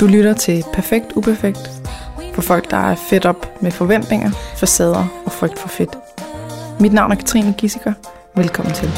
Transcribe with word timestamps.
Du 0.00 0.06
lytter 0.06 0.34
til 0.34 0.64
Perfekt 0.72 1.12
Uperfekt 1.16 1.70
for 2.34 2.42
folk, 2.42 2.70
der 2.70 2.76
er 2.76 2.94
fedt 2.94 3.26
op 3.26 3.62
med 3.62 3.70
forventninger, 3.70 4.30
facader 4.56 5.22
og 5.26 5.32
frygt 5.32 5.58
for 5.58 5.68
fedt. 5.68 5.90
Mit 6.80 6.92
navn 6.92 7.12
er 7.12 7.16
Katrine 7.16 7.54
Gissiker. 7.58 7.92
Velkommen 8.36 8.74
til. 8.74 8.88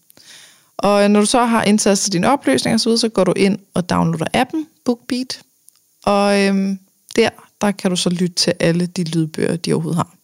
Og 0.78 1.12
når 1.12 1.20
du 1.20 1.26
så 1.26 1.46
har 1.46 1.64
indtastet 1.64 2.14
dine 2.14 2.32
opløsninger 2.32 2.76
osv., 2.76 2.98
så 2.98 3.10
går 3.10 3.24
du 3.24 3.34
ind 3.36 3.60
og 3.74 3.90
downloader 3.90 4.26
appen 4.34 4.68
BookBeat. 4.86 5.42
Og 6.04 6.42
øhm, 6.42 6.80
der, 7.16 7.30
der 7.62 7.72
kan 7.72 7.92
du 7.92 7.96
så 7.96 8.10
lytte 8.10 8.36
til 8.36 8.54
alle 8.60 8.86
de 8.86 9.04
lydbøger, 9.04 9.56
de 9.56 9.74
overhovedet 9.74 9.98
har. 9.98 10.16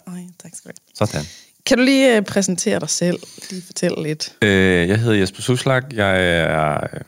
tak 0.44 0.52
skal 0.54 0.72
du 0.72 0.76
have. 1.00 1.08
Sådan. 1.08 1.26
Kan 1.66 1.78
du 1.78 1.84
lige 1.84 2.18
uh, 2.18 2.24
præsentere 2.24 2.80
dig 2.80 2.90
selv? 2.90 3.20
Lige 3.50 3.62
fortælle 3.66 4.04
lidt. 4.04 4.36
Øh, 4.42 4.90
jeg 4.90 5.00
hedder 5.00 5.18
Jesper 5.18 5.42
Suslak. 5.42 5.84
Jeg 5.94 6.42
er 6.42 6.80
øh, 6.94 7.00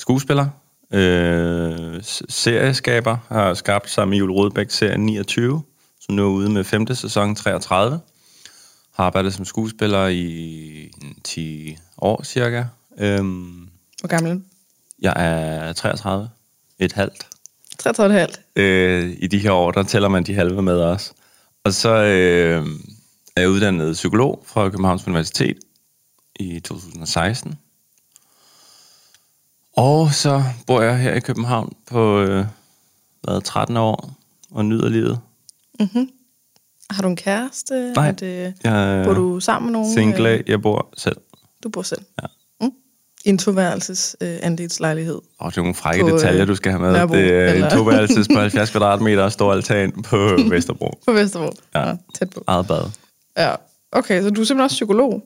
skuespiller. 0.00 0.48
Øh, 0.92 2.02
serieskaber. 2.28 3.16
Har 3.28 3.54
skabt 3.54 3.90
sammen 3.90 4.10
med 4.10 4.18
Jule 4.18 4.32
Rodbæk 4.32 4.70
serien 4.70 5.06
29, 5.06 5.62
som 6.00 6.14
nu 6.14 6.24
er 6.24 6.30
ude 6.30 6.50
med 6.50 6.64
femte 6.64 6.94
sæson 6.94 7.34
33. 7.34 8.00
Har 8.94 9.04
arbejdet 9.04 9.34
som 9.34 9.44
skuespiller 9.44 10.06
i 10.06 10.90
10 11.24 11.76
år 11.98 12.22
cirka. 12.22 12.64
Øhm, 12.98 13.68
Hvor 14.00 14.08
gammel 14.08 14.32
er 14.32 14.38
jeg 15.02 15.12
er 15.16 15.72
33. 15.72 16.28
Et 16.78 16.92
halvt. 16.92 17.26
33,5. 17.82 18.52
Øh, 18.56 19.16
I 19.18 19.26
de 19.26 19.38
her 19.38 19.52
år, 19.52 19.70
der 19.70 19.82
tæller 19.82 20.08
man 20.08 20.24
de 20.24 20.34
halve 20.34 20.62
med 20.62 20.80
også. 20.80 21.12
Og 21.64 21.72
så 21.74 21.88
øh, 21.94 22.66
er 23.36 23.40
jeg 23.40 23.50
uddannet 23.50 23.92
psykolog 23.92 24.42
fra 24.46 24.68
Københavns 24.70 25.06
Universitet 25.06 25.56
i 26.40 26.60
2016. 26.60 27.58
Og 29.76 30.12
så 30.12 30.42
bor 30.66 30.80
jeg 30.82 30.98
her 30.98 31.14
i 31.14 31.20
København 31.20 31.76
på 31.86 32.20
øh, 32.20 32.44
hvad, 33.22 33.40
13 33.42 33.76
år 33.76 34.10
og 34.50 34.64
nyder 34.64 34.88
livet. 34.88 35.20
Har 36.90 37.02
du 37.02 37.08
en 37.08 37.16
kæreste? 37.16 37.92
Nej, 37.92 38.08
Er 38.08 38.12
det, 38.12 38.54
Jeg 38.64 39.04
bor 39.06 39.14
du 39.14 39.40
sammen 39.40 39.72
med 39.72 39.80
nogen? 39.80 39.94
single, 39.94 40.28
Øh, 40.28 40.44
jeg 40.46 40.62
bor 40.62 40.88
selv. 40.96 41.16
Du 41.62 41.68
bor 41.68 41.82
selv? 41.82 42.00
Ja. 42.22 42.26
Mm. 42.60 42.70
En 43.24 43.38
toværelses 43.38 44.16
øh, 44.20 44.36
andelslejlighed. 44.42 45.20
Og 45.38 45.50
det 45.50 45.58
er 45.58 45.62
nogle 45.62 45.74
frække 45.74 46.02
På, 46.02 46.08
øh, 46.08 46.14
detaljer, 46.14 46.44
du 46.44 46.54
skal 46.54 46.72
have 46.72 46.82
med. 46.82 46.92
Nørrebro, 46.92 47.14
det 47.14 47.32
er 47.32 47.44
eller? 47.52 47.70
en 47.70 47.76
toværelses 47.76 48.28
på 48.34 48.40
70 48.40 48.70
kvadratmeter 48.70 49.22
og 49.22 49.32
stor 49.32 49.52
altan 49.52 49.92
på 50.02 50.16
Vesterbro. 50.50 50.98
På 51.06 51.12
Vesterbro? 51.12 51.52
Ja. 51.74 51.88
ja 51.88 51.94
tæt 52.14 52.30
på. 52.30 52.44
Eget 52.46 52.66
bad. 52.66 52.90
Ja. 53.36 53.54
Okay, 53.92 54.22
så 54.22 54.30
du 54.30 54.40
er 54.40 54.44
simpelthen 54.44 54.60
også 54.60 54.74
psykolog? 54.74 55.22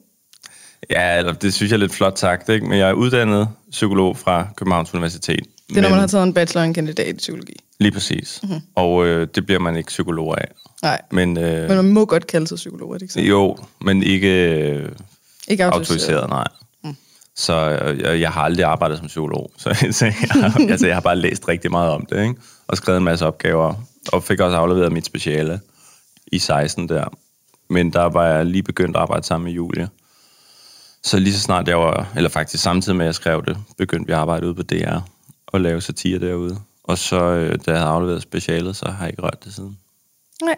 Ja, 0.91 1.19
eller 1.19 1.33
det 1.33 1.55
synes 1.55 1.73
jeg 1.73 1.77
er 1.77 1.81
lidt 1.81 1.93
flot 1.95 2.19
sagt, 2.19 2.49
ikke? 2.49 2.67
men 2.67 2.79
jeg 2.79 2.89
er 2.89 2.93
uddannet 2.93 3.49
psykolog 3.71 4.17
fra 4.17 4.49
Københavns 4.57 4.95
Universitet. 4.95 5.41
Det 5.69 5.77
er, 5.77 5.81
når 5.81 5.89
man 5.89 5.99
har 5.99 6.07
taget 6.07 6.25
en 6.25 6.35
bachelor 6.35 6.61
og 6.61 6.67
en 6.67 6.75
kandidat 6.75 7.09
i 7.09 7.13
psykologi. 7.17 7.57
Lige 7.81 7.93
præcis. 7.93 8.41
Mm-hmm. 8.43 8.61
Og 8.75 9.07
øh, 9.07 9.29
det 9.35 9.47
bliver 9.47 9.59
man 9.59 9.77
ikke 9.77 9.89
psykolog 9.89 10.41
af. 10.41 10.49
Nej, 10.83 11.01
Men, 11.13 11.37
øh, 11.39 11.69
men 11.69 11.77
man 11.77 11.89
må 11.89 12.05
godt 12.05 12.27
kalde 12.27 12.47
sig 12.47 12.57
psykolog, 12.57 12.91
er 12.91 12.95
det 12.95 13.03
ikke 13.03 13.15
så? 13.15 13.21
jo, 13.21 13.57
men 13.81 14.03
ikke 14.03 14.59
øh, 14.61 14.89
Ikke 15.51 15.65
autoriseret, 15.65 16.29
nej. 16.29 16.47
Mm. 16.85 16.97
Så 17.37 17.71
øh, 17.71 18.01
jeg, 18.01 18.21
jeg 18.21 18.31
har 18.31 18.43
aldrig 18.43 18.65
arbejdet 18.65 18.99
som 18.99 19.07
psykolog. 19.07 19.51
Så, 19.59 19.87
så 19.91 20.07
jeg, 20.07 20.53
altså, 20.71 20.87
jeg 20.87 20.97
har 20.97 21.01
bare 21.01 21.17
læst 21.17 21.49
rigtig 21.49 21.71
meget 21.71 21.91
om 21.91 22.07
det, 22.07 22.23
ikke? 22.23 22.35
og 22.69 22.77
skrevet 22.77 22.99
en 22.99 23.05
masse 23.05 23.27
opgaver. 23.27 23.75
Og 24.13 24.23
fik 24.23 24.41
også 24.41 24.57
afleveret 24.57 24.93
mit 24.93 25.07
speciale 25.07 25.61
i 26.33 26.39
16 26.39 26.89
der. 26.89 27.05
Men 27.69 27.93
der 27.93 28.05
var 28.05 28.27
jeg 28.27 28.47
lige 28.47 28.63
begyndt 28.63 28.97
at 28.97 29.03
arbejde 29.03 29.27
sammen 29.27 29.45
med 29.45 29.53
Julie. 29.53 29.89
Så 31.03 31.19
lige 31.19 31.35
så 31.35 31.41
snart 31.41 31.69
jeg 31.69 31.79
var, 31.79 32.13
eller 32.17 32.31
faktisk 32.31 32.63
samtidig 32.63 32.97
med 32.97 33.05
at 33.05 33.07
jeg 33.07 33.15
skrev 33.15 33.45
det, 33.47 33.57
begyndte 33.79 34.07
vi 34.07 34.13
at 34.13 34.19
arbejde 34.19 34.47
ude 34.47 34.55
på 34.55 34.63
DR 34.63 34.99
og 35.47 35.61
lave 35.61 35.81
satire 35.81 36.19
derude. 36.19 36.59
Og 36.85 36.99
så, 36.99 37.23
øh, 37.23 37.59
da 37.67 37.71
jeg 37.71 37.81
havde 37.81 37.91
afleveret 37.91 38.23
specialet, 38.23 38.77
så 38.77 38.89
har 38.89 39.05
jeg 39.05 39.13
ikke 39.13 39.23
rørt 39.23 39.45
det 39.45 39.55
siden. 39.55 39.79
Nej. 40.43 40.57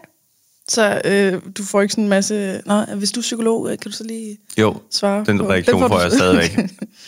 Så 0.67 1.01
øh, 1.05 1.41
du 1.57 1.63
får 1.63 1.81
ikke 1.81 1.91
sådan 1.91 2.03
en 2.03 2.09
masse... 2.09 2.61
Nå, 2.65 2.83
hvis 2.95 3.11
du 3.11 3.19
er 3.19 3.21
psykolog, 3.21 3.69
øh, 3.71 3.77
kan 3.79 3.91
du 3.91 3.97
så 3.97 4.03
lige 4.03 4.37
Jo, 4.57 4.75
svare 4.91 5.23
den 5.27 5.37
på? 5.39 5.49
reaktion 5.49 5.81
Den 5.81 5.89
får 5.89 5.97
du- 5.97 6.01
jeg 6.03 6.11
stadigvæk. 6.11 6.59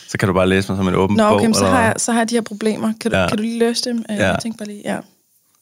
Så 0.08 0.18
kan 0.18 0.28
du 0.28 0.32
bare 0.34 0.48
læse 0.48 0.72
mig 0.72 0.76
som 0.78 0.88
en 0.88 0.94
åben 0.94 1.16
Nå, 1.16 1.22
bog. 1.28 1.34
okay, 1.34 1.44
men 1.46 1.54
så 1.54 1.66
har, 1.66 1.82
jeg, 1.84 1.94
så 1.96 2.12
har 2.12 2.20
jeg 2.20 2.30
de 2.30 2.34
her 2.34 2.42
problemer. 2.42 2.92
Kan 3.00 3.10
du, 3.10 3.16
Ja. 3.16 3.28
kan 3.28 3.36
du 3.36 3.42
lige 3.42 3.58
løse 3.58 3.84
dem? 3.84 4.04
Øh, 4.10 4.16
Ja. 4.16 4.26
Jeg 4.30 4.38
tænker 4.42 4.58
bare 4.58 4.68
lige, 4.68 4.82
ja. 4.84 4.96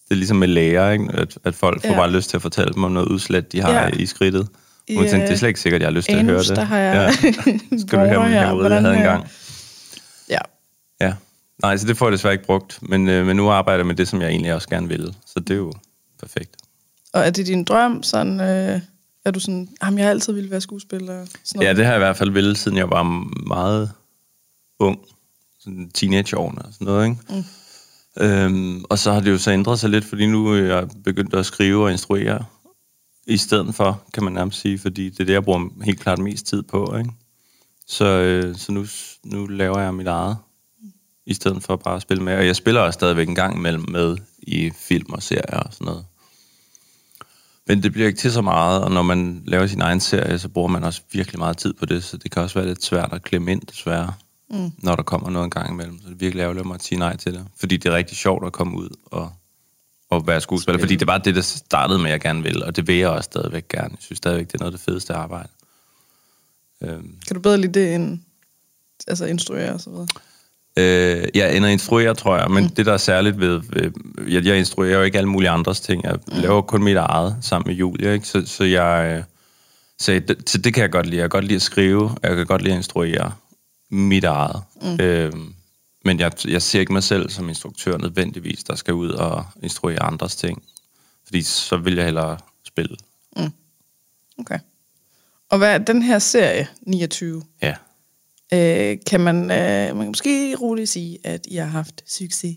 Det 0.05 0.11
er 0.11 0.15
ligesom 0.15 0.37
med 0.37 0.49
læger, 0.49 0.91
ikke? 0.91 1.05
At, 1.13 1.39
at 1.45 1.55
folk 1.55 1.83
får 1.83 1.89
Ja. 1.89 1.97
bare 1.97 2.11
lyst 2.11 2.31
til 2.31 2.37
at 2.37 2.43
fortælle 2.43 2.75
dem 2.75 2.85
om 2.85 2.93
noget 2.93 3.09
udslæt, 3.09 3.53
de 3.53 3.61
har 3.61 3.73
Ja. 3.73 3.89
i 3.89 4.07
skridtet. 4.07 4.49
I, 4.89 4.95
tænker, 4.95 5.11
det 5.11 5.23
er 5.23 5.31
øh, 5.33 5.37
slet 5.39 5.49
ikke 5.49 5.61
sikkert, 5.61 5.81
jeg 5.83 5.87
har 5.87 5.93
lyst 5.93 6.09
til 6.09 6.15
at 6.17 6.25
høre 6.25 6.35
Anus, 6.35 6.47
det. 6.49 6.57
der 6.57 6.65
har 6.65 6.79
jeg 6.79 7.15
Ja. 7.25 7.33
Skal 7.87 7.99
du 7.99 8.05
høre 8.05 8.23
min 8.23 8.33
her. 8.33 8.41
hemorrhoid, 8.47 8.73
jeg 8.73 8.81
havde 8.83 8.97
engang? 8.97 9.25
Ja. 10.31 10.39
Ja. 11.01 11.15
Nej, 11.63 11.77
så 11.77 11.87
det 11.87 11.97
får 11.97 12.07
jeg 12.07 12.13
desværre 12.13 12.35
ikke 12.35 12.45
brugt. 12.47 12.79
Men, 12.83 13.09
øh, 13.09 13.27
men 13.27 13.37
nu 13.37 13.51
arbejder 13.51 13.79
jeg 13.79 13.87
med 13.87 13.95
det, 13.95 14.09
som 14.09 14.21
jeg 14.21 14.29
egentlig 14.31 14.55
også 14.55 14.69
gerne 14.69 14.89
ville. 14.89 15.15
Så 15.27 15.41
det 15.41 15.51
er 15.51 15.55
jo 15.59 15.73
perfekt. 16.21 16.57
Og 17.15 17.21
er 17.21 17.31
det 17.31 17.47
din 17.47 17.65
drøm? 17.65 18.03
Sådan, 18.03 18.41
øh, 18.41 18.81
er 19.25 19.31
du 19.31 19.41
sådan, 19.41 19.69
jamen, 19.83 19.99
jeg 19.99 20.07
har 20.07 20.11
altid 20.11 20.33
ville 20.33 20.51
være 20.51 20.61
skuespiller? 20.61 21.27
Sådan 21.45 21.63
Ja, 21.63 21.73
det 21.73 21.85
har 21.85 21.93
jeg 21.93 22.01
i 22.01 22.05
hvert 22.05 22.17
fald 22.17 22.31
ville, 22.31 22.57
siden 22.57 22.79
jeg 22.79 22.91
var 22.91 23.03
meget 23.47 23.91
ung. 24.79 24.99
Sådan 25.61 25.91
teenageårene 25.95 26.63
og 26.63 26.73
sådan 26.73 26.85
noget, 26.85 27.09
ikke? 27.09 27.21
Mm. 27.29 27.45
Øhm, 28.25 28.85
og 28.91 28.99
så 28.99 29.13
har 29.13 29.21
det 29.21 29.31
jo 29.31 29.39
så 29.39 29.51
ændret 29.51 29.79
sig 29.79 29.91
lidt, 29.91 30.05
fordi 30.05 30.27
nu 30.27 30.49
er 30.49 30.57
jeg 30.57 30.89
begyndt 31.05 31.35
at 31.35 31.47
skrive 31.47 31.85
og 31.85 31.93
instruere 31.93 32.45
i 33.27 33.37
stedet 33.37 33.75
for, 33.75 34.03
kan 34.15 34.25
man 34.25 34.33
nærmest 34.33 34.61
sige, 34.61 34.79
fordi 34.79 35.11
det 35.11 35.21
er 35.21 35.25
det, 35.25 35.33
jeg 35.33 35.45
bruger 35.45 35.85
helt 35.85 36.01
klart 36.01 36.19
mest 36.19 36.47
tid 36.47 36.63
på, 36.63 36.97
ikke? 36.99 37.11
Så, 37.87 38.05
øh, 38.05 38.57
så 38.57 38.73
nu, 38.73 38.87
nu 39.25 39.47
laver 39.47 39.81
jeg 39.81 39.95
mit 39.95 40.07
eget, 40.07 40.37
i 41.27 41.35
stedet 41.35 41.63
for 41.63 41.77
bare 41.77 41.97
at 41.97 42.03
spille 42.03 42.23
med. 42.23 42.37
Og 42.37 42.47
jeg 42.47 42.57
spiller 42.57 42.81
også 42.81 42.97
stadigvæk 42.97 43.29
en 43.29 43.35
gang 43.35 43.57
imellem 43.57 43.85
med 43.89 44.17
i 44.43 44.71
film 44.71 45.13
og 45.13 45.23
serier 45.23 45.59
og 45.59 45.73
sådan 45.73 45.85
noget. 45.85 46.05
Men 47.67 47.83
det 47.83 47.93
bliver 47.93 48.07
ikke 48.07 48.19
til 48.19 48.33
så 48.33 48.43
meget, 48.43 48.83
og 48.83 48.91
når 48.91 49.03
man 49.03 49.43
laver 49.47 49.67
sin 49.67 49.81
egen 49.81 50.01
serie, 50.01 50.39
så 50.39 50.49
bruger 50.49 50.69
man 50.69 50.85
også 50.85 51.03
virkelig 51.13 51.39
meget 51.39 51.57
tid 51.57 51.73
på 51.73 51.87
det, 51.87 52.05
så 52.05 52.17
det 52.17 52.31
kan 52.31 52.43
også 52.43 52.59
være 52.59 52.69
lidt 52.69 52.85
svært 52.85 53.13
at 53.13 53.23
klemme 53.23 53.53
ind, 53.53 53.63
desværre, 53.63 54.15
mm. 54.51 54.73
når 54.79 54.97
der 54.97 55.03
kommer 55.03 55.31
noget 55.31 55.45
en 55.45 55.51
gang 55.51 55.71
imellem. 55.71 55.99
Så 55.99 56.09
det 56.09 56.15
er 56.15 56.19
virkelig 56.19 56.43
ærgerligt 56.43 56.67
at 56.75 56.83
sige 56.83 56.99
nej 56.99 57.17
til 57.17 57.33
det. 57.33 57.47
Fordi 57.57 57.77
det 57.77 57.93
er 57.93 57.97
rigtig 57.97 58.17
sjovt 58.17 58.47
at 58.47 58.53
komme 58.53 58.77
ud 58.77 58.89
og, 59.07 59.33
og 60.11 60.27
være 60.27 60.41
skuespiller, 60.41 60.81
fordi 60.81 60.97
det 60.97 61.07
var 61.07 61.19
det, 61.19 61.35
der 61.35 61.41
startede 61.41 61.99
med, 61.99 62.07
at 62.07 62.13
jeg 62.13 62.21
gerne 62.21 62.43
vil, 62.43 62.65
og 62.65 62.77
det 62.77 62.87
vil 62.87 62.97
jeg 62.97 63.09
også 63.09 63.27
stadigvæk 63.33 63.69
gerne. 63.69 63.91
Jeg 63.91 63.99
synes 64.01 64.17
stadigvæk, 64.17 64.47
det 64.47 64.55
er 64.55 64.59
noget 64.59 64.73
af 64.73 64.79
det 64.79 64.85
fedeste 64.85 65.15
arbejde. 65.15 65.49
Øhm, 66.83 67.19
Kan 67.27 67.35
du 67.37 67.41
bedre 67.41 67.59
lide 67.59 67.81
det 67.81 67.95
end 67.95 68.21
altså 69.07 69.25
instruere 69.25 69.73
og 69.73 69.81
så 69.81 69.91
videre? 69.91 70.07
Øh, 70.77 71.25
jeg 71.35 71.57
ender 71.57 71.69
instruere, 71.69 72.15
tror 72.15 72.37
jeg, 72.39 72.51
men 72.51 72.65
mm. 72.65 72.71
det, 72.71 72.87
der 72.87 72.93
er 72.93 72.97
særligt 72.97 73.41
ved... 73.41 73.61
ved 73.69 73.93
jeg, 74.29 74.45
jeg 74.45 74.59
instruerer 74.59 74.97
jo 74.99 75.03
ikke 75.03 75.19
alle 75.19 75.29
mulige 75.31 75.51
andres 75.51 75.81
ting. 75.81 76.05
Jeg 76.05 76.15
mm. 76.15 76.39
laver 76.39 76.63
kun 76.63 76.83
mit 76.83 76.97
eget 76.97 77.37
sammen 77.41 77.69
med 77.71 77.75
Julia, 77.77 78.13
ikke? 78.13 78.27
Så, 78.29 78.47
så 78.47 78.65
jeg... 78.65 79.17
øh, 79.19 79.23
Så 79.99 80.13
det, 80.13 80.51
så 80.51 80.59
det 80.59 80.75
kan 80.75 80.83
jeg 80.83 80.91
godt 80.91 81.07
lide. 81.07 81.17
Jeg 81.17 81.23
kan 81.25 81.31
godt 81.31 81.45
lide 81.45 81.57
at 81.57 81.63
skrive, 81.63 82.05
og 82.05 82.19
jeg 82.23 82.37
kan 82.37 82.47
godt 82.47 82.63
lide 82.63 82.73
at 82.73 82.79
instruere 82.79 83.33
mit 83.91 84.25
eget. 84.25 84.63
Mm. 84.83 84.97
Øhm, 85.01 85.55
men 86.05 86.21
jeg, 86.21 86.33
jeg 86.49 86.63
ser 86.63 86.81
ikke 86.81 86.93
mig 86.93 87.03
selv 87.03 87.31
som 87.31 87.49
instruktør 87.49 87.99
nødvendigvis, 87.99 88.65
der 88.65 88.75
skal 88.75 88.95
ud 88.95 89.11
og 89.11 89.45
instruere 89.63 90.03
andres 90.03 90.37
ting. 90.37 90.63
Fordi 91.27 91.43
så 91.43 91.77
vil 91.77 91.95
jeg 91.95 92.05
hellere 92.05 92.39
spille. 92.67 92.97
Okay. 94.39 94.59
Og 95.51 95.59
hvad 95.59 95.75
er 95.75 95.79
den 95.79 96.03
her 96.03 96.19
serie, 96.19 96.69
29, 96.83 97.43
Ja. 97.63 97.75
Øh, 98.53 98.97
kan 99.11 99.21
man, 99.21 99.37
øh, 99.37 99.49
man 99.97 99.99
kan 99.99 100.07
måske 100.07 100.55
roligt 100.61 100.89
sige, 100.89 101.19
at 101.25 101.41
I 101.49 101.57
har 101.57 101.65
haft 101.67 102.03
succes? 102.07 102.57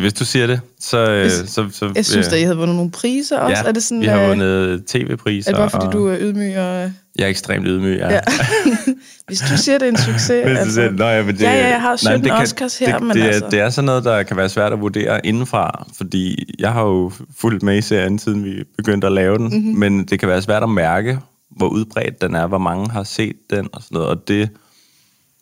Hvis 0.00 0.12
du 0.12 0.24
siger 0.24 0.46
det, 0.46 0.60
så... 0.80 1.10
øh, 1.10 1.30
så, 1.30 1.68
så 1.72 1.92
Jeg 1.94 2.06
synes, 2.06 2.28
at 2.28 2.38
I 2.40 2.42
havde 2.42 2.56
vundet 2.56 2.76
nogle 2.76 2.90
priser 2.90 3.38
også. 3.38 3.62
Ja, 3.62 3.68
er 3.68 3.72
det 3.72 3.82
sådan, 3.82 4.00
vi 4.00 4.06
har 4.06 4.20
øh, 4.22 4.28
vundet 4.28 4.84
tv-priser. 4.86 5.50
Er 5.50 5.54
det 5.54 5.60
bare, 5.60 5.70
fordi 5.70 5.86
og 5.86 5.92
du 5.92 6.06
er 6.06 6.16
ydmyg? 6.20 6.56
Og, 6.58 6.92
Jeg 7.16 7.24
er 7.24 7.26
ekstremt 7.26 7.66
ydmyg, 7.68 7.96
ja. 7.98 8.12
ja. 8.12 8.20
Hvis 9.26 9.38
du 9.40 9.56
siger, 9.56 9.78
det 9.78 9.86
er 9.86 9.90
en 9.92 9.96
succes... 9.98 10.28
Hvis 10.46 10.58
altså, 10.58 10.64
du 10.64 10.70
siger, 10.70 10.90
Nå, 10.90 11.04
ja, 11.04 11.22
men 11.24 11.34
det, 11.34 11.42
ja, 11.42 11.52
ja, 11.52 11.68
jeg 11.68 11.80
har 11.80 11.88
nej, 11.88 11.96
17 11.96 12.22
det 12.22 12.30
kan- 12.32 12.42
Oscars 12.42 12.78
her, 12.78 12.98
det, 12.98 13.06
men 13.06 13.16
det, 13.16 13.22
altså... 13.22 13.48
det 13.50 13.60
er 13.60 13.70
sådan 13.70 13.86
noget, 13.86 14.04
der 14.04 14.22
kan 14.22 14.36
være 14.36 14.48
svært 14.48 14.72
at 14.72 14.80
vurdere 14.80 15.26
indenfra, 15.26 15.86
fordi 15.96 16.54
jeg 16.58 16.72
har 16.72 16.82
jo 16.84 17.12
fulgt 17.36 17.62
med 17.62 17.78
i 17.78 17.80
serien, 17.82 18.18
siden 18.18 18.44
vi 18.44 18.64
begyndte 18.76 19.06
at 19.06 19.12
lave 19.12 19.38
den, 19.38 19.44
Mhm. 19.46 19.54
mm-hmm. 19.56 19.78
men 19.80 20.04
det 20.04 20.20
kan 20.20 20.28
være 20.28 20.42
svært 20.42 20.62
at 20.62 20.68
mærke, 20.70 21.18
hvor 21.50 21.68
udbredt 21.68 22.22
den 22.22 22.34
er, 22.34 22.46
hvor 22.46 22.58
mange 22.58 22.90
har 22.90 23.02
set 23.04 23.36
den 23.50 23.68
og 23.72 23.82
sådan 23.82 23.94
noget, 23.94 24.08
og 24.08 24.28
det, 24.28 24.48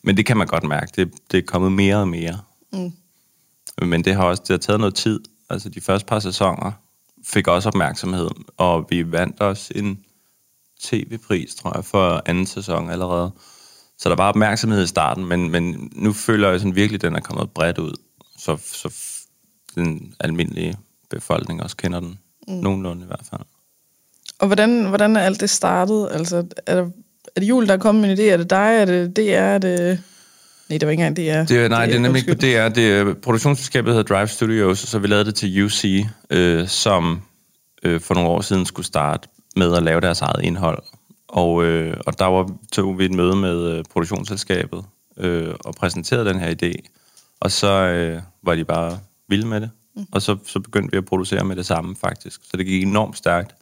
men 0.03 0.17
det 0.17 0.27
kan 0.27 0.37
man 0.37 0.47
godt 0.47 0.65
mærke, 0.65 0.93
det, 0.97 1.13
det 1.31 1.39
er 1.39 1.43
kommet 1.47 1.73
mere 1.73 1.97
og 1.97 2.09
mere. 2.09 2.41
Mm. 2.73 2.93
Men 3.83 4.05
det 4.05 4.15
har 4.15 4.25
også 4.25 4.43
det 4.43 4.51
har 4.51 4.59
taget 4.59 4.81
noget 4.81 4.95
tid, 4.95 5.21
altså 5.51 5.69
de 5.69 5.81
første 5.81 6.07
par 6.07 6.19
sæsoner 6.19 6.73
fik 7.25 7.49
også 7.49 7.69
opmærksomhed, 7.69 8.31
og 8.57 8.87
vi 8.91 9.13
vandt 9.13 9.41
også 9.41 9.73
en 9.75 10.05
tv-pris, 10.81 11.55
tror 11.55 11.77
jeg, 11.77 11.85
for 11.85 12.23
anden 12.27 12.47
sæson 12.47 12.91
allerede. 12.91 13.31
Så 13.99 14.09
der 14.09 14.17
var 14.17 14.29
opmærksomhed 14.29 14.83
i 14.83 14.87
starten, 14.87 15.25
men, 15.25 15.51
men 15.51 15.93
nu 15.93 16.13
føler 16.13 16.51
jeg 16.51 16.61
sådan 16.61 16.75
virkelig, 16.75 16.99
at 16.99 17.03
den 17.03 17.17
er 17.17 17.21
kommet 17.21 17.51
bredt 17.51 17.79
ud, 17.79 17.95
så, 18.39 18.57
så 18.57 18.95
den 19.75 20.15
almindelige 20.21 20.77
befolkning 21.11 21.63
også 21.63 21.77
kender 21.77 22.01
den. 22.01 22.19
Mm. 22.49 22.55
Nogenlunde 22.55 23.03
i 23.03 23.07
hvert 23.07 23.27
fald. 23.31 23.41
Og 24.39 24.47
hvordan, 24.47 24.85
hvordan 24.85 25.17
er 25.17 25.21
alt 25.21 25.41
det 25.41 25.51
startet? 25.51 26.09
Altså, 26.11 26.47
er, 26.67 26.75
der, 26.75 26.91
er 27.37 27.41
det 27.41 27.49
Jul, 27.49 27.67
der 27.67 27.73
er 27.73 27.79
kommet 27.79 28.03
med 28.09 28.11
en 28.11 28.19
idé? 28.19 28.23
Er 28.33 28.37
det 28.37 28.51
dig? 28.51 28.77
Er 28.81 28.85
det 28.85 29.17
DR? 29.17 29.21
Er 29.21 29.59
det... 29.59 30.01
Nej, 30.69 30.79
det 30.79 30.87
var 30.87 30.91
ikke 30.91 31.05
engang 31.07 31.17
DR. 31.17 31.45
Det, 31.55 31.65
er- 31.65 31.69
nej, 31.69 31.87
det 31.87 31.95
er 31.95 31.99
nemlig 31.99 32.21
ikke 32.21 32.35
på 32.35 32.41
DR. 32.41 32.69
Det 32.75 32.93
er, 32.93 33.15
produktionsselskabet 33.15 33.95
hedder 33.95 34.15
Drive 34.15 34.29
Studios, 34.29 34.79
så 34.79 34.99
vi 34.99 35.07
lavede 35.07 35.25
det 35.25 35.35
til 35.35 35.65
UC, 35.65 36.05
øh, 36.31 36.69
som 36.69 37.23
øh, 37.83 38.01
for 38.01 38.15
nogle 38.15 38.29
år 38.31 38.41
siden 38.41 38.67
skulle 38.67 38.87
starte 38.87 39.29
med 39.57 39.77
at 39.77 39.83
lave 39.83 40.01
deres 40.01 40.21
eget 40.21 40.43
indhold. 40.45 40.83
Og, 41.29 41.65
øh, 41.65 41.97
og 42.07 42.19
der 42.19 42.25
var, 42.25 42.51
tog 42.73 42.99
vi 42.99 43.05
et 43.05 43.15
møde 43.15 43.37
med 43.37 43.63
øh, 43.73 43.85
produktionsselskabet 43.93 44.85
øh, 45.19 45.55
og 45.65 45.75
præsenterede 45.75 46.25
den 46.29 46.41
her 46.41 46.55
idé. 46.63 46.73
Og 47.41 47.51
så 47.53 47.73
øh, 47.73 48.21
var 48.43 48.55
de 48.55 48.65
bare 48.65 48.99
vilde 49.29 49.47
med 49.47 49.61
det. 49.61 49.71
Mm. 49.97 50.07
Og 50.13 50.23
så, 50.23 50.37
så 50.47 50.61
begyndte 50.61 50.91
vi 50.93 50.97
at 50.99 51.05
producere 51.05 51.45
med 51.45 51.57
det 51.57 51.67
samme, 51.67 51.97
faktisk. 52.01 52.41
Så 52.51 52.57
det 52.57 52.67
gik 52.67 52.83
enormt 52.83 53.19
stærkt. 53.19 53.55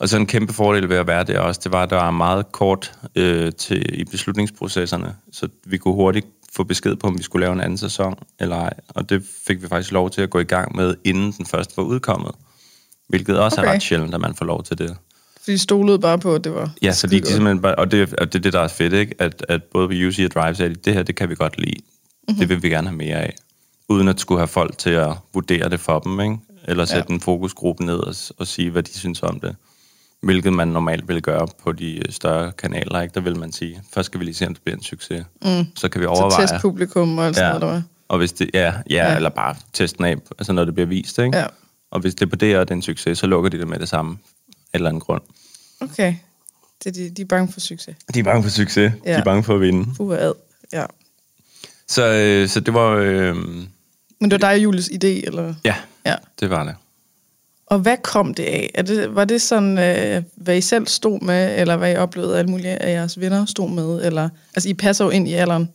Og 0.00 0.08
så 0.08 0.16
en 0.16 0.26
kæmpe 0.26 0.52
fordel 0.52 0.88
ved 0.88 0.96
at 0.96 1.06
være 1.06 1.24
der 1.24 1.40
også, 1.40 1.60
det 1.64 1.72
var, 1.72 1.82
at 1.82 1.90
der 1.90 1.96
var 1.96 2.10
meget 2.10 2.52
kort 2.52 2.92
øh, 3.16 3.52
til, 3.52 4.00
i 4.00 4.04
beslutningsprocesserne, 4.04 5.14
så 5.32 5.48
vi 5.66 5.78
kunne 5.78 5.94
hurtigt 5.94 6.26
få 6.56 6.64
besked 6.64 6.96
på, 6.96 7.06
om 7.06 7.18
vi 7.18 7.22
skulle 7.22 7.40
lave 7.44 7.52
en 7.52 7.60
anden 7.60 7.78
sæson 7.78 8.14
eller 8.40 8.56
ej. 8.56 8.72
Og 8.88 9.10
det 9.10 9.22
fik 9.46 9.62
vi 9.62 9.68
faktisk 9.68 9.92
lov 9.92 10.10
til 10.10 10.22
at 10.22 10.30
gå 10.30 10.38
i 10.38 10.44
gang 10.44 10.76
med, 10.76 10.94
inden 11.04 11.32
den 11.32 11.46
første 11.46 11.76
var 11.76 11.82
udkommet. 11.82 12.32
Hvilket 13.08 13.38
også 13.38 13.60
okay. 13.60 13.68
Er 13.68 13.74
ret 13.74 13.82
sjældent, 13.82 14.14
at 14.14 14.20
man 14.20 14.34
får 14.34 14.44
lov 14.44 14.62
til 14.62 14.78
det. 14.78 14.96
Fordi 15.40 15.52
de 15.52 15.58
stolede 15.58 15.98
bare 15.98 16.18
på, 16.18 16.34
at 16.34 16.44
det 16.44 16.54
var 16.54 16.72
Ja, 16.82 16.88
fordi 16.88 16.92
de 16.92 16.96
skidegodt. 16.96 17.28
simpelthen 17.28 17.62
bare, 17.62 17.74
og 17.74 17.90
det, 17.90 18.14
og 18.14 18.32
det 18.32 18.38
er 18.38 18.42
det, 18.42 18.52
der 18.52 18.60
er 18.60 18.68
fedt, 18.68 18.92
ikke? 18.92 19.14
At, 19.18 19.44
at 19.48 19.62
både 19.62 19.88
på 19.88 19.94
UC 19.94 20.20
og 20.24 20.30
Drive 20.30 20.54
sagde, 20.54 20.74
de, 20.74 20.80
det 20.84 20.94
her, 20.94 21.02
det 21.02 21.16
kan 21.16 21.28
vi 21.28 21.34
godt 21.34 21.58
lide. 21.58 21.76
Mm-hmm. 21.76 22.38
Det 22.38 22.48
vil 22.48 22.62
vi 22.62 22.68
gerne 22.68 22.88
have 22.88 22.96
mere 22.96 23.16
af. 23.16 23.34
Uden 23.88 24.08
at 24.08 24.20
skulle 24.20 24.38
have 24.38 24.48
folk 24.48 24.78
til 24.78 24.90
at 24.90 25.12
vurdere 25.34 25.68
det 25.68 25.80
for 25.80 25.98
dem, 25.98 26.20
ikke? 26.20 26.38
Eller 26.64 26.84
sætte 26.84 27.06
ja. 27.08 27.14
en 27.14 27.20
fokusgruppe 27.20 27.84
ned 27.84 27.98
og, 27.98 28.14
og 28.38 28.46
sige, 28.46 28.70
hvad 28.70 28.82
de 28.82 28.98
synes 28.98 29.22
om 29.22 29.40
det. 29.40 29.56
Hvilket 30.22 30.52
man 30.52 30.68
normalt 30.68 31.08
vil 31.08 31.22
gøre 31.22 31.48
på 31.62 31.72
de 31.72 32.02
større 32.10 32.52
kanaler, 32.52 33.00
ikke? 33.00 33.14
Der 33.14 33.20
vil 33.20 33.38
man 33.38 33.52
sige, 33.52 33.82
først 33.94 34.06
skal 34.06 34.20
vi 34.20 34.24
lige 34.24 34.34
se, 34.34 34.46
om 34.46 34.54
det 34.54 34.62
bliver 34.62 34.76
en 34.76 34.82
succes. 34.82 35.24
Mm. 35.44 35.64
Så 35.76 35.88
kan 35.88 36.00
vi 36.00 36.04
Så 36.04 36.08
overveje... 36.08 36.46
testpublikum 36.46 37.18
og 37.18 37.26
alt 37.26 37.36
sådan 37.36 37.52
ja. 37.52 37.58
noget, 37.58 37.74
der. 37.74 37.82
Og 38.08 38.18
hvis 38.18 38.32
det, 38.32 38.50
ja, 38.54 38.60
ja, 38.90 39.08
Ja. 39.10 39.16
eller 39.16 39.28
bare 39.30 39.56
testen 39.72 40.04
af, 40.04 40.16
altså 40.38 40.52
når 40.52 40.64
det 40.64 40.74
bliver 40.74 40.86
vist, 40.86 41.18
ikke? 41.18 41.38
Ja. 41.38 41.46
Og 41.90 42.00
hvis 42.00 42.14
det 42.14 42.22
er 42.26 42.30
på 42.30 42.36
det, 42.36 42.58
og 42.58 42.68
det 42.68 42.72
er 42.72 42.76
en 42.76 42.82
succes, 42.82 43.18
så 43.18 43.26
lukker 43.26 43.50
de 43.50 43.58
det 43.58 43.68
med 43.68 43.78
det 43.78 43.88
samme. 43.88 44.18
Af 44.48 44.54
eller 44.74 44.88
anden 44.88 45.00
grund. 45.00 45.22
Okay. 45.80 46.14
Det, 46.84 46.94
de, 46.94 47.10
de 47.10 47.22
er 47.22 47.26
bange 47.26 47.52
for 47.52 47.60
succes. 47.60 47.96
De 48.14 48.18
er 48.18 48.22
bange 48.24 48.42
for 48.42 48.50
succes. 48.50 48.92
Ja. 49.04 49.12
De 49.12 49.18
er 49.18 49.24
bange 49.24 49.42
for 49.44 49.54
at 49.54 49.60
vinde. 49.60 49.94
Fuh 49.96 50.08
og 50.08 50.20
ad. 50.22 50.32
Ja. 50.72 50.84
Så, 51.88 52.06
øh, 52.12 52.48
så 52.48 52.60
det 52.60 52.74
var... 52.74 52.88
Øh, 52.90 53.36
Men 53.36 53.66
det 54.20 54.32
var 54.32 54.38
dig 54.38 54.50
og 54.50 54.62
Julies 54.62 54.88
idé, 54.88 55.06
eller? 55.26 55.54
ja, 55.64 55.74
Ja. 56.06 56.14
det 56.40 56.50
var 56.50 56.64
det. 56.64 56.74
Og 57.70 57.78
hvad 57.78 57.96
kom 58.02 58.34
det 58.34 58.42
af? 58.42 58.70
Er 58.74 58.82
det, 58.82 59.14
var 59.14 59.24
det 59.24 59.42
sådan, 59.42 59.78
øh, 59.78 60.22
hvad 60.36 60.56
I 60.56 60.60
selv 60.60 60.86
stod 60.86 61.20
med, 61.20 61.60
eller 61.60 61.76
hvad 61.76 61.92
I 61.92 61.96
oplevede, 61.96 62.38
alle 62.38 62.50
mulige 62.50 62.82
af 62.82 62.92
jeres 62.92 63.20
venner 63.20 63.46
stod 63.46 63.70
med? 63.70 64.06
Eller, 64.06 64.28
altså, 64.54 64.68
I 64.68 64.74
passer 64.74 65.04
jo 65.04 65.10
ind 65.10 65.28
i 65.28 65.32
alderen. 65.32 65.68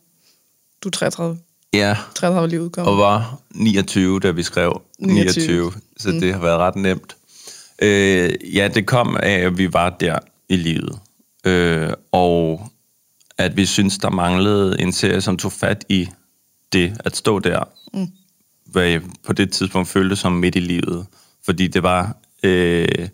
Du 0.82 0.88
er 0.88 0.90
33. 0.90 1.38
Ja, 1.72 1.96
33 2.14 2.48
lige 2.48 2.62
udkommet. 2.62 2.92
og 2.92 2.98
var 2.98 3.40
29, 3.54 4.20
da 4.20 4.30
vi 4.30 4.42
skrev 4.42 4.82
29, 4.98 5.44
29 5.44 5.72
så 5.96 6.08
mm. 6.08 6.20
det 6.20 6.32
har 6.32 6.40
været 6.40 6.58
ret 6.58 6.76
nemt. 6.76 7.16
Øh, 7.82 8.34
ja, 8.54 8.68
det 8.68 8.86
kom 8.86 9.16
af, 9.16 9.38
at 9.38 9.58
vi 9.58 9.72
var 9.72 9.90
der 9.90 10.18
i 10.48 10.56
livet. 10.56 10.98
Øh, 11.46 11.92
og 12.12 12.68
at 13.38 13.56
vi 13.56 13.66
synes 13.66 13.98
der 13.98 14.10
manglede 14.10 14.80
en 14.80 14.92
serie, 14.92 15.20
som 15.20 15.36
tog 15.36 15.52
fat 15.52 15.84
i 15.88 16.08
det, 16.72 16.96
at 17.04 17.16
stå 17.16 17.38
der. 17.38 17.68
Mm. 17.94 18.08
Hvad 18.66 18.84
jeg 18.84 19.02
på 19.26 19.32
det 19.32 19.52
tidspunkt 19.52 19.88
følte 19.88 20.16
som 20.16 20.32
midt 20.32 20.56
i 20.56 20.60
livet. 20.60 21.06
Fordi 21.46 21.66
det 21.66 21.82
var... 21.82 22.16
Øh, 22.42 23.08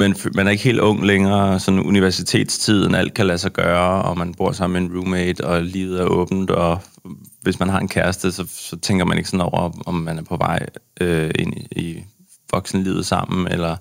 man, 0.00 0.16
man 0.34 0.46
er 0.46 0.50
ikke 0.50 0.64
helt 0.64 0.80
ung 0.80 1.06
længere, 1.06 1.60
sådan 1.60 1.80
universitetstiden, 1.80 2.94
alt 2.94 3.14
kan 3.14 3.26
lade 3.26 3.38
sig 3.38 3.52
gøre, 3.52 4.02
og 4.02 4.18
man 4.18 4.34
bor 4.34 4.52
sammen 4.52 4.82
med 4.82 4.90
en 4.90 4.96
roommate, 4.96 5.44
og 5.44 5.62
livet 5.62 6.00
er 6.00 6.04
åbent, 6.04 6.50
og 6.50 6.80
hvis 7.42 7.58
man 7.60 7.68
har 7.68 7.78
en 7.78 7.88
kæreste, 7.88 8.32
så, 8.32 8.46
så 8.50 8.76
tænker 8.76 9.04
man 9.04 9.18
ikke 9.18 9.30
sådan 9.30 9.46
over, 9.46 9.70
om 9.86 9.94
man 9.94 10.18
er 10.18 10.22
på 10.22 10.36
vej 10.36 10.66
øh, 11.00 11.30
ind 11.38 11.54
i, 11.54 11.66
i 11.76 12.04
voksenlivet 12.52 13.06
sammen, 13.06 13.48
eller, 13.52 13.76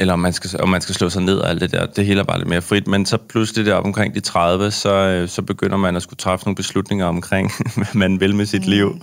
eller 0.00 0.12
om 0.12 0.18
man, 0.18 0.32
skal, 0.32 0.62
om 0.62 0.68
man 0.68 0.80
skal 0.80 0.94
slå 0.94 1.10
sig 1.10 1.22
ned 1.22 1.36
og 1.36 1.50
alt 1.50 1.60
det 1.60 1.72
der. 1.72 1.86
Det 1.86 2.06
hele 2.06 2.20
er 2.20 2.24
bare 2.24 2.38
lidt 2.38 2.48
mere 2.48 2.62
frit. 2.62 2.86
Men 2.86 3.06
så 3.06 3.16
pludselig 3.16 3.66
deroppe 3.66 3.86
omkring 3.86 4.14
de 4.14 4.20
30, 4.20 4.70
så, 4.70 4.94
øh, 4.94 5.28
så 5.28 5.42
begynder 5.42 5.76
man 5.76 5.96
at 5.96 6.02
skulle 6.02 6.18
træffe 6.18 6.46
nogle 6.46 6.56
beslutninger 6.56 7.06
omkring, 7.06 7.52
hvad 7.76 7.94
man 7.94 8.20
vil 8.20 8.34
med 8.34 8.46
sit 8.46 8.64
mm. 8.64 8.70
liv. 8.70 9.00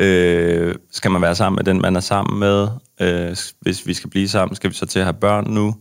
Øh, 0.00 0.74
skal 0.92 1.10
man 1.10 1.22
være 1.22 1.34
sammen 1.34 1.56
med 1.56 1.64
den, 1.64 1.80
man 1.82 1.96
er 1.96 2.00
sammen 2.00 2.38
med? 2.38 2.68
Øh, 3.00 3.36
hvis 3.60 3.86
vi 3.86 3.94
skal 3.94 4.10
blive 4.10 4.28
sammen, 4.28 4.56
skal 4.56 4.70
vi 4.70 4.74
så 4.74 4.86
til 4.86 4.98
at 4.98 5.04
have 5.04 5.14
børn 5.14 5.44
nu? 5.50 5.74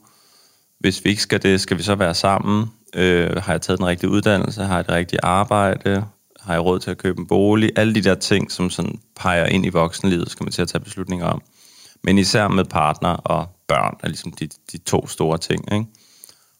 Hvis 0.80 1.06
vi 1.06 1.10
ikke 1.10 1.22
skal 1.22 1.44
det, 1.44 1.62
skal 1.62 1.78
vi 1.78 1.84
så 1.84 1.96
være 1.96 2.14
sammen? 2.14 2.66
Øh, 2.96 3.38
har 3.38 3.54
jeg 3.54 3.62
taget 3.62 3.80
den 3.80 3.88
rigtige 3.88 4.10
uddannelse? 4.10 4.64
Har 4.64 4.76
jeg 4.76 4.86
det 4.86 4.94
rigtige 4.96 5.20
arbejde? 5.24 6.06
Har 6.40 6.54
jeg 6.54 6.64
råd 6.64 6.80
til 6.80 6.92
at 6.92 6.98
købe 6.98 7.20
en 7.20 7.28
bolig? 7.28 7.72
Alle 7.76 7.96
de 7.96 8.02
der 8.02 8.16
ting, 8.16 8.52
som 8.52 8.70
sådan 8.70 9.00
peger 9.16 9.46
ind 9.46 9.66
i 9.66 9.70
voksenlivet, 9.70 10.32
skal 10.32 10.44
man 10.44 10.52
til 10.52 10.62
at 10.62 10.68
tage 10.68 10.84
beslutninger 10.84 11.26
om. 11.26 11.42
Men 12.04 12.18
især 12.18 12.48
med 12.48 12.66
partner 12.66 13.10
og 13.10 13.48
børn 13.68 13.98
er 14.04 14.08
ligesom 14.08 14.32
de, 14.32 14.48
de 14.72 14.78
to 14.78 15.08
store 15.08 15.38
ting. 15.38 15.74
Ikke? 15.74 15.86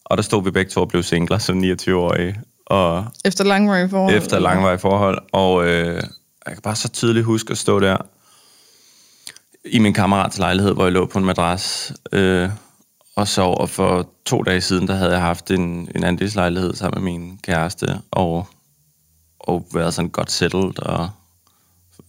Og 0.06 0.18
der 0.18 0.24
stod 0.24 0.44
vi 0.44 0.52
begge 0.52 0.72
to 0.72 0.82
og 0.82 0.88
blev 0.88 1.04
singler 1.04 1.38
som 1.38 1.64
29-årige. 1.64 2.42
Og 2.66 3.06
Efter 3.26 3.44
langvarige 3.44 3.90
forhold? 3.90 4.16
efter 4.16 4.40
langvarige 4.40 4.80
forhold. 4.80 5.20
Og 5.34 5.68
øh, 5.68 6.04
jeg 6.46 6.54
kan 6.54 6.62
bare 6.62 6.76
så 6.76 6.90
tydeligt 6.90 7.26
huske 7.26 7.52
at 7.52 7.58
stå 7.58 7.80
der 7.80 7.98
i 9.66 9.80
min 9.80 9.94
kammerats 9.94 10.38
lejlighed, 10.38 10.74
hvor 10.74 10.84
jeg 10.84 10.94
lå 10.94 11.06
på 11.06 11.20
en 11.20 11.26
madras 11.26 11.94
øh, 12.12 12.50
og 13.16 13.28
sov. 13.28 13.58
Og 13.62 13.70
for 13.70 14.10
to 14.26 14.42
dage 14.44 14.62
siden, 14.62 14.88
der 14.88 14.96
havde 14.96 15.12
jeg 15.12 15.22
haft 15.22 15.52
en, 15.52 15.90
en 15.96 16.04
andelslejlighed 16.04 16.74
sammen 16.74 17.04
med 17.04 17.12
min 17.12 17.40
kæreste, 17.44 18.02
og, 18.12 18.48
og 19.40 19.68
været 19.74 19.94
sådan 19.94 20.10
godt 20.10 20.32
settled, 20.32 20.80
og, 20.80 21.10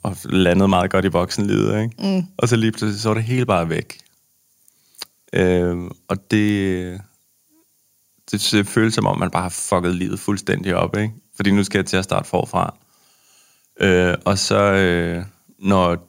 og 0.02 0.16
landet 0.24 0.70
meget 0.70 0.90
godt 0.90 1.04
i 1.04 1.08
voksenlivet. 1.08 1.82
Ikke? 1.82 2.16
Mm. 2.16 2.26
Og 2.38 2.48
så 2.48 2.56
lige 2.56 2.72
pludselig, 2.72 3.00
så 3.00 3.08
var 3.08 3.14
det 3.14 3.24
hele 3.24 3.46
bare 3.46 3.68
væk. 3.68 3.98
Øh, 5.32 5.76
og 6.08 6.30
det, 6.30 7.00
det, 8.30 8.48
det 8.52 8.66
føles 8.66 8.94
som 8.94 9.06
om, 9.06 9.18
man 9.18 9.30
bare 9.30 9.42
har 9.42 9.48
fucket 9.48 9.94
livet 9.94 10.20
fuldstændig 10.20 10.76
op, 10.76 10.96
ikke? 10.96 11.14
Fordi 11.36 11.50
nu 11.50 11.64
skal 11.64 11.78
jeg 11.78 11.86
til 11.86 11.96
at 11.96 12.04
starte 12.04 12.28
forfra. 12.28 12.74
Øh, 13.80 14.14
og 14.24 14.38
så, 14.38 14.58
øh, 14.58 15.24
når 15.58 16.08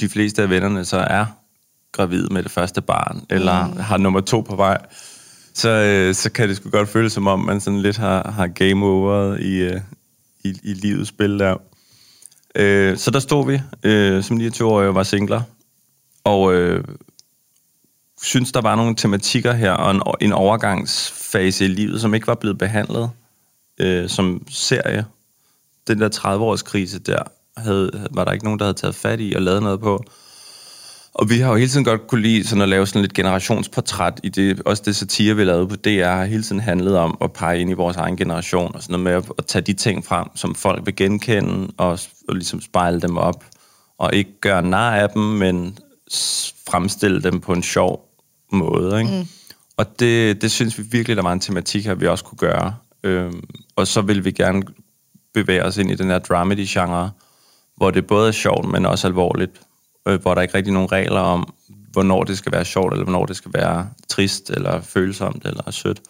de 0.00 0.08
fleste 0.08 0.42
af 0.42 0.50
vennerne 0.50 0.84
så 0.84 0.96
er 0.96 1.26
gravid 1.92 2.28
med 2.28 2.42
det 2.42 2.50
første 2.50 2.82
barn, 2.82 3.26
eller 3.30 3.66
mm. 3.66 3.76
har 3.76 3.96
nummer 3.96 4.20
to 4.20 4.40
på 4.40 4.56
vej, 4.56 4.78
så, 5.54 5.68
øh, 5.68 6.14
så 6.14 6.30
kan 6.30 6.48
det 6.48 6.56
sgu 6.56 6.70
godt 6.70 6.88
føles 6.88 7.12
som 7.12 7.26
om, 7.26 7.40
man 7.40 7.60
sådan 7.60 7.80
lidt 7.80 7.96
har, 7.96 8.30
har 8.30 8.46
game 8.46 8.86
over 8.86 9.36
i, 9.36 9.54
øh, 9.54 9.80
i, 10.44 10.54
i 10.62 10.74
livets 10.74 11.08
spil 11.08 11.38
der. 11.38 11.56
Øh, 12.54 12.96
så 12.96 13.10
der 13.10 13.20
stod 13.20 13.46
vi, 13.46 13.60
øh, 13.82 14.22
som 14.22 14.36
29-årige, 14.40 14.88
og 14.88 14.94
var 14.94 15.02
singler, 15.02 15.42
og 16.24 16.54
øh, 16.54 16.84
synes, 18.22 18.52
der 18.52 18.60
var 18.60 18.76
nogle 18.76 18.96
tematikker 18.96 19.52
her, 19.52 19.72
og 19.72 19.90
en, 19.90 20.02
en 20.20 20.32
overgangsfase 20.32 21.64
i 21.64 21.68
livet, 21.68 22.00
som 22.00 22.14
ikke 22.14 22.26
var 22.26 22.34
blevet 22.34 22.58
behandlet 22.58 23.10
øh, 23.78 24.08
som 24.08 24.46
serie. 24.48 25.04
Den 25.88 26.00
der 26.00 26.08
30-års 26.08 26.62
krise 26.62 26.98
der, 26.98 27.22
havde, 27.56 28.08
var 28.10 28.24
der 28.24 28.32
ikke 28.32 28.44
nogen, 28.44 28.58
der 28.58 28.64
havde 28.64 28.78
taget 28.78 28.94
fat 28.94 29.20
i 29.20 29.32
og 29.36 29.42
lavet 29.42 29.62
noget 29.62 29.80
på. 29.80 30.04
Og 31.14 31.30
vi 31.30 31.38
har 31.38 31.50
jo 31.50 31.56
hele 31.56 31.70
tiden 31.70 31.84
godt 31.84 32.06
kunne 32.06 32.22
lide 32.22 32.46
sådan 32.46 32.62
at 32.62 32.68
lave 32.68 32.86
sådan 32.86 33.02
lidt 33.02 33.14
generationsportræt 33.14 34.20
i 34.22 34.28
det. 34.28 34.60
Også 34.60 34.82
det 34.86 34.96
satire, 34.96 35.36
vi 35.36 35.44
lavede 35.44 35.68
på 35.68 35.76
DR, 35.76 36.04
har 36.04 36.24
hele 36.24 36.42
tiden 36.42 36.60
handlet 36.60 36.96
om 36.96 37.18
at 37.20 37.32
pege 37.32 37.60
ind 37.60 37.70
i 37.70 37.72
vores 37.72 37.96
egen 37.96 38.16
generation. 38.16 38.74
Og 38.74 38.82
sådan 38.82 39.00
noget 39.00 39.24
med 39.24 39.32
at, 39.38 39.46
tage 39.46 39.62
de 39.62 39.72
ting 39.72 40.06
frem, 40.06 40.26
som 40.34 40.54
folk 40.54 40.86
vil 40.86 40.96
genkende, 40.96 41.72
og, 41.76 41.98
og 42.28 42.34
ligesom 42.34 42.60
spejle 42.60 43.00
dem 43.00 43.16
op. 43.16 43.44
Og 43.98 44.14
ikke 44.14 44.40
gøre 44.40 44.62
nar 44.62 44.96
af 44.96 45.10
dem, 45.10 45.22
men 45.22 45.78
fremstille 46.70 47.22
dem 47.22 47.40
på 47.40 47.52
en 47.52 47.62
sjov 47.62 48.04
måde. 48.52 49.00
Ikke? 49.00 49.12
Mm. 49.12 49.26
Og 49.76 50.00
det, 50.00 50.42
det 50.42 50.50
synes 50.50 50.78
vi 50.78 50.84
virkelig, 50.90 51.16
der 51.16 51.22
var 51.22 51.32
en 51.32 51.40
tematik 51.40 51.84
her, 51.84 51.94
vi 51.94 52.06
også 52.06 52.24
kunne 52.24 52.38
gøre. 52.38 52.74
Øhm, 53.02 53.44
og 53.76 53.86
så 53.86 54.00
vil 54.00 54.24
vi 54.24 54.30
gerne 54.30 54.62
bevæge 55.34 55.64
os 55.64 55.76
ind 55.76 55.90
i 55.90 55.94
den 55.94 56.08
her 56.08 56.18
dramedy-genre, 56.18 57.10
hvor 57.76 57.90
det 57.90 58.06
både 58.06 58.28
er 58.28 58.32
sjovt, 58.32 58.68
men 58.68 58.86
også 58.86 59.06
alvorligt. 59.06 59.60
Øh, 60.08 60.20
hvor 60.20 60.34
der 60.34 60.42
ikke 60.42 60.54
rigtig 60.54 60.70
er 60.70 60.74
nogen 60.74 60.92
regler 60.92 61.20
om, 61.20 61.54
hvornår 61.92 62.24
det 62.24 62.38
skal 62.38 62.52
være 62.52 62.64
sjovt, 62.64 62.92
eller 62.92 63.04
hvornår 63.04 63.26
det 63.26 63.36
skal 63.36 63.52
være 63.54 63.90
trist, 64.08 64.50
eller 64.50 64.80
følsomt, 64.80 65.46
eller 65.46 65.70
sødt, 65.70 66.00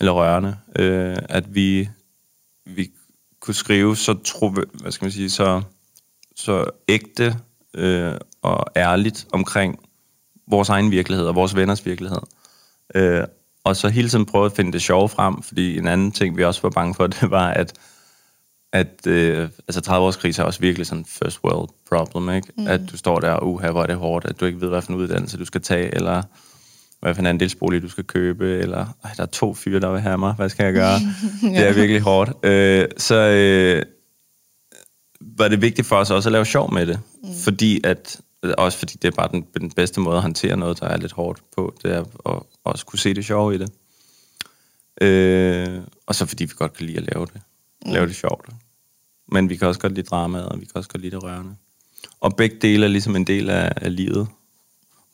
eller 0.00 0.12
rørende. 0.12 0.56
Øh, 0.78 1.16
at 1.28 1.54
vi, 1.54 1.88
vi 2.66 2.90
kunne 3.40 3.54
skrive 3.54 3.96
så, 3.96 4.14
tro, 4.24 4.48
hvad 4.48 4.92
skal 4.92 5.04
man 5.04 5.12
sige, 5.12 5.30
så, 5.30 5.62
så 6.36 6.64
ægte 6.88 7.36
øh, 7.74 8.14
og 8.42 8.66
ærligt 8.76 9.26
omkring 9.32 9.78
vores 10.46 10.68
egen 10.68 10.90
virkelighed 10.90 11.26
og 11.26 11.34
vores 11.34 11.56
venners 11.56 11.86
virkelighed. 11.86 12.20
Øh, 12.94 13.24
og 13.64 13.76
så 13.76 13.88
hele 13.88 14.08
tiden 14.08 14.26
prøve 14.26 14.46
at 14.46 14.52
finde 14.52 14.72
det 14.72 14.82
sjove 14.82 15.08
frem, 15.08 15.42
fordi 15.42 15.78
en 15.78 15.88
anden 15.88 16.12
ting, 16.12 16.36
vi 16.36 16.44
også 16.44 16.62
var 16.62 16.70
bange 16.70 16.94
for, 16.94 17.06
det 17.20 17.30
var, 17.30 17.48
at, 17.48 17.72
at 18.74 19.06
øh, 19.06 19.48
altså 19.68 19.80
30 19.80 20.06
års 20.06 20.16
krise 20.16 20.42
er 20.42 20.46
også 20.46 20.60
virkelig 20.60 20.86
sådan 20.86 21.04
first 21.04 21.40
world 21.44 21.68
problem, 21.88 22.30
ikke? 22.30 22.48
Mm. 22.56 22.66
At 22.66 22.80
du 22.92 22.96
står 22.96 23.20
der, 23.20 23.30
og 23.30 23.52
uha, 23.52 23.70
hvor 23.70 23.82
er 23.82 23.86
det 23.86 23.96
hårdt, 23.96 24.24
at 24.24 24.40
du 24.40 24.44
ikke 24.44 24.60
ved, 24.60 24.68
hvad 24.68 24.82
for 24.82 24.92
en 24.92 24.98
uddannelse 24.98 25.38
du 25.38 25.44
skal 25.44 25.60
tage, 25.60 25.94
eller 25.94 26.22
hvad 27.00 27.14
for 27.14 27.20
en 27.20 27.26
andelsbolig 27.26 27.82
du 27.82 27.88
skal 27.88 28.04
købe, 28.04 28.58
eller 28.58 28.86
ej, 29.04 29.10
der 29.16 29.22
er 29.22 29.26
to 29.26 29.54
fyre, 29.54 29.80
der 29.80 29.90
vil 29.90 30.00
have 30.00 30.18
mig, 30.18 30.32
hvad 30.32 30.48
skal 30.48 30.64
jeg 30.64 30.74
gøre? 30.74 30.98
ja. 31.42 31.48
Det 31.60 31.68
er 31.68 31.72
virkelig 31.72 32.00
hårdt. 32.00 32.46
Øh, 32.46 32.88
så 32.96 33.14
øh, 33.14 33.82
var 35.20 35.48
det 35.48 35.62
vigtigt 35.62 35.88
for 35.88 35.96
os 35.96 36.10
også 36.10 36.28
at 36.28 36.32
lave 36.32 36.44
sjov 36.44 36.74
med 36.74 36.86
det, 36.86 37.00
mm. 37.22 37.28
fordi 37.44 37.80
at, 37.84 38.20
også 38.58 38.78
fordi 38.78 38.96
det 39.02 39.08
er 39.08 39.16
bare 39.16 39.28
den, 39.32 39.46
den 39.60 39.70
bedste 39.70 40.00
måde 40.00 40.16
at 40.16 40.22
håndtere 40.22 40.56
noget, 40.56 40.80
der 40.80 40.86
er 40.86 40.96
lidt 40.96 41.12
hårdt 41.12 41.42
på, 41.56 41.74
det 41.82 41.94
er 41.94 42.00
at 42.00 42.42
også 42.64 42.86
kunne 42.86 42.98
se 42.98 43.14
det 43.14 43.24
sjove 43.24 43.54
i 43.54 43.58
det. 43.58 43.70
Øh, 45.00 45.80
og 46.06 46.14
så 46.14 46.26
fordi 46.26 46.44
vi 46.44 46.52
godt 46.56 46.72
kan 46.72 46.86
lide 46.86 46.98
at 46.98 47.08
lave 47.14 47.26
det. 47.26 47.40
Lave 47.86 48.06
det 48.06 48.16
sjovt. 48.16 48.48
Men 49.32 49.48
vi 49.50 49.56
kan 49.56 49.68
også 49.68 49.80
godt 49.80 49.94
lide 49.94 50.06
dramaet, 50.06 50.46
og 50.48 50.60
vi 50.60 50.64
kan 50.64 50.72
også 50.74 50.90
godt 50.90 51.02
lide 51.02 51.14
det 51.16 51.22
rørende. 51.22 51.54
Og 52.20 52.36
begge 52.36 52.56
dele 52.62 52.84
er 52.84 52.88
ligesom 52.90 53.16
en 53.16 53.26
del 53.26 53.50
af, 53.50 53.72
af 53.76 53.96
livet. 53.96 54.28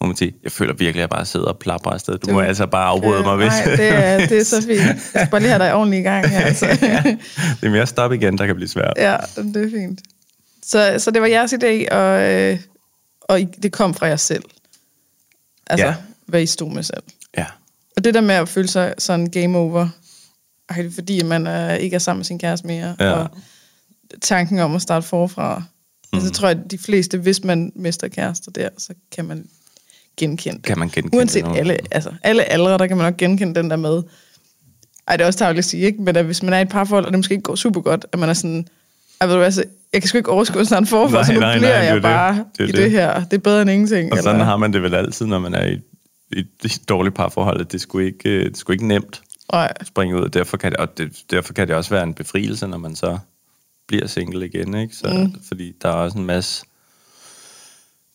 Må 0.01 0.07
man 0.07 0.17
sige. 0.17 0.35
Jeg 0.43 0.53
føler 0.53 0.73
virkelig, 0.73 0.95
at 0.95 1.01
jeg 1.01 1.09
bare 1.11 1.25
sidder 1.27 1.47
og 1.47 1.59
plapper 1.59 1.91
afsted. 1.91 2.19
Du, 2.19 2.27
du 2.29 2.33
må 2.33 2.41
altså 2.41 2.67
bare 2.67 2.85
afbryde 2.87 3.23
mig, 3.23 3.37
hvis... 3.37 3.49
Nej, 3.49 3.77
det 3.77 3.89
er, 3.89 4.27
det 4.27 4.39
er 4.39 4.45
så 4.45 4.63
fint. 4.67 4.81
Jeg 4.81 4.99
skal 5.15 5.29
bare 5.31 5.41
lige 5.41 5.51
have 5.51 5.63
dig 5.65 5.75
ordentligt 5.75 6.01
i 6.01 6.03
gang 6.03 6.29
her. 6.29 6.41
Altså. 6.41 6.67
ja, 6.83 7.03
det 7.61 7.67
er 7.67 7.71
mere 7.71 7.87
stop 7.87 8.13
igen, 8.13 8.39
der 8.39 8.47
kan 8.47 8.55
blive 8.55 8.69
svært. 8.69 8.93
Ja, 8.97 9.17
det 9.37 9.57
er 9.57 9.71
fint. 9.71 10.01
Så, 10.63 10.95
så 10.99 11.11
det 11.11 11.23
var 11.23 11.29
jeres 11.29 11.53
idé, 11.53 11.95
og, 11.95 12.23
øh, 12.33 12.59
og 13.21 13.41
I- 13.41 13.45
det 13.63 13.73
kom 13.73 13.95
fra 13.95 14.07
jer 14.07 14.17
selv. 14.17 14.43
Altså, 15.67 15.87
Ja. 15.87 15.95
hvad 16.27 16.43
I 16.43 16.47
stod 16.47 16.71
med 16.73 16.83
selv. 16.83 17.03
Ja. 17.37 17.43
Og 17.45 17.51
Og 17.97 18.05
det 18.05 18.15
der 18.15 18.21
med 18.21 18.35
at 18.35 18.49
føle 18.49 18.69
sig 18.69 18.95
sådan 18.99 19.27
game 19.31 19.59
over, 19.59 19.89
ej, 20.69 20.77
det 20.77 20.87
er 20.87 20.95
fordi 20.95 21.23
man 21.23 21.47
er, 21.47 21.75
ikke 21.75 21.95
er 21.95 21.99
sammen 21.99 22.19
med 22.19 22.25
sin 22.25 22.39
kæreste 22.39 22.67
mere, 22.67 22.97
Ja. 23.01 23.11
og 23.13 23.29
tanken 24.23 24.59
om 24.59 24.75
at 24.75 24.83
starte 24.83 25.07
forfra. 25.07 25.59
Mm. 25.59 26.17
Altså, 26.17 26.29
jeg 26.29 26.33
tror, 26.35 26.49
at 26.49 26.59
de 26.71 26.79
fleste, 26.79 27.19
hvis 27.19 27.45
man 27.45 27.73
mister 27.77 28.09
kærester 28.09 28.51
der, 28.51 28.69
så 28.79 28.95
kan 29.13 29.25
man 29.25 29.47
genkende 30.17 30.57
det. 30.57 30.65
Kan 30.67 30.79
man 30.79 30.89
genkende 30.89 31.17
Uanset 31.17 31.45
det 31.45 31.57
alle, 31.57 31.79
altså, 31.91 32.13
alle 32.23 32.45
aldre, 32.45 32.79
der 32.79 32.87
kan 32.87 32.97
man 32.97 33.07
nok 33.07 33.17
genkende 33.17 33.55
den 33.55 33.71
der 33.71 33.77
med, 33.77 34.03
ej, 35.09 35.17
det 35.17 35.23
er 35.23 35.27
også 35.27 35.39
tageligt 35.39 35.59
at 35.59 35.65
sige, 35.65 35.83
ikke? 35.87 36.03
men 36.03 36.17
at 36.17 36.25
hvis 36.25 36.43
man 36.43 36.53
er 36.53 36.59
i 36.59 36.63
et 36.63 36.69
parforhold, 36.69 37.05
og 37.05 37.13
det 37.13 37.19
måske 37.19 37.33
ikke 37.33 37.43
går 37.43 37.55
super 37.55 37.81
godt, 37.81 38.07
at 38.13 38.19
man 38.19 38.29
er 38.29 38.35
sådan, 38.35 38.67
ej, 39.21 39.27
ved 39.27 39.35
du 39.35 39.41
hvad, 39.41 39.53
så 39.53 39.65
jeg 39.93 40.03
kan 40.03 40.09
sgu 40.09 40.19
ikke 40.19 40.31
overskue 40.31 40.65
snart 40.65 40.89
forfra, 40.89 41.13
Nej, 41.17 41.25
så 41.25 41.33
nu 41.33 41.41
nej, 41.41 41.49
nej, 41.49 41.59
bliver 41.59 41.71
det 41.73 41.79
er 41.79 41.83
jeg 41.85 41.95
det. 41.95 42.03
bare 42.03 42.35
Det 42.35 42.45
er 42.61 42.65
i 42.65 42.67
det. 42.67 42.77
det 42.77 42.91
her. 42.91 43.25
Det 43.25 43.33
er 43.33 43.39
bedre 43.39 43.63
end 43.63 43.71
ingenting. 43.71 44.13
Og 44.13 44.19
sådan 44.19 44.35
eller? 44.35 44.45
har 44.45 44.57
man 44.57 44.73
det 44.73 44.83
vel 44.83 44.95
altid, 44.95 45.27
når 45.27 45.39
man 45.39 45.55
er 45.55 45.67
i, 45.67 45.81
i 46.33 46.39
et 46.65 46.81
dårligt 46.89 47.15
parforhold. 47.15 47.61
at 47.61 47.73
Det 47.73 47.81
sgu 47.81 47.99
ikke, 47.99 48.29
øh, 48.31 48.45
det 48.45 48.57
sgu 48.57 48.73
ikke 48.73 48.87
nemt 48.87 49.23
Nej, 49.53 49.73
springe 49.85 50.17
ud. 50.23 50.29
Derfor 50.29 50.57
kan, 50.57 50.73
det, 50.73 50.79
og 50.81 50.99
det, 50.99 51.13
derfor 51.31 51.53
kan 51.53 51.69
det 51.69 51.77
også 51.77 51.91
være 51.91 52.03
en 52.03 52.15
befrielse, 52.15 52.67
når 52.67 52.79
man 52.79 52.97
så 52.97 53.19
bliver 53.91 54.07
single 54.07 54.47
igen. 54.47 54.75
Ikke? 54.75 54.97
Så, 54.97 55.09
mm. 55.09 55.43
Fordi 55.49 55.73
der 55.83 55.89
er 55.89 55.93
også 55.93 56.19
en 56.19 56.25
masse 56.25 56.65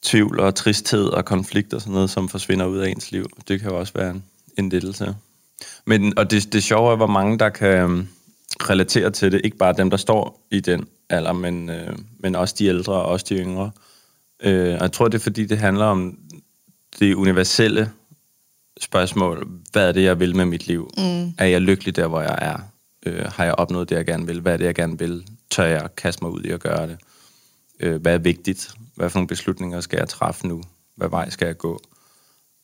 tvivl 0.01 0.39
og 0.39 0.55
tristhed 0.55 1.05
og 1.05 1.25
konflikt 1.25 1.73
og 1.73 1.81
sådan 1.81 1.93
noget, 1.93 2.09
som 2.09 2.29
forsvinder 2.29 2.65
ud 2.65 2.77
af 2.77 2.89
ens 2.89 3.11
liv. 3.11 3.25
Det 3.47 3.59
kan 3.59 3.69
jo 3.69 3.79
også 3.79 3.93
være 3.95 4.11
en, 4.11 4.23
en 4.57 4.69
lettelse. 4.69 5.15
Men, 5.85 6.17
og 6.17 6.31
det, 6.31 6.53
det 6.53 6.63
sjove 6.63 6.91
er, 6.91 6.95
hvor 6.95 7.07
mange 7.07 7.39
der 7.39 7.49
kan 7.49 7.77
øhm, 7.77 8.07
relatere 8.69 9.11
til 9.11 9.31
det. 9.31 9.41
Ikke 9.43 9.57
bare 9.57 9.73
dem, 9.77 9.89
der 9.89 9.97
står 9.97 10.47
i 10.51 10.59
den 10.59 10.87
alder, 11.09 11.33
men, 11.33 11.69
øh, 11.69 11.97
men 12.19 12.35
også 12.35 12.55
de 12.59 12.65
ældre 12.65 12.93
og 12.93 13.05
også 13.05 13.25
de 13.29 13.35
yngre. 13.35 13.71
Øh, 14.43 14.73
og 14.73 14.81
jeg 14.81 14.91
tror, 14.91 15.07
det 15.07 15.17
er 15.17 15.23
fordi, 15.23 15.45
det 15.45 15.57
handler 15.57 15.85
om 15.85 16.19
det 16.99 17.13
universelle 17.13 17.91
spørgsmål. 18.81 19.47
Hvad 19.71 19.87
er 19.87 19.91
det, 19.91 20.03
jeg 20.03 20.19
vil 20.19 20.35
med 20.35 20.45
mit 20.45 20.67
liv? 20.67 20.89
Mm. 20.97 21.33
Er 21.37 21.45
jeg 21.45 21.61
lykkelig 21.61 21.95
der, 21.95 22.07
hvor 22.07 22.21
jeg 22.21 22.37
er? 22.41 22.57
Øh, 23.05 23.25
har 23.25 23.43
jeg 23.43 23.55
opnået 23.55 23.89
det, 23.89 23.95
jeg 23.95 24.05
gerne 24.05 24.27
vil? 24.27 24.39
Hvad 24.39 24.53
er 24.53 24.57
det, 24.57 24.65
jeg 24.65 24.75
gerne 24.75 24.99
vil? 24.99 25.23
Tør 25.49 25.63
jeg 25.63 25.95
kaste 25.97 26.23
mig 26.23 26.31
ud 26.31 26.43
i 26.43 26.49
at 26.49 26.59
gøre 26.59 26.87
det? 26.87 26.97
Øh, 27.79 28.01
hvad 28.01 28.13
er 28.13 28.17
vigtigt? 28.17 28.71
Hvad 28.95 29.09
for 29.09 29.19
nogle 29.19 29.27
beslutninger 29.27 29.81
skal 29.81 29.97
jeg 29.97 30.09
træffe 30.09 30.47
nu? 30.47 30.63
Hvad 30.95 31.09
vej 31.09 31.29
skal 31.29 31.45
jeg 31.45 31.57
gå? 31.57 31.81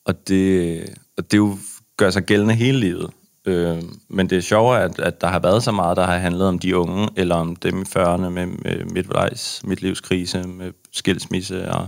Og 0.06 0.28
det, 0.28 0.84
og 1.18 1.32
det 1.32 1.38
jo 1.38 1.58
gør 1.98 2.10
sig 2.10 2.24
gældende 2.24 2.54
hele 2.54 2.80
livet. 2.80 3.10
Øh, 3.46 3.82
men 4.08 4.30
det 4.30 4.38
er 4.38 4.42
sjovt, 4.42 4.78
at, 4.78 5.00
at 5.00 5.22
der 5.22 5.28
har 5.28 5.40
været 5.40 5.64
så 5.64 5.72
meget, 5.72 5.98
der 5.98 6.06
har 6.06 6.18
handlet 6.18 6.48
om 6.48 6.60
de 6.60 6.78
unge, 6.78 7.10
eller 7.16 7.36
om 7.36 7.56
dem 7.56 7.82
i 7.82 7.86
40'erne 7.98 8.30
med, 8.30 8.46
med 8.46 8.86
midtvejs, 8.86 9.62
midtlivskrise, 9.64 10.44
med 10.44 10.72
skilsmisse 10.92 11.72
og, 11.72 11.88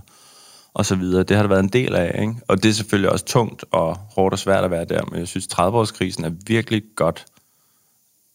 og 0.74 0.86
så 0.86 0.96
videre. 0.96 1.24
Det 1.24 1.36
har 1.36 1.44
der 1.44 1.50
været 1.50 1.64
en 1.64 1.70
del 1.70 1.96
af, 1.96 2.20
ikke? 2.22 2.36
Og 2.48 2.64
det 2.64 2.70
er 2.70 2.74
selvfølgelig 2.74 3.12
også 3.12 3.26
tungt 3.26 3.66
og 3.72 3.96
hårdt 3.96 4.34
og 4.34 4.40
svært 4.40 4.64
at 4.64 4.72
være 4.72 4.86
der, 4.86 5.06
men 5.06 5.20
jeg 5.20 5.28
synes, 5.28 5.48
30-årskrisen 5.54 6.26
er 6.26 6.32
virkelig 6.48 6.84
godt 6.96 7.26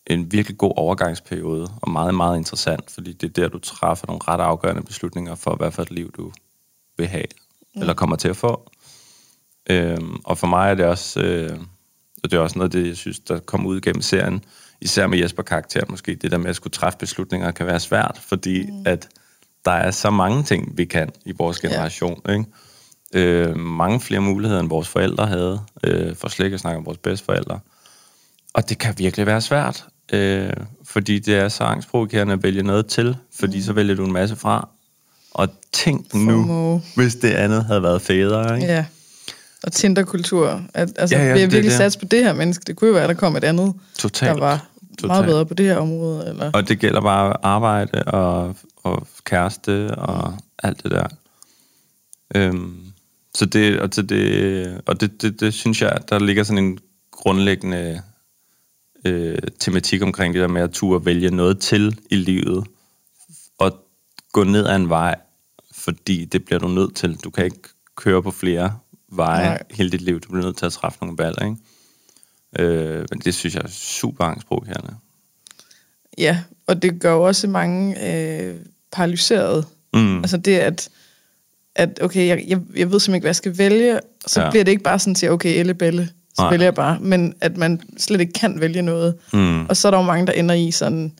en 0.08 0.32
virkelig 0.32 0.58
god 0.58 0.72
overgangsperiode, 0.76 1.68
og 1.82 1.90
meget, 1.90 2.14
meget 2.14 2.36
interessant, 2.36 2.90
fordi 2.90 3.12
det 3.12 3.28
er 3.28 3.42
der, 3.42 3.48
du 3.48 3.58
træffer 3.58 4.06
nogle 4.06 4.20
ret 4.28 4.40
afgørende 4.40 4.82
beslutninger 4.82 5.34
for, 5.34 5.56
hvad 5.56 5.70
for 5.70 5.82
et 5.82 5.90
liv 5.90 6.12
du 6.12 6.32
vil 6.98 7.06
have, 7.06 7.24
mm. 7.74 7.80
eller 7.80 7.94
kommer 7.94 8.16
til 8.16 8.28
at 8.28 8.36
få. 8.36 8.70
Øhm, 9.70 10.16
og 10.24 10.38
for 10.38 10.46
mig 10.46 10.70
er 10.70 10.74
det 10.74 10.84
også, 10.84 11.20
øh, 11.20 11.58
og 12.22 12.30
det 12.30 12.36
er 12.36 12.40
også 12.40 12.58
noget 12.58 12.74
af 12.74 12.82
det, 12.82 12.88
jeg 12.88 12.96
synes, 12.96 13.18
der 13.18 13.38
kommer 13.38 13.68
ud 13.68 13.80
gennem 13.80 14.02
serien, 14.02 14.44
især 14.80 15.06
med 15.06 15.18
Jesper 15.18 15.42
karakter 15.42 15.84
måske, 15.88 16.14
det 16.14 16.30
der 16.30 16.38
med 16.38 16.50
at 16.50 16.56
skulle 16.56 16.72
træffe 16.72 16.98
beslutninger 16.98 17.50
kan 17.50 17.66
være 17.66 17.80
svært, 17.80 18.20
fordi 18.22 18.70
mm. 18.70 18.82
at 18.86 19.08
der 19.64 19.70
er 19.70 19.90
så 19.90 20.10
mange 20.10 20.42
ting, 20.42 20.78
vi 20.78 20.84
kan 20.84 21.10
i 21.24 21.32
vores 21.38 21.60
generation, 21.60 22.20
ja. 22.28 22.32
ikke? 22.32 22.44
Øh, 23.14 23.56
mange 23.56 24.00
flere 24.00 24.20
muligheder, 24.20 24.60
end 24.60 24.68
vores 24.68 24.88
forældre 24.88 25.26
havde, 25.26 25.60
øh, 25.84 26.16
for 26.16 26.28
slet 26.28 26.46
ikke 26.46 26.54
at 26.54 26.60
snakke 26.60 26.78
om 26.78 26.86
vores 26.86 26.98
bedsteforældre. 26.98 27.60
Og 28.54 28.68
det 28.68 28.78
kan 28.78 28.94
virkelig 28.98 29.26
være 29.26 29.40
svært, 29.40 29.86
øh, 30.12 30.52
fordi 30.84 31.18
det 31.18 31.34
er 31.34 31.48
så 31.48 31.64
angstprovokerende 31.64 32.32
at 32.32 32.42
vælge 32.42 32.62
noget 32.62 32.86
til, 32.86 33.16
fordi 33.40 33.56
mm. 33.56 33.62
så 33.62 33.72
vælger 33.72 33.94
du 33.94 34.04
en 34.04 34.12
masse 34.12 34.36
fra. 34.36 34.68
Og 35.30 35.48
tænk 35.72 36.14
nu, 36.14 36.30
FOMO. 36.30 36.78
hvis 36.96 37.14
det 37.14 37.30
andet 37.30 37.64
havde 37.64 37.82
været 37.82 38.02
federe, 38.02 38.54
ikke? 38.60 38.72
Ja. 38.72 38.84
Og 39.62 39.72
Tinder-kultur. 39.72 40.62
At, 40.74 40.92
altså, 40.96 41.16
Ja, 41.16 41.24
ja, 41.26 41.32
vi 41.34 41.40
har 41.40 41.46
virkelig 41.46 41.72
sats 41.72 41.96
på 41.96 42.04
det 42.04 42.24
her 42.24 42.32
menneske. 42.32 42.64
Det 42.66 42.76
kunne 42.76 42.88
jo 42.88 42.94
være, 42.94 43.08
der 43.08 43.14
kom 43.14 43.36
et 43.36 43.44
andet, 43.44 43.74
Totalt. 43.98 44.34
der 44.34 44.40
var 44.40 44.66
Totalt. 44.90 45.08
meget 45.08 45.24
bedre 45.24 45.46
på 45.46 45.54
det 45.54 45.66
her 45.66 45.76
område. 45.76 46.28
Eller? 46.28 46.50
Og 46.54 46.68
det 46.68 46.78
gælder 46.78 47.00
bare 47.00 47.36
arbejde 47.42 48.02
og, 48.02 48.56
og 48.76 49.06
kæreste 49.24 49.94
og 49.94 50.34
alt 50.62 50.82
det 50.82 50.90
der. 50.90 51.06
Øhm, 52.34 52.76
så 53.34 53.46
det, 53.46 53.80
og, 53.80 53.90
til 53.90 54.08
det, 54.08 54.80
og 54.86 55.00
det, 55.00 55.22
det, 55.22 55.40
det 55.40 55.54
synes 55.54 55.82
jeg, 55.82 55.98
der 56.08 56.18
ligger 56.18 56.42
sådan 56.42 56.64
en 56.64 56.78
grundlæggende 57.12 58.02
øh, 59.04 59.38
tematik 59.58 60.02
omkring 60.02 60.34
det 60.34 60.40
der 60.40 60.48
med 60.48 60.62
at 60.62 60.70
turde 60.70 61.04
vælge 61.06 61.30
noget 61.30 61.58
til 61.60 61.98
i 62.10 62.16
livet, 62.16 62.66
og 63.58 63.84
gå 64.32 64.44
ned 64.44 64.66
ad 64.66 64.76
en 64.76 64.88
vej, 64.88 65.14
fordi 65.72 66.24
det 66.24 66.44
bliver 66.44 66.58
du 66.58 66.68
nødt 66.68 66.96
til. 66.96 67.16
Du 67.16 67.30
kan 67.30 67.44
ikke 67.44 67.58
køre 67.96 68.22
på 68.22 68.30
flere 68.30 68.78
veje 69.12 69.44
Nej. 69.48 69.62
hele 69.70 69.90
dit 69.90 70.00
liv. 70.00 70.20
Du 70.20 70.28
bliver 70.28 70.44
nødt 70.44 70.56
til 70.56 70.66
at 70.66 70.72
træffe 70.72 70.98
nogle 71.00 71.18
valg, 71.18 71.36
ikke? 71.42 71.56
Øh, 72.58 73.06
men 73.10 73.18
det 73.18 73.34
synes 73.34 73.54
jeg 73.54 73.62
er 73.64 73.68
super 73.70 74.24
angstprovokerende. 74.24 74.94
Ja, 76.18 76.42
og 76.66 76.82
det 76.82 77.00
gør 77.00 77.12
jo 77.12 77.22
også 77.22 77.48
mange 77.48 78.10
øh, 78.12 78.56
paralyserede. 78.92 79.64
Mm. 79.94 80.18
Altså 80.18 80.36
det, 80.36 80.56
at, 80.58 80.88
at 81.74 81.98
okay, 82.02 82.26
jeg, 82.28 82.44
jeg, 82.48 82.60
jeg 82.76 82.92
ved 82.92 83.00
simpelthen 83.00 83.14
ikke, 83.14 83.22
hvad 83.22 83.28
jeg 83.28 83.36
skal 83.36 83.58
vælge, 83.58 84.00
så 84.26 84.42
Ja. 84.42 84.50
bliver 84.50 84.64
det 84.64 84.72
ikke 84.72 84.82
bare 84.84 84.98
sådan 84.98 85.14
til, 85.14 85.30
okay, 85.30 85.58
elle 85.60 85.74
bælle, 85.74 86.10
så 86.38 86.48
vælger 86.50 86.66
jeg 86.66 86.74
bare. 86.74 86.98
Men 87.00 87.34
at 87.40 87.56
man 87.56 87.80
slet 87.98 88.20
ikke 88.20 88.32
kan 88.32 88.60
vælge 88.60 88.82
noget. 88.82 89.14
Mm. 89.32 89.66
Og 89.66 89.76
så 89.76 89.88
er 89.88 89.90
der 89.90 89.98
jo 89.98 90.04
mange, 90.04 90.26
der 90.26 90.32
ender 90.32 90.54
i 90.54 90.70
sådan 90.70 91.12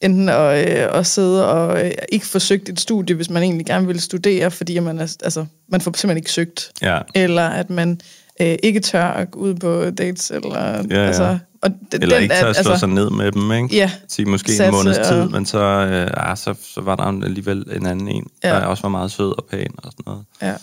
enten 0.00 0.28
at, 0.28 0.68
øh, 0.68 0.98
at 0.98 1.06
sidde 1.06 1.48
og 1.48 1.84
øh, 1.84 1.90
ikke 2.12 2.26
få 2.26 2.38
søgt 2.38 2.68
et 2.68 2.80
studie, 2.80 3.16
hvis 3.16 3.30
man 3.30 3.42
egentlig 3.42 3.66
gerne 3.66 3.86
vil 3.86 4.00
studere, 4.00 4.50
fordi 4.50 4.78
man, 4.78 4.98
er, 4.98 5.16
altså, 5.24 5.46
man 5.68 5.80
får 5.80 5.90
simpelthen 5.96 6.16
ikke 6.16 6.32
søgt. 6.32 6.70
Ja. 6.82 6.98
Eller 7.14 7.42
at 7.48 7.70
man 7.70 8.00
øh, 8.40 8.56
ikke 8.62 8.80
tør 8.80 9.04
at 9.04 9.30
gå 9.30 9.38
ud 9.40 9.54
på 9.54 9.90
dates. 9.90 10.30
Eller, 10.30 10.58
Ja, 10.66 10.82
ja. 10.90 11.06
altså, 11.06 11.38
og 11.62 11.70
den, 11.92 12.02
Eller 12.02 12.18
ikke 12.18 12.34
tør 12.34 12.48
at 12.48 12.56
slå 12.56 12.70
altså, 12.72 12.80
sig 12.80 12.88
ned 12.88 13.10
med 13.10 13.32
dem, 13.32 13.52
ikke? 13.52 13.76
Ja. 13.76 13.90
Sige 14.08 14.26
måske 14.26 14.64
en 14.66 14.72
måneds 14.72 14.96
tid, 14.96 15.16
og- 15.20 15.30
men 15.30 15.46
så, 15.46 15.58
øh, 15.58 16.30
ah, 16.30 16.36
så, 16.36 16.54
så 16.74 16.80
var 16.80 16.96
der 16.96 17.24
alligevel 17.24 17.64
en 17.76 17.86
anden 17.86 18.08
en, 18.08 18.26
Ja. 18.44 18.48
der 18.48 18.60
også 18.60 18.82
var 18.82 18.88
meget 18.88 19.10
sød 19.10 19.38
og 19.38 19.44
pæn 19.50 19.66
og 19.78 19.92
sådan 19.92 20.02
noget. 20.06 20.24
Ja. 20.42 20.54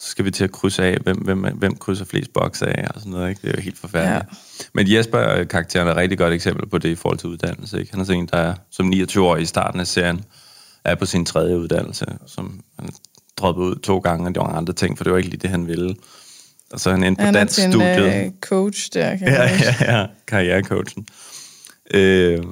Så 0.00 0.10
skal 0.10 0.24
vi 0.24 0.30
til 0.30 0.44
at 0.44 0.52
krydse 0.52 0.82
af, 0.84 0.98
hvem, 1.02 1.16
hvem, 1.18 1.38
hvem 1.40 1.76
krydser 1.76 2.04
flest 2.04 2.32
bokse 2.32 2.66
af 2.66 2.88
og 2.94 3.00
sådan 3.00 3.12
noget, 3.12 3.28
ikke? 3.28 3.40
Det 3.42 3.48
er 3.50 3.54
jo 3.56 3.62
helt 3.62 3.78
forfærdeligt. 3.78 4.14
Ja. 4.14 4.34
Ja. 4.60 4.64
Men 4.74 4.92
Jesper-karakteren 4.92 5.86
er 5.88 5.90
et 5.90 5.96
rigtig 5.96 6.18
godt 6.18 6.32
eksempel 6.32 6.68
på 6.68 6.78
det 6.78 6.88
i 6.88 6.94
forhold 6.94 7.18
til 7.18 7.28
uddannelse, 7.28 7.78
ikke? 7.80 7.90
Han 7.92 8.00
er 8.00 8.04
sådan 8.04 8.20
en, 8.20 8.28
der 8.32 8.38
er, 8.38 8.54
som 8.70 8.92
29-årig 8.92 9.42
i 9.42 9.46
starten 9.46 9.80
af 9.80 9.86
serien 9.86 10.24
er 10.84 10.94
på 10.94 11.06
sin 11.06 11.24
tredje 11.26 11.58
uddannelse, 11.58 12.06
som 12.26 12.60
han 12.78 12.88
droppede 13.36 13.66
ud 13.66 13.74
to 13.76 13.98
gange, 13.98 14.26
og 14.28 14.34
det 14.34 14.40
var 14.40 14.46
andre 14.48 14.72
ting, 14.72 14.96
for 14.96 15.04
det 15.04 15.12
var 15.12 15.18
ikke 15.18 15.30
lige 15.30 15.40
det, 15.40 15.50
han 15.50 15.66
ville. 15.66 15.96
Og 16.72 16.80
så 16.80 16.90
er 16.90 16.94
han 16.94 17.02
inde 17.04 17.16
på 17.16 17.22
Han 17.24 17.34
er 17.34 17.38
dansk 17.38 17.54
til 17.54 17.64
en 17.64 17.72
studiet. 17.72 18.24
øh, 18.24 18.30
coach 18.40 18.90
der, 18.94 19.16
kan 19.16 19.28
Ja, 19.28 19.52
huske. 19.52 19.74
ja, 19.80 19.98
ja. 20.00 20.06
Karrierecoachen. 20.26 21.06
Øh, 21.94 22.42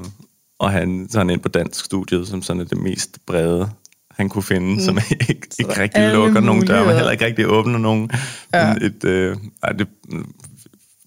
og 0.58 0.70
han, 0.70 1.08
så 1.10 1.18
er 1.18 1.20
han 1.20 1.30
ind 1.30 1.40
på 1.40 1.48
dansk 1.48 1.84
studiet, 1.84 2.28
som 2.28 2.42
sådan 2.42 2.60
er 2.60 2.64
det 2.64 2.78
mest 2.78 3.18
brede, 3.26 3.70
han 4.16 4.28
kunne 4.28 4.42
finde, 4.42 4.74
mm. 4.74 4.80
som 4.80 4.98
ikke, 5.28 5.48
ikke 5.58 5.80
rigtig 5.80 6.02
alle 6.02 6.12
lukker 6.16 6.40
nogen 6.40 6.66
døre, 6.66 6.76
men 6.76 6.84
muligheder. 6.84 6.96
heller 6.96 7.12
ikke 7.12 7.24
rigtig 7.24 7.46
åbner 7.48 7.78
nogen. 7.78 8.10
Ja. 8.54 8.74
Et, 8.74 9.04
øh, 9.04 9.36
ej, 9.62 9.72
det, 9.72 9.88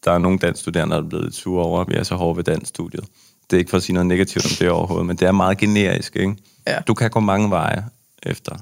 der 0.06 0.12
er 0.12 0.18
nogle 0.18 0.40
dansk 0.40 0.62
studerende, 0.62 0.96
der 0.96 1.02
er 1.04 1.10
blevet 1.10 1.34
sure 1.34 1.64
over, 1.66 1.82
at 1.82 1.88
vi 1.90 1.94
er 1.94 2.04
så 2.04 2.16
hårde 2.16 2.38
ved 2.38 2.44
dansk 2.44 2.70
studiet. 2.70 3.04
Det 3.50 3.58
er 3.58 3.60
ikke 3.60 3.70
for 3.70 3.78
at 3.78 3.84
sige 3.84 3.94
noget 3.94 4.08
negativt 4.08 4.46
om 4.46 4.52
det 4.60 4.70
overhovedet, 4.70 5.06
men 5.08 5.18
det 5.18 5.28
er 5.28 5.32
meget 5.32 5.58
generisk, 5.58 6.16
ikke? 6.16 6.36
Ja. 6.68 6.80
Du 6.88 6.94
kan 6.94 7.10
gå 7.10 7.20
mange 7.20 7.50
veje 7.50 7.86
efter, 8.24 8.56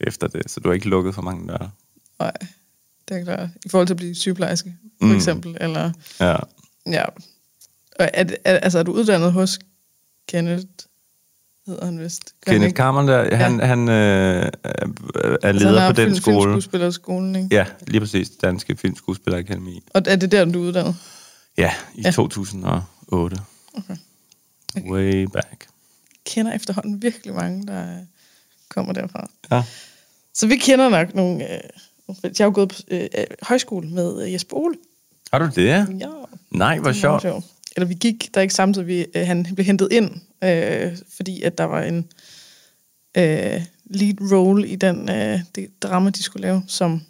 efter 0.00 0.26
det, 0.26 0.50
så 0.50 0.60
du 0.60 0.68
er 0.68 0.72
ikke 0.72 0.88
lukket 0.88 1.14
for 1.14 1.22
mange 1.22 1.48
døre. 1.48 1.70
Nej, 2.18 2.32
det 3.08 3.16
er 3.20 3.24
klart. 3.24 3.48
I 3.66 3.68
forhold 3.68 3.86
til 3.86 3.94
at 3.94 3.98
blive 3.98 4.14
sygeplejerske, 4.14 4.76
for 5.00 5.06
Mm. 5.06 5.16
eksempel. 5.16 5.56
Eller, 5.60 5.90
Ja. 6.20 6.36
ja. 6.86 7.04
Og 7.98 8.10
er, 8.14 8.24
er, 8.44 8.58
altså, 8.58 8.78
er 8.78 8.82
du 8.82 8.92
uddannet 8.92 9.32
hos 9.32 9.58
Kenneth, 10.28 10.64
hedder 11.66 11.84
han 11.84 12.00
vist? 12.00 12.34
Gør 12.46 12.52
Kenneth 12.52 12.76
der, 12.76 13.36
han, 13.36 13.60
han 13.60 13.88
øh, 13.88 13.94
er 14.64 15.36
Altså, 15.42 15.64
leder 15.68 15.80
han 15.80 15.94
på 15.94 16.00
den 16.00 16.16
skole. 16.16 16.36
Filmskuespillerskolen, 16.42 17.36
ikke? 17.36 17.48
Ja, 17.56 17.66
lige 17.86 18.00
præcis. 18.00 18.30
Danske 18.30 18.76
Filmskuespillerakademi. 18.76 19.82
Og 19.94 20.02
er 20.06 20.16
det 20.16 20.32
der, 20.32 20.44
du 20.44 20.62
er 20.62 20.66
uddannet? 20.68 20.96
Ja, 21.58 21.72
i 21.94 22.00
Ja. 22.00 22.08
ja. 22.08 22.10
2008. 22.10 23.36
Okay. 23.74 23.96
Okay. 24.76 24.90
Way 24.90 25.24
back. 25.32 25.66
kender 26.26 26.52
efterhånden 26.52 27.02
virkelig 27.02 27.34
mange, 27.34 27.66
der 27.66 27.82
øh, 27.82 27.98
kommer 28.68 28.92
derfra. 28.92 29.28
Ja. 29.50 29.64
Så 30.34 30.46
vi 30.46 30.56
kender 30.56 30.88
nok 30.88 31.14
nogle... 31.14 31.54
Øh, 31.54 31.60
jeg 32.22 32.30
har 32.38 32.44
jo 32.44 32.52
gået 32.54 32.68
på 32.68 32.74
øh, 32.88 33.08
øh, 33.18 33.24
højskole 33.42 33.88
med 33.88 34.22
øh, 34.26 34.32
Jesper 34.32 34.56
Ole. 34.56 34.74
Har 35.32 35.38
du 35.38 35.46
det? 35.54 35.66
Ja, 35.66 35.84
Nej, 36.50 36.74
hvor 36.78 36.82
meget 36.84 37.22
sjovt. 37.22 37.44
Eller 37.76 37.86
vi 37.86 37.94
gik 37.94 38.34
der 38.34 38.40
ikke 38.40 38.54
samtidig. 38.54 38.86
Vi, 38.86 39.06
øh, 39.14 39.26
han 39.26 39.46
blev 39.54 39.64
hentet 39.64 39.88
ind, 39.92 40.10
øh, 40.44 40.96
fordi 41.16 41.42
at 41.42 41.58
der 41.58 41.64
var 41.64 41.82
en 41.82 41.96
øh, 43.16 43.62
lead 43.84 44.32
role 44.32 44.68
i 44.68 44.76
den 44.76 45.08
øh, 45.10 45.40
det 45.54 45.82
drama, 45.82 46.10
de 46.10 46.22
skulle 46.22 46.42
lave, 46.42 46.62
som 46.68 47.02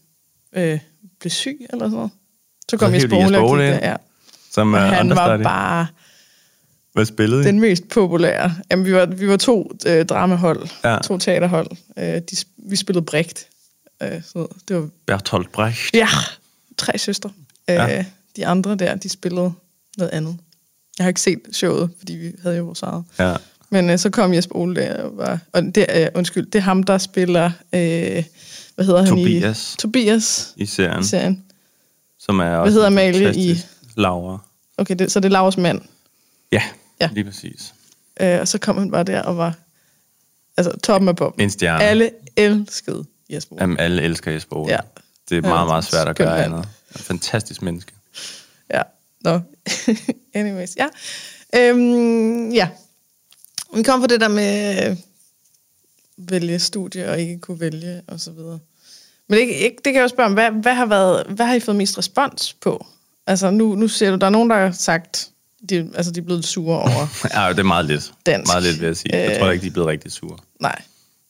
øh, 0.52 0.78
blev 1.20 1.30
syg 1.30 1.66
eller 1.70 1.84
sådan 1.84 1.90
noget. 1.96 2.10
Så 2.70 2.76
kom 2.76 2.88
Så 2.90 2.94
Jesper 2.94 3.16
gik 3.56 3.72
ind? 3.72 3.82
ja. 3.82 3.96
Som 4.50 4.74
uh, 4.74 4.80
han 4.80 5.10
var 5.10 5.36
bare 5.42 5.86
Hvad 6.92 7.04
spillede 7.04 7.42
I? 7.42 7.44
den 7.46 7.60
mest 7.60 7.88
populære. 7.88 8.54
Jamen, 8.70 8.86
vi 8.86 8.92
var, 8.94 9.06
vi 9.06 9.28
var 9.28 9.36
to 9.36 9.72
øh, 9.86 10.06
dramahold, 10.06 10.68
Ja. 10.84 10.98
to 11.04 11.18
teaterhold. 11.18 11.66
Øh, 11.98 12.04
de, 12.04 12.36
vi 12.56 12.76
spillede 12.76 13.04
Brecht. 13.04 13.46
Øh, 14.02 14.22
så 14.22 14.46
det 14.68 14.76
var, 14.76 14.88
Bertolt 15.06 15.52
Brecht. 15.52 15.94
ja, 15.94 16.08
tre 16.76 16.98
søstre. 16.98 17.30
Øh, 17.70 17.74
Ja. 17.74 18.04
De 18.36 18.46
andre 18.46 18.74
der, 18.74 18.94
de 18.94 19.08
spillede 19.08 19.52
noget 19.98 20.10
andet. 20.10 20.38
Jeg 20.98 21.04
har 21.04 21.08
ikke 21.08 21.20
set 21.20 21.38
showet, 21.52 21.90
fordi 21.98 22.12
vi 22.12 22.32
havde 22.42 22.56
jo 22.56 22.64
vores 22.64 22.82
eget. 22.82 23.04
Ja. 23.18 23.34
Men 23.70 23.90
øh, 23.90 23.98
så 23.98 24.10
kom 24.10 24.34
Jesper 24.34 24.56
Ole 24.56 24.76
der, 24.76 25.02
og, 25.02 25.16
var, 25.16 25.38
og 25.52 25.62
det, 25.62 25.86
øh, 25.94 26.06
undskyld, 26.14 26.46
det 26.46 26.54
er 26.58 26.62
ham, 26.62 26.82
der 26.82 26.98
spiller, 26.98 27.44
øh, 27.72 28.24
hvad 28.74 28.84
hedder 28.84 28.98
han 29.02 29.08
Tobias. 29.08 29.74
i? 29.74 29.76
Tobias. 29.76 30.52
I 30.56 30.66
serien, 30.66 31.00
i 31.00 31.04
serien. 31.04 31.44
som 32.18 32.38
er 32.40 32.56
også 32.56 32.72
hedder 32.72 32.86
en 32.86 32.92
Amalie 32.92 33.26
fantastisk- 33.26 33.66
Laura. 33.96 34.38
Okay, 34.78 34.94
det, 34.98 35.12
så 35.12 35.20
det 35.20 35.24
er 35.28 35.30
Lauras 35.32 35.56
mand. 35.56 35.80
Ja, 36.52 36.62
Ja. 37.00 37.08
lige 37.12 37.24
præcis. 37.24 37.74
Øh, 38.20 38.40
og 38.40 38.48
så 38.48 38.58
kom 38.58 38.78
han 38.78 38.90
bare 38.90 39.04
der 39.04 39.22
og 39.22 39.36
var 39.36 39.54
altså, 40.56 40.72
toppen 40.84 41.08
af 41.08 41.16
poppen. 41.16 41.42
En 41.42 41.50
stjerne. 41.50 41.84
Alle 41.84 42.10
elskede 42.36 43.04
Jesper 43.30 43.54
Ole. 43.56 43.62
Jamen, 43.62 43.78
alle 43.78 44.02
elsker 44.02 44.30
Jesper 44.30 44.56
Ole. 44.56 44.72
Ja. 44.72 44.78
Det 45.28 45.36
er 45.36 45.40
meget, 45.42 45.66
meget 45.66 45.84
svært 45.84 46.08
at 46.08 46.16
gøre 46.16 46.44
andet. 46.44 46.58
En 46.94 46.98
fantastisk 47.00 47.62
menneske. 47.62 47.92
Ja, 48.70 48.82
nå. 49.24 49.40
Anyways, 50.34 50.76
ja. 50.76 50.86
Øhm, 51.56 52.50
ja. 52.50 52.68
Vi 53.74 53.82
kom 53.82 54.00
på 54.00 54.06
det 54.06 54.20
der 54.20 54.28
med 54.28 54.90
øh, 54.90 54.96
vælge 56.16 56.58
studie 56.58 57.10
og 57.10 57.20
ikke 57.20 57.38
kunne 57.38 57.60
vælge 57.60 58.02
og 58.06 58.20
så 58.20 58.30
videre. 58.32 58.58
Men 59.28 59.38
det, 59.38 59.44
ikke, 59.46 59.76
det 59.76 59.84
kan 59.84 59.94
jeg 59.94 60.02
jo 60.02 60.08
spørge 60.08 60.26
om, 60.26 60.32
hvad, 60.34 60.50
hvad, 60.50 60.74
har 60.74 60.86
været, 60.86 61.26
hvad 61.26 61.46
har 61.46 61.54
I 61.54 61.60
fået 61.60 61.76
mest 61.76 61.98
respons 61.98 62.52
på? 62.52 62.86
Altså 63.26 63.50
nu, 63.50 63.74
nu 63.74 63.88
ser 63.88 64.10
du, 64.10 64.16
der 64.16 64.26
er 64.26 64.30
nogen, 64.30 64.50
der 64.50 64.56
har 64.56 64.72
sagt, 64.72 65.28
de, 65.68 65.90
altså 65.94 66.12
de 66.12 66.20
er 66.20 66.24
blevet 66.24 66.44
sure 66.44 66.78
over. 66.78 67.06
Ja, 67.40 67.48
det 67.48 67.58
er 67.58 67.62
meget 67.62 67.86
lidt. 67.86 68.12
Dansk. 68.26 68.52
Meget 68.52 68.62
lidt, 68.62 68.80
vil 68.80 68.86
jeg 68.86 68.96
sige. 68.96 69.16
Jeg 69.16 69.30
Øh. 69.30 69.38
tror 69.38 69.50
ikke, 69.50 69.62
de 69.62 69.66
er 69.66 69.72
blevet 69.72 69.88
rigtig 69.88 70.12
sure. 70.12 70.38
Nej. 70.60 70.82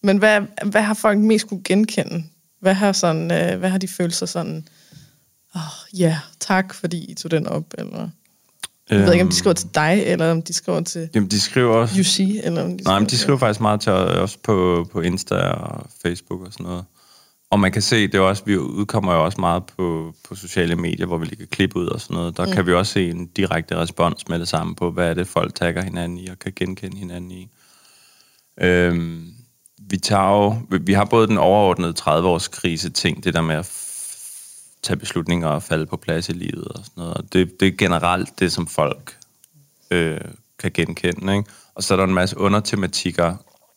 Men 0.03 0.19
hvad, 0.19 0.41
hvad 0.65 0.83
har 0.83 0.95
folk 0.95 1.19
mest 1.19 1.49
kunne 1.49 1.63
genkende? 1.65 2.25
Hvad 2.61 2.75
har, 2.75 2.93
sådan, 2.93 3.31
øh, 3.33 3.59
hvad 3.59 3.71
har 3.71 3.79
de 3.79 3.89
følt 3.89 4.15
sig 4.15 4.29
sådan, 4.29 4.69
oh, 5.55 5.99
ja, 6.01 6.19
tak 6.41 6.75
fordi 6.75 7.05
I 7.05 7.15
tog 7.15 7.31
den 7.31 7.47
op, 7.47 7.65
eller... 7.79 8.09
Jeg 8.91 9.01
ved 9.01 9.13
ikke, 9.13 9.25
om 9.25 9.29
de 9.29 9.37
skriver 9.37 9.55
til 9.55 9.69
dig, 9.75 10.03
eller 10.07 10.31
om 10.31 10.43
de 10.43 10.53
skriver 10.53 10.81
til 10.81 11.09
Jamen, 11.15 11.31
de 11.31 11.41
skriver 11.41 11.75
også... 11.75 12.01
UC, 12.01 12.21
eller 12.45 12.63
om 12.63 12.79
de 12.79 12.85
Nej, 12.85 12.99
men 12.99 13.09
de 13.09 13.19
skriver 13.19 13.39
faktisk 13.39 13.61
meget 13.61 13.81
til 13.81 13.93
os 13.93 14.37
på, 14.37 14.87
på 14.93 15.01
Insta 15.01 15.35
og 15.35 15.87
Facebook 16.03 16.41
og 16.47 16.53
sådan 16.53 16.67
noget. 16.67 16.85
Og 17.51 17.61
man 17.61 17.73
kan 17.73 17.83
se, 17.83 18.07
det 18.07 18.15
er 18.15 18.21
også, 18.21 18.43
vi 18.47 18.57
udkommer 18.57 19.15
jo 19.15 19.25
også 19.25 19.41
meget 19.41 19.63
på, 19.77 20.15
på 20.29 20.35
sociale 20.35 20.77
medier, 20.77 21.07
hvor 21.07 21.19
vi 21.19 21.27
lægger 21.27 21.47
klip 21.47 21.77
ud 21.77 21.87
og 21.87 22.01
sådan 22.01 22.15
noget. 22.15 22.37
Der 22.37 22.47
mm. 22.47 22.53
kan 22.53 22.67
vi 22.67 22.73
også 22.73 22.93
se 22.93 23.11
en 23.11 23.27
direkte 23.27 23.77
respons 23.77 24.29
med 24.29 24.39
det 24.39 24.49
samme 24.49 24.75
på, 24.75 24.91
hvad 24.91 25.11
er 25.11 25.15
det, 25.15 25.29
folk 25.29 25.55
tagger 25.55 25.83
hinanden 25.83 26.19
i 26.19 26.29
og 26.29 26.39
kan 26.39 26.53
genkende 26.57 26.99
hinanden 26.99 27.31
i. 27.31 27.49
Øhm, 28.61 29.35
vi, 29.79 29.97
tager 29.97 30.29
jo, 30.29 30.57
vi- 30.81 30.93
har 30.93 31.05
både 31.05 31.27
den 31.27 31.39
overordnede 31.39 31.95
30-års 32.01 32.49
krise 32.49 32.91
ting, 32.91 33.25
det 33.25 33.35
der 33.35 33.41
med 33.43 33.55
at 33.55 33.67
tage 34.83 34.97
beslutninger 34.97 35.49
og 35.49 35.63
falde 35.63 35.87
på 35.87 35.97
plads 35.97 36.29
i 36.29 36.33
livet 36.33 36.69
og 36.69 36.85
sådan 36.85 36.93
noget. 36.97 37.15
Og 37.15 37.33
Det, 37.33 37.61
det 37.61 37.69
er 37.69 37.73
generelt 37.73 38.39
det, 38.39 38.53
som 38.53 38.67
folk 38.67 39.17
øh, 39.91 40.21
kan 40.59 40.71
genkende. 40.75 41.37
Ikke? 41.37 41.51
Og 41.75 41.83
så 41.83 41.95
er 41.95 41.97
der 41.97 42.05
en 42.05 42.15
masse 42.15 42.39
undertematikker 42.39 43.37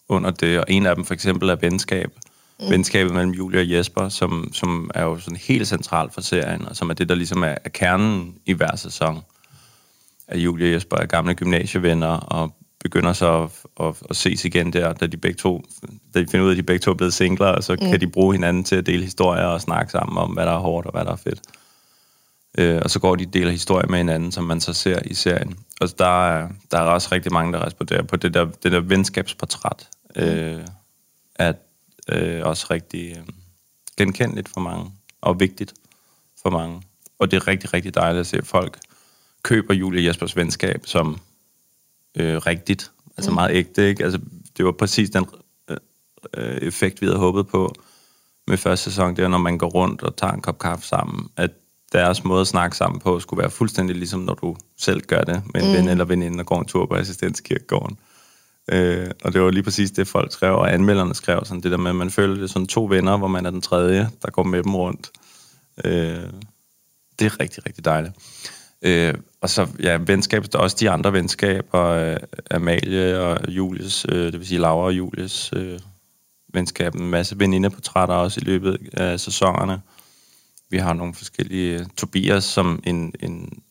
under 0.09 0.31
det, 0.31 0.59
og 0.59 0.65
en 0.67 0.85
af 0.85 0.95
dem 0.95 1.05
for 1.05 1.13
eksempel 1.13 1.49
er 1.49 1.55
venskab. 1.55 2.11
Mm. 2.59 2.69
Venskabet 2.69 3.13
mellem 3.13 3.31
Julie 3.31 3.59
og 3.59 3.71
Jesper, 3.71 4.09
som, 4.09 4.53
som 4.53 4.91
er 4.93 5.03
jo 5.03 5.19
sådan 5.19 5.39
helt 5.47 5.67
centralt 5.67 6.13
for 6.13 6.21
serien, 6.21 6.65
og 6.65 6.75
som 6.75 6.89
er 6.89 6.93
det, 6.93 7.09
der 7.09 7.15
ligesom 7.15 7.43
er, 7.43 7.55
er 7.65 7.69
kernen 7.69 8.35
i 8.45 8.53
hver 8.53 8.75
sæson. 8.75 9.21
At 10.27 10.39
Julie 10.39 10.67
og 10.67 10.73
Jesper 10.73 10.97
er 10.97 11.05
gamle 11.05 11.33
gymnasievenner, 11.33 12.17
og 12.17 12.55
begynder 12.85 13.13
så 13.13 13.43
at, 13.43 13.49
at, 13.85 13.95
at 14.09 14.15
ses 14.15 14.45
igen 14.45 14.73
der, 14.73 14.93
da 14.93 15.07
de 15.07 15.17
begge 15.17 15.37
to, 15.37 15.63
da 16.13 16.19
de 16.21 16.27
finder 16.27 16.45
ud 16.45 16.49
af, 16.49 16.53
at 16.53 16.57
de 16.57 16.63
begge 16.63 16.79
to 16.79 16.91
er 16.91 16.95
blevet 16.95 17.13
singler, 17.13 17.47
og 17.47 17.63
så 17.63 17.73
mm. 17.81 17.89
kan 17.89 18.01
de 18.01 18.07
bruge 18.07 18.33
hinanden 18.33 18.63
til 18.63 18.75
at 18.75 18.85
dele 18.85 19.03
historier 19.03 19.45
og 19.45 19.61
snakke 19.61 19.91
sammen 19.91 20.17
om, 20.17 20.31
hvad 20.31 20.45
der 20.45 20.51
er 20.51 20.57
hårdt 20.59 20.87
og 20.87 20.91
hvad 20.91 21.05
der 21.05 21.11
er 21.11 21.15
fedt. 21.15 21.41
Øh, 22.57 22.81
og 22.83 22.89
så 22.89 22.99
går 22.99 23.15
de 23.15 23.25
og 23.25 23.33
deler 23.33 23.51
historier 23.51 23.87
med 23.87 23.97
hinanden, 23.97 24.31
som 24.31 24.43
man 24.43 24.61
så 24.61 24.73
ser 24.73 24.99
i 25.05 25.13
serien. 25.13 25.57
Og 25.81 25.99
der 25.99 26.27
er, 26.27 26.49
der 26.71 26.77
er 26.77 26.81
også 26.81 27.09
rigtig 27.11 27.33
mange, 27.33 27.53
der 27.53 27.65
responderer 27.65 28.03
på 28.03 28.15
det 28.15 28.33
der, 28.33 28.45
det 28.45 28.71
der 28.71 28.79
venskabsportræt. 28.79 29.89
Øh, 30.15 30.61
er 31.35 31.53
øh, 32.09 32.45
også 32.45 32.67
rigtig 32.71 33.17
øh, 33.17 33.23
genkendeligt 33.97 34.49
for 34.49 34.61
mange, 34.61 34.91
og 35.21 35.39
vigtigt 35.39 35.73
for 36.41 36.49
mange. 36.49 36.81
Og 37.19 37.31
det 37.31 37.37
er 37.37 37.47
rigtig, 37.47 37.73
rigtig 37.73 37.95
dejligt 37.95 38.19
at 38.19 38.27
se, 38.27 38.37
at 38.37 38.47
folk 38.47 38.79
køber 39.43 39.73
Julie 39.73 40.07
Jespers 40.07 40.35
venskab 40.35 40.81
som 40.85 41.19
øh, 42.15 42.37
rigtigt. 42.37 42.91
Altså 43.17 43.31
meget 43.31 43.55
ægte, 43.55 43.89
ikke? 43.89 44.03
Altså, 44.03 44.19
det 44.57 44.65
var 44.65 44.71
præcis 44.71 45.09
den 45.09 45.25
øh, 45.69 45.77
øh, 46.37 46.57
effekt, 46.57 47.01
vi 47.01 47.05
havde 47.05 47.19
håbet 47.19 47.47
på 47.47 47.73
med 48.47 48.57
første 48.57 48.83
sæson, 48.83 49.15
det 49.15 49.23
er, 49.23 49.27
når 49.27 49.37
man 49.37 49.57
går 49.57 49.67
rundt 49.67 50.03
og 50.03 50.15
tager 50.15 50.33
en 50.33 50.41
kop 50.41 50.59
kaffe 50.59 50.87
sammen, 50.87 51.29
at 51.37 51.51
deres 51.91 52.23
måde 52.23 52.41
at 52.41 52.47
snakke 52.47 52.77
sammen 52.77 52.99
på 52.99 53.19
skulle 53.19 53.41
være 53.41 53.49
fuldstændig 53.49 53.95
ligesom, 53.95 54.19
når 54.19 54.33
du 54.33 54.55
selv 54.77 55.01
gør 55.01 55.21
det 55.21 55.43
med 55.53 55.61
en 55.61 55.67
mm. 55.67 55.73
ven 55.73 55.89
eller 55.89 56.05
veninde, 56.05 56.41
og 56.41 56.45
går 56.45 56.59
en 56.59 56.65
tur 56.65 56.85
på 56.85 56.95
assistenskirkegården. 56.95 57.97
Øh, 58.71 59.11
og 59.23 59.33
det 59.33 59.41
var 59.41 59.51
lige 59.51 59.63
præcis 59.63 59.91
det, 59.91 60.07
folk 60.07 60.31
skrev, 60.31 60.55
og 60.55 60.73
anmelderne 60.73 61.15
skrev 61.15 61.45
sådan 61.45 61.61
det 61.61 61.71
der 61.71 61.77
med, 61.77 61.89
at 61.89 61.95
man 61.95 62.11
føler 62.11 62.35
det 62.35 62.49
sådan 62.49 62.67
to 62.67 62.85
venner, 62.85 63.17
hvor 63.17 63.27
man 63.27 63.45
er 63.45 63.51
den 63.51 63.61
tredje, 63.61 64.09
der 64.21 64.31
går 64.31 64.43
med 64.43 64.63
dem 64.63 64.75
rundt. 64.75 65.11
Øh, 65.85 66.23
det 67.19 67.25
er 67.25 67.39
rigtig, 67.39 67.65
rigtig 67.65 67.85
dejligt. 67.85 68.13
Øh, 68.85 69.13
og 69.41 69.49
så, 69.49 69.67
ja, 69.79 69.97
venskab, 69.97 70.43
der 70.51 70.57
er 70.57 70.63
også 70.63 70.77
de 70.79 70.89
andre 70.89 71.13
venskaber, 71.13 71.83
øh, 71.83 72.17
Amalie 72.51 73.19
og 73.19 73.49
Julius, 73.49 74.05
øh, 74.09 74.31
det 74.31 74.39
vil 74.39 74.47
sige 74.47 74.59
Laura 74.59 74.85
og 74.85 74.93
Julius 74.93 75.53
øh, 75.55 75.79
venskab, 76.53 76.95
en 76.95 77.09
masse 77.09 77.39
venindeportrætter 77.39 78.15
også 78.15 78.39
i 78.41 78.43
løbet 78.43 78.77
af 78.93 79.19
sæsonerne. 79.19 79.81
Vi 80.69 80.77
har 80.77 80.93
nogle 80.93 81.13
forskellige, 81.13 81.85
Tobias 81.97 82.43
som 82.43 82.83
en, 82.83 83.13
en 83.19 83.63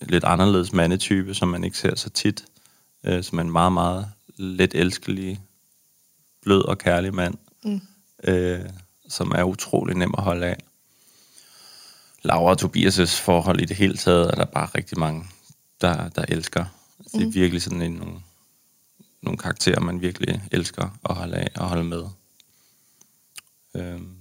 lidt 0.00 0.24
anderledes 0.24 0.72
mandetype, 0.72 1.34
som 1.34 1.48
man 1.48 1.64
ikke 1.64 1.78
ser 1.78 1.94
så 1.94 2.10
tit, 2.10 2.44
øh, 3.04 3.22
som 3.22 3.38
er 3.38 3.42
en 3.42 3.50
meget, 3.50 3.72
meget 3.72 4.06
let 4.36 4.74
elskelig, 4.74 5.40
blød 6.42 6.62
og 6.62 6.78
kærlig 6.78 7.14
mand, 7.14 7.34
mm. 7.64 7.80
øh, 8.24 8.60
som 9.08 9.32
er 9.34 9.42
utrolig 9.42 9.96
nem 9.96 10.14
at 10.18 10.24
holde 10.24 10.46
af. 10.46 10.56
Laura 12.26 12.50
og 12.50 12.62
Tobias' 12.62 13.22
forhold 13.22 13.60
i 13.60 13.64
det 13.64 13.76
hele 13.76 13.96
taget, 13.96 14.30
er 14.30 14.34
der 14.34 14.44
bare 14.44 14.68
rigtig 14.74 14.98
mange, 14.98 15.24
der, 15.80 16.08
der 16.08 16.24
elsker. 16.28 16.64
Altså, 17.00 17.18
Det 17.18 17.26
er 17.26 17.30
virkelig 17.30 17.62
sådan 17.62 17.82
en, 17.82 17.92
nogle, 17.92 18.14
nogle 19.22 19.38
karakterer, 19.38 19.80
man 19.80 20.00
virkelig 20.00 20.42
elsker 20.52 20.98
at 21.10 21.14
holde 21.14 21.36
af 21.36 21.48
og 21.56 21.68
holde 21.68 21.84
med. 21.84 22.04
Øhm. 23.74 24.16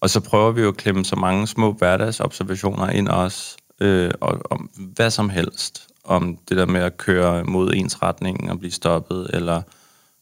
Og 0.00 0.10
så 0.10 0.20
prøver 0.20 0.52
vi 0.52 0.60
jo 0.60 0.68
at 0.68 0.76
klemme 0.76 1.04
så 1.04 1.16
mange 1.16 1.46
små 1.46 1.72
hverdagsobservationer 1.72 2.90
ind 2.90 3.08
også, 3.08 3.56
øh, 3.80 4.10
og, 4.20 4.42
om 4.50 4.70
hvad 4.76 5.10
som 5.10 5.30
helst. 5.30 5.88
Om 6.04 6.38
det 6.48 6.56
der 6.56 6.66
med 6.66 6.80
at 6.80 6.96
køre 6.96 7.44
mod 7.44 7.72
ens 7.74 8.02
retning 8.02 8.50
og 8.50 8.58
blive 8.58 8.72
stoppet, 8.72 9.30
eller 9.34 9.62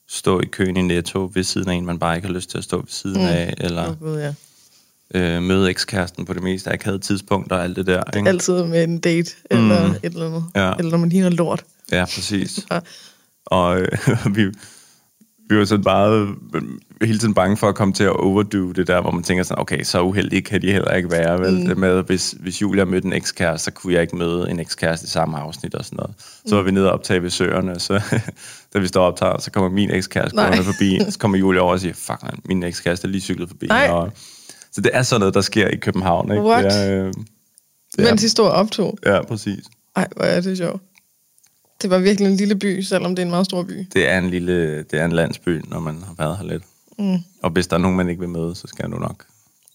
stå 0.09 0.41
i 0.41 0.47
køen 0.47 0.77
i 0.77 0.83
Netto 0.83 1.31
ved 1.35 1.43
siden 1.43 1.69
af 1.69 1.75
en, 1.75 1.87
man 1.87 1.99
bare 1.99 2.17
ikke 2.17 2.29
har 2.29 2.35
lyst 2.35 2.51
til 2.51 2.59
at 2.59 2.65
stå 2.65 2.77
ved 2.77 2.89
siden 2.89 3.21
mm. 3.21 3.29
af, 3.29 3.55
eller 3.59 3.95
Gud, 3.95 4.19
ja. 4.19 4.35
Øh, 5.15 5.43
møde 5.43 5.71
ekskæresten 5.71 6.25
på 6.25 6.33
det 6.33 6.43
mest 6.43 6.69
akavede 6.69 6.99
tidspunkt 7.03 7.53
og 7.53 7.65
alt 7.65 7.77
det 7.77 7.87
der. 7.87 8.03
Ikke? 8.17 8.29
Altid 8.29 8.65
med 8.65 8.85
en 8.85 8.99
date, 8.99 9.31
eller 9.51 9.87
Mm. 9.87 9.91
et 9.93 9.99
eller 10.05 10.27
andet. 10.27 10.45
Ja. 10.55 10.73
Eller 10.79 10.91
når 10.91 10.99
man 10.99 11.09
ligner 11.09 11.31
lort. 11.31 11.65
Ja, 11.93 12.05
præcis. 12.05 12.61
Ja. 12.73 12.79
Og 13.47 13.81
øh, 13.81 13.89
vi, 14.37 14.45
vi 15.49 15.59
var 15.59 15.65
sådan 15.65 15.83
meget 15.87 16.29
øh, 16.55 16.63
hele 17.03 17.19
tiden 17.19 17.35
bange 17.35 17.57
for 17.57 17.69
at 17.69 17.75
komme 17.75 17.95
til 17.95 18.05
at 18.05 18.11
overdo 18.17 18.73
det 18.73 18.87
der, 18.87 19.01
hvor 19.01 19.11
man 19.11 19.23
tænker 19.23 19.45
sådan, 19.45 19.61
okay, 19.61 19.83
så 19.83 20.03
uheldige 20.03 20.43
kan 20.43 20.63
de 20.63 20.73
heller 20.73 20.93
ikke 20.95 21.11
være. 21.11 21.41
Vel? 21.41 21.61
Mm. 21.61 21.67
Det 21.67 21.79
med, 21.79 22.03
hvis, 22.03 22.35
hvis 22.41 22.63
Julia 22.63 22.85
mødte 22.85 23.07
en 23.07 23.13
ekskæreste, 23.13 23.65
så 23.65 23.71
kunne 23.71 23.93
jeg 23.95 24.03
ikke 24.03 24.17
møde 24.17 24.51
en 24.51 24.61
ekskæreste 24.61 25.05
i 25.05 25.09
samme 25.09 25.39
afsnit 25.39 25.75
og 25.75 25.85
sådan 25.85 25.97
noget. 25.97 26.15
Så 26.47 26.57
var 26.57 26.63
vi 26.63 26.71
nede 26.71 26.87
og 26.87 26.93
optage 26.93 27.23
ved 27.23 27.31
søerne, 27.31 27.81
så 27.81 28.01
da 28.75 28.79
vi 28.79 28.87
står 28.87 29.01
og 29.01 29.07
optager, 29.07 29.39
så 29.39 29.51
kommer 29.51 29.71
min 29.71 29.91
ekskæreste 29.91 30.37
gående 30.37 30.65
forbi, 30.65 30.99
så 31.11 31.19
kommer 31.19 31.39
Julia 31.39 31.61
over 31.61 31.73
og 31.73 31.81
siger, 31.81 31.95
fuck 31.95 32.23
man, 32.23 32.39
min 32.45 32.63
ekskæreste 32.63 33.07
er 33.07 33.11
lige 33.11 33.23
cyklet 33.23 33.49
forbi. 33.49 33.67
Nej. 33.67 33.89
Og, 33.91 34.13
så 34.77 34.81
det 34.81 34.91
er 34.95 35.03
sådan 35.03 35.21
noget, 35.21 35.35
der 35.35 35.41
sker 35.41 35.69
i 35.69 35.77
København. 35.77 36.31
Ikke? 36.31 36.43
What? 36.43 36.65
Det 36.65 36.73
er, 36.73 37.05
øh, 37.07 37.13
det 37.97 38.05
Mens 38.05 38.23
I 38.23 38.29
stod 38.29 38.45
og 38.47 38.53
optog. 38.53 38.99
ja, 39.07 39.23
præcis. 39.25 39.65
Ej, 39.97 40.09
hvor 40.17 40.25
er 40.25 40.41
det 40.41 40.57
sjovt. 40.57 40.83
Det 41.83 41.91
var 41.91 41.99
virkelig 41.99 42.31
en 42.31 42.37
lille 42.37 42.55
by, 42.57 42.81
selvom 42.83 43.17
det 43.17 43.23
er 43.23 43.27
en 43.27 43.31
meget 43.31 43.47
stor 43.47 43.63
by. 43.63 43.87
Det 43.95 44.09
er 44.09 44.19
en 44.19 44.31
lille, 44.31 44.77
det 44.83 44.93
er 45.01 45.05
en 45.05 45.13
landsby, 45.13 45.61
når 45.69 45.81
man 45.81 46.03
har 46.03 46.15
været 46.19 46.37
her 46.39 46.45
lidt. 46.45 46.63
Mm. 46.99 47.19
Og 47.43 47.51
hvis 47.51 47.67
der 47.67 47.77
er 47.77 47.81
nogen, 47.81 47.97
man 47.97 48.09
ikke 48.09 48.21
vil 48.21 48.29
møde, 48.29 48.55
så 48.55 48.67
skal 48.67 48.85
du 48.91 48.99
nok 48.99 49.25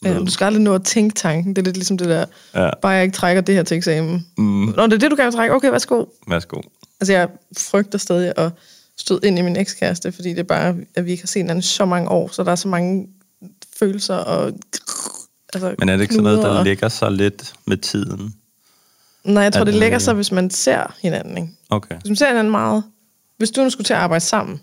Ja, 0.06 0.14
møde. 0.14 0.26
du 0.26 0.32
skal 0.32 0.46
aldrig 0.46 0.62
nå 0.64 0.74
at 0.76 0.84
tænke 0.84 1.16
tanken. 1.16 1.56
Det 1.56 1.62
er 1.62 1.66
lidt 1.66 1.78
ligesom 1.78 1.98
det 1.98 2.08
der, 2.10 2.26
Ja. 2.56 2.70
bare 2.82 2.92
jeg 2.92 3.04
ikke 3.04 3.16
trækker 3.16 3.42
det 3.42 3.56
her 3.56 3.64
til 3.64 3.78
eksamen. 3.78 4.26
Mm. 4.38 4.44
Nå, 4.44 4.86
det 4.86 4.94
er 4.94 4.98
det, 4.98 5.12
du 5.12 5.16
gerne 5.16 5.26
vil 5.32 5.34
trække. 5.34 5.56
Okay, 5.56 5.72
værsgo. 5.72 6.06
Værsgo. 6.28 6.62
Altså, 7.02 7.14
jeg 7.14 7.28
frygter 7.58 7.98
stadig 8.00 8.34
at 8.38 8.52
støde 8.98 9.20
ind 9.24 9.40
i 9.40 9.42
min 9.42 9.56
ekskæreste, 9.56 10.12
fordi 10.12 10.30
det 10.30 10.40
er 10.40 10.44
bare, 10.44 10.76
at 10.96 11.06
vi 11.06 11.12
ikke 11.12 11.24
har 11.24 11.28
set 11.28 11.42
hinanden 11.42 11.62
så 11.62 11.86
mange 11.86 12.10
år, 12.10 12.28
så 12.32 12.44
der 12.44 12.52
er 12.52 12.56
så 12.56 12.68
mange 12.68 13.08
følelser 13.80 14.16
og... 14.16 14.54
Altså, 15.54 15.76
Men 15.80 15.90
er 15.90 15.94
det 15.94 16.02
ikke 16.02 16.14
sådan 16.14 16.24
noget, 16.24 16.40
der 16.44 16.48
og- 16.50 16.64
ligger 16.66 16.90
sig 16.90 17.12
lidt 17.12 17.54
med 17.68 17.78
tiden? 17.78 18.36
Nej, 19.24 19.44
jeg 19.44 19.54
tror, 19.54 19.62
at, 19.62 19.68
det 19.68 19.76
lægger 19.76 20.00
sig, 20.00 20.14
hvis 20.14 20.32
man 20.32 20.50
ser 20.50 20.96
hinanden. 21.02 21.38
Ikke? 21.38 21.50
Okay. 21.70 21.96
Hvis 21.96 22.10
man 22.10 22.16
ser 22.16 22.28
hinanden 22.28 22.52
meget... 22.52 22.84
Hvis 23.38 23.52
du 23.52 23.64
nu 23.64 23.70
skulle 23.70 23.86
til 23.86 23.94
at 23.94 24.00
arbejde 24.00 24.24
sammen 24.26 24.62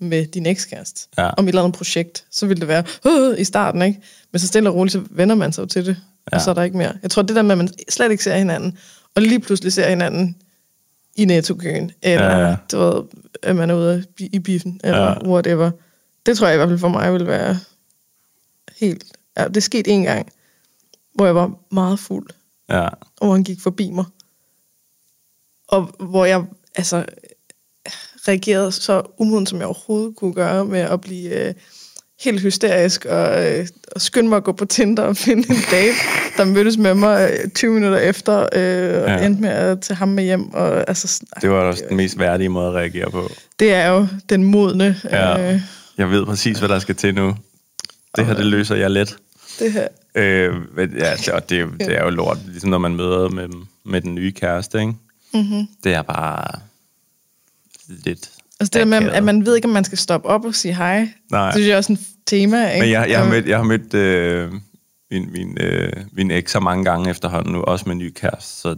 med 0.00 0.26
din 0.26 0.46
ekskæreste 0.46 1.08
Ja. 1.18 1.30
om 1.30 1.44
et 1.44 1.48
eller 1.48 1.62
andet 1.62 1.76
projekt, 1.78 2.24
så 2.30 2.46
ville 2.46 2.60
det 2.60 2.68
være 2.68 2.84
øh, 3.06 3.40
i 3.40 3.44
starten, 3.44 3.82
ikke? 3.82 4.00
Men 4.32 4.38
så 4.40 4.46
stille 4.46 4.68
og 4.70 4.74
roligt, 4.74 4.92
så 4.92 5.02
vender 5.10 5.34
man 5.34 5.52
sig 5.52 5.62
jo 5.62 5.66
til 5.66 5.86
det, 5.86 5.96
ja. 6.32 6.36
Og 6.36 6.42
så 6.42 6.50
er 6.50 6.54
der 6.54 6.62
ikke 6.62 6.76
mere. 6.76 6.92
Jeg 7.02 7.10
tror, 7.10 7.22
det 7.22 7.36
der 7.36 7.42
med, 7.42 7.50
at 7.52 7.58
man 7.58 7.68
slet 7.88 8.10
ikke 8.10 8.24
ser 8.24 8.36
hinanden, 8.36 8.78
og 9.14 9.22
lige 9.22 9.40
pludselig 9.40 9.72
ser 9.72 9.88
hinanden 9.88 10.36
i 11.16 11.24
nettokøen, 11.24 11.90
eller 12.02 12.26
Ja, 12.38 12.48
ja. 12.48 12.56
Du 12.72 12.78
ved, 12.78 13.02
at 13.42 13.56
man 13.56 13.70
er 13.70 13.74
ude 13.74 14.04
i- 14.18 14.38
biffen, 14.38 14.80
eller 14.84 15.02
ja. 15.02 15.26
whatever. 15.28 15.70
Det 16.26 16.38
tror 16.38 16.46
jeg 16.46 16.54
i 16.54 16.56
hvert 16.56 16.68
fald 16.68 16.78
for 16.78 16.88
mig 16.88 17.12
vil 17.12 17.26
være 17.26 17.58
helt... 18.80 19.04
Ja, 19.38 19.48
det 19.48 19.62
skete 19.62 19.90
en 19.90 20.02
gang, 20.02 20.32
hvor 21.14 21.26
jeg 21.26 21.34
var 21.34 21.52
meget 21.72 21.98
fuld, 21.98 22.26
Ja. 22.70 22.88
og 23.20 23.34
han 23.34 23.44
gik 23.44 23.60
forbi 23.60 23.90
mig. 23.90 24.04
Og 25.68 25.94
hvor 25.98 26.24
jeg 26.24 26.44
altså 26.74 27.04
reagerede 28.28 28.72
så 28.72 29.02
umoden, 29.18 29.46
som 29.46 29.58
jeg 29.58 29.66
overhovedet 29.66 30.16
kunne 30.16 30.34
gøre 30.34 30.64
med 30.64 30.80
at 30.80 31.00
blive 31.00 31.48
øh, 31.48 31.54
helt 32.24 32.40
hysterisk 32.40 33.04
og, 33.04 33.46
øh, 33.58 33.66
og 33.92 34.00
skynde 34.00 34.28
mig 34.28 34.36
at 34.36 34.44
gå 34.44 34.52
på 34.52 34.64
Tinder 34.64 35.02
og 35.02 35.16
finde 35.16 35.50
en 35.50 35.56
date, 35.70 35.94
der 36.36 36.44
mødtes 36.44 36.76
med 36.76 36.94
mig 36.94 37.30
øh, 37.44 37.50
20 37.50 37.72
minutter 37.72 37.98
efter, 37.98 38.38
øh, 38.38 39.02
og 39.02 39.08
Ja. 39.10 39.26
endte 39.26 39.40
med 39.42 39.50
at 39.50 39.80
tage 39.80 39.96
ham 39.96 40.08
med 40.08 40.24
hjem. 40.24 40.54
Og, 40.54 40.88
altså, 40.88 41.24
Det 41.40 41.50
var 41.50 41.56
også 41.56 41.84
den 41.88 41.96
mest 41.96 42.18
værdige 42.18 42.48
måde 42.48 42.68
at 42.68 42.74
reagere 42.74 43.10
på. 43.10 43.30
det 43.58 43.72
er 43.72 43.88
jo 43.88 44.06
den 44.28 44.44
modne. 44.44 44.96
Ja. 45.04 45.52
Øh, 45.54 45.60
Jeg 45.98 46.10
ved 46.10 46.26
præcis, 46.26 46.58
hvad 46.58 46.68
der 46.68 46.78
skal 46.78 46.94
til 46.94 47.14
nu. 47.14 47.34
Det 48.16 48.26
her, 48.26 48.34
det 48.34 48.46
løser 48.46 48.74
jeg 48.74 48.90
let. 48.90 49.16
det 49.58 49.72
her. 49.72 49.88
Øh, 50.14 50.54
ja, 50.98 51.12
og 51.32 51.48
det, 51.50 51.56
er 51.56 51.60
jo- 51.60 51.70
det 51.80 51.96
er 51.98 52.04
jo 52.04 52.10
lort, 52.10 52.38
ligesom 52.46 52.70
når 52.70 52.78
man 52.78 52.94
møder 52.96 53.28
med, 53.28 53.48
med 53.84 54.00
den 54.00 54.14
nye 54.14 54.32
kæreste, 54.32 54.80
ikke? 54.80 54.92
Mm-hmm. 55.34 55.66
Det 55.84 55.94
er 55.94 56.02
bare 56.02 56.60
lidt 57.88 58.30
Altså 58.60 58.70
det 58.72 58.78
der 58.80 58.84
med, 59.00 59.10
at 59.10 59.24
man 59.24 59.46
ved 59.46 59.56
ikke, 59.56 59.68
om 59.68 59.72
man 59.74 59.84
skal 59.84 59.98
stoppe 59.98 60.28
op 60.28 60.44
og 60.44 60.54
sige 60.54 60.74
hej. 60.74 61.08
Nej. 61.30 61.44
Det 61.44 61.54
synes 61.54 61.66
jeg 61.66 61.72
er 61.72 61.76
også 61.76 61.92
en 61.92 61.98
tema. 62.26 62.70
Ikke? 62.70 62.80
Men 62.84 62.90
jeg, 62.90 63.10
jeg 63.10 63.18
har 63.18 63.30
mødt, 63.30 63.46
jeg 63.46 63.56
har 63.56 63.64
mødt 63.64 63.94
øh, 63.94 64.52
min, 65.10 65.32
min, 65.32 65.58
øh, 65.60 65.92
min 66.12 66.30
eks 66.30 66.52
så 66.52 66.60
mange 66.60 66.84
gange 66.84 67.10
efterhånden 67.10 67.52
nu, 67.52 67.60
også 67.62 67.84
med 67.88 67.94
ny 67.94 68.12
kæreste. 68.16 68.60
Så, 68.60 68.76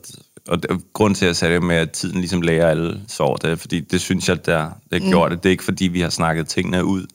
og 0.48 0.62
det, 0.62 0.70
grund 0.92 1.14
til, 1.14 1.24
at 1.24 1.26
jeg 1.28 1.36
sagde 1.36 1.54
det 1.54 1.62
med, 1.62 1.76
at 1.76 1.90
tiden 1.90 2.18
ligesom 2.20 2.42
læger 2.42 2.66
alle 2.66 3.00
sår, 3.08 3.36
det 3.36 3.50
er, 3.50 3.56
fordi 3.56 3.80
det 3.80 4.00
synes 4.00 4.28
jeg, 4.28 4.46
der 4.46 4.70
det 4.92 5.02
har 5.02 5.10
gjort 5.10 5.30
det. 5.30 5.42
Det 5.42 5.48
er 5.48 5.50
ikke, 5.50 5.64
fordi 5.64 5.84
vi 5.88 6.00
har 6.00 6.10
snakket 6.10 6.48
tingene 6.48 6.84
ud, 6.84 7.06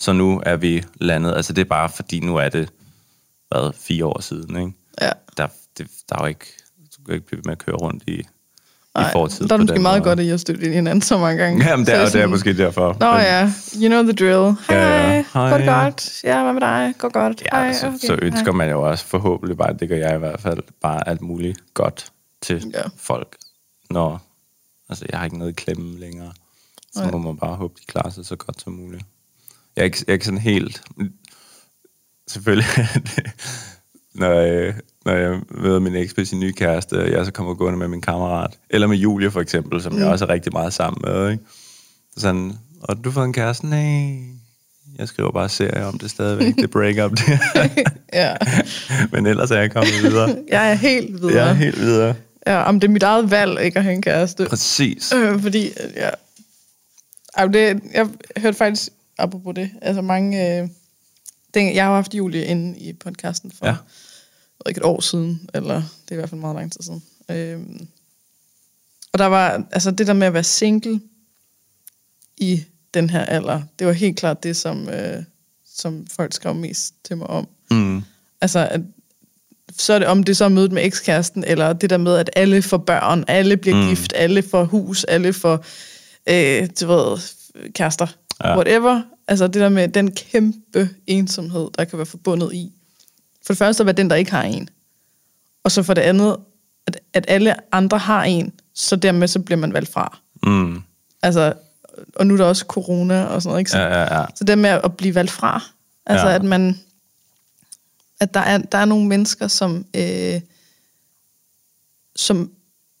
så 0.00 0.12
nu 0.12 0.42
er 0.46 0.56
vi 0.56 0.84
landet. 0.94 1.34
Altså, 1.36 1.52
det 1.52 1.60
er 1.60 1.64
bare, 1.68 1.88
fordi 1.88 2.20
nu 2.20 2.36
er 2.36 2.48
det, 2.48 2.72
hvad, 3.48 3.72
fire 3.76 4.06
år 4.06 4.20
siden, 4.20 4.56
ikke? 4.56 4.72
Ja. 5.00 5.10
Der, 5.36 5.46
det, 5.78 5.88
der 6.08 6.16
er 6.16 6.20
jo 6.22 6.26
ikke, 6.26 6.44
du 6.98 7.04
kan 7.04 7.14
ikke 7.14 7.26
blive 7.26 7.36
ved 7.38 7.44
med 7.44 7.52
at 7.52 7.58
køre 7.58 7.76
rundt 7.76 8.02
i, 8.06 8.12
i 8.12 8.24
Ej, 8.94 9.12
fortiden. 9.12 9.48
der 9.48 9.54
er 9.54 9.58
det 9.58 9.66
måske 9.68 9.82
meget 9.82 9.98
måde. 10.00 10.08
godt, 10.08 10.20
at 10.20 10.26
I 10.26 10.28
har 10.28 10.36
stødt 10.36 10.62
ind 10.62 10.72
i 10.72 10.74
hinanden 10.74 11.02
så 11.02 11.18
mange 11.18 11.42
gange. 11.42 11.64
Jamen, 11.66 11.86
det 11.86 11.94
er, 11.94 11.98
det 11.98 12.04
er 12.06 12.10
sådan, 12.10 12.30
måske 12.30 12.56
derfor. 12.56 12.96
Nå 13.00 13.10
Men- 13.12 13.20
ja, 13.20 13.52
you 13.82 13.88
know 13.88 14.02
the 14.02 14.12
drill. 14.12 14.56
Hej, 14.68 14.76
Ja, 14.78 14.98
ja. 14.98 15.08
hej, 15.08 15.24
Hej. 15.32 15.50
går 15.50 15.58
det 15.58 15.66
godt? 15.66 16.24
Ja, 16.24 16.42
hvad 16.42 16.52
med 16.52 16.60
dig? 16.60 16.94
Går 16.98 17.08
godt? 17.12 17.42
Ja, 17.52 17.56
hej, 17.56 17.72
så, 17.72 17.98
så 18.06 18.18
ønsker 18.22 18.52
man 18.52 18.70
jo 18.70 18.82
også 18.90 19.04
forhåbentlig 19.06 19.56
bare, 19.58 19.72
det 19.72 19.88
gør 19.88 19.96
jeg 19.96 20.14
i 20.16 20.18
hvert 20.18 20.40
fald, 20.40 20.58
bare 20.82 21.08
alt 21.08 21.20
muligt 21.20 21.58
godt 21.74 22.12
til 22.42 22.70
Ja. 22.74 22.82
folk. 22.96 23.36
Når, 23.90 24.22
altså, 24.88 25.06
jeg 25.10 25.18
har 25.18 25.24
ikke 25.24 25.38
noget 25.38 25.52
i 25.52 25.54
klemme 25.54 25.98
længere. 25.98 26.32
Så 26.92 27.02
Nej. 27.02 27.10
må 27.10 27.18
man 27.18 27.36
bare 27.36 27.54
håbe, 27.56 27.74
de 27.80 27.86
klarer 27.86 28.10
sig 28.10 28.26
så 28.26 28.36
godt 28.36 28.60
som 28.60 28.72
muligt. 28.72 29.04
Jeg 29.80 29.84
er 29.84 29.86
ikke, 29.86 30.04
jeg 30.06 30.12
er 30.12 30.14
ikke 30.14 30.24
sådan 30.24 30.40
helt... 30.40 30.82
Selvfølgelig, 32.28 32.66
når, 34.14 34.32
jeg, 34.32 34.74
når 35.04 35.12
jeg 35.12 35.40
møder 35.50 35.78
min 35.78 35.94
eks 35.94 36.16
med 36.16 36.24
sin 36.24 36.40
nye 36.40 36.52
kæreste, 36.52 37.02
og 37.02 37.10
jeg 37.10 37.24
så 37.24 37.32
kommer 37.32 37.54
gående 37.54 37.78
med 37.78 37.88
min 37.88 38.00
kammerat, 38.00 38.58
eller 38.70 38.86
med 38.86 38.96
Julie 38.96 39.30
for 39.30 39.40
eksempel, 39.40 39.82
som 39.82 39.92
mm. 39.92 39.98
jeg 39.98 40.08
også 40.08 40.24
er 40.24 40.28
rigtig 40.28 40.52
meget 40.52 40.72
sammen 40.72 41.00
med, 41.04 41.30
ikke? 41.30 41.44
Sådan, 42.16 42.52
og 42.80 43.04
du 43.04 43.10
fået 43.10 43.24
en 43.24 43.32
kæreste? 43.32 43.66
Nej, 43.66 44.18
jeg 44.98 45.08
skriver 45.08 45.30
bare 45.32 45.48
serie 45.48 45.86
om 45.86 45.98
det 45.98 46.10
stadigvæk, 46.10 46.56
det 46.56 46.70
breakup 46.70 47.10
der. 47.10 47.38
Ja, 48.12 48.34
Men 49.12 49.26
ellers 49.26 49.50
er 49.50 49.58
jeg 49.58 49.70
kommet 49.70 50.02
videre. 50.02 50.36
jeg 50.48 50.70
er 50.70 50.74
helt 50.74 51.12
videre. 51.12 51.36
Jeg 51.36 51.50
er 51.50 51.54
helt 51.54 51.80
videre. 51.80 52.14
Ja, 52.46 52.62
om 52.62 52.80
det 52.80 52.88
er 52.88 52.92
mit 52.92 53.02
eget 53.02 53.30
valg, 53.30 53.60
ikke 53.60 53.78
at 53.78 53.82
have 53.82 53.94
en 53.94 54.02
kæreste. 54.02 54.46
Præcis. 54.46 55.12
Øh, 55.12 55.42
fordi, 55.42 55.66
øh, 55.66 55.90
ja. 55.96 56.10
Men 57.38 57.54
det, 57.54 57.80
jeg 57.94 58.08
hørte 58.36 58.56
faktisk, 58.58 58.90
apropos 59.20 59.54
det, 59.54 59.70
altså 59.82 60.02
mange... 60.02 60.60
Øh, 60.60 60.68
den, 61.54 61.74
jeg 61.74 61.84
har 61.84 61.94
haft 61.94 62.14
Julie 62.14 62.44
inde 62.44 62.78
i 62.78 62.92
podcasten 62.92 63.52
for 63.52 63.66
ja. 63.66 63.76
ikke 64.68 64.78
et 64.78 64.84
år 64.84 65.00
siden, 65.00 65.50
eller 65.54 65.74
det 65.74 66.10
er 66.10 66.14
i 66.14 66.16
hvert 66.16 66.30
fald 66.30 66.40
meget 66.40 66.56
lang 66.56 66.72
tid 66.72 66.82
siden. 66.82 67.02
Øhm, 67.30 67.88
og 69.12 69.18
der 69.18 69.26
var, 69.26 69.64
altså 69.72 69.90
det 69.90 70.06
der 70.06 70.12
med 70.12 70.26
at 70.26 70.34
være 70.34 70.44
single 70.44 71.00
i 72.36 72.64
den 72.94 73.10
her 73.10 73.24
alder, 73.24 73.62
det 73.78 73.86
var 73.86 73.92
helt 73.92 74.16
klart 74.16 74.42
det, 74.42 74.56
som, 74.56 74.88
øh, 74.88 75.22
som 75.74 76.06
folk 76.06 76.32
skrev 76.32 76.54
mest 76.54 76.94
til 77.04 77.16
mig 77.16 77.26
om. 77.26 77.48
Mm. 77.70 78.02
Altså, 78.40 78.68
at, 78.70 78.80
så 79.72 79.92
er 79.92 79.98
det 79.98 80.08
om 80.08 80.24
det 80.24 80.36
så 80.36 80.44
er 80.44 80.48
mødet 80.48 80.72
med 80.72 80.84
ekskæresten, 80.84 81.44
eller 81.44 81.72
det 81.72 81.90
der 81.90 81.96
med, 81.96 82.16
at 82.16 82.30
alle 82.36 82.62
får 82.62 82.78
børn, 82.78 83.24
alle 83.28 83.56
bliver 83.56 83.76
mm. 83.76 83.88
gift, 83.88 84.12
alle 84.16 84.42
får 84.42 84.64
hus, 84.64 85.04
alle 85.04 85.32
får, 85.32 85.64
øh, 86.26 86.68
du 86.80 86.86
ved, 86.86 87.18
kærester, 87.72 88.06
Ja. 88.44 88.54
whatever. 88.56 89.02
Altså 89.28 89.46
det 89.46 89.54
der 89.54 89.68
med 89.68 89.88
den 89.88 90.10
kæmpe 90.14 90.88
ensomhed, 91.06 91.68
der 91.78 91.84
kan 91.84 91.98
være 91.98 92.06
forbundet 92.06 92.52
i. 92.54 92.72
For 93.46 93.52
det 93.52 93.58
første 93.58 93.82
at 93.82 93.86
være 93.86 93.96
den, 93.96 94.10
der 94.10 94.16
ikke 94.16 94.30
har 94.30 94.42
en. 94.42 94.68
Og 95.64 95.70
så 95.72 95.82
for 95.82 95.94
det 95.94 96.02
andet, 96.02 96.36
at 96.86 97.00
at 97.12 97.24
alle 97.28 97.74
andre 97.74 97.98
har 97.98 98.24
en, 98.24 98.52
så 98.74 98.96
dermed 98.96 99.28
så 99.28 99.38
bliver 99.40 99.58
man 99.58 99.72
valgt 99.72 99.92
fra. 99.92 100.18
Mm. 100.42 100.82
Altså, 101.22 101.52
og 102.16 102.26
nu 102.26 102.34
er 102.34 102.38
der 102.38 102.44
også 102.44 102.64
corona 102.68 103.24
og 103.24 103.42
sådan 103.42 103.50
noget, 103.50 103.60
ikke? 103.60 103.70
Så, 103.70 103.78
Ja, 103.78 104.00
ja, 104.02 104.20
ja. 104.20 104.26
så 104.34 104.44
det 104.44 104.58
med 104.58 104.70
at 104.70 104.96
blive 104.96 105.14
valgt 105.14 105.30
fra, 105.30 105.64
altså 106.06 106.28
Ja. 106.28 106.34
at 106.34 106.44
man, 106.44 106.80
at 108.20 108.34
der 108.34 108.40
er, 108.40 108.58
der 108.58 108.78
er 108.78 108.84
nogle 108.84 109.06
mennesker, 109.06 109.48
som, 109.48 109.84
øh, 109.96 110.40
som 112.16 112.50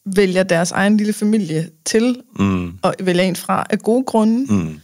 vælger 0.04 0.42
deres 0.42 0.70
egen 0.72 0.96
lille 0.96 1.12
familie 1.12 1.70
til, 1.84 2.22
Mm. 2.38 2.78
og 2.82 2.94
vælger 3.00 3.22
en 3.24 3.36
fra 3.36 3.66
af 3.70 3.78
gode 3.78 4.04
grunde. 4.04 4.54
Mm. 4.54 4.80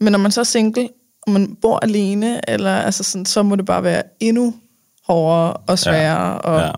Men 0.00 0.12
når 0.12 0.18
man 0.18 0.30
så 0.30 0.40
er 0.40 0.44
single, 0.44 0.88
og 1.22 1.32
man 1.32 1.56
bor 1.62 1.78
alene, 1.82 2.50
eller 2.50 2.70
altså 2.70 3.04
sådan, 3.04 3.26
så 3.26 3.42
må 3.42 3.56
det 3.56 3.64
bare 3.64 3.82
være 3.82 4.02
endnu 4.20 4.54
hårdere 5.06 5.52
og 5.52 5.78
sværere, 5.78 6.26
ja. 6.26 6.36
og 6.36 6.60
ja. 6.60 6.72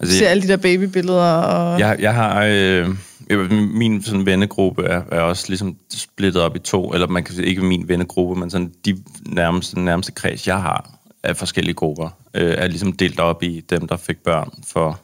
Altså, 0.00 0.18
se 0.18 0.28
alle 0.28 0.42
de 0.42 0.48
der 0.48 0.56
babybilleder. 0.56 1.32
Og, 1.32 1.80
Jeg, 1.80 1.96
jeg 2.00 2.14
har... 2.14 2.44
Øh, 2.44 2.88
min 3.50 4.02
sådan 4.02 4.26
vennegruppe 4.26 4.84
er, 4.84 5.02
er 5.12 5.20
også 5.20 5.44
ligesom 5.48 5.76
splittet 5.94 6.42
op 6.42 6.56
i 6.56 6.58
to, 6.58 6.92
eller 6.92 7.06
man 7.06 7.24
kan 7.24 7.34
sige, 7.34 7.46
ikke 7.46 7.62
min 7.62 7.88
vennegruppe, 7.88 8.40
men 8.40 8.50
sådan 8.50 8.72
de 8.84 9.02
nærmeste, 9.26 9.80
nærmeste 9.80 10.12
kreds, 10.12 10.46
jeg 10.46 10.62
har 10.62 10.90
af 11.22 11.36
forskellige 11.36 11.74
grupper, 11.74 12.08
øh, 12.34 12.54
er 12.58 12.66
ligesom 12.68 12.92
delt 12.92 13.20
op 13.20 13.42
i 13.42 13.60
dem, 13.70 13.88
der 13.88 13.96
fik 13.96 14.16
børn 14.24 14.50
for 14.66 15.00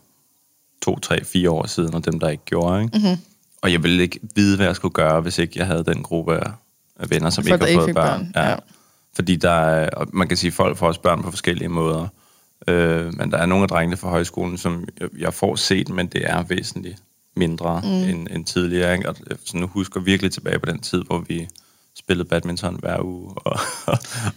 to, 0.83 0.99
tre, 0.99 1.25
fire 1.25 1.51
år 1.51 1.67
siden, 1.67 1.95
og 1.95 2.05
dem, 2.05 2.21
der 2.21 2.29
ikke 2.29 2.45
gjorde. 2.45 2.83
Ikke? 2.83 2.99
Mm-hmm. 2.99 3.17
Og 3.63 3.73
jeg 3.73 3.83
ville 3.83 4.03
ikke 4.03 4.21
vide, 4.35 4.57
hvad 4.57 4.67
jeg 4.67 4.77
skulle 4.77 4.95
gøre, 4.95 5.21
hvis 5.21 5.39
ikke 5.39 5.59
jeg 5.59 5.67
havde 5.67 5.85
den 5.85 6.03
gruppe 6.03 6.37
af, 6.37 6.51
af 7.01 7.11
venner, 7.11 7.31
som 7.31 7.45
Folk, 7.45 7.63
ikke 7.63 7.75
har 7.75 7.81
fået 7.85 7.95
børn. 7.95 8.33
børn, 8.35 8.47
ja. 8.49 8.57
Fordi 9.15 9.37
der 9.37 9.51
er, 9.51 9.91
og 9.91 10.07
man 10.13 10.29
kan 10.29 10.37
sige, 10.37 10.49
at 10.49 10.55
folk 10.55 10.77
får 10.77 10.87
også 10.87 11.01
børn 11.01 11.23
på 11.23 11.31
forskellige 11.31 11.69
måder. 11.69 12.09
Øh, 12.69 13.15
men 13.15 13.31
der 13.31 13.39
er 13.39 13.47
nogle 13.47 13.63
af 13.63 13.69
drengene 13.69 13.97
fra 13.97 14.09
højskolen, 14.09 14.59
som 14.59 14.89
jeg, 15.01 15.09
jeg 15.19 15.35
får 15.35 15.57
set, 15.57 15.89
men 15.89 16.07
det 16.07 16.31
er 16.31 16.43
væsentligt 16.43 17.03
mindre 17.37 17.81
mm. 17.85 17.89
end, 17.89 18.29
end 18.31 18.45
tidligere. 18.45 18.95
Ikke? 18.95 19.09
Og 19.09 19.17
jeg 19.29 19.37
sådan, 19.45 19.69
husker 19.69 20.01
virkelig 20.01 20.33
tilbage 20.33 20.59
på 20.59 20.67
den 20.67 20.79
tid, 20.81 21.03
hvor 21.03 21.19
vi 21.19 21.49
spillede 21.99 22.29
badminton 22.29 22.77
hver 22.81 23.01
uge, 23.03 23.35
og, 23.47 23.59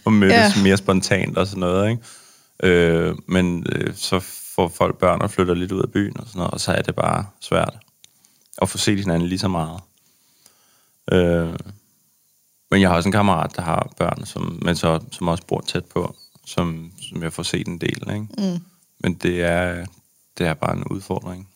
og 0.06 0.14
mødtes 0.14 0.36
Ja. 0.38 0.52
ja. 0.56 0.64
mere 0.64 0.78
spontant 0.78 1.38
og 1.38 1.48
sådan 1.48 1.60
noget. 1.60 1.90
Ikke? 1.90 2.02
Øh, 2.64 3.16
men 3.28 3.66
øh, 3.72 3.94
så 3.96 4.20
får 4.56 4.68
folk 4.68 4.98
børn 4.98 5.22
og 5.22 5.32
flytter 5.32 5.54
lidt 5.54 5.72
ud 5.72 5.82
af 5.82 5.92
byen 5.92 6.20
og 6.20 6.28
sådan 6.28 6.40
noget, 6.40 6.52
og 6.54 6.60
så 6.60 6.72
er 6.72 6.82
det 6.82 6.96
bare 6.96 7.26
svært 7.42 7.78
at 8.62 8.70
få 8.70 8.78
set 8.78 9.00
hinanden 9.00 9.30
lige 9.30 9.40
så 9.40 9.48
meget. 9.48 9.80
Øh, 11.12 11.54
men 12.76 12.82
jeg 12.82 12.90
har 12.90 12.96
også 12.96 13.10
en 13.10 13.14
kammerat, 13.14 13.56
der 13.56 13.62
har 13.62 13.94
børn, 13.98 14.26
som, 14.26 14.60
men 14.62 14.76
så, 14.76 15.00
som 15.12 15.28
også 15.28 15.44
bor 15.48 15.64
tæt 15.68 15.86
på, 15.86 16.16
som, 16.46 16.92
som 17.10 17.24
jeg 17.24 17.34
får 17.34 17.44
set 17.44 17.68
en 17.68 17.78
del. 17.78 18.04
Ikke? 18.14 18.28
Mm. 18.38 18.60
Men 19.00 19.14
det 19.14 19.44
er, 19.44 19.86
det 20.38 20.48
er 20.48 20.54
bare 20.54 20.76
en 20.76 20.84
udfordring. 20.84 21.50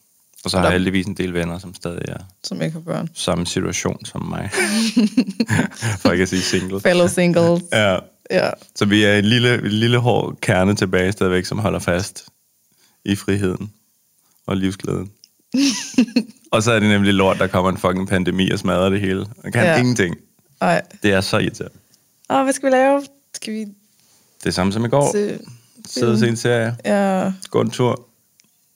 Og 0.44 0.52
så 0.52 0.58
har 0.58 0.66
jeg 0.66 0.72
heldigvis 0.72 1.06
en 1.06 1.14
del 1.14 1.34
venner, 1.34 1.60
som 1.60 1.76
stadig 1.76 2.02
er 2.08 2.18
som 2.44 2.62
ikke 2.62 2.74
har 2.74 2.80
børn. 2.80 3.10
samme 3.14 3.46
situation 3.46 4.06
som 4.06 4.26
mig. 4.26 4.50
For 6.02 6.12
ikke 6.12 6.22
at 6.22 6.30
sige 6.30 6.42
single. 6.42 6.82
Fellow 6.82 7.08
singles. 7.08 7.64
Ja. 7.74 7.98
ja. 8.32 8.50
Så 8.76 8.86
vi 8.86 9.04
er 9.04 9.14
en 9.14 9.26
lille, 9.26 9.56
en 9.56 9.72
lille 9.72 9.98
hård 9.98 10.38
kerne 10.42 10.76
tilbage 10.76 11.12
stadigvæk, 11.12 11.46
som 11.46 11.60
holder 11.60 11.80
fast 11.80 12.26
i 13.06 13.16
friheden 13.16 13.72
og 14.48 14.58
livsglæden. 14.58 15.12
og 16.54 16.64
så 16.64 16.72
er 16.72 16.80
det 16.80 16.90
nemlig 16.90 17.14
lort, 17.14 17.40
der 17.40 17.48
kommer 17.48 17.72
en 17.72 17.78
fucking 17.78 18.08
pandemi 18.08 18.52
og 18.52 18.60
smadrer 18.60 18.90
det 18.90 19.02
hele. 19.02 19.26
Man 19.44 19.52
kan 19.52 19.64
ja. 19.64 19.78
ingenting. 19.78 20.16
Ej. 20.62 20.82
Det 21.04 21.12
er 21.14 21.22
så 21.22 21.38
irriterende. 21.38 21.78
Åh, 22.30 22.44
hvad 22.44 22.54
skal 22.54 22.66
vi 22.70 22.76
lave? 22.76 23.04
Skal 23.36 23.54
vi 23.54 23.60
Det 24.44 24.46
er 24.46 24.52
samme 24.52 24.74
som 24.74 24.86
i 24.86 24.88
går. 24.88 25.12
se... 25.12 25.40
Sidde 25.88 26.12
og 26.12 26.18
se 26.20 26.28
en 26.28 26.38
serie. 26.38 26.76
Ja. 26.86 27.32
Gå 27.50 27.62
en 27.62 27.70
tur. 27.72 28.06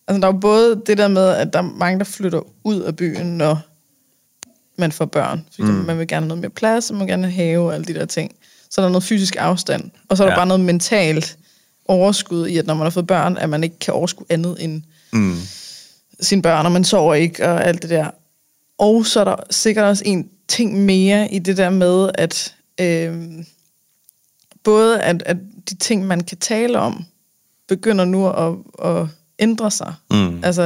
Altså, 0.08 0.22
der 0.22 0.28
er 0.28 0.32
jo 0.34 0.39
både 0.39 0.82
det 0.86 0.98
der 0.98 1.08
med, 1.08 1.28
at 1.30 1.54
der 1.54 1.60
er 1.60 1.63
mange, 1.78 2.00
der 2.00 2.06
flytter 2.06 2.41
ud 2.63 2.80
af 2.82 2.96
byen, 2.96 3.28
når 3.38 3.60
man 4.78 4.91
får 4.91 5.06
børn. 5.06 5.46
Fordi 5.56 5.67
mm. 5.72 5.74
man 5.78 6.00
vil 6.00 6.08
gerne 6.08 6.24
have 6.24 6.28
noget 6.28 6.41
mere 6.41 6.50
plads, 6.50 6.89
og 6.89 6.96
man 6.96 7.00
vil 7.08 7.12
gerne 7.12 7.32
have 7.32 7.48
have 7.48 7.60
og 7.67 7.74
alle 7.74 7.86
de 7.86 7.93
der 7.93 8.06
ting. 8.06 8.36
Så 8.69 8.82
er 8.82 8.86
der 8.86 8.89
noget 8.91 9.04
fysisk 9.04 9.36
afstand. 9.39 9.91
Og 10.10 10.17
så 10.17 10.24
er 10.24 10.28
der 10.28 10.34
Ja. 10.34 10.39
bare 10.39 10.48
noget 10.48 10.60
mentalt 10.65 11.38
overskud 11.86 12.48
i, 12.48 12.58
at 12.58 12.65
når 12.67 12.74
man 12.74 12.84
har 12.84 12.89
fået 12.89 13.08
børn, 13.08 13.38
at 13.38 13.50
man 13.50 13.63
ikke 13.63 13.80
kan 13.80 13.93
overskue 13.93 14.26
andet 14.30 14.58
end 14.63 14.82
Mm. 15.12 15.38
sine 16.19 16.41
børn, 16.41 16.65
og 16.65 16.72
man 16.72 16.84
sover 16.84 17.13
ikke, 17.13 17.46
og 17.46 17.65
alt 17.65 17.82
det 17.82 17.89
der. 17.89 18.08
Og 18.78 19.06
så 19.06 19.19
er 19.19 19.24
der 19.24 19.36
sikkert 19.50 19.86
også 19.86 20.04
en 20.06 20.30
ting 20.47 20.86
mere 20.86 21.32
i 21.34 21.39
det 21.39 21.58
der 21.58 21.69
med, 21.69 22.10
at 22.15 22.56
øh, 22.82 23.43
både 24.63 25.01
at, 25.01 25.23
at 25.25 25.38
de 25.69 25.75
ting, 25.75 26.08
man 26.08 26.21
kan 26.23 26.38
tale 26.38 26.79
om, 26.79 27.06
begynder 27.67 28.06
nu 28.06 28.29
at, 28.29 28.56
at 28.86 29.08
ændre 29.39 29.71
sig. 29.71 29.93
Mm. 30.12 30.39
Altså, 30.43 30.63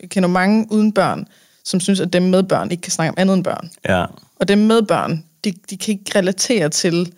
jeg 0.00 0.08
kender 0.08 0.28
mange 0.28 0.66
uden 0.70 0.92
børn, 0.92 1.28
som 1.64 1.80
synes, 1.80 2.00
at 2.00 2.12
dem 2.12 2.22
med 2.22 2.42
børn 2.42 2.70
ikke 2.70 2.80
kan 2.80 2.92
snakke 2.92 3.10
om 3.10 3.14
andet 3.18 3.34
end 3.34 3.44
børn. 3.44 3.70
Ja. 3.88 4.04
Og 4.36 4.48
dem 4.48 4.58
med 4.58 4.82
børn, 4.82 5.24
de, 5.44 5.52
de 5.70 5.76
kan 5.76 5.92
ikke 5.92 6.18
relatere 6.18 6.68
til, 6.68 7.12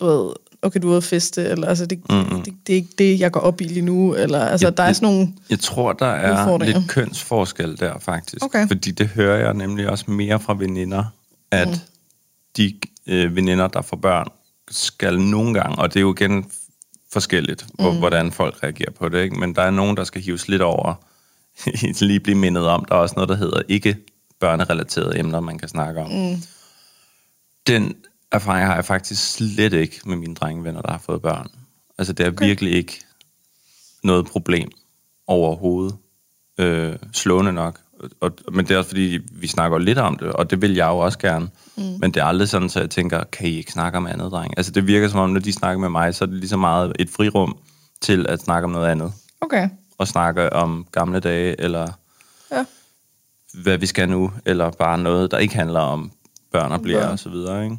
du 0.00 0.06
ved, 0.06 0.32
okay, 0.62 0.80
du 0.82 0.88
er 0.88 0.92
ude 0.92 1.02
feste, 1.02 1.44
eller 1.48 1.68
altså, 1.68 1.86
det, 1.86 2.10
mm-hmm. 2.10 2.42
det, 2.42 2.54
det, 2.66 2.72
er 2.72 2.76
ikke 2.76 2.92
det, 2.98 3.20
jeg 3.20 3.32
går 3.32 3.40
op 3.40 3.60
i 3.60 3.64
lige 3.64 3.82
nu, 3.82 4.14
eller 4.14 4.40
altså, 4.46 4.66
Jeg- 4.66 4.76
der 4.76 4.82
er 4.82 4.92
sådan 4.92 5.08
nogle... 5.08 5.28
Jeg 5.50 5.60
tror, 5.60 5.92
der 5.92 6.06
er 6.06 6.58
lidt 6.58 6.76
kønsforskel 6.88 7.78
der, 7.78 7.98
faktisk. 7.98 8.44
Okay. 8.44 8.66
Fordi 8.68 8.90
det 8.90 9.08
hører 9.08 9.44
jeg 9.44 9.54
nemlig 9.54 9.88
også 9.88 10.10
mere 10.10 10.40
fra 10.40 10.54
veninder, 10.58 11.04
at 11.52 11.68
mm. 11.68 11.74
de 12.56 12.80
øh, 13.06 13.36
veninder, 13.36 13.68
der 13.68 13.82
får 13.82 13.96
børn, 13.96 14.26
skal 14.70 15.20
nogle 15.20 15.54
gange, 15.54 15.78
og 15.78 15.94
det 15.94 15.96
er 15.96 16.00
jo 16.00 16.14
igen 16.14 16.50
forskelligt, 17.12 17.66
hvor, 17.74 17.92
hvordan 17.92 18.32
folk 18.32 18.62
reagerer 18.62 18.90
på 18.90 19.08
det, 19.08 19.22
ikke? 19.22 19.40
men 19.40 19.54
der 19.54 19.62
er 19.62 19.70
nogen, 19.70 19.96
der 19.96 20.04
skal 20.04 20.22
hives 20.22 20.48
lidt 20.48 20.62
over, 20.62 20.94
lige 22.00 22.20
blive 22.20 22.38
mindet 22.38 22.66
om, 22.66 22.84
der 22.84 22.94
er 22.94 22.98
også 22.98 23.14
noget, 23.16 23.28
der 23.28 23.36
hedder 23.36 23.62
ikke 23.68 23.96
børnerelaterede 24.40 25.18
emner, 25.18 25.40
man 25.40 25.58
kan 25.58 25.68
snakke 25.68 26.00
om. 26.00 26.10
Mm. 26.10 26.36
Den 27.66 27.96
erfaring 28.32 28.66
har 28.66 28.74
jeg 28.74 28.84
faktisk 28.84 29.32
slet 29.34 29.72
ikke 29.72 30.00
med 30.04 30.16
mine 30.16 30.34
drengevenner, 30.34 30.82
der 30.82 30.90
har 30.90 30.98
fået 30.98 31.22
børn. 31.22 31.48
Altså, 31.98 32.12
det 32.12 32.26
er 32.26 32.30
okay. 32.30 32.46
virkelig 32.46 32.72
ikke 32.72 33.00
noget 34.02 34.26
problem 34.26 34.70
overhovedet. 35.26 35.96
Øh, 36.58 36.96
slående 37.12 37.52
nok. 37.52 37.80
Og, 38.20 38.30
men 38.52 38.66
det 38.66 38.74
er 38.74 38.78
også 38.78 38.88
fordi, 38.90 39.18
vi 39.32 39.46
snakker 39.46 39.78
lidt 39.78 39.98
om 39.98 40.16
det, 40.18 40.32
og 40.32 40.50
det 40.50 40.62
vil 40.62 40.74
jeg 40.74 40.86
jo 40.86 40.98
også 40.98 41.18
gerne. 41.18 41.48
Mm. 41.76 41.82
Men 41.82 42.02
det 42.14 42.16
er 42.16 42.24
aldrig 42.24 42.48
sådan, 42.48 42.68
så 42.68 42.80
jeg 42.80 42.90
tænker, 42.90 43.24
kan 43.24 43.46
I 43.48 43.50
ikke 43.56 43.72
snakke 43.72 43.98
om 43.98 44.06
andet, 44.06 44.32
dreng? 44.32 44.54
Altså 44.56 44.72
det 44.72 44.86
virker 44.86 45.08
som 45.08 45.20
om, 45.20 45.30
når 45.30 45.40
de 45.40 45.52
snakker 45.52 45.80
med 45.80 45.88
mig, 45.88 46.14
så 46.14 46.24
er 46.24 46.26
det 46.26 46.36
lige 46.36 46.48
så 46.48 46.56
meget 46.56 46.92
et 46.98 47.10
frirum 47.10 47.56
til 48.00 48.26
at 48.28 48.40
snakke 48.40 48.64
om 48.64 48.70
noget 48.70 48.88
andet. 48.88 49.12
Okay, 49.40 49.68
Og 49.98 50.08
snakke 50.08 50.52
om 50.52 50.86
gamle 50.92 51.20
dage, 51.20 51.60
eller 51.60 51.88
ja. 52.52 52.64
hvad 53.54 53.78
vi 53.78 53.86
skal 53.86 54.08
nu, 54.08 54.32
eller 54.44 54.70
bare 54.70 54.98
noget, 54.98 55.30
der 55.30 55.38
ikke 55.38 55.54
handler 55.54 55.80
om 55.80 56.12
børn 56.52 56.72
og 56.72 56.80
bliver 56.82 57.00
Børn. 57.00 57.10
og 57.12 57.18
så 57.18 57.28
videre, 57.28 57.64
ikke? 57.64 57.76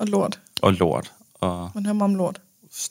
Og 0.00 0.06
lort. 0.06 0.40
Og 0.62 0.72
lort, 0.72 1.12
og 1.34 1.70
Man 1.74 1.86
hører 1.86 2.00
om 2.04 2.14
lort. 2.14 2.40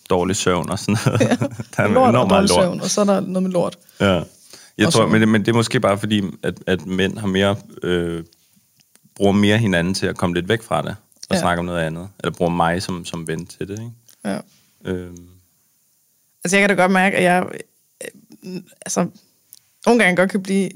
dårlig 0.09 0.35
søvn 0.35 0.69
og 0.69 0.79
sådan 0.79 0.97
noget. 1.05 1.21
Ja. 1.21 1.27
der 1.77 1.83
er 1.83 1.87
lort 1.87 2.03
og 2.03 2.09
enormt 2.09 2.29
meget 2.31 2.49
dårlig 2.49 2.49
lort. 2.49 2.63
søvn, 2.65 2.81
og 2.81 2.89
så 2.89 3.01
er 3.01 3.05
der 3.05 3.19
noget 3.19 3.43
med 3.43 3.51
lort. 3.51 3.77
Ja. 3.99 4.21
Jeg 4.77 4.93
tror, 4.93 5.07
men 5.07 5.21
det, 5.21 5.27
men 5.29 5.41
det 5.41 5.47
er 5.47 5.53
måske 5.55 5.79
bare 5.79 5.97
fordi, 5.97 6.21
at, 6.43 6.59
at 6.67 6.85
mænd 6.85 7.17
har 7.17 7.27
mere, 7.27 7.55
øh, 7.83 8.23
bruger 9.15 9.31
mere 9.31 9.57
hinanden 9.57 9.93
til 9.93 10.05
at 10.07 10.17
komme 10.17 10.35
lidt 10.35 10.49
væk 10.49 10.61
fra 10.63 10.81
det, 10.81 10.95
og 11.29 11.35
Ja. 11.35 11.39
snakke 11.41 11.59
om 11.59 11.65
noget 11.65 11.79
andet. 11.81 12.09
Eller 12.19 12.31
bruger 12.33 12.51
mig 12.51 12.83
som, 12.83 13.05
som 13.05 13.27
ven 13.27 13.45
til 13.45 13.67
det, 13.67 13.79
ikke? 13.79 13.91
Ja. 14.25 14.39
Øhm, 14.85 15.29
Altså, 16.43 16.57
jeg 16.57 16.67
kan 16.69 16.77
da 16.77 16.81
godt 16.83 16.91
mærke, 16.91 17.17
at 17.17 17.23
jeg 17.23 17.45
øh, 18.43 18.61
altså, 18.85 19.07
nogle 19.85 20.03
gange 20.03 20.17
godt 20.17 20.31
kan 20.31 20.43
blive 20.43 20.69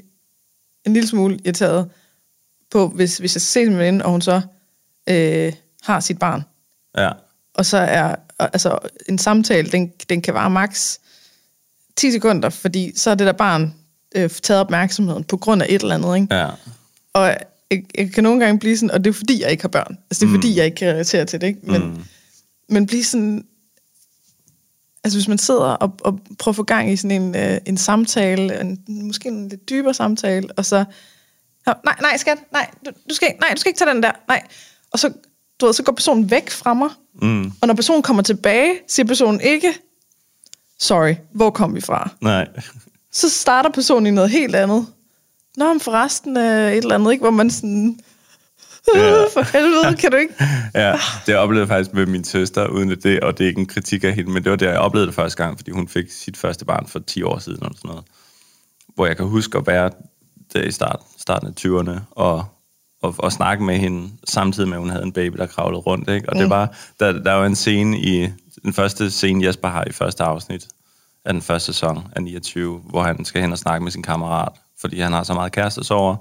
en 0.86 0.94
lille 0.94 1.08
smule 1.10 1.40
irriteret 1.46 1.90
på, 2.72 2.88
hvis, 2.88 3.18
hvis 3.18 3.36
jeg 3.36 3.42
ser 3.42 3.66
min 3.70 3.78
veninde, 3.78 4.06
og 4.06 4.12
hun 4.12 4.22
så 4.22 4.42
øh, 5.10 5.54
har 5.82 6.00
sit 6.00 6.20
barn. 6.20 6.44
ja. 6.98 7.10
Og 7.54 7.66
så 7.66 7.78
er 7.78 8.16
altså, 8.40 8.80
en 9.10 9.18
samtale, 9.18 9.70
den, 9.72 9.92
den 10.10 10.22
kan 10.22 10.34
vare 10.34 10.50
maks 10.50 11.00
10 11.96 12.12
sekunder, 12.12 12.50
fordi 12.50 12.98
så 12.98 13.10
er 13.10 13.16
det 13.16 13.28
der 13.28 13.34
barn 13.34 13.76
øh, 14.16 14.30
taget 14.30 14.62
opmærksomheden 14.62 15.24
på 15.24 15.38
grund 15.38 15.62
af 15.62 15.66
et 15.70 15.82
eller 15.82 15.96
andet. 15.96 16.16
Ikke? 16.22 16.36
Ja. 16.36 16.48
Og 17.14 17.28
jeg, 17.72 17.84
jeg 17.98 18.12
kan 18.12 18.24
nogle 18.24 18.40
gange 18.46 18.60
blive 18.60 18.78
sådan, 18.78 18.92
og 18.92 19.04
det 19.04 19.10
er 19.10 19.14
fordi, 19.14 19.42
jeg 19.42 19.52
ikke 19.52 19.64
har 19.64 19.68
børn. 19.70 19.98
Altså, 20.10 20.20
det 20.20 20.22
er 20.22 20.26
mm. 20.28 20.34
fordi, 20.36 20.58
jeg 20.58 20.66
ikke 20.66 20.76
kan 20.76 20.94
relatere 20.94 21.26
til 21.26 21.42
det. 21.42 21.48
Ikke? 21.48 21.60
Men, 21.64 21.82
mm. 21.84 22.04
men 22.70 22.86
blive 22.86 23.04
sådan... 23.04 23.46
Altså, 25.04 25.20
hvis 25.20 25.28
man 25.28 25.38
sidder 25.38 25.62
og, 25.62 25.94
og 26.02 26.20
prøver 26.40 26.52
at 26.54 26.56
få 26.56 26.64
gang 26.64 26.92
i 26.92 26.96
sådan 26.96 27.22
en, 27.22 27.36
øh, 27.36 27.58
en 27.66 27.78
samtale, 27.78 28.62
en, 28.62 28.84
måske 28.88 29.30
en 29.30 29.48
lidt 29.50 29.70
dybere 29.70 29.94
samtale, 29.94 30.48
og 30.58 30.66
så... 30.66 30.86
"Nå, 31.66 31.74
Nej, 31.86 31.96
nej, 32.02 32.18
skat, 32.18 32.38
nej, 32.52 32.70
du, 32.86 32.92
du 33.10 33.16
skal, 33.16 33.28
ikke- 33.28 33.40
nej, 33.40 33.50
du 33.56 33.60
skal 33.60 33.70
ikke 33.70 33.78
tage 33.80 33.92
den 33.94 34.04
der, 34.04 34.12
nej. 34.28 34.42
Og 34.92 35.00
så, 35.00 35.14
du 35.62 35.66
ved, 35.66 35.74
så 35.74 35.84
går 35.84 35.92
personen 35.94 36.32
væk 36.32 36.50
fra 36.50 36.74
mig, 36.74 36.90
Mm. 37.22 37.52
og 37.62 37.68
når 37.68 37.74
personen 37.74 38.02
kommer 38.04 38.24
tilbage, 38.24 38.74
siger 38.88 39.06
personen 39.08 39.42
ikke, 39.42 39.74
sorry, 40.80 41.16
hvor 41.34 41.50
kom 41.50 41.76
vi 41.76 41.82
fra? 41.82 42.10
Nej. 42.22 42.48
Så 43.12 43.30
starter 43.30 43.70
personen 43.70 44.08
i 44.08 44.12
noget 44.12 44.30
helt 44.30 44.56
andet. 44.56 44.88
Nå, 45.58 45.74
men 45.74 45.80
forresten 45.80 46.38
øh, 46.38 46.72
et 46.72 46.78
eller 46.78 46.96
andet, 46.96 47.12
ikke? 47.12 47.22
Hvor 47.22 47.32
man 47.32 47.50
sådan... 47.50 48.00
Ja. 48.96 49.24
For 49.24 49.58
helvede, 49.58 49.96
kan 50.02 50.12
du 50.12 50.18
ikke? 50.18 50.34
Ja, 50.76 51.00
det 51.26 51.36
oplevede 51.36 51.62
jeg 51.62 51.68
faktisk 51.68 51.94
med 51.94 52.06
min 52.06 52.24
søster, 52.24 52.68
uden 52.68 52.92
at 52.92 53.04
det, 53.04 53.20
og 53.20 53.38
det 53.38 53.44
er 53.44 53.48
ikke 53.48 53.60
en 53.60 53.66
kritik 53.66 54.04
af 54.04 54.14
hende, 54.14 54.32
men 54.32 54.44
det 54.44 54.50
var 54.50 54.56
der, 54.56 54.70
jeg 54.70 54.80
oplevede 54.80 55.08
det 55.08 55.16
første 55.16 55.44
gang, 55.44 55.58
fordi 55.58 55.72
hun 55.72 55.88
fik 55.88 56.12
sit 56.12 56.38
første 56.38 56.66
barn 56.66 56.88
for 56.88 57.00
10 57.00 57.24
år 57.24 57.40
siden, 57.40 57.60
eller 57.64 57.76
sådan 57.76 57.90
noget. 57.90 58.04
hvor 58.96 59.06
jeg 59.06 59.18
kan 59.18 59.26
huske 59.26 59.58
at 59.58 59.68
være 59.68 59.92
der 60.54 60.62
i 60.62 60.72
start, 60.72 61.00
starten 61.18 61.48
af 61.48 61.54
20'erne, 61.60 62.00
og, 62.12 62.46
og, 63.02 63.16
og 63.18 63.32
snakke 63.32 63.64
med 63.64 63.78
hende, 63.78 64.10
samtidig 64.28 64.70
med, 64.70 64.78
at 64.78 64.82
hun 64.82 64.90
havde 64.90 65.04
en 65.04 65.14
baby, 65.14 65.38
der 65.38 65.46
kravlede 65.46 65.82
rundt. 65.82 66.10
Ikke? 66.10 66.30
Og 66.30 66.36
mm. 66.36 66.40
det 66.40 66.50
var, 66.50 66.76
der, 67.00 67.12
der 67.12 67.34
var 67.34 67.46
en 67.46 67.56
scene 67.56 68.00
i, 68.00 68.28
den 68.64 68.74
første 68.74 69.12
scene, 69.12 69.46
Jesper 69.46 69.68
har 69.68 69.84
i 69.88 69.92
første 69.92 70.24
afsnit 70.24 70.68
af 71.26 71.34
den 71.34 71.42
første 71.42 71.74
sæson 71.74 72.08
af 72.16 72.24
29, 72.24 72.78
hvor 72.90 73.04
han 73.04 73.26
skal 73.26 73.42
hen 73.42 73.52
og 73.52 73.58
snakke 73.58 73.84
med 73.84 73.92
sin 73.92 74.04
kammerat, 74.04 74.52
fordi 74.82 75.00
han 75.00 75.14
har 75.14 75.24
så 75.24 75.34
meget 75.34 75.52
kærestesover, 75.52 76.16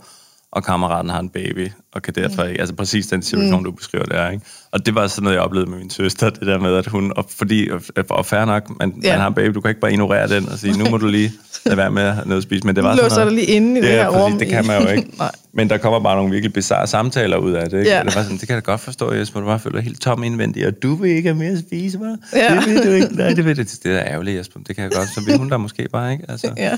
og 0.53 0.65
kammeraten 0.65 1.11
har 1.11 1.21
en 1.21 1.29
baby, 1.29 1.69
og 1.93 2.03
kan 2.03 2.15
derfor 2.15 2.43
ikke... 2.43 2.61
Altså 2.61 2.75
præcis 2.75 3.07
den 3.07 3.23
situation, 3.23 3.59
mm. 3.59 3.65
du 3.65 3.71
beskriver 3.71 4.05
der, 4.05 4.31
ikke? 4.31 4.45
Og 4.73 4.87
det 4.87 4.95
var 4.95 5.07
sådan 5.07 5.23
noget, 5.25 5.37
jeg 5.37 5.43
oplevede 5.43 5.71
med 5.71 5.79
min 5.79 5.91
søster, 5.91 6.31
det 6.31 6.47
der 6.47 6.59
med, 6.59 6.77
at 6.77 6.87
hun... 6.87 7.13
Og 7.17 7.25
fordi, 7.39 7.71
og, 7.71 8.05
og 8.11 8.27
fair 8.27 8.45
nok, 8.45 8.79
man, 8.79 9.01
ja. 9.03 9.13
man 9.13 9.21
har 9.21 9.29
en 9.29 9.35
baby, 9.35 9.55
du 9.55 9.61
kan 9.61 9.69
ikke 9.69 9.81
bare 9.81 9.93
ignorere 9.93 10.29
den 10.29 10.49
og 10.49 10.59
sige, 10.59 10.79
nu 10.79 10.91
må 10.91 10.97
du 10.97 11.07
lige 11.17 11.33
lade 11.67 11.77
være 11.77 11.91
med 11.91 12.03
at 12.03 12.27
noget 12.27 12.37
at 12.37 12.43
spise. 12.43 12.67
Men 12.67 12.77
det 12.77 12.85
var 12.85 13.09
sådan 13.09 13.27
dig 13.27 13.35
lige 13.35 13.47
inde 13.47 13.81
i 13.81 13.83
det 13.83 13.89
ja, 13.89 13.95
her 13.95 14.11
præcis, 14.11 14.23
rum. 14.23 14.39
det 14.39 14.49
kan 14.49 14.67
man 14.67 14.83
jo 14.83 14.89
ikke. 14.89 15.09
Men 15.53 15.71
der 15.71 15.79
kommer 15.79 16.01
bare 16.01 16.17
nogle 16.17 16.31
virkelig 16.31 16.53
bizarre 16.53 16.87
samtaler 16.87 17.37
ud 17.37 17.53
af 17.53 17.71
det, 17.71 17.79
ikke? 17.79 17.91
Ja. 17.91 18.03
Det 18.03 18.15
var 18.17 18.23
sådan, 18.23 18.39
det 18.39 18.49
kan 18.49 18.55
jeg 18.55 18.67
da 18.67 18.71
godt 18.71 18.81
forstå, 18.81 19.13
Jesper, 19.13 19.41
du 19.41 19.47
bare 19.47 19.59
føler 19.59 19.81
helt 19.81 20.01
tom 20.01 20.23
indvendigt, 20.23 20.67
og 20.67 20.83
du 20.83 20.95
vil 20.95 21.11
ikke 21.11 21.29
have 21.29 21.39
mere 21.39 21.51
at 21.51 21.59
spise, 21.59 21.99
hva'? 21.99 22.39
Ja. 22.39 22.55
Det 22.55 22.67
vil 22.67 22.87
du 22.87 22.91
ikke. 22.91 23.17
Nej, 23.17 23.29
det 23.29 23.45
vil 23.45 23.57
det. 23.57 23.79
Det 23.83 23.93
er 23.93 24.05
ærgerligt, 24.05 24.39
Jesper. 24.39 24.61
Det 24.67 24.77
kan 24.77 24.85
jeg 24.85 24.93
godt. 24.93 25.09
Så 25.09 25.25
vil 25.27 25.39
hun 25.39 25.51
der 25.51 25.57
måske 25.57 25.89
bare, 25.93 26.13
ikke? 26.13 26.25
Altså, 26.29 26.53
Ja. 26.57 26.77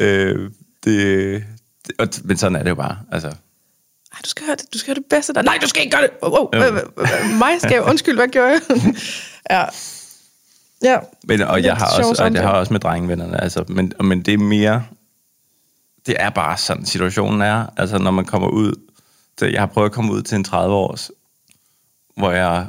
øh, 0.00 0.50
det, 0.84 1.44
det, 1.44 1.44
og, 1.98 2.08
men 2.24 2.36
sådan 2.36 2.56
er 2.56 2.62
det 2.62 2.70
jo 2.70 2.74
bare. 2.74 2.98
Altså, 3.12 3.28
Ej, 3.28 4.18
du 4.24 4.28
skal 4.28 4.46
høre 4.46 4.56
det, 4.56 4.64
du 4.74 4.78
skal 4.78 4.86
høre 4.90 5.02
det 5.02 5.04
bedste 5.10 5.32
der. 5.32 5.42
Nej, 5.42 5.58
du 5.62 5.68
skal 5.68 5.82
ikke 5.82 5.96
gøre 5.96 6.02
det. 6.02 6.10
Hvad- 6.58 6.72
hvad- 6.72 7.38
mig 7.38 7.60
skal 7.60 7.72
jeg, 7.72 7.82
undskyld, 7.82 8.14
hvad 8.14 8.28
gjorde 8.28 8.48
jeg? 8.50 8.60
ja. 9.50 9.64
Ja. 10.82 10.98
Men, 11.24 11.42
og 11.42 11.62
jeg 11.62 11.76
har, 11.76 11.86
også, 11.86 12.22
og 12.24 12.34
jeg 12.34 12.42
har 12.42 12.50
også 12.52 12.72
med 12.72 12.80
drengevennerne, 12.80 13.40
altså, 13.42 13.64
men, 13.68 13.92
men 14.00 14.22
det 14.22 14.34
er 14.34 14.38
mere, 14.38 14.84
det 16.06 16.16
er 16.18 16.30
bare 16.30 16.56
sådan, 16.56 16.86
situationen 16.86 17.42
er, 17.42 17.66
altså 17.76 17.98
når 17.98 18.10
man 18.10 18.24
kommer 18.24 18.48
ud, 18.48 18.72
til, 19.38 19.50
jeg 19.52 19.60
har 19.60 19.66
prøvet 19.66 19.88
at 19.88 19.92
komme 19.92 20.12
ud 20.12 20.22
til 20.22 20.36
en 20.36 20.44
30-års, 20.48 21.10
hvor 22.16 22.30
jeg 22.30 22.66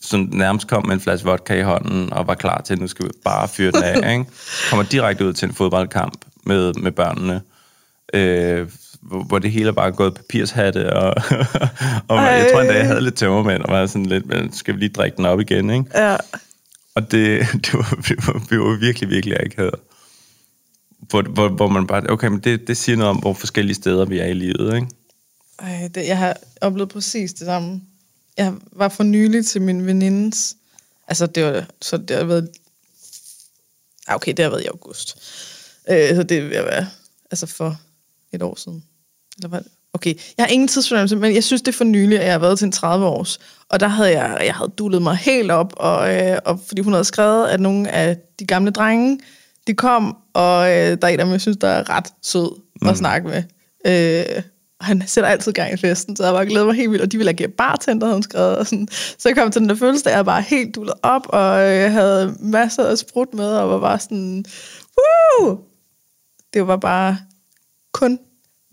sådan 0.00 0.28
nærmest 0.32 0.68
kom 0.68 0.86
med 0.86 0.94
en 0.94 1.00
flaske 1.00 1.26
vodka 1.26 1.54
i 1.58 1.62
hånden, 1.62 2.12
og 2.12 2.26
var 2.26 2.34
klar 2.34 2.60
til, 2.60 2.72
at 2.74 2.80
nu 2.80 2.86
skal 2.88 3.04
vi 3.04 3.10
bare 3.24 3.48
fyre 3.48 3.70
den 3.72 3.82
af, 3.82 4.10
ikke? 4.12 4.24
Kommer 4.70 4.84
direkte 4.84 5.26
ud 5.26 5.32
til 5.32 5.48
en 5.48 5.54
fodboldkamp 5.54 6.24
med, 6.44 6.74
med 6.74 6.92
børnene, 6.92 7.42
øh, 8.14 8.68
hvor, 9.00 9.38
det 9.38 9.50
hele 9.50 9.68
er 9.68 9.72
bare 9.72 9.92
gået 9.92 10.14
papirshatte, 10.14 10.92
og, 10.92 11.08
og 12.08 12.16
jeg 12.16 12.48
tror 12.52 12.60
endda, 12.60 12.76
jeg 12.76 12.86
havde 12.86 13.00
lidt 13.00 13.16
tømmermænd, 13.16 13.62
og 13.62 13.72
var 13.72 13.86
sådan 13.86 14.06
lidt, 14.06 14.26
men 14.26 14.52
skal 14.52 14.74
vi 14.74 14.80
lige 14.80 14.92
drikke 14.92 15.16
den 15.16 15.24
op 15.24 15.40
igen, 15.40 15.70
ikke? 15.70 15.84
Ja. 15.94 16.16
Og 16.94 17.10
det, 17.10 17.46
det, 17.64 17.74
var, 17.74 17.98
det, 18.08 18.26
var, 18.26 18.46
det 18.50 18.58
var 18.58 18.78
virkelig, 18.78 19.08
virkelig 19.08 19.40
akavet. 19.40 19.74
Hvor, 20.98 21.22
hvor, 21.22 21.48
hvor 21.48 21.68
man 21.68 21.86
bare, 21.86 22.10
okay, 22.10 22.28
men 22.28 22.40
det, 22.40 22.68
det 22.68 22.76
siger 22.76 22.96
noget 22.96 23.10
om, 23.10 23.16
hvor 23.16 23.34
forskellige 23.34 23.74
steder 23.74 24.04
vi 24.04 24.18
er 24.18 24.26
i 24.26 24.34
livet, 24.34 24.74
ikke? 24.74 24.88
Ej, 25.58 25.88
det, 25.94 26.06
jeg 26.06 26.18
har 26.18 26.36
oplevet 26.60 26.88
præcis 26.88 27.32
det 27.32 27.46
samme. 27.46 27.82
Jeg 28.36 28.54
var 28.72 28.88
for 28.88 29.04
nylig 29.04 29.46
til 29.46 29.62
min 29.62 29.86
venindes... 29.86 30.56
Altså, 31.08 31.26
det 31.26 31.44
var, 31.44 31.64
så 31.82 31.96
det 31.96 32.16
har 32.16 32.24
været... 32.24 32.48
Okay, 34.08 34.32
det 34.36 34.42
har 34.42 34.50
været 34.50 34.62
i 34.62 34.66
august. 34.66 35.16
Øh, 35.90 36.16
så 36.16 36.22
det 36.22 36.42
vil 36.42 36.50
være 36.50 36.86
altså 37.30 37.46
for 37.46 37.80
et 38.36 38.42
år 38.42 38.54
siden. 38.58 38.84
Eller 39.38 39.48
hvad? 39.48 39.60
Okay, 39.94 40.14
jeg 40.38 40.44
har 40.44 40.50
ingen 40.50 40.68
tidsfornemmelse, 40.68 41.16
men 41.16 41.34
jeg 41.34 41.44
synes, 41.44 41.62
det 41.62 41.68
er 41.68 41.76
for 41.76 41.84
nylig, 41.84 42.18
at 42.18 42.24
jeg 42.24 42.32
har 42.34 42.38
været 42.38 42.58
til 42.58 42.66
en 42.66 42.72
30 42.72 43.06
års. 43.06 43.38
Og 43.68 43.80
der 43.80 43.88
havde 43.88 44.10
jeg, 44.22 44.38
jeg 44.44 44.54
havde 44.54 44.72
dullet 44.78 45.02
mig 45.02 45.16
helt 45.16 45.50
op, 45.50 45.72
og, 45.76 46.14
øh, 46.14 46.38
og 46.44 46.60
fordi 46.66 46.82
hun 46.82 46.92
havde 46.92 47.04
skrevet, 47.04 47.48
at 47.48 47.60
nogle 47.60 47.90
af 47.90 48.16
de 48.38 48.46
gamle 48.46 48.70
drenge, 48.70 49.20
de 49.66 49.74
kom, 49.74 50.16
og 50.34 50.68
øh, 50.68 50.74
der 50.74 50.98
er 51.02 51.06
en 51.08 51.20
af 51.20 51.24
dem, 51.26 51.32
jeg 51.32 51.40
synes, 51.40 51.56
der 51.56 51.68
er 51.68 51.90
ret 51.90 52.06
sød 52.22 52.50
at 52.82 52.88
Mm. 52.88 52.94
snakke 52.94 53.28
med. 53.28 53.42
Øh, 53.86 54.42
og 54.80 54.86
han 54.86 55.02
sætter 55.06 55.30
altid 55.30 55.52
gang 55.52 55.72
i 55.72 55.76
festen, 55.76 56.16
så 56.16 56.24
jeg 56.24 56.32
bare 56.32 56.46
glæder 56.46 56.66
mig 56.66 56.74
helt 56.74 56.90
vildt, 56.90 57.02
og 57.02 57.12
de 57.12 57.16
ville 57.16 57.30
agere 57.30 57.48
bartender, 57.48 58.06
havde 58.06 58.16
hun 58.16 58.22
skrevet. 58.22 58.56
Og 58.58 58.66
sådan. 58.66 58.88
Så 58.90 59.28
jeg 59.28 59.36
kom 59.36 59.50
til 59.50 59.60
den 59.60 59.68
der 59.68 59.74
følelse, 59.74 60.10
at 60.10 60.16
jeg 60.16 60.24
bare 60.24 60.42
helt 60.42 60.74
dullet 60.74 60.94
op, 61.02 61.22
og 61.28 61.60
jeg 61.62 61.92
havde 61.92 62.36
masser 62.40 62.84
af 62.84 62.98
sprut 62.98 63.34
med, 63.34 63.48
og 63.48 63.70
var 63.70 63.80
bare 63.80 63.98
sådan, 63.98 64.44
woo! 64.98 65.58
Det 66.54 66.66
var 66.66 66.76
bare 66.76 67.18
kun 67.92 68.18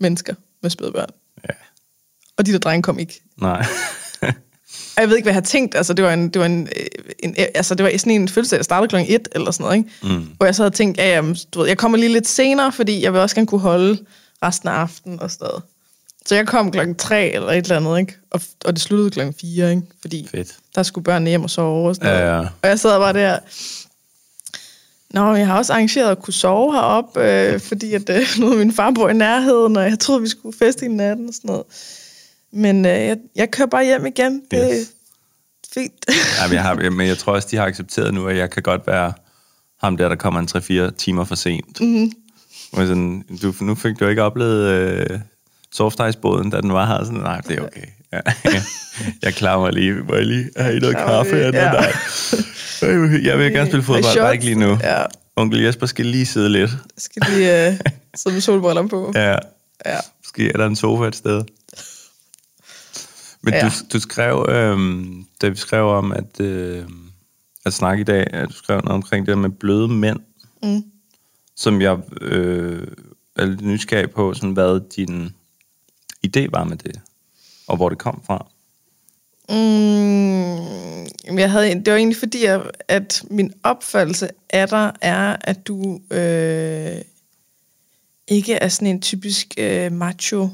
mennesker 0.04 0.34
med 0.62 0.70
spædbørn. 0.70 1.08
Ja. 1.48 1.54
Og 2.36 2.46
de 2.46 2.52
der 2.52 2.58
drenge 2.58 2.82
kom 2.82 2.98
ikke. 2.98 3.22
Nej. 3.40 3.66
Og 4.96 5.00
jeg 5.00 5.08
ved 5.08 5.16
ikke, 5.16 5.24
hvad 5.24 5.32
jeg 5.32 5.36
har 5.36 5.40
tænkt. 5.46 5.74
Altså, 5.74 5.92
det 5.92 6.04
var, 6.04 6.12
en, 6.12 6.28
det 6.28 6.40
var, 6.40 6.46
en, 6.46 6.68
en, 7.18 7.34
altså, 7.54 7.74
det 7.74 7.84
var 7.84 7.90
sådan 7.98 8.12
en 8.12 8.28
fødselsdag, 8.28 8.56
der 8.58 8.62
startede 8.64 8.88
klokken 8.88 9.14
1 9.14 9.28
eller 9.32 9.50
sådan 9.50 9.64
noget. 9.64 9.76
Ikke? 9.76 9.90
Mm. 10.20 10.28
Hvor 10.36 10.46
jeg 10.46 10.54
så 10.54 10.62
havde 10.62 10.74
tænkt, 10.74 10.98
ja, 10.98 11.08
jamen, 11.08 11.36
du 11.54 11.58
ved, 11.58 11.68
jeg 11.68 11.78
kommer 11.78 11.98
lige 11.98 12.12
lidt 12.12 12.28
senere, 12.28 12.72
fordi 12.72 13.02
jeg 13.02 13.12
vil 13.12 13.20
også 13.20 13.34
gerne 13.34 13.46
kunne 13.46 13.60
holde 13.60 13.98
resten 14.42 14.68
af 14.68 14.72
aftenen 14.72 15.20
og 15.20 15.30
sådan 15.30 15.44
noget. 15.46 15.62
Så 16.26 16.34
jeg 16.34 16.46
kom 16.46 16.70
klokken 16.70 16.94
3 16.94 17.30
eller 17.34 17.48
et 17.48 17.56
eller 17.56 17.76
andet, 17.76 17.98
ikke? 17.98 18.14
Og, 18.30 18.40
og 18.64 18.72
det 18.72 18.82
sluttede 18.82 19.10
klokken 19.10 19.34
4, 19.40 19.70
ikke? 19.70 19.82
Fordi 20.00 20.28
Fedt. 20.30 20.56
der 20.74 20.82
skulle 20.82 21.04
børnene 21.04 21.30
hjem 21.30 21.42
og 21.44 21.50
sove 21.50 21.88
og 21.88 21.94
sådan 21.94 22.08
Ja, 22.12 22.20
noget. 22.24 22.42
ja. 22.44 22.48
Og 22.62 22.68
jeg 22.68 22.80
sad 22.80 22.98
bare 22.98 23.12
der... 23.12 23.38
Nå, 25.14 25.34
jeg 25.34 25.46
har 25.46 25.58
også 25.58 25.72
arrangeret 25.72 26.10
at 26.10 26.22
kunne 26.22 26.34
sove 26.34 26.72
heroppe, 26.72 27.20
øh, 27.20 27.60
fordi 27.60 27.94
at, 27.94 28.10
øh, 28.10 28.26
nu 28.40 28.56
min 28.56 28.72
far 28.72 28.90
bor 28.90 29.08
i 29.08 29.14
nærheden, 29.14 29.76
og 29.76 29.82
jeg 29.82 29.98
troede, 29.98 30.22
vi 30.22 30.28
skulle 30.28 30.58
feste 30.58 30.84
i 30.84 30.88
natten 30.88 31.28
og 31.28 31.34
sådan 31.34 31.48
noget. 31.48 31.64
Men 32.52 32.86
øh, 32.86 32.92
jeg, 32.92 33.16
jeg 33.36 33.50
kører 33.50 33.68
bare 33.68 33.84
hjem 33.84 34.06
igen. 34.06 34.42
Det 34.50 34.80
er 34.80 34.84
fint. 35.74 36.04
Ja, 36.40 36.46
men, 36.48 36.54
jeg 36.54 36.62
har, 36.62 36.90
men 36.90 37.06
jeg 37.06 37.18
tror 37.18 37.32
også, 37.32 37.48
de 37.50 37.56
har 37.56 37.66
accepteret 37.66 38.14
nu, 38.14 38.28
at 38.28 38.36
jeg 38.36 38.50
kan 38.50 38.62
godt 38.62 38.86
være 38.86 39.12
ham 39.80 39.96
der, 39.96 40.08
der 40.08 40.16
kommer 40.16 40.40
en 40.40 40.88
3-4 40.90 40.96
timer 40.96 41.24
for 41.24 41.34
sent. 41.34 41.80
Mm-hmm. 41.80 42.12
Sådan, 42.74 43.24
du, 43.42 43.54
nu 43.60 43.74
fik 43.74 44.00
du 44.00 44.06
ikke 44.06 44.22
oplevet 44.22 44.68
øh, 44.68 45.20
soft 45.72 46.00
ice-båden, 46.08 46.50
da 46.50 46.60
den 46.60 46.72
var 46.72 46.86
her. 46.86 47.04
Sådan, 47.04 47.20
nej, 47.20 47.40
det 47.40 47.58
er 47.58 47.62
okay. 47.62 47.86
Ja. 48.14 48.62
jeg 49.22 49.34
klarer 49.34 49.60
mig 49.60 49.72
lige. 49.72 49.92
Må 49.94 50.14
jeg 50.14 50.26
lige 50.26 50.50
have 50.56 50.78
noget 50.80 50.96
kaffe? 50.96 51.36
Ja. 51.36 51.72
ja. 51.74 51.82
Jeg 53.22 53.38
vil 53.38 53.52
gerne 53.52 53.66
spille 53.66 53.82
fodbold, 53.82 54.16
bare 54.18 54.32
ikke 54.32 54.44
lige 54.44 54.58
nu. 54.58 54.78
Ja, 54.82 55.04
Onkel 55.36 55.60
Jesper 55.60 55.86
skal 55.86 56.06
lige 56.06 56.26
sidde 56.26 56.48
lidt. 56.48 56.70
jeg 56.70 56.78
skal 56.98 57.22
lige 57.28 57.66
øh, 57.68 57.80
sidde 58.16 58.34
med 58.34 58.40
solbriller 58.40 58.86
på. 58.86 59.12
Ja. 59.14 59.36
Ja. 59.86 59.98
Måske 60.24 60.48
er 60.48 60.56
der 60.56 60.66
en 60.66 60.76
sofa 60.76 61.04
et 61.04 61.16
sted. 61.16 61.42
Men 63.42 63.54
ja. 63.54 63.60
Du, 63.68 63.70
du 63.92 64.00
skrev, 64.00 64.46
øhm, 64.48 65.24
da 65.42 65.48
vi 65.48 65.56
skrev 65.56 65.84
om 65.88 66.12
at, 66.12 66.40
øh, 66.40 66.84
at 67.66 67.72
snakke 67.72 68.00
i 68.00 68.04
dag, 68.04 68.26
at 68.34 68.48
du 68.48 68.52
skrev 68.54 68.76
noget 68.76 68.94
omkring 68.94 69.26
det 69.26 69.38
med 69.38 69.50
bløde 69.50 69.88
mænd, 69.88 70.20
Mm. 70.62 70.82
som 71.56 71.80
jeg 71.82 71.98
øh, 72.20 72.86
er 73.36 73.44
lidt 73.44 73.60
nysgerrig 73.60 74.10
på, 74.10 74.34
sådan, 74.34 74.50
hvad 74.52 74.80
din 74.96 75.30
idé 76.26 76.46
var 76.50 76.64
med 76.64 76.76
det, 76.76 77.00
og 77.66 77.76
hvor 77.76 77.88
det 77.88 77.98
kom 77.98 78.22
fra. 78.26 78.46
Mm, 79.48 81.38
jeg 81.38 81.50
havde, 81.50 81.74
det 81.74 81.90
var 81.92 81.96
egentlig 81.96 82.16
fordi, 82.18 82.44
at, 82.44 82.60
at 82.88 83.24
min 83.30 83.52
opfattelse 83.62 84.28
af 84.50 84.68
dig 84.68 84.92
er, 85.00 85.36
at 85.40 85.66
du 85.66 86.00
øh, 86.10 86.96
ikke 88.28 88.54
er 88.54 88.68
sådan 88.68 88.88
en 88.88 89.02
typisk 89.02 89.54
øh, 89.58 89.92
macho 89.92 90.48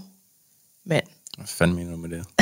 mand. 0.87 1.05
Hvad 1.37 1.47
fanden 1.47 1.77
mener 1.77 1.91
du 1.91 1.97
med 1.97 2.09
det? 2.09 2.25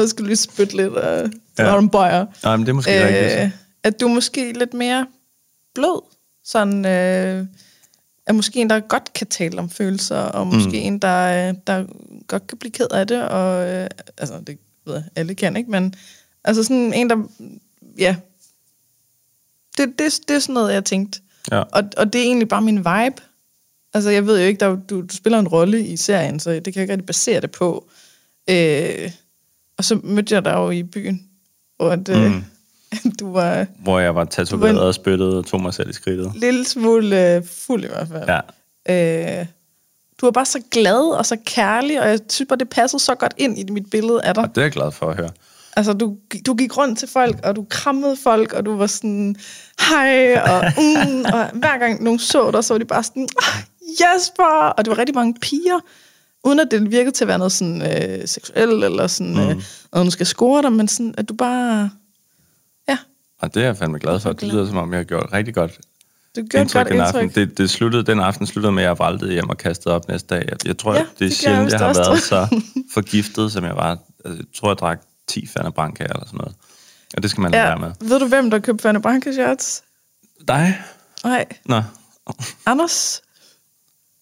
Jeg 0.00 0.08
skulle 0.08 0.28
lige 0.28 0.36
spytte 0.36 0.76
lidt 0.76 0.92
og 0.92 1.30
Ja. 1.58 1.72
ja. 1.72 1.78
en 1.78 1.88
bøjer. 1.90 2.26
Nej, 2.44 2.56
men 2.56 2.66
det 2.66 2.70
er 2.72 2.74
måske 2.74 3.00
øh, 3.00 3.06
rigtigt. 3.06 3.52
at 3.82 4.00
du 4.00 4.08
er 4.08 4.14
måske 4.14 4.52
lidt 4.52 4.74
mere 4.74 5.06
blød. 5.74 6.02
Sådan, 6.44 6.86
øh, 6.86 7.46
er 8.28 8.32
måske 8.32 8.60
en, 8.60 8.70
der 8.70 8.80
godt 8.80 9.12
kan 9.12 9.26
tale 9.26 9.58
om 9.58 9.70
følelser, 9.70 10.16
og 10.18 10.46
måske 10.46 10.68
Mm. 10.68 10.74
en, 10.74 10.98
der, 10.98 11.48
øh, 11.48 11.54
der 11.66 11.84
godt 12.26 12.46
kan 12.46 12.58
blive 12.58 12.72
ked 12.72 12.86
af 12.90 13.06
det. 13.06 13.22
Og, 13.28 13.68
øh, 13.68 13.88
altså, 14.18 14.40
det 14.46 14.58
ved 14.86 14.94
jeg, 14.94 15.04
alle 15.16 15.34
kan, 15.34 15.56
ikke? 15.56 15.70
Men 15.70 15.94
altså 16.44 16.62
sådan 16.62 16.92
en, 16.94 17.10
der... 17.10 17.16
Ja. 17.98 18.16
Det, 19.78 19.88
det, 19.98 20.20
det 20.28 20.36
er 20.36 20.40
sådan 20.40 20.52
noget, 20.54 20.74
jeg 20.74 20.84
tænkte. 20.84 21.20
Ja. 21.50 21.58
Og, 21.60 21.82
og 21.96 22.12
det 22.12 22.20
er 22.20 22.24
egentlig 22.24 22.48
bare 22.48 22.62
min 22.62 22.78
vibe. 22.78 23.22
Altså, 23.94 24.10
jeg 24.10 24.26
ved 24.26 24.40
jo 24.40 24.46
ikke, 24.46 24.60
der, 24.60 24.66
er 24.66 24.76
du, 24.76 25.00
du 25.00 25.16
spiller 25.16 25.38
en 25.38 25.48
rolle 25.48 25.86
i 25.86 25.96
serien, 25.96 26.40
så 26.40 26.50
det 26.50 26.64
kan 26.64 26.74
jeg 26.74 26.82
ikke 26.82 26.92
rigtig 26.92 27.06
basere 27.06 27.40
det 27.40 27.50
på. 27.50 27.88
Øh, 28.50 29.10
og 29.76 29.84
så 29.84 30.00
mødte 30.04 30.34
jeg 30.34 30.44
dig 30.44 30.52
jo 30.52 30.70
i 30.70 30.82
byen, 30.82 31.28
hvor 31.76 31.90
at, 31.90 32.08
øh, 32.08 32.30
Mm. 32.32 32.44
du 33.20 33.32
var 33.32 33.66
Hvor 33.78 33.98
jeg 34.00 34.14
var 34.14 34.24
tatoveret 34.24 34.74
var- 34.74 34.80
og 34.82 34.94
spyttet 34.94 35.34
og 35.36 35.46
tog 35.46 35.60
mig 35.60 35.74
selv 35.74 35.90
i 35.90 35.92
skridtet. 35.92 36.32
lille 36.34 36.64
smule 36.64 37.34
øh, 37.36 37.42
fuld 37.66 37.84
i 37.84 37.88
hvert 37.88 38.08
fald. 38.08 38.40
Ja. 38.88 39.40
Øh, 39.40 39.46
du 40.20 40.26
var 40.26 40.30
bare 40.30 40.46
så 40.46 40.60
glad 40.70 41.16
og 41.18 41.26
så 41.26 41.36
kærlig, 41.46 42.00
og 42.00 42.08
jeg 42.08 42.18
synes 42.28 42.48
bare, 42.48 42.58
det 42.58 42.68
passede 42.68 43.02
så 43.02 43.14
godt 43.14 43.34
ind 43.36 43.58
i 43.58 43.64
mit 43.72 43.90
billede 43.90 44.22
af 44.22 44.34
dig. 44.34 44.42
Og 44.44 44.48
det 44.54 44.58
er 44.58 44.62
jeg 44.62 44.72
glad 44.72 44.90
for 44.92 45.06
at 45.10 45.16
høre. 45.16 45.30
Altså, 45.76 45.92
du, 45.92 46.16
du 46.46 46.54
gik 46.54 46.76
rundt 46.76 46.98
til 46.98 47.08
folk, 47.08 47.36
og 47.44 47.56
du 47.56 47.66
krammede 47.70 48.16
folk, 48.22 48.52
og 48.52 48.66
du 48.66 48.76
var 48.76 48.86
sådan, 48.86 49.36
hej, 49.88 50.34
og, 50.40 50.64
mm, 50.82 51.20
og 51.24 51.46
hver 51.52 51.78
gang 51.78 52.02
nogen 52.02 52.18
så 52.18 52.50
dig, 52.50 52.64
så 52.64 52.74
var 52.74 52.78
de 52.78 52.84
bare 52.84 53.02
sådan, 53.02 53.28
"Ah, 53.42 53.62
Jesper! 54.00 54.68
Og 54.78 54.84
det 54.84 54.90
var 54.90 54.98
rigtig 54.98 55.14
mange 55.14 55.34
piger, 55.42 55.80
uden 56.44 56.60
at 56.60 56.68
det 56.70 56.90
virkede 56.90 57.10
til 57.10 57.24
at 57.24 57.28
være 57.28 57.38
noget 57.38 57.52
sådan 57.52 57.82
øh, 57.82 58.28
seksuelt, 58.28 58.84
eller 58.84 59.06
sådan, 59.06 59.32
mm. 59.34 59.40
øh, 59.40 59.56
noget, 59.92 60.06
nu 60.06 60.10
skal 60.10 60.26
score 60.26 60.62
dig, 60.62 60.72
men 60.72 60.88
sådan, 60.88 61.14
at 61.18 61.28
du 61.28 61.34
bare, 61.34 61.90
Og 63.38 63.54
det 63.54 63.62
er 63.62 63.66
jeg 63.66 63.76
fandme 63.76 63.98
glad 63.98 64.20
for. 64.20 64.32
Det 64.32 64.48
lyder 64.52 64.66
som 64.66 64.76
om, 64.76 64.90
jeg 64.92 64.98
har 64.98 65.04
gjort 65.04 65.28
rigtig 65.32 65.54
godt. 65.54 65.78
det 66.34 66.44
et 66.44 66.54
indtryk 66.54 66.80
godt 66.82 66.92
den 66.92 67.00
aften. 67.00 67.22
indtryk. 67.22 67.48
Det, 67.48 67.58
det 67.58 67.70
sluttede, 67.70 68.02
den 68.02 68.20
aften 68.20 68.46
sluttede 68.46 68.72
med, 68.72 68.82
at 68.82 68.88
jeg 68.88 68.98
væltede 69.10 69.32
hjem 69.32 69.48
og 69.48 69.58
kastede 69.58 69.94
op 69.94 70.08
næste 70.08 70.34
dag. 70.34 70.44
Jeg, 70.48 70.66
jeg 70.66 70.78
tror, 70.78 70.94
Ja, 70.94 70.98
det 70.98 71.04
er 71.06 71.08
gjorde 71.16 71.24
jeg 71.24 71.32
sjældent, 71.32 71.72
jeg 71.72 71.80
har 71.80 71.94
været 71.94 72.22
så 72.22 72.60
forgiftet, 72.94 73.52
som 73.52 73.64
jeg 73.64 73.76
var. 73.76 73.90
Altså, 74.24 74.36
Jeg 74.38 74.44
tror, 74.56 74.68
jeg 74.70 74.78
drak 74.78 75.00
10 75.26 75.46
Fanta 75.46 75.70
Branca 75.70 76.04
eller 76.04 76.24
sådan 76.26 76.36
noget. 76.38 76.54
Og 77.16 77.22
det 77.22 77.30
skal 77.30 77.40
man 77.40 77.50
lade 77.50 77.62
Ja. 77.62 77.68
være 77.68 77.78
med. 77.78 78.08
Ved 78.08 78.20
du, 78.20 78.26
hvem 78.26 78.50
der 78.50 78.58
købte 78.58 78.82
Fanny 78.82 79.00
Branca 79.00 79.32
shots? 79.32 79.82
Dig? 80.48 80.78
Nej, 81.24 81.44
Nå, 81.64 81.82
Anders. 82.66 83.22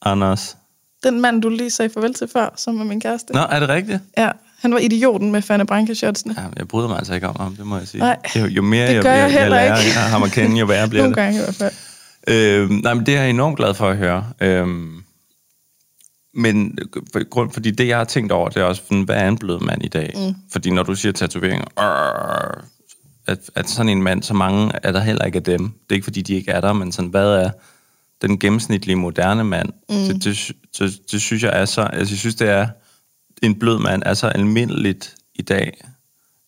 Anders. 0.02 0.56
Den 1.02 1.20
mand, 1.20 1.42
du 1.42 1.48
lige 1.48 1.70
sagde 1.70 1.90
farvel 1.90 2.14
til 2.14 2.28
før, 2.28 2.48
som 2.56 2.78
var 2.78 2.84
min 2.84 3.00
kæreste. 3.00 3.32
Nå, 3.32 3.40
er 3.40 3.60
det 3.60 3.68
rigtigt? 3.68 4.00
Ja, 4.18 4.30
han 4.66 4.74
var 4.74 4.78
idioten 4.78 5.32
med 5.32 5.42
Fanny 5.42 5.64
Branca 5.64 5.94
shotsene. 5.94 6.34
Ja, 6.38 6.46
jeg 6.56 6.68
bryder 6.68 6.88
mig 6.88 6.98
altså 6.98 7.14
ikke 7.14 7.28
om 7.28 7.36
ham, 7.40 7.56
det 7.56 7.66
må 7.66 7.78
jeg 7.78 7.88
sige. 7.88 8.00
Nej, 8.00 8.16
jo, 8.36 8.44
jo 8.46 8.62
mere 8.62 8.90
jeg, 8.90 9.02
gør 9.02 9.12
jeg 9.12 9.32
jeg, 9.34 9.50
lærer 9.50 9.80
ikke. 9.80 9.98
ham 9.98 10.22
at 10.22 10.32
kende, 10.32 10.58
jo 10.58 10.66
værre 10.66 10.88
bliver 10.90 11.02
Nogle 11.02 11.16
det. 11.16 11.22
gange 11.22 11.38
i 11.38 11.42
hvert 11.42 11.54
fald. 11.54 11.72
Øh, 12.28 12.70
nej, 12.70 12.94
men 12.94 13.06
det 13.06 13.16
er 13.16 13.20
jeg 13.20 13.30
enormt 13.30 13.56
glad 13.56 13.74
for 13.74 13.88
at 13.88 13.96
høre. 13.96 14.26
Øhm, 14.40 15.02
men 16.34 16.78
for, 17.12 17.28
grund, 17.28 17.50
fordi 17.50 17.70
det, 17.70 17.88
jeg 17.88 17.96
har 17.96 18.04
tænkt 18.04 18.32
over, 18.32 18.48
det 18.48 18.60
er 18.60 18.64
også, 18.64 18.82
sådan, 18.88 19.02
hvad 19.02 19.16
er 19.16 19.28
en 19.28 19.38
blød 19.38 19.60
mand 19.60 19.84
i 19.84 19.88
dag? 19.88 20.12
Mm. 20.16 20.34
Fordi 20.52 20.70
når 20.70 20.82
du 20.82 20.94
siger 20.94 21.12
tatoveringer, 21.12 21.66
øh, 21.78 22.62
at, 23.26 23.38
at 23.54 23.70
sådan 23.70 23.88
en 23.88 24.02
mand, 24.02 24.22
så 24.22 24.34
mange 24.34 24.70
er 24.82 24.92
der 24.92 25.00
heller 25.00 25.24
ikke 25.24 25.36
af 25.36 25.42
dem. 25.42 25.62
Det 25.62 25.90
er 25.90 25.94
ikke, 25.94 26.04
fordi 26.04 26.22
de 26.22 26.34
ikke 26.34 26.50
er 26.50 26.60
der, 26.60 26.72
men 26.72 26.92
sådan, 26.92 27.10
hvad 27.10 27.28
er 27.28 27.50
den 28.22 28.38
gennemsnitlige 28.38 28.96
moderne 28.96 29.44
mand? 29.44 29.68
Mm. 29.88 29.96
Det, 29.96 30.24
det, 30.24 30.52
det, 30.78 30.98
det, 31.12 31.20
synes 31.20 31.42
jeg 31.42 31.60
er 31.60 31.64
så... 31.64 31.80
Altså, 31.80 32.12
jeg 32.14 32.18
synes, 32.18 32.34
det 32.34 32.48
er... 32.48 32.68
En 33.42 33.58
blød 33.58 33.78
mand 33.78 34.02
er 34.06 34.14
så 34.14 34.26
almindeligt 34.26 35.16
i 35.34 35.42
dag, 35.42 35.80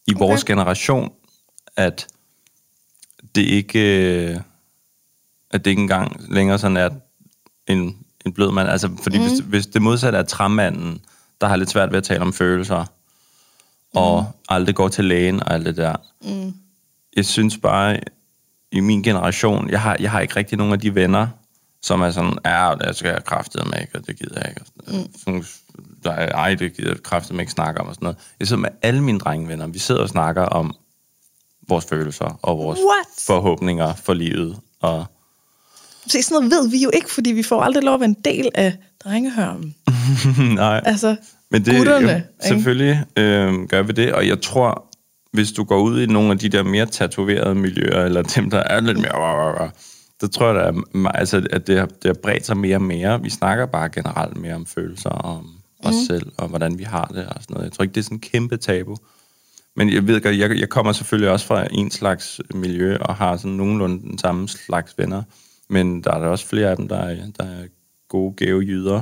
i 0.07 0.14
okay. 0.14 0.18
vores 0.18 0.45
generation, 0.45 1.12
at 1.76 2.07
det 3.34 3.43
ikke... 3.43 3.80
øh, 4.30 4.41
at 5.51 5.64
det 5.64 5.70
ikke 5.70 5.82
engang 5.82 6.32
længere 6.32 6.59
sådan 6.59 6.76
er 6.76 6.91
en, 7.66 7.97
en 8.26 8.32
blød 8.32 8.53
mand. 8.53 8.68
Altså, 8.68 8.91
fordi 9.03 9.18
mm. 9.18 9.24
hvis, 9.24 9.39
hvis 9.39 9.66
det 9.66 9.82
modsatte 9.82 10.18
er 10.18 10.22
træmanden, 10.22 11.01
der 11.41 11.47
har 11.47 11.57
lidt 11.57 11.70
svært 11.70 11.91
ved 11.91 11.99
at 11.99 12.05
tale 12.05 12.20
om 12.20 12.32
følelser, 12.32 12.84
og 13.95 14.22
mm. 14.22 14.28
aldrig 14.49 14.74
går 14.74 14.89
til 14.89 15.05
lægen 15.05 15.43
og 15.43 15.55
alt 15.55 15.66
det 15.66 15.76
der. 15.76 15.97
Mm. 16.22 16.55
Jeg 17.16 17.26
synes 17.26 17.59
bare, 17.59 18.01
i 18.72 18.80
min 18.80 19.03
generation, 19.03 19.70
jeg 19.70 19.80
har, 19.80 19.97
jeg 20.01 20.11
har 20.11 20.20
ikke 20.20 20.36
rigtig 20.36 20.59
nogen 20.59 20.72
af 20.72 20.80
de 20.80 20.95
venner, 20.95 21.26
som 21.82 22.01
er 22.01 22.11
sådan, 22.11 22.39
ja, 22.45 22.74
det 22.80 22.97
skal 22.97 23.09
jeg 23.09 23.24
kraftedeme 23.24 23.70
med 23.70 23.80
ikke, 23.80 23.99
og 23.99 24.07
det 24.07 24.18
gider 24.18 24.41
jeg 24.41 24.49
ikke. 24.49 24.62
Mm. 24.86 25.16
sådan, 25.18 25.45
der 26.05 26.11
er, 26.12 26.32
ej, 26.32 26.55
det 26.55 26.76
gider 26.76 26.94
jeg 27.12 27.22
med 27.30 27.40
ikke 27.40 27.53
snakke 27.53 27.80
om, 27.80 27.86
og 27.86 27.94
sådan 27.94 28.07
noget. 28.07 28.18
Jeg 28.40 28.49
sidder 28.49 28.62
med 28.62 28.70
alle 28.82 29.03
mine 29.03 29.18
drengevenner, 29.18 29.66
vi 29.66 29.78
sidder 29.78 30.01
og 30.01 30.09
snakker 30.09 30.42
om 30.42 30.74
vores 31.68 31.84
følelser, 31.84 32.38
og 32.42 32.59
vores 32.59 32.78
What? 32.78 33.07
forhåbninger 33.26 33.94
for 33.94 34.14
livet, 34.14 34.57
og 34.80 35.07
Se, 36.07 36.22
sådan 36.22 36.49
noget 36.49 36.51
ved 36.64 36.70
vi 36.70 36.82
jo 36.82 36.90
ikke, 36.94 37.11
fordi 37.11 37.32
vi 37.32 37.42
får 37.42 37.62
aldrig 37.62 37.82
lov 37.82 37.94
at 37.94 38.01
være 38.01 38.09
en 38.09 38.16
del 38.24 38.49
af 38.55 38.76
drengehørmen. 39.05 39.74
Nej, 40.55 40.80
Altså, 40.84 41.16
men 41.51 41.64
det 41.64 41.76
gutterne, 41.76 42.12
jo, 42.12 42.49
selvfølgelig 42.49 43.05
øh, 43.16 43.55
gør 43.68 43.82
vi 43.82 43.92
det, 43.92 44.12
og 44.12 44.28
jeg 44.28 44.40
tror, 44.42 44.84
hvis 45.32 45.53
du 45.53 45.64
går 45.64 45.78
ud 45.80 46.01
i 46.01 46.07
nogle 46.07 46.30
af 46.30 46.38
de 46.38 46.49
der 46.49 46.62
mere 46.62 46.86
tatoverede 46.86 47.55
miljøer, 47.55 48.05
eller 48.05 48.22
dem, 48.22 48.51
der 48.51 48.59
er 48.59 48.80
lidt 48.80 48.99
mere... 48.99 49.70
Så 50.20 50.28
tror 50.28 50.46
jeg, 50.46 50.55
der 50.55 50.72
me- 50.72 51.18
altså, 51.18 51.46
at 51.53 51.66
det 51.66 51.78
har, 51.78 51.86
det 51.86 52.05
har 52.05 52.16
bredt 52.22 52.46
sig 52.46 52.57
mere 52.57 52.76
og 52.76 52.82
mere. 52.82 53.22
Vi 53.22 53.30
snakker 53.30 53.66
bare 53.66 53.88
generelt 53.88 54.36
mere 54.36 54.55
om 54.55 54.66
følelser, 54.66 55.11
og 55.11 55.36
om 55.36 55.57
os 55.84 55.94
Mhm. 55.94 56.04
selv, 56.06 56.32
og 56.38 56.48
hvordan 56.48 56.78
vi 56.78 56.84
har 56.84 57.04
det 57.04 57.26
og 57.26 57.34
sådan 57.42 57.54
noget. 57.54 57.64
Jeg 57.64 57.72
tror 57.72 57.82
ikke, 57.82 57.94
det 57.94 58.00
er 58.00 58.04
sådan 58.04 58.16
en 58.16 58.20
kæmpe 58.20 58.56
tabu. 58.56 58.96
Men 59.76 59.92
jeg 59.92 60.06
ved 60.06 60.20
godt, 60.20 60.38
jeg, 60.38 60.58
jeg 60.58 60.68
kommer 60.68 60.92
selvfølgelig 60.92 61.30
også 61.30 61.46
fra 61.46 61.66
en 61.70 61.90
slags 61.90 62.40
miljø, 62.54 62.96
og 63.00 63.14
har 63.16 63.36
sådan 63.36 63.56
nogenlunde 63.56 64.02
den 64.02 64.18
samme 64.18 64.48
slags 64.48 64.98
venner. 64.98 65.22
Men 65.68 66.04
der 66.04 66.12
er 66.12 66.18
der 66.18 66.26
også 66.26 66.46
flere 66.46 66.70
af 66.70 66.76
dem, 66.76 66.88
der 66.88 66.96
er, 66.96 67.16
der 67.38 67.44
er 67.44 67.66
gode, 68.08 68.34
gave 68.36 68.60
jyder, 68.60 69.00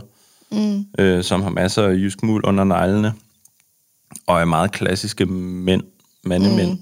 mm. 0.52 0.86
øh, 0.98 1.24
som 1.24 1.42
har 1.42 1.50
masser 1.50 1.82
af 1.82 1.92
jysk 1.94 2.22
mul 2.22 2.44
under 2.44 2.64
neglene, 2.64 3.12
og 4.26 4.40
er 4.40 4.44
meget 4.44 4.72
klassiske 4.72 5.26
mænd, 5.26 5.82
mandemænd. 6.24 6.70
Mm. 6.70 6.78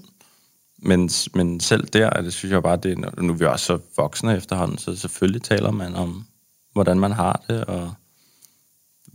Men, 0.87 1.09
men 1.33 1.59
selv 1.59 1.87
der, 1.87 2.09
er 2.09 2.21
det 2.21 2.33
synes 2.33 2.51
jeg 2.51 2.63
bare, 2.63 2.77
det 2.77 2.91
er, 2.91 3.21
nu 3.21 3.33
er 3.33 3.37
vi 3.37 3.45
også 3.45 3.65
så 3.65 3.79
voksne 3.97 4.37
efterhånden, 4.37 4.77
så 4.77 4.95
selvfølgelig 4.95 5.41
taler 5.41 5.71
man 5.71 5.95
om, 5.95 6.25
hvordan 6.73 6.99
man 6.99 7.11
har 7.11 7.43
det, 7.49 7.65
og 7.65 7.93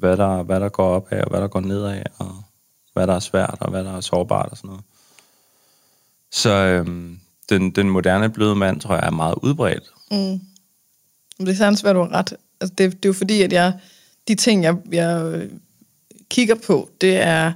hvad 0.01 0.17
der, 0.17 0.43
hvad 0.43 0.61
der 0.61 0.69
går 0.69 0.89
op 0.89 1.13
af, 1.13 1.23
og 1.23 1.31
hvad 1.31 1.41
der 1.41 1.49
går 1.49 1.61
ned 1.61 1.85
af, 1.85 2.05
og 2.19 2.43
hvad 2.93 3.07
der 3.07 3.15
er 3.15 3.21
svært, 3.21 3.57
og 3.61 3.71
hvad 3.71 3.85
der 3.85 3.97
er 3.97 4.01
sårbart 4.01 4.49
og 4.51 4.57
sådan 4.57 4.69
noget. 4.69 4.85
Så 6.31 6.51
øhm, 6.51 7.19
den, 7.49 7.71
den 7.71 7.91
moderne 7.91 8.31
bløde 8.31 8.57
mand, 8.57 8.81
tror 8.81 8.95
jeg, 8.95 9.07
er 9.07 9.11
meget 9.11 9.35
udbredt. 9.43 9.85
Men 11.39 11.47
det 11.47 11.53
er 11.53 11.57
sandt, 11.57 11.83
hvad 11.83 11.95
du 11.95 12.01
har 12.01 12.13
ret. 12.13 12.33
Altså, 12.61 12.75
det, 12.79 12.93
det 12.93 13.05
er 13.05 13.09
jo 13.09 13.13
fordi, 13.13 13.43
at 13.43 13.53
jeg, 13.53 13.73
de 14.29 14.35
ting, 14.35 14.63
jeg, 14.63 14.77
jeg 14.93 15.23
øh, 15.25 15.51
kigger 16.31 16.55
på, 16.67 16.91
det 17.01 17.17
er 17.17 17.53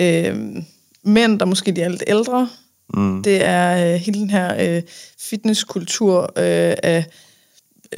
øh, 0.00 0.62
mænd, 1.02 1.38
der 1.38 1.44
måske 1.44 1.72
de 1.72 1.82
er 1.82 1.88
lidt 1.88 2.04
ældre. 2.06 2.48
Mm. 2.94 3.22
Det 3.22 3.44
er 3.44 3.94
øh, 3.94 4.00
hele 4.00 4.20
den 4.20 4.30
her 4.30 4.76
øh, 4.76 4.82
fitnesskultur 5.18 6.22
øh, 6.22 6.76
af 6.82 7.06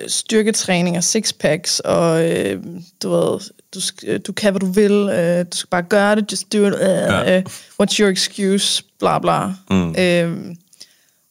styrketræning 0.09 0.97
og 0.97 1.05
sixpacks, 1.05 1.81
og 1.81 2.31
øh, 2.31 2.63
du 3.03 3.11
ved, 3.11 3.41
du, 3.75 3.81
øh, 4.07 4.21
du 4.27 4.33
kan, 4.33 4.53
hvad 4.53 4.61
du 4.61 4.67
vil, 4.67 4.93
øh, 4.93 5.47
du 5.53 5.57
skal 5.57 5.69
bare 5.71 5.83
gøre 5.83 6.17
det, 6.17 6.33
just 6.33 6.53
do 6.53 6.59
it, 6.67 6.75
øh, 6.75 6.81
Ja. 6.81 7.37
øh, 7.39 7.45
what's 7.83 7.99
your 8.01 8.09
excuse, 8.11 8.85
bla 8.99 9.19
bla. 9.19 9.47
Mm. 9.71 9.95
Øh, 9.99 10.57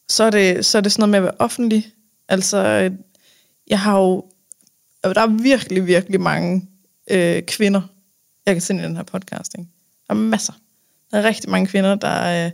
så, 0.10 0.24
er 0.24 0.30
det, 0.30 0.66
så 0.66 0.78
er 0.78 0.82
det 0.82 0.92
sådan 0.92 1.02
noget 1.02 1.10
med 1.10 1.18
at 1.18 1.24
være 1.24 1.36
offentlig. 1.40 1.88
Altså, 2.30 2.58
øh, 2.58 2.92
jeg 3.68 3.80
har 3.80 4.00
jo, 4.00 4.26
der 5.04 5.22
er 5.22 5.42
virkelig, 5.44 5.88
virkelig 5.88 6.22
mange 6.22 6.68
øh, 7.12 7.42
kvinder, 7.42 7.82
jeg 8.46 8.56
kan 8.56 8.62
sende 8.62 8.82
i 8.84 8.86
den 8.86 8.96
her 8.96 9.04
podcast, 9.04 9.56
ikke? 9.58 9.70
Der 10.08 10.14
er 10.14 10.18
masser. 10.18 10.54
Der 11.12 11.18
er 11.18 11.24
rigtig 11.24 11.50
mange 11.50 11.68
kvinder, 11.68 11.96
der 11.96 12.46
øh, 12.46 12.52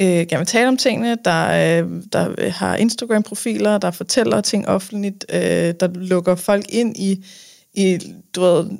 øh, 0.00 0.06
gerne 0.06 0.38
vil 0.38 0.46
tale 0.46 0.68
om 0.68 0.76
tingene, 0.76 1.16
der, 1.24 1.46
øh, 1.82 2.02
der 2.12 2.50
har 2.50 2.76
Instagram-profiler, 2.76 3.78
der 3.78 3.90
fortæller 3.90 4.40
ting 4.40 4.68
offentligt, 4.68 5.24
øh, 5.32 5.40
der 5.80 5.88
lukker 5.94 6.34
folk 6.34 6.64
ind 6.68 6.96
i, 6.96 7.24
i 7.74 7.98
du 8.34 8.40
ved, 8.40 8.70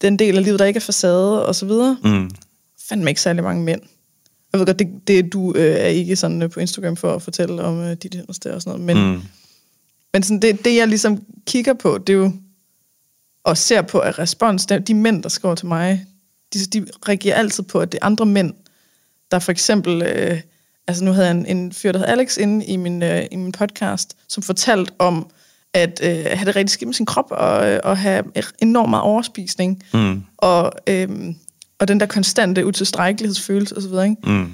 den 0.00 0.18
del 0.18 0.36
af 0.36 0.44
livet, 0.44 0.58
der 0.58 0.64
ikke 0.64 0.78
er 0.78 0.80
facade, 0.80 1.46
og 1.46 1.54
så 1.54 1.66
videre. 1.66 1.96
Mm. 2.04 2.30
Fandme 2.88 3.10
ikke 3.10 3.20
særlig 3.20 3.42
mange 3.44 3.62
mænd. 3.64 3.80
Jeg 4.52 4.58
ved 4.60 4.66
godt, 4.66 4.78
det, 4.78 4.88
det 5.06 5.32
du 5.32 5.52
øh, 5.56 5.74
er 5.74 5.86
ikke 5.86 6.16
sådan 6.16 6.42
øh, 6.42 6.50
på 6.50 6.60
Instagram 6.60 6.96
for 6.96 7.14
at 7.14 7.22
fortælle 7.22 7.62
om 7.62 7.80
øh, 7.80 7.96
dit 7.96 8.14
inderste 8.14 8.54
og 8.54 8.62
sådan 8.62 8.80
noget, 8.80 8.96
men, 8.96 9.14
Mm. 9.14 9.20
men 10.12 10.22
sådan 10.22 10.42
det, 10.42 10.64
det, 10.64 10.76
jeg 10.76 10.88
ligesom 10.88 11.22
kigger 11.46 11.74
på, 11.74 11.98
det 11.98 12.12
er 12.12 12.16
jo, 12.16 12.32
og 13.44 13.56
ser 13.58 13.82
på 13.82 13.98
at 13.98 14.18
respons, 14.18 14.66
de 14.86 14.94
mænd, 14.94 15.22
der 15.22 15.28
skriver 15.28 15.54
til 15.54 15.66
mig, 15.66 16.06
de, 16.54 16.58
de 16.58 16.86
reagerer 17.08 17.36
altid 17.36 17.62
på, 17.62 17.80
at 17.80 17.92
det 17.92 17.98
er 18.02 18.06
andre 18.06 18.26
mænd, 18.26 18.54
der 19.34 19.40
for 19.40 19.52
eksempel, 19.52 20.02
øh, 20.02 20.40
altså 20.88 21.04
nu 21.04 21.12
havde 21.12 21.26
jeg 21.26 21.36
en, 21.36 21.46
en 21.46 21.72
fyr, 21.72 21.92
der 21.92 21.98
hed 21.98 22.06
Alex, 22.06 22.36
inde 22.36 22.66
i 22.66 22.76
min, 22.76 23.02
øh, 23.02 23.26
i 23.32 23.36
min 23.36 23.52
podcast, 23.52 24.16
som 24.28 24.42
fortalte 24.42 24.92
om, 24.98 25.30
at 25.74 26.00
øh, 26.02 26.10
have 26.24 26.44
det 26.46 26.56
rigtig 26.56 26.70
skidt 26.70 26.88
med 26.88 26.94
sin 26.94 27.06
krop, 27.06 27.26
og, 27.30 27.70
øh, 27.70 27.80
og 27.84 27.98
have 27.98 28.24
enormt 28.58 28.90
meget 28.90 29.02
overspisning, 29.02 29.82
Mm. 29.94 30.22
og, 30.36 30.72
øh, 30.86 31.08
og 31.78 31.88
den 31.88 32.00
der 32.00 32.06
konstante 32.06 32.66
utilstrækkelighedsfølelse 32.66 33.76
osv., 33.76 33.92
ikke? 34.10 34.16
Mm. 34.24 34.52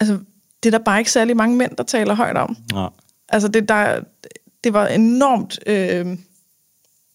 Altså, 0.00 0.18
det 0.62 0.74
er 0.74 0.78
der 0.78 0.84
bare 0.84 0.98
ikke 0.98 1.12
særlig 1.12 1.36
mange 1.36 1.56
mænd, 1.56 1.76
der 1.76 1.84
taler 1.84 2.14
højt 2.14 2.36
om. 2.36 2.56
Ja. 2.74 2.86
Altså, 3.28 3.48
det, 3.48 3.68
der, 3.68 4.00
det 4.64 4.72
var 4.72 4.86
enormt... 4.86 5.58
Øh, 5.66 6.16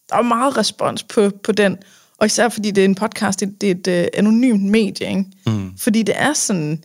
der 0.09 0.15
var 0.15 0.21
meget 0.21 0.57
respons 0.57 1.03
på, 1.03 1.31
på 1.43 1.51
den. 1.51 1.77
Og 2.17 2.25
især 2.25 2.49
fordi 2.49 2.71
det 2.71 2.81
er 2.81 2.85
en 2.85 2.95
podcast, 2.95 3.39
det, 3.39 3.61
det 3.61 3.71
er 3.71 3.75
et 3.75 3.87
øh, 3.87 4.07
anonymt 4.13 4.63
medie, 4.63 5.09
ikke? 5.09 5.25
Mm. 5.45 5.77
Fordi 5.77 6.03
det 6.03 6.15
er 6.17 6.33
sådan... 6.33 6.83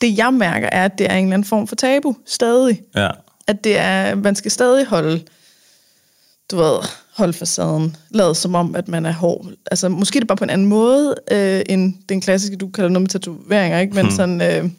Det 0.00 0.18
jeg 0.18 0.34
mærker 0.34 0.68
er, 0.72 0.84
at 0.84 0.98
det 0.98 1.10
er 1.10 1.16
en 1.16 1.24
eller 1.24 1.34
anden 1.34 1.48
form 1.48 1.66
for 1.66 1.76
tabu, 1.76 2.16
stadig. 2.26 2.82
Ja. 2.96 3.08
At 3.46 3.64
det 3.64 3.78
er, 3.78 4.14
man 4.14 4.34
skal 4.36 4.50
stadig 4.50 4.86
holde, 4.86 5.22
du 6.50 6.56
ved, 6.56 6.78
holde 7.16 7.32
facaden, 7.32 7.96
lade 8.10 8.34
som 8.34 8.54
om, 8.54 8.74
at 8.76 8.88
man 8.88 9.06
er 9.06 9.12
hård. 9.12 9.46
Altså, 9.70 9.88
måske 9.88 10.20
det 10.20 10.28
bare 10.28 10.36
på 10.36 10.44
en 10.44 10.50
anden 10.50 10.66
måde, 10.66 11.14
øh, 11.30 11.62
end 11.68 11.94
den 12.08 12.20
klassiske, 12.20 12.56
du 12.56 12.68
kalder 12.68 12.90
noget 12.90 13.02
med 13.02 13.08
tatoveringer, 13.08 13.78
ikke? 13.80 13.94
Men 13.94 14.06
Hmm. 14.06 14.14
sådan, 14.16 14.40
øh, 14.40 14.70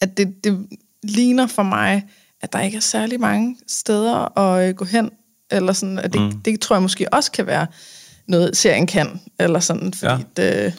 at 0.00 0.16
det, 0.16 0.44
det 0.44 0.66
ligner 1.02 1.46
for 1.46 1.62
mig, 1.62 2.04
at 2.40 2.52
der 2.52 2.60
ikke 2.60 2.76
er 2.76 2.80
særlig 2.80 3.20
mange 3.20 3.56
steder 3.66 4.38
at 4.38 4.68
øh, 4.68 4.74
gå 4.74 4.84
hen, 4.84 5.10
eller 5.50 5.72
sådan, 5.72 5.98
at 5.98 6.12
det, 6.12 6.20
mm. 6.20 6.40
det 6.40 6.60
tror 6.60 6.76
jeg 6.76 6.82
måske 6.82 7.14
også 7.14 7.32
kan 7.32 7.46
være 7.46 7.66
noget, 8.30 8.56
serien 8.56 8.86
kan, 8.86 9.20
eller 9.38 9.60
sådan, 9.60 9.92
fordi 9.92 10.12
ja. 10.12 10.18
det, 10.36 10.74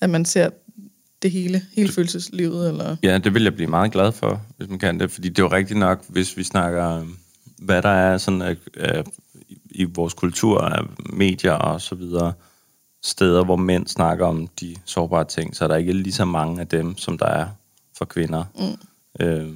at 0.00 0.10
man 0.10 0.24
ser 0.24 0.50
det 1.22 1.30
hele, 1.30 1.62
hele 1.72 1.92
følelseslivet, 1.92 2.68
eller... 2.68 2.96
Ja, 3.02 3.18
det 3.18 3.34
vil 3.34 3.42
jeg 3.42 3.54
blive 3.54 3.70
meget 3.70 3.92
glad 3.92 4.12
for, 4.12 4.42
hvis 4.56 4.68
man 4.68 4.78
kan 4.78 5.00
det. 5.00 5.10
Fordi 5.10 5.28
det 5.28 5.38
er 5.38 5.42
jo 5.42 5.52
rigtigt 5.52 5.78
nok, 5.78 6.04
hvis 6.08 6.36
vi 6.36 6.44
snakker, 6.44 6.98
øhm, 6.98 7.16
hvad 7.58 7.82
der 7.82 7.88
er 7.88 8.18
sådan, 8.18 8.42
af, 8.42 8.56
af, 8.76 9.04
i 9.70 9.84
vores 9.84 10.14
kultur, 10.14 10.88
medier 11.12 11.52
og 11.52 11.80
så 11.80 11.94
videre, 11.94 12.32
steder, 13.02 13.44
hvor 13.44 13.56
mænd 13.56 13.86
snakker 13.86 14.26
om 14.26 14.46
de 14.46 14.76
sårbare 14.84 15.24
ting, 15.24 15.56
så 15.56 15.64
er 15.64 15.68
der 15.68 15.76
ikke 15.76 15.92
lige 15.92 16.12
så 16.12 16.24
mange 16.24 16.60
af 16.60 16.68
dem, 16.68 16.96
som 16.96 17.18
der 17.18 17.26
er 17.26 17.46
for 17.98 18.04
kvinder. 18.04 18.44
Mm. 18.54 19.26
Øh, 19.26 19.48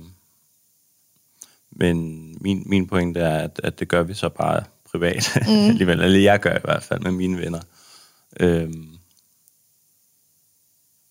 men 1.71 2.29
min, 2.41 2.63
min 2.67 2.87
pointe 2.87 3.21
er, 3.21 3.39
at, 3.39 3.61
at 3.65 3.79
det 3.79 3.89
gør 3.89 4.03
vi 4.03 4.15
så 4.15 4.29
bare 4.29 4.63
privat 4.99 5.39
mm. 5.49 5.69
alligevel. 5.69 6.01
Eller 6.01 6.21
jeg 6.21 6.41
gør 6.41 6.55
i 6.57 6.65
hvert 6.65 6.83
fald 6.83 7.01
med 7.01 7.11
mine 7.11 7.39
venner. 7.39 7.61
Øhm, 8.41 8.89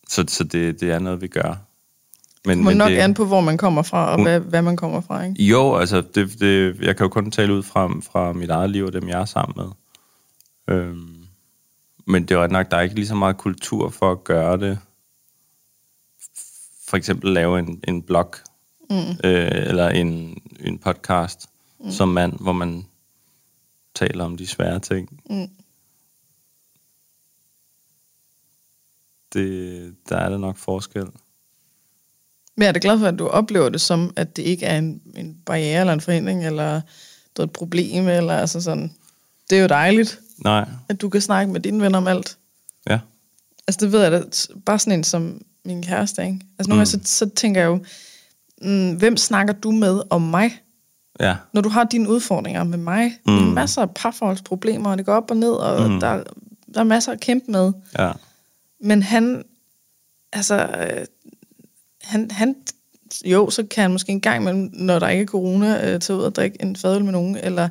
så 0.09 0.25
så 0.27 0.43
det, 0.43 0.79
det 0.79 0.91
er 0.91 0.99
noget, 0.99 1.21
vi 1.21 1.27
gør. 1.27 1.55
Men, 2.45 2.63
men 2.63 2.77
nok 2.77 2.89
det, 2.89 2.97
an 2.97 3.13
på, 3.13 3.25
hvor 3.25 3.41
man 3.41 3.57
kommer 3.57 3.81
fra, 3.81 4.11
og 4.11 4.15
hun, 4.15 4.25
hvad, 4.25 4.39
hvad 4.39 4.61
man 4.61 4.77
kommer 4.77 5.01
fra, 5.01 5.23
ikke? 5.23 5.43
Jo, 5.43 5.75
altså, 5.75 6.03
det, 6.15 6.39
det, 6.39 6.79
jeg 6.81 6.97
kan 6.97 7.03
jo 7.03 7.09
kun 7.09 7.31
tale 7.31 7.53
ud 7.53 7.63
fra, 7.63 7.87
fra 7.87 8.33
mit 8.33 8.49
eget 8.49 8.69
liv 8.69 8.85
og 8.85 8.93
dem, 8.93 9.09
jeg 9.09 9.21
er 9.21 9.25
sammen 9.25 9.53
med. 9.57 9.71
Øhm, 10.75 11.15
men 12.07 12.25
det 12.25 12.35
er 12.35 12.39
ret 12.39 12.51
nok, 12.51 12.71
der 12.71 12.77
er 12.77 12.81
ikke 12.81 12.95
lige 12.95 13.07
så 13.07 13.15
meget 13.15 13.37
kultur 13.37 13.89
for 13.89 14.11
at 14.11 14.23
gøre 14.23 14.57
det. 14.57 14.79
For 16.87 16.97
eksempel 16.97 17.33
lave 17.33 17.59
en, 17.59 17.83
en 17.87 18.01
blog, 18.01 18.33
mm. 18.89 18.95
øh, 19.23 19.51
eller 19.51 19.89
en, 19.89 20.41
en 20.59 20.77
podcast 20.77 21.49
mm. 21.79 21.91
som 21.91 22.07
mand, 22.07 22.33
hvor 22.39 22.53
man 22.53 22.85
taler 23.95 24.25
om 24.25 24.37
de 24.37 24.47
svære 24.47 24.79
ting. 24.79 25.21
Mm. 25.29 25.49
Det, 29.33 29.95
der 30.09 30.17
er 30.17 30.29
der 30.29 30.37
nok 30.37 30.57
forskel. 30.57 31.05
Men 32.55 32.63
jeg 32.63 32.67
er 32.67 32.71
da 32.71 32.79
glad 32.81 32.99
for, 32.99 33.07
at 33.07 33.19
du 33.19 33.27
oplever 33.27 33.69
det 33.69 33.81
som, 33.81 34.13
at 34.15 34.35
det 34.35 34.43
ikke 34.43 34.65
er 34.65 34.77
en, 34.77 35.01
en 35.15 35.37
barriere 35.45 35.79
eller 35.79 35.93
en 35.93 36.01
forhindring, 36.01 36.45
eller 36.45 36.81
er 37.39 37.43
et 37.43 37.51
problem, 37.51 38.07
eller 38.07 38.33
altså 38.33 38.61
sådan. 38.61 38.93
Det 39.49 39.57
er 39.57 39.61
jo 39.61 39.67
dejligt, 39.67 40.19
Nej. 40.37 40.69
at 40.89 41.01
du 41.01 41.09
kan 41.09 41.21
snakke 41.21 41.53
med 41.53 41.59
dine 41.59 41.83
venner 41.83 41.97
om 41.97 42.07
alt. 42.07 42.37
Ja. 42.89 42.99
Altså 43.67 43.85
det 43.85 43.91
ved 43.91 44.01
jeg 44.01 44.11
da, 44.11 44.23
bare 44.65 44.79
sådan 44.79 44.99
en 44.99 45.03
som 45.03 45.41
min 45.65 45.83
kæreste, 45.83 46.21
ikke? 46.21 46.39
Altså 46.59 46.69
nogle 46.69 46.83
mm. 46.83 46.91
gange, 46.91 47.05
så, 47.05 47.17
så 47.17 47.29
tænker 47.29 47.61
jeg 47.61 47.67
jo, 47.67 47.85
mm, 48.61 48.95
hvem 48.95 49.17
snakker 49.17 49.53
du 49.53 49.71
med 49.71 50.01
om 50.09 50.21
mig? 50.21 50.59
Ja. 51.19 51.35
Når 51.53 51.61
du 51.61 51.69
har 51.69 51.83
dine 51.83 52.09
udfordringer 52.09 52.63
med 52.63 52.77
mig, 52.77 53.11
mm. 53.27 53.37
er 53.37 53.53
masser 53.53 53.81
af 53.81 53.93
parforholdsproblemer, 53.95 54.91
og 54.91 54.97
det 54.97 55.05
går 55.05 55.13
op 55.13 55.31
og 55.31 55.37
ned, 55.37 55.51
og 55.51 55.91
mm. 55.91 55.99
der, 55.99 56.23
der 56.73 56.79
er 56.79 56.83
masser 56.83 57.11
at 57.11 57.19
kæmpe 57.19 57.51
med. 57.51 57.71
Ja. 57.99 58.11
Men 58.81 59.03
han, 59.03 59.43
altså, 60.33 60.55
øh, 60.55 61.05
han, 62.01 62.31
han, 62.31 62.55
jo, 63.25 63.49
så 63.49 63.63
kan 63.63 63.81
han 63.81 63.91
måske 63.91 64.11
en 64.11 64.21
gang 64.21 64.41
imellem, 64.41 64.69
når 64.73 64.99
der 64.99 65.09
ikke 65.09 65.21
er 65.21 65.27
corona, 65.27 65.93
øh, 65.93 65.99
tage 65.99 66.17
ud 66.17 66.23
og 66.23 66.35
drikke 66.35 66.61
en 66.61 66.75
fadøl 66.75 67.03
med 67.03 67.11
nogen, 67.11 67.37
eller, 67.37 67.69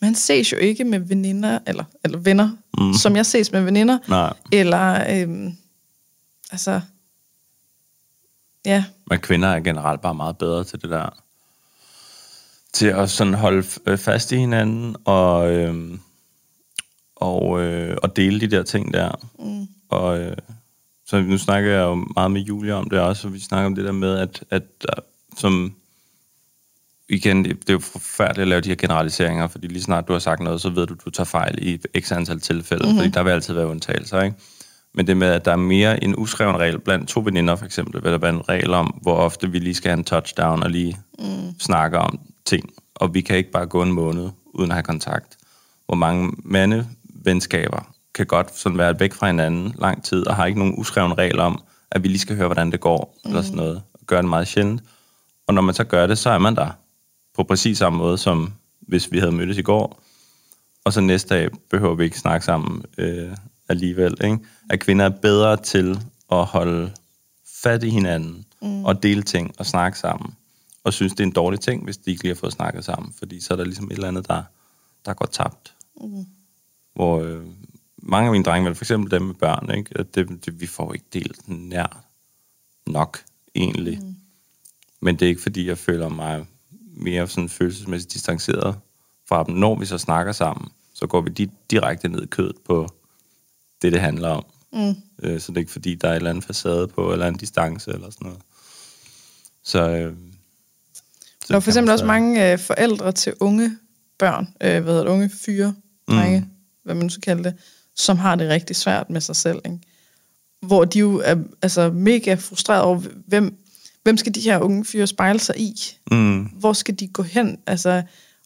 men 0.00 0.04
han 0.06 0.14
ses 0.14 0.52
jo 0.52 0.56
ikke 0.56 0.84
med 0.84 0.98
veninder, 0.98 1.58
eller, 1.66 1.84
eller 2.04 2.18
venner, 2.18 2.50
mm. 2.78 2.94
som 2.94 3.16
jeg 3.16 3.26
ses 3.26 3.52
med 3.52 3.62
veninder, 3.62 3.98
Nej. 4.08 4.32
eller, 4.52 4.94
øh, 4.94 5.52
altså, 6.52 6.80
ja. 8.66 8.84
Men 9.10 9.18
kvinder 9.18 9.48
er 9.48 9.60
generelt 9.60 10.00
bare 10.00 10.14
meget 10.14 10.38
bedre 10.38 10.64
til 10.64 10.82
det 10.82 10.90
der, 10.90 11.23
til 12.74 12.86
at 12.86 13.10
sådan 13.10 13.34
holde 13.34 13.66
øh, 13.86 13.98
fast 13.98 14.32
i 14.32 14.36
hinanden, 14.36 14.96
og, 15.04 15.52
øh, 15.52 15.98
og, 17.16 17.60
øh, 17.60 17.96
og 18.02 18.16
dele 18.16 18.40
de 18.40 18.46
der 18.46 18.62
ting 18.62 18.94
der. 18.94 19.10
Mm. 19.38 19.68
Og, 19.88 20.20
øh, 20.20 20.36
så 21.06 21.20
nu 21.20 21.38
snakker 21.38 21.70
jeg 21.70 21.80
jo 21.80 21.94
meget 21.94 22.30
med 22.30 22.40
Julia 22.40 22.74
om 22.74 22.90
det 22.90 23.00
også, 23.00 23.28
og 23.28 23.34
vi 23.34 23.40
snakker 23.40 23.66
om 23.66 23.74
det 23.74 23.84
der 23.84 23.92
med, 23.92 24.18
at, 24.18 24.44
at 24.50 24.62
der, 24.82 24.94
som 25.38 25.74
igen, 27.08 27.44
det, 27.44 27.60
det 27.60 27.68
er 27.68 27.72
jo 27.72 27.78
forfærdeligt 27.78 28.42
at 28.42 28.48
lave 28.48 28.60
de 28.60 28.68
her 28.68 28.76
generaliseringer, 28.76 29.48
fordi 29.48 29.66
lige 29.66 29.82
snart 29.82 30.08
du 30.08 30.12
har 30.12 30.20
sagt 30.20 30.40
noget, 30.40 30.60
så 30.60 30.70
ved 30.70 30.86
du, 30.86 30.94
at 30.94 31.04
du 31.04 31.10
tager 31.10 31.24
fejl 31.24 31.58
i 31.68 31.80
x 32.00 32.12
antal 32.12 32.40
tilfælde, 32.40 32.84
mm-hmm. 32.84 32.98
fordi 32.98 33.10
der 33.10 33.22
vil 33.22 33.30
altid 33.30 33.54
være 33.54 33.66
undtagelser, 33.66 34.22
ikke? 34.22 34.36
Men 34.94 35.06
det 35.06 35.16
med, 35.16 35.28
at 35.28 35.44
der 35.44 35.52
er 35.52 35.56
mere 35.56 36.04
en 36.04 36.14
uskreven 36.18 36.56
regel 36.56 36.78
blandt 36.78 37.08
to 37.08 37.20
veninder, 37.20 37.56
for 37.56 37.64
eksempel, 37.64 38.04
vil 38.04 38.12
der 38.12 38.18
være 38.18 38.30
en 38.30 38.48
regel 38.48 38.74
om, 38.74 38.86
hvor 39.02 39.14
ofte 39.16 39.50
vi 39.50 39.58
lige 39.58 39.74
skal 39.74 39.90
have 39.90 39.98
en 39.98 40.04
touchdown 40.04 40.62
og 40.62 40.70
lige 40.70 40.98
mm. 41.18 41.60
snakke 41.60 41.98
om 41.98 42.20
ting. 42.46 42.72
Og 42.94 43.14
vi 43.14 43.20
kan 43.20 43.36
ikke 43.36 43.50
bare 43.50 43.66
gå 43.66 43.82
en 43.82 43.92
måned 43.92 44.30
uden 44.44 44.70
at 44.70 44.74
have 44.74 44.82
kontakt. 44.82 45.36
Hvor 45.86 45.94
mange 45.94 46.32
mandevenskaber 46.44 47.94
kan 48.14 48.26
godt 48.26 48.58
sådan 48.58 48.78
være 48.78 49.00
væk 49.00 49.12
fra 49.12 49.26
hinanden 49.26 49.74
lang 49.78 50.04
tid, 50.04 50.26
og 50.26 50.36
har 50.36 50.46
ikke 50.46 50.58
nogen 50.58 50.74
uskreven 50.78 51.18
regel 51.18 51.40
om, 51.40 51.62
at 51.90 52.02
vi 52.02 52.08
lige 52.08 52.18
skal 52.18 52.36
høre, 52.36 52.48
hvordan 52.48 52.72
det 52.72 52.80
går, 52.80 53.16
mm. 53.24 53.30
eller 53.30 53.42
sådan 53.42 53.56
noget. 53.56 53.82
Gør 54.06 54.16
det 54.16 54.28
meget 54.28 54.48
sjældent. 54.48 54.82
Og 55.46 55.54
når 55.54 55.62
man 55.62 55.74
så 55.74 55.84
gør 55.84 56.06
det, 56.06 56.18
så 56.18 56.30
er 56.30 56.38
man 56.38 56.56
der 56.56 56.70
på 57.34 57.42
præcis 57.42 57.78
samme 57.78 57.98
måde, 57.98 58.18
som 58.18 58.52
hvis 58.80 59.12
vi 59.12 59.18
havde 59.18 59.32
mødtes 59.32 59.58
i 59.58 59.62
går. 59.62 60.00
Og 60.84 60.92
så 60.92 61.00
næste 61.00 61.34
dag 61.34 61.48
behøver 61.70 61.94
vi 61.94 62.04
ikke 62.04 62.18
snakke 62.18 62.46
sammen 62.46 62.84
øh, 62.98 63.36
alligevel. 63.68 64.16
Ikke? 64.24 64.38
At 64.70 64.80
kvinder 64.80 65.04
er 65.04 65.08
bedre 65.22 65.56
til 65.56 66.00
at 66.32 66.44
holde 66.44 66.92
fat 67.62 67.82
i 67.82 67.90
hinanden, 67.90 68.44
mm. 68.62 68.84
og 68.84 69.02
dele 69.02 69.22
ting 69.22 69.54
og 69.58 69.66
snakke 69.66 69.98
sammen. 69.98 70.34
Og 70.84 70.92
synes, 70.92 71.12
det 71.12 71.20
er 71.20 71.24
en 71.26 71.32
dårlig 71.32 71.60
ting, 71.60 71.84
hvis 71.84 71.96
de 71.96 72.10
ikke 72.10 72.22
lige 72.22 72.34
har 72.34 72.40
fået 72.40 72.52
snakket 72.52 72.84
sammen. 72.84 73.12
Fordi 73.18 73.40
så 73.40 73.54
er 73.54 73.56
der 73.56 73.64
ligesom 73.64 73.86
et 73.86 73.92
eller 73.92 74.08
andet, 74.08 74.28
der, 74.28 74.42
der 75.04 75.14
går 75.14 75.26
tabt. 75.26 75.74
Mm. 76.00 76.26
Hvor, 76.94 77.20
øh, 77.20 77.46
mange 77.96 78.26
af 78.26 78.32
mine 78.32 78.44
drenge, 78.44 78.66
vel 78.66 78.74
for 78.74 78.84
eksempel 78.84 79.10
dem 79.10 79.22
med 79.22 79.34
børn, 79.34 79.70
ikke? 79.76 79.98
At 79.98 80.14
det, 80.14 80.44
det, 80.46 80.60
vi 80.60 80.66
får 80.66 80.92
ikke 80.92 81.06
delt 81.12 81.48
nær 81.48 82.04
nok, 82.86 83.24
egentlig. 83.54 83.98
Mm. 84.02 84.16
Men 85.00 85.16
det 85.16 85.22
er 85.26 85.28
ikke, 85.28 85.42
fordi 85.42 85.66
jeg 85.66 85.78
føler 85.78 86.08
mig 86.08 86.46
mere 86.96 87.28
sådan 87.28 87.48
følelsesmæssigt 87.48 88.12
distanceret 88.12 88.78
fra 89.28 89.44
dem. 89.44 89.54
Når 89.54 89.78
vi 89.78 89.86
så 89.86 89.98
snakker 89.98 90.32
sammen, 90.32 90.68
så 90.94 91.06
går 91.06 91.20
vi 91.20 91.30
di- 91.30 91.66
direkte 91.70 92.08
ned 92.08 92.22
i 92.22 92.26
kødet 92.26 92.56
på 92.64 92.88
det, 93.82 93.92
det 93.92 94.00
handler 94.00 94.28
om. 94.28 94.44
Mm. 94.72 94.94
Øh, 95.22 95.40
så 95.40 95.52
det 95.52 95.56
er 95.56 95.60
ikke, 95.60 95.72
fordi 95.72 95.94
der 95.94 96.08
er 96.08 96.12
en 96.12 96.16
eller 96.16 96.30
anden 96.30 96.42
facade 96.42 96.88
på, 96.88 97.12
eller 97.12 97.28
en 97.28 97.36
distance, 97.36 97.90
eller 97.92 98.10
sådan 98.10 98.26
noget. 98.26 98.42
Så... 99.62 99.90
Øh, 99.90 100.16
så 100.16 100.33
der 101.48 101.56
er 101.56 101.60
for 101.60 101.70
eksempel 101.70 101.92
også 101.92 102.04
mange 102.04 102.52
øh, 102.52 102.58
forældre 102.58 103.12
til 103.12 103.32
unge 103.40 103.76
børn, 104.18 104.48
øh, 104.60 104.82
hvad 104.82 104.92
hedder 104.92 105.04
det, 105.04 105.10
unge 105.10 105.30
fyre, 105.44 105.74
drenge, 106.08 106.40
mm. 106.40 106.46
hvad 106.84 106.94
man 106.94 107.04
nu 107.04 107.08
skal 107.08 107.22
kalde 107.22 107.44
det, 107.44 107.54
som 107.96 108.18
har 108.18 108.34
det 108.34 108.48
rigtig 108.48 108.76
svært 108.76 109.10
med 109.10 109.20
sig 109.20 109.36
selv. 109.36 109.60
Ikke? 109.64 109.78
Hvor 110.60 110.84
de 110.84 110.98
jo 110.98 111.22
er 111.24 111.36
altså, 111.62 111.90
mega 111.90 112.34
frustreret 112.34 112.82
over, 112.82 113.00
hvem, 113.26 113.56
hvem 114.02 114.16
skal 114.16 114.34
de 114.34 114.40
her 114.40 114.58
unge 114.58 114.84
fyre 114.84 115.06
spejle 115.06 115.38
sig 115.38 115.58
i? 115.58 115.74
Mm. 116.10 116.42
Hvor 116.42 116.72
skal 116.72 116.94
de 116.94 117.08
gå 117.08 117.22
hen? 117.22 117.58
Altså, 117.66 118.02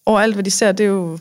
overalt, 0.06 0.34
hvad 0.34 0.44
de 0.44 0.50
ser, 0.50 0.72
det 0.72 0.84
er 0.84 0.88
jo 0.88 1.18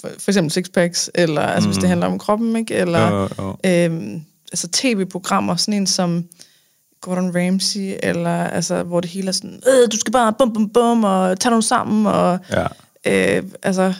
for, 0.00 0.08
for 0.18 0.30
eksempel 0.30 0.50
sixpacks, 0.50 1.10
eller 1.14 1.42
altså, 1.42 1.68
mm. 1.68 1.70
hvis 1.70 1.76
det 1.76 1.84
mm. 1.84 1.88
handler 1.88 2.06
om 2.06 2.18
kroppen, 2.18 2.56
ikke? 2.56 2.74
eller 2.74 3.28
ja, 3.28 3.54
ja. 3.64 3.84
Øhm, 3.84 4.22
altså 4.52 4.68
tv-programmer, 4.72 5.56
sådan 5.56 5.74
en 5.74 5.86
som 5.86 6.24
Gordon 7.04 7.36
Ramsay, 7.36 7.94
eller 8.02 8.44
altså, 8.44 8.82
hvor 8.82 9.00
det 9.00 9.10
hele 9.10 9.28
er 9.28 9.32
sådan, 9.32 9.62
øh, 9.68 9.92
du 9.92 9.96
skal 9.96 10.12
bare 10.12 10.32
bum 10.32 10.52
bum 10.52 10.68
bum, 10.68 11.04
og 11.04 11.40
tage 11.40 11.52
dem 11.52 11.62
sammen, 11.62 12.06
og 12.06 12.38
ja. 12.50 12.66
øh, 13.06 13.42
altså, 13.62 13.94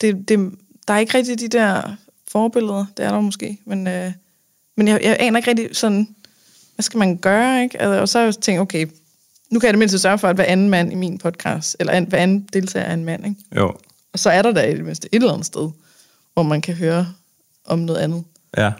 det, 0.00 0.28
det, 0.28 0.52
der 0.88 0.94
er 0.94 0.98
ikke 0.98 1.18
rigtig 1.18 1.40
de 1.40 1.48
der 1.48 1.96
forbilleder, 2.28 2.86
det 2.96 3.04
er 3.04 3.10
der 3.10 3.20
måske, 3.20 3.58
men, 3.66 3.86
øh, 3.86 4.12
men 4.76 4.88
jeg, 4.88 5.00
jeg 5.02 5.16
aner 5.20 5.38
ikke 5.38 5.50
rigtig 5.50 5.68
sådan, 5.76 6.08
hvad 6.74 6.82
skal 6.82 6.98
man 6.98 7.16
gøre, 7.16 7.62
ikke? 7.62 7.80
Altså, 7.80 8.00
og 8.00 8.08
så 8.08 8.18
har 8.18 8.24
jeg 8.24 8.34
tænkt, 8.34 8.60
okay, 8.60 8.86
nu 9.50 9.60
kan 9.60 9.66
jeg 9.66 9.72
det 9.72 9.78
mindste 9.78 9.98
sørge 9.98 10.18
for, 10.18 10.28
at 10.28 10.36
hver 10.36 10.44
anden 10.44 10.68
mand 10.68 10.92
i 10.92 10.94
min 10.94 11.18
podcast, 11.18 11.76
eller 11.80 12.00
hver 12.00 12.18
anden 12.18 12.48
deltager 12.52 12.86
er 12.86 12.94
en 12.94 13.04
mand, 13.04 13.26
ikke? 13.26 13.40
Jo. 13.56 13.74
Og 14.12 14.18
så 14.18 14.30
er 14.30 14.42
der 14.42 14.52
da 14.52 14.62
i 14.62 14.74
det 14.74 14.84
mindste 14.84 15.08
et 15.12 15.20
eller 15.20 15.32
andet 15.32 15.46
sted, 15.46 15.70
hvor 16.34 16.42
man 16.42 16.60
kan 16.60 16.74
høre 16.74 17.06
om 17.64 17.78
noget 17.78 18.00
andet. 18.00 18.24
Ja. 18.56 18.72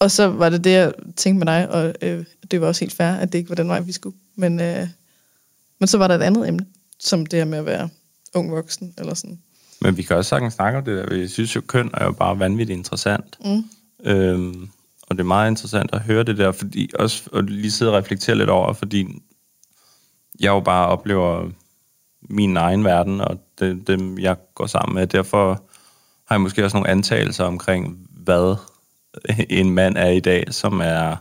Og 0.00 0.10
så 0.10 0.26
var 0.26 0.48
det 0.48 0.64
det, 0.64 0.72
jeg 0.72 0.92
tænkte 1.16 1.44
med 1.44 1.54
dig, 1.54 1.70
og 1.70 1.94
øh, 2.02 2.24
det 2.50 2.60
var 2.60 2.66
også 2.66 2.80
helt 2.80 2.94
fair, 2.94 3.12
at 3.12 3.32
det 3.32 3.38
ikke 3.38 3.50
var 3.50 3.56
den 3.56 3.68
vej, 3.68 3.80
vi 3.80 3.92
skulle. 3.92 4.16
Men, 4.34 4.60
øh, 4.60 4.88
men 5.80 5.86
så 5.86 5.98
var 5.98 6.08
der 6.08 6.14
et 6.14 6.22
andet 6.22 6.48
emne, 6.48 6.66
som 7.00 7.26
det 7.26 7.38
her 7.38 7.44
med 7.44 7.58
at 7.58 7.66
være 7.66 7.88
ung 8.34 8.50
voksen, 8.50 8.94
eller 8.98 9.14
sådan. 9.14 9.38
Men 9.80 9.96
vi 9.96 10.02
kan 10.02 10.16
også 10.16 10.28
sagtens 10.28 10.54
snakke 10.54 10.78
om 10.78 10.84
det 10.84 11.08
der. 11.08 11.16
Jeg 11.16 11.30
synes 11.30 11.56
jo, 11.56 11.60
køn 11.60 11.90
er 11.94 12.04
jo 12.04 12.12
bare 12.12 12.38
vanvittigt 12.38 12.76
interessant. 12.76 13.38
Mm. 13.44 13.64
Øhm, 14.10 14.68
og 15.02 15.16
det 15.16 15.20
er 15.20 15.26
meget 15.26 15.50
interessant 15.50 15.90
at 15.92 16.00
høre 16.00 16.22
det 16.22 16.38
der, 16.38 16.52
fordi 16.52 16.90
også 16.98 17.30
at 17.34 17.50
lige 17.50 17.70
sidde 17.70 17.92
og 17.92 17.98
reflektere 17.98 18.36
lidt 18.36 18.50
over, 18.50 18.72
fordi 18.72 19.06
jeg 20.40 20.48
jo 20.48 20.60
bare 20.60 20.86
oplever 20.86 21.50
min 22.30 22.56
egen 22.56 22.84
verden, 22.84 23.20
og 23.20 23.38
det, 23.58 23.86
dem, 23.86 24.18
jeg 24.18 24.36
går 24.54 24.66
sammen 24.66 24.94
med. 24.94 25.06
Derfor 25.06 25.62
har 26.28 26.34
jeg 26.34 26.40
måske 26.40 26.64
også 26.64 26.76
nogle 26.76 26.90
antagelser 26.90 27.44
omkring, 27.44 28.08
hvad 28.10 28.56
en 29.50 29.70
mand 29.70 29.96
er 29.96 30.08
i 30.08 30.20
dag, 30.20 30.44
som 30.50 30.80
er 30.80 31.16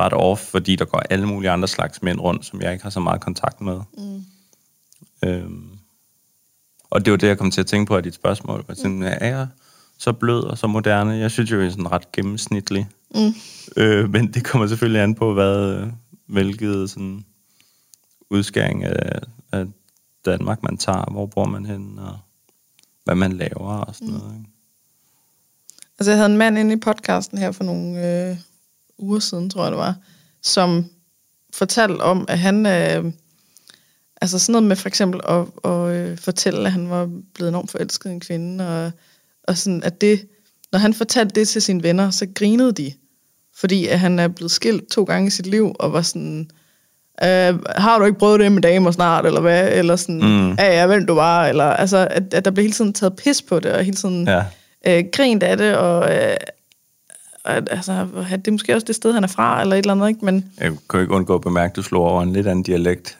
ret 0.00 0.12
off, 0.12 0.40
fordi 0.40 0.76
der 0.76 0.84
går 0.84 0.98
alle 0.98 1.26
mulige 1.26 1.50
andre 1.50 1.68
slags 1.68 2.02
mænd 2.02 2.20
rundt, 2.20 2.46
som 2.46 2.62
jeg 2.62 2.72
ikke 2.72 2.82
har 2.82 2.90
så 2.90 3.00
meget 3.00 3.20
kontakt 3.20 3.60
med. 3.60 3.80
Mm. 3.98 4.24
Øhm, 5.24 5.78
og 6.90 7.04
det 7.04 7.10
var 7.10 7.16
det, 7.16 7.28
jeg 7.28 7.38
kom 7.38 7.50
til 7.50 7.60
at 7.60 7.66
tænke 7.66 7.88
på 7.88 7.96
af 7.96 8.02
dit 8.02 8.14
spørgsmål. 8.14 8.64
Jeg 8.68 8.76
tænkte, 8.76 9.06
er 9.06 9.36
jeg 9.36 9.48
så 9.98 10.12
blød 10.12 10.44
og 10.44 10.58
så 10.58 10.66
moderne? 10.66 11.12
Jeg 11.12 11.30
synes 11.30 11.50
jo, 11.50 11.58
jeg 11.58 11.66
er 11.66 11.70
sådan 11.70 11.92
ret 11.92 12.12
gennemsnitlig. 12.12 12.88
Mm. 13.14 13.34
Øh, 13.76 14.10
men 14.10 14.32
det 14.32 14.44
kommer 14.44 14.66
selvfølgelig 14.66 15.02
an 15.02 15.14
på, 15.14 15.34
hvad, 15.34 15.86
hvilket 16.26 16.90
sådan 16.90 17.24
udskæring 18.30 18.84
af, 18.84 19.18
af 19.52 19.66
Danmark 20.24 20.62
man 20.62 20.76
tager, 20.76 21.10
hvor 21.10 21.26
bor 21.26 21.44
man 21.44 21.66
hen, 21.66 21.98
og 21.98 22.18
hvad 23.04 23.14
man 23.14 23.32
laver 23.32 23.76
og 23.76 23.94
sådan 23.94 24.08
mm. 24.08 24.14
noget. 24.14 24.38
Ikke? 24.38 24.50
Altså, 25.98 26.10
jeg 26.10 26.18
havde 26.18 26.30
en 26.30 26.38
mand 26.38 26.58
inde 26.58 26.72
i 26.72 26.76
podcasten 26.76 27.38
her 27.38 27.52
for 27.52 27.64
nogle 27.64 28.28
øh, 28.28 28.36
uger 28.98 29.18
siden, 29.18 29.50
tror 29.50 29.62
jeg 29.62 29.72
det 29.72 29.78
var, 29.78 29.94
som 30.42 30.84
fortalte 31.54 32.00
om, 32.00 32.24
at 32.28 32.38
han, 32.38 32.66
øh, 32.66 33.12
Altså 34.20 34.38
sådan 34.38 34.52
noget 34.52 34.68
med 34.68 34.76
for 34.76 34.88
eksempel 34.88 35.20
at, 35.28 35.44
at 35.64 35.94
øh, 35.94 36.18
fortælle, 36.18 36.66
at 36.66 36.72
han 36.72 36.90
var 36.90 37.08
blevet 37.34 37.48
enormt 37.48 37.70
forelsket 37.70 38.10
i 38.10 38.12
en 38.12 38.20
kvinde, 38.20 38.68
og, 38.68 38.92
og 39.48 39.56
sådan, 39.56 39.82
at 39.82 40.00
det, 40.00 40.26
når 40.72 40.78
han 40.78 40.94
fortalte 40.94 41.40
det 41.40 41.48
til 41.48 41.62
sine 41.62 41.82
venner, 41.82 42.10
så 42.10 42.26
grinede 42.34 42.72
de. 42.72 42.92
Fordi 43.56 43.86
at 43.86 43.98
han 43.98 44.18
er 44.18 44.28
blevet 44.28 44.50
skilt 44.50 44.90
to 44.90 45.04
gange 45.04 45.26
i 45.26 45.30
sit 45.30 45.46
liv, 45.46 45.76
og 45.78 45.92
var 45.92 46.02
sådan, 46.02 46.50
øh, 47.22 47.58
har 47.76 47.98
du 47.98 48.04
ikke 48.04 48.18
prøvet 48.18 48.40
det 48.40 48.52
med 48.52 48.62
damer 48.62 48.90
snart, 48.90 49.26
eller 49.26 49.40
hvad? 49.40 49.68
Eller 49.72 49.96
sådan, 49.96 50.20
mm. 50.22 50.50
ja, 50.50 50.80
ja, 50.80 50.86
vent 50.86 51.08
du 51.08 51.14
bare. 51.14 51.48
Eller, 51.48 51.64
altså, 51.64 52.08
at, 52.10 52.34
at 52.34 52.44
der 52.44 52.50
bliver 52.50 52.64
hele 52.64 52.74
tiden 52.74 52.92
taget 52.92 53.16
pis 53.16 53.42
på 53.42 53.60
det, 53.60 53.72
og 53.72 53.84
hele 53.84 53.96
tiden 53.96 54.28
Ja. 54.28 54.44
Øh, 54.86 55.04
grint 55.12 55.42
af 55.42 55.56
det, 55.56 55.76
og 55.76 56.14
øh, 56.14 56.36
at, 57.44 57.68
altså, 57.70 58.06
at 58.32 58.38
det 58.38 58.48
er 58.48 58.52
måske 58.52 58.74
også 58.74 58.84
det 58.84 58.94
sted, 58.94 59.12
han 59.12 59.24
er 59.24 59.28
fra, 59.28 59.60
eller 59.60 59.74
et 59.76 59.78
eller 59.78 59.92
andet, 59.92 60.08
ikke? 60.08 60.24
Men 60.24 60.44
Jeg 60.60 60.72
kunne 60.88 61.02
ikke 61.02 61.14
undgå 61.14 61.34
at 61.34 61.40
bemærke, 61.40 61.70
at 61.70 61.76
du 61.76 61.82
slog 61.82 62.04
over 62.04 62.22
en 62.22 62.32
lidt 62.32 62.46
anden 62.46 62.62
dialekt, 62.62 63.18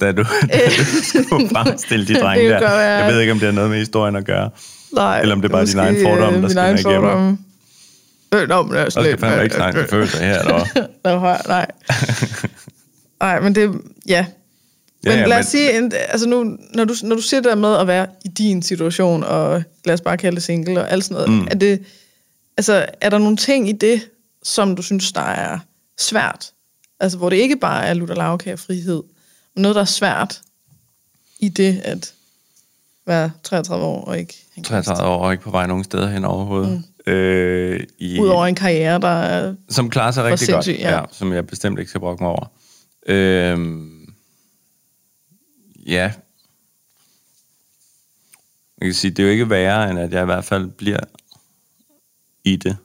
da 0.00 0.12
du, 0.12 0.22
da 0.52 0.58
du 0.78 0.84
skulle 1.22 1.48
fremstille 1.48 2.06
de 2.06 2.20
drenge 2.20 2.48
der. 2.48 2.60
godt 2.60 2.70
være. 2.70 3.04
Jeg 3.04 3.12
ved 3.12 3.20
ikke, 3.20 3.32
om 3.32 3.38
det 3.38 3.46
har 3.46 3.52
noget 3.52 3.70
med 3.70 3.78
historien 3.78 4.16
at 4.16 4.24
gøre. 4.24 4.50
nej, 4.94 5.20
Eller 5.20 5.34
om 5.34 5.40
det 5.42 5.48
er 5.48 5.52
bare 5.52 5.62
måske, 5.62 5.72
dine 5.72 5.82
egne 5.82 6.02
fordomme, 6.02 6.38
der 6.38 6.44
øh, 6.44 6.78
skinner 6.78 6.92
igennem. 6.92 7.38
Øh, 8.34 8.48
nå, 8.48 8.62
men 8.62 8.72
det 8.72 8.80
er 8.80 8.84
Og 8.84 8.92
skal 8.92 9.04
slet, 9.04 9.20
fandme 9.20 9.42
ikke 9.44 9.54
snakke 9.56 9.80
med 9.80 9.88
følelser 9.88 10.18
her, 10.24 10.38
eller 10.40 10.66
hvad? 11.02 11.46
Nej. 11.48 11.66
Nej, 13.20 13.40
men 13.40 13.54
det, 13.54 13.80
ja. 14.08 14.26
Men 15.06 15.14
Ja, 15.18 15.20
lad 15.20 15.28
men- 15.28 15.38
os 15.38 15.46
sige, 15.46 15.78
en- 15.78 15.92
altså 16.08 16.28
nu, 16.28 16.56
når 16.74 16.84
du, 16.84 16.94
når 17.02 17.16
du 17.16 17.22
siger 17.22 17.40
det 17.40 17.48
der 17.50 17.54
med 17.54 17.76
at 17.76 17.86
være 17.86 18.06
i 18.24 18.28
din 18.28 18.62
situation, 18.62 19.24
og 19.24 19.62
lad 19.84 19.94
os 19.94 20.00
bare 20.00 20.16
kalde 20.16 20.34
det 20.36 20.42
single 20.42 20.80
og 20.80 20.90
alt 20.90 21.04
sådan 21.04 21.14
noget, 21.14 21.42
mm. 21.42 21.48
er, 21.50 21.54
det, 21.54 21.82
altså, 22.56 22.86
er 23.00 23.10
der 23.10 23.18
nogle 23.18 23.36
ting 23.36 23.68
i 23.68 23.72
det, 23.72 24.08
som 24.42 24.76
du 24.76 24.82
synes, 24.82 25.12
der 25.12 25.20
er 25.20 25.58
svært? 25.98 26.50
Altså, 27.00 27.18
hvor 27.18 27.30
det 27.30 27.36
ikke 27.36 27.56
bare 27.56 27.86
er 27.86 27.94
lutter 27.94 28.14
lavkage 28.14 28.56
frihed, 28.56 29.02
men 29.54 29.62
noget, 29.62 29.74
der 29.74 29.80
er 29.80 29.84
svært 29.84 30.40
i 31.40 31.48
det 31.48 31.80
at 31.84 32.12
være 33.06 33.30
33 33.42 33.84
år 33.86 34.04
og 34.04 34.18
ikke 34.18 34.34
have 34.54 34.58
en 34.60 34.64
33 34.64 35.08
år 35.08 35.18
og 35.24 35.32
ikke 35.32 35.44
på 35.44 35.50
vej 35.50 35.66
nogen 35.66 35.84
steder 35.84 36.08
hen 36.08 36.24
overhovedet. 36.24 36.70
Mm. 37.06 37.12
Øh, 37.12 37.80
i, 37.98 38.20
Udover 38.20 38.46
en 38.46 38.54
karriere, 38.54 39.00
der 39.00 39.08
er... 39.08 39.54
som 39.70 39.90
klarer 39.90 40.10
sig 40.10 40.24
rigtig 40.24 40.48
godt, 40.48 40.68
ja. 40.68 40.94
ja. 40.96 41.00
som 41.12 41.32
jeg 41.32 41.46
bestemt 41.46 41.78
ikke 41.78 41.88
skal 41.88 42.00
brokke 42.00 42.22
mig 42.24 42.30
over. 42.32 42.50
Øhm, 43.06 43.90
ja. 45.86 46.12
Jeg 48.78 48.86
kan 48.86 48.94
sige, 48.94 49.10
det 49.10 49.18
er 49.18 49.26
jo 49.26 49.32
ikke 49.32 49.50
værre, 49.50 49.90
end 49.90 49.98
at 49.98 50.12
jeg 50.12 50.22
i 50.22 50.24
hvert 50.24 50.44
fald 50.44 50.70
bliver 50.70 51.00
i 52.44 52.56
det. 52.56 52.76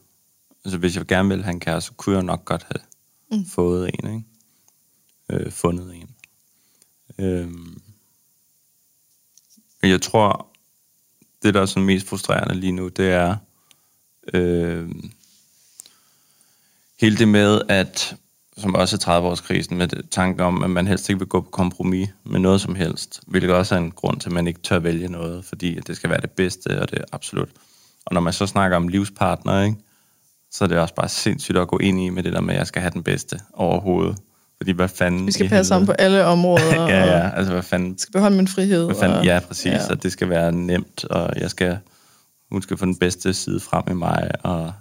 Altså, 0.66 0.78
hvis 0.78 0.95
jeg 0.95 1.06
gerne 1.06 1.30
ville 1.30 1.43
have 1.43 1.54
en 1.54 1.60
kæreste, 1.60 1.88
så 1.88 1.93
kunne 1.93 2.16
jeg 2.16 2.24
nok 2.24 2.45
godt 2.45 2.64
have 2.64 2.86
mm. 3.32 3.45
fået 3.45 3.91
en, 3.93 4.14
ikke? 4.14 5.45
Øh, 5.45 5.52
fundet 5.52 5.95
en. 5.95 6.16
Øhm, 7.18 7.82
jeg 9.84 10.02
tror, 10.02 10.47
det, 11.43 11.54
der 11.54 11.62
er 11.62 11.66
sådan 11.66 11.84
mest 11.84 12.08
frustrerende 12.08 12.56
lige 12.56 12.72
nu, 12.72 12.88
det 12.88 13.12
er 13.12 13.38
øh, 14.34 14.89
hele 16.99 17.18
det 17.18 17.28
med, 17.28 17.62
at 17.70 18.16
som 18.62 18.76
også 18.76 18.95
er 18.95 19.20
30-årskrisen, 19.20 19.76
med 19.76 20.09
tanken 20.12 20.41
om, 20.41 20.64
at 20.64 20.70
man 20.70 20.88
helst 20.88 21.09
ikke 21.09 21.20
vil 21.20 21.28
gå 21.28 21.41
på 21.41 21.49
kompromis 21.49 22.09
med 22.24 22.39
noget 22.39 22.62
som 22.62 22.76
helst, 22.76 23.22
hvilket 23.28 23.51
også 23.51 23.76
er 23.76 23.80
en 23.80 23.91
grund 23.91 24.20
til, 24.20 24.30
at 24.30 24.34
man 24.34 24.47
ikke 24.47 24.59
tør 24.59 24.80
vælge 24.80 25.07
noget, 25.07 25.45
fordi 25.45 25.80
det 25.88 25.95
skal 25.95 26.09
være 26.09 26.22
det 26.22 26.32
bedste, 26.32 26.82
og 26.82 26.91
det 26.91 26.99
er 26.99 27.03
absolut. 27.12 27.49
Og 28.05 28.14
når 28.14 28.22
man 28.22 28.34
så 28.34 28.47
snakker 28.47 28.78
om 28.78 28.88
livspartner, 28.88 29.64
ikke, 29.64 29.78
så 30.51 30.64
er 30.64 30.68
det 30.68 30.78
også 30.78 30.95
bare 30.95 31.09
sindssygt 31.09 31.57
at 31.57 31.68
gå 31.68 31.78
ind 31.78 32.01
i 32.01 32.09
med 32.09 32.24
det 32.24 32.34
der 32.34 32.41
med, 32.41 32.53
at 32.53 32.59
jeg 32.59 32.68
skal 32.68 32.82
have 32.82 32.91
den 32.91 33.03
bedste 33.03 33.39
overhovedet. 33.53 34.18
Fordi 34.57 34.72
hvad 34.72 34.88
fanden... 34.88 35.28
Vi 35.28 35.32
skal 35.32 35.49
passe 35.49 35.70
sammen 35.70 35.86
på 35.86 35.91
alle 35.91 36.26
områder, 36.26 36.82
ja, 36.95 37.05
ja, 37.05 37.30
altså 37.36 37.53
hvad 37.53 37.64
fanden 37.64 37.97
skal 37.97 38.12
beholde 38.12 38.36
min 38.36 38.47
frihed. 38.47 38.86
hvad 38.86 38.95
fanden, 38.95 39.18
og, 39.18 39.26
ja, 39.26 39.39
præcis. 39.47 39.66
Ja. 39.66 39.89
Og 39.89 40.03
det 40.03 40.12
skal 40.12 40.30
være 40.30 40.51
nemt, 40.51 41.05
og 41.05 41.34
jeg 41.41 41.49
skal, 41.49 41.78
hun 42.51 42.62
skal 42.62 42.78
få 42.78 42.86
den 42.86 42.95
bedste 42.95 43.34
side 43.34 43.59
frem 43.59 43.84
i 43.91 43.93
mig. 43.93 44.32
Og 44.43 44.74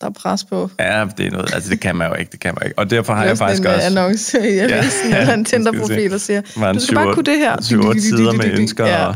Der 0.00 0.06
er 0.06 0.10
pres 0.10 0.44
på. 0.44 0.70
ja, 0.78 1.06
det 1.18 1.26
er 1.26 1.30
noget, 1.30 1.54
altså 1.54 1.70
det 1.70 1.80
kan 1.80 1.96
man 1.96 2.08
jo 2.08 2.14
ikke, 2.14 2.32
det 2.32 2.40
kan 2.40 2.54
man 2.54 2.66
ikke. 2.66 2.78
Og 2.78 2.90
derfor 2.90 3.14
har 3.14 3.24
jeg 3.24 3.38
faktisk 3.38 3.62
en 3.62 3.66
også... 3.66 3.86
annonce 3.86 4.54
i 4.54 4.58
avisen, 4.58 5.10
Ja, 5.10 5.20
eller 5.20 5.34
en 5.34 5.44
Tinder-profil, 5.44 6.10
der 6.10 6.18
siger, 6.18 6.42
en 6.70 6.74
du 6.74 6.80
skal 6.80 6.94
bare 6.94 7.14
kunne 7.14 7.24
det 7.24 7.38
her. 7.38 7.62
syv, 7.62 7.80
otte 7.80 8.00
sider 8.02 8.32
med 8.32 8.58
ønsker 8.58 8.86
Ja. 8.86 9.06
og 9.06 9.14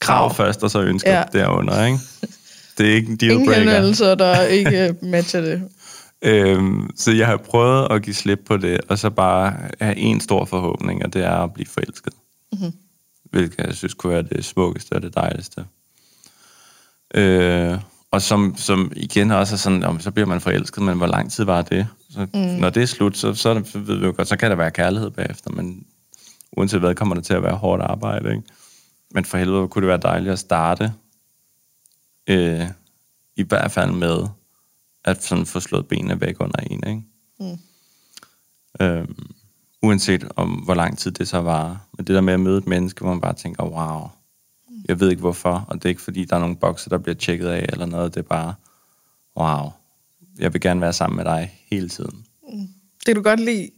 krav 0.00 0.34
først, 0.34 0.62
og 0.62 0.70
så 0.70 0.80
ønsker 0.82 1.10
Ja. 1.12 1.22
derunder, 1.32 1.84
ikke? 1.84 1.98
Det 2.78 2.90
er 2.90 2.94
ikke 2.94 3.06
en 3.06 3.18
Ingen 3.22 3.30
dealbreaker. 3.38 3.58
henvendelser, 3.72 4.14
der 4.14 4.42
ikke 4.42 4.94
matcher 5.02 5.40
det. 5.40 5.62
Øhm, 6.26 6.90
så 6.96 7.12
jeg 7.12 7.26
har 7.26 7.36
prøvet 7.36 7.86
at 7.90 8.02
give 8.02 8.14
slip 8.14 8.40
på 8.46 8.56
det, 8.56 8.80
og 8.88 8.98
så 8.98 9.10
bare 9.10 9.54
have 9.80 9.96
en 9.96 10.20
stor 10.20 10.44
forhåbning, 10.44 11.04
og 11.04 11.12
det 11.14 11.24
er 11.24 11.30
at 11.30 11.54
blive 11.54 11.66
forelsket. 11.66 12.12
Mm-hmm. 12.52 12.72
Hvilket 13.30 13.66
jeg 13.66 13.74
synes 13.74 13.94
kunne 13.94 14.12
være 14.12 14.22
det 14.22 14.44
smukkeste 14.44 14.92
og 14.92 15.02
det 15.02 15.14
dejligste. 15.14 15.64
Øh, 17.14 17.78
og 18.14 18.22
som, 18.22 18.54
som 18.56 18.92
igen 18.96 19.30
også 19.30 19.54
er 19.54 19.58
sådan, 19.58 19.84
om, 19.84 20.00
så 20.00 20.10
bliver 20.10 20.26
man 20.26 20.40
forelsket, 20.40 20.82
men 20.82 20.96
hvor 20.96 21.06
lang 21.06 21.32
tid 21.32 21.44
var 21.44 21.62
det? 21.62 21.88
Så, 22.10 22.26
mm. 22.34 22.40
Når 22.40 22.70
det 22.70 22.82
er 22.82 22.86
slut, 22.86 23.16
så, 23.16 23.34
så, 23.34 23.54
det, 23.54 23.66
så 23.66 23.78
ved 23.78 23.98
vi 23.98 24.06
jo 24.06 24.12
godt, 24.16 24.28
så 24.28 24.36
kan 24.36 24.50
der 24.50 24.56
være 24.56 24.70
kærlighed 24.70 25.10
bagefter, 25.10 25.50
men 25.50 25.86
uanset 26.56 26.80
hvad, 26.80 26.94
kommer 26.94 27.14
det 27.14 27.24
til 27.24 27.34
at 27.34 27.42
være 27.42 27.56
hårdt 27.56 27.82
arbejde, 27.82 28.30
ikke? 28.30 28.42
Men 29.10 29.24
for 29.24 29.38
helvede 29.38 29.68
kunne 29.68 29.82
det 29.82 29.88
være 29.88 30.00
dejligt 30.02 30.32
at 30.32 30.38
starte, 30.38 30.92
øh, 32.26 32.68
i 33.36 33.42
hvert 33.42 33.70
fald 33.70 33.92
med, 33.92 34.26
at 35.04 35.24
sådan 35.24 35.46
få 35.46 35.60
slået 35.60 35.88
benene 35.88 36.20
væk 36.20 36.36
under 36.40 36.58
en, 36.70 36.82
ikke? 36.86 37.02
Mm. 37.40 37.58
Øhm, 38.80 39.26
uanset 39.82 40.28
om, 40.36 40.50
hvor 40.50 40.74
lang 40.74 40.98
tid 40.98 41.10
det 41.10 41.28
så 41.28 41.40
var. 41.40 41.86
Men 41.96 42.06
det 42.06 42.14
der 42.14 42.20
med 42.20 42.34
at 42.34 42.40
møde 42.40 42.58
et 42.58 42.66
menneske, 42.66 43.00
hvor 43.00 43.10
man 43.10 43.20
bare 43.20 43.34
tænker, 43.34 43.64
wow, 43.64 44.08
jeg 44.88 45.00
ved 45.00 45.10
ikke 45.10 45.20
hvorfor, 45.20 45.64
og 45.68 45.74
det 45.74 45.84
er 45.84 45.88
ikke 45.88 46.02
fordi, 46.02 46.24
der 46.24 46.36
er 46.36 46.40
nogle 46.40 46.56
bokse, 46.56 46.90
der 46.90 46.98
bliver 46.98 47.14
tjekket 47.14 47.48
af, 47.48 47.66
eller 47.72 47.86
noget, 47.86 48.14
det 48.14 48.20
er 48.20 48.28
bare, 48.28 48.54
wow, 49.36 49.70
jeg 50.38 50.52
vil 50.52 50.60
gerne 50.60 50.80
være 50.80 50.92
sammen 50.92 51.16
med 51.16 51.24
dig 51.24 51.60
hele 51.70 51.88
tiden. 51.88 52.24
Det 52.98 53.06
kan 53.06 53.14
du 53.14 53.22
godt 53.22 53.40
lide, 53.40 53.70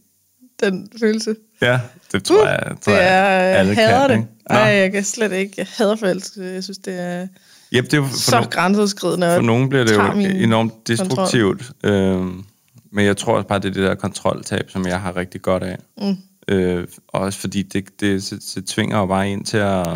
den 0.59 0.89
følelse. 0.99 1.35
Ja, 1.61 1.79
det 2.11 2.23
tror 2.23 2.47
jeg, 2.47 2.77
tror 2.81 2.93
Uh, 2.93 2.97
det 2.97 3.03
er, 3.03 3.29
jeg, 3.29 3.57
alle 3.57 3.75
hader 3.75 4.07
kan, 4.07 4.19
det. 4.19 4.27
Nej, 4.49 4.59
jeg 4.59 4.91
kan 4.91 5.03
slet 5.03 5.31
ikke. 5.31 5.53
Jeg 5.57 5.67
hader 5.77 5.95
forelskelse. 5.95 6.53
Jeg 6.53 6.63
synes, 6.63 6.77
det 6.77 6.99
er 6.99 7.27
Yep, 7.73 7.91
det 7.91 7.93
er 7.93 8.07
for, 8.07 8.15
så 8.15 8.39
no- 8.39 8.49
grænseoverskridende. 8.49 9.35
for 9.35 9.41
nogen 9.41 9.69
bliver 9.69 9.83
det 9.85 9.95
jo 9.95 10.11
enormt 10.43 10.87
destruktivt. 10.87 11.71
Øhm, 11.83 12.43
men 12.91 13.05
jeg 13.05 13.17
tror 13.17 13.35
også 13.35 13.47
bare, 13.47 13.59
det 13.59 13.65
er 13.69 13.73
det 13.73 13.83
der 13.83 13.95
kontroltab, 13.95 14.69
som 14.69 14.87
jeg 14.87 15.01
har 15.01 15.15
rigtig 15.15 15.41
godt 15.41 15.63
af. 15.63 15.77
Mm. 16.01 16.17
Øh, 16.47 16.87
også 17.07 17.39
fordi 17.39 17.63
det, 17.63 17.99
det, 17.99 18.29
det, 18.31 18.43
det 18.55 18.65
tvinger 18.65 18.97
jo 18.97 19.05
bare 19.05 19.31
ind 19.31 19.45
til 19.45 19.57
at, 19.57 19.87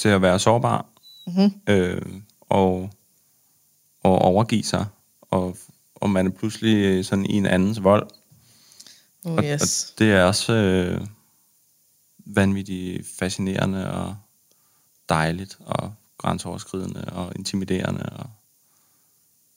til 0.00 0.08
at 0.08 0.22
være 0.22 0.38
sårbar. 0.38 0.86
Mm-hmm. 1.26 1.52
Øh, 1.66 2.02
og, 2.40 2.90
og 4.02 4.18
overgive 4.18 4.64
sig. 4.64 4.86
Og, 5.20 5.56
og 5.94 6.10
man 6.10 6.26
er 6.26 6.30
pludselig 6.30 7.06
sådan 7.06 7.26
i 7.26 7.32
en 7.32 7.46
andens 7.46 7.82
vold. 7.82 8.06
Oh, 9.24 9.34
Og, 9.34 9.44
yes. 9.44 9.90
og 9.92 9.98
det 9.98 10.12
er 10.12 10.24
også 10.24 10.52
øh, 10.52 11.06
vanvittigt 12.26 13.06
fascinerende 13.18 13.92
og 13.92 14.16
dejligt 15.08 15.58
og 15.60 15.94
grænseoverskridende 16.18 17.04
og 17.04 17.32
intimiderende 17.36 18.02
og 18.02 18.26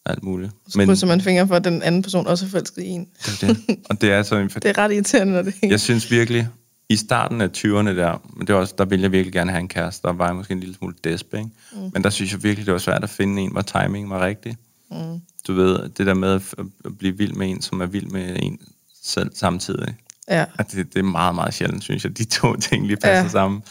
alt 0.05 0.23
muligt. 0.23 0.51
Så 0.67 0.85
krydser 0.85 1.07
man 1.07 1.21
fingre 1.21 1.47
for, 1.47 1.55
at 1.55 1.63
den 1.63 1.81
anden 1.81 2.01
person 2.01 2.27
også 2.27 2.45
er 2.45 2.49
forelsket 2.49 2.83
i 2.83 2.87
en. 2.87 3.09
det 3.41 3.43
er 3.43 3.53
det. 3.53 3.79
Og 3.89 4.01
det 4.01 4.11
er 4.11 4.23
så 4.23 4.35
en 4.37 4.47
Det 4.47 4.65
er 4.65 4.77
ret 4.77 4.93
irriterende, 4.93 5.33
når 5.33 5.41
det 5.41 5.55
ikke... 5.55 5.69
Jeg 5.69 5.79
synes 5.79 6.11
virkelig, 6.11 6.47
i 6.93 6.97
starten 6.97 7.41
af 7.41 7.47
20'erne 7.57 7.89
der, 7.89 8.21
men 8.33 8.47
det 8.47 8.55
var 8.55 8.61
også, 8.61 8.75
der 8.77 8.85
ville 8.85 9.03
jeg 9.03 9.11
virkelig 9.11 9.33
gerne 9.33 9.51
have 9.51 9.59
en 9.59 9.67
kæreste, 9.67 10.07
der 10.07 10.13
var 10.13 10.25
jeg 10.25 10.35
måske 10.35 10.51
en 10.51 10.59
lille 10.59 10.75
smule 10.75 10.95
despe, 11.03 11.37
ikke? 11.37 11.49
Mm. 11.73 11.89
Men 11.93 12.03
der 12.03 12.09
synes 12.09 12.31
jeg 12.31 12.43
virkelig, 12.43 12.65
det 12.65 12.73
var 12.73 12.79
svært 12.79 13.03
at 13.03 13.09
finde 13.09 13.41
en, 13.41 13.51
hvor 13.51 13.61
timingen 13.61 14.09
var 14.09 14.25
rigtig. 14.25 14.57
Mm. 14.91 15.21
Du 15.47 15.53
ved, 15.53 15.89
det 15.89 16.07
der 16.07 16.13
med 16.13 16.41
at, 16.85 16.95
blive 16.97 17.17
vild 17.17 17.33
med 17.33 17.49
en, 17.49 17.61
som 17.61 17.81
er 17.81 17.85
vild 17.85 18.07
med 18.07 18.37
en 18.41 18.59
selv 19.03 19.31
samtidig. 19.35 19.95
Ja. 20.29 20.45
At 20.59 20.71
det, 20.71 20.93
det 20.93 20.99
er 20.99 21.03
meget, 21.03 21.35
meget 21.35 21.53
sjældent, 21.53 21.83
synes 21.83 22.03
jeg, 22.03 22.17
de 22.17 22.23
to 22.23 22.55
ting 22.69 22.87
lige 22.87 22.97
passer 22.97 23.23
ja. 23.23 23.29
sammen. 23.29 23.63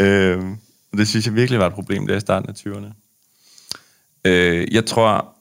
Øh, 0.00 0.44
og 0.92 0.98
det 0.98 1.08
synes 1.08 1.26
jeg 1.26 1.34
virkelig 1.34 1.60
var 1.60 1.66
et 1.66 1.74
problem 1.74 2.06
der 2.06 2.16
i 2.16 2.20
starten 2.20 2.48
af 2.48 2.54
20'erne. 2.54 2.92
Øh, 4.24 4.74
jeg 4.74 4.86
tror 4.86 5.34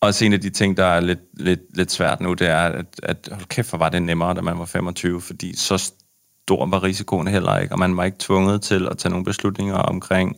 også 0.00 0.24
en 0.24 0.32
af 0.32 0.40
de 0.40 0.50
ting, 0.50 0.76
der 0.76 0.84
er 0.84 1.00
lidt, 1.00 1.20
lidt, 1.34 1.60
lidt 1.76 1.92
svært 1.92 2.20
nu, 2.20 2.34
det 2.34 2.46
er, 2.48 2.58
at, 2.58 2.86
at 3.02 3.28
hold 3.32 3.46
kæft, 3.46 3.68
hvor 3.68 3.78
var 3.78 3.88
det 3.88 4.02
nemmere, 4.02 4.34
da 4.34 4.40
man 4.40 4.58
var 4.58 4.64
25, 4.64 5.20
fordi 5.20 5.56
så 5.56 5.92
stor 6.44 6.66
var 6.66 6.82
risikoen 6.82 7.28
heller 7.28 7.58
ikke, 7.58 7.74
og 7.74 7.78
man 7.78 7.96
var 7.96 8.04
ikke 8.04 8.16
tvunget 8.20 8.62
til 8.62 8.88
at 8.90 8.98
tage 8.98 9.10
nogle 9.10 9.24
beslutninger 9.24 9.74
omkring, 9.74 10.36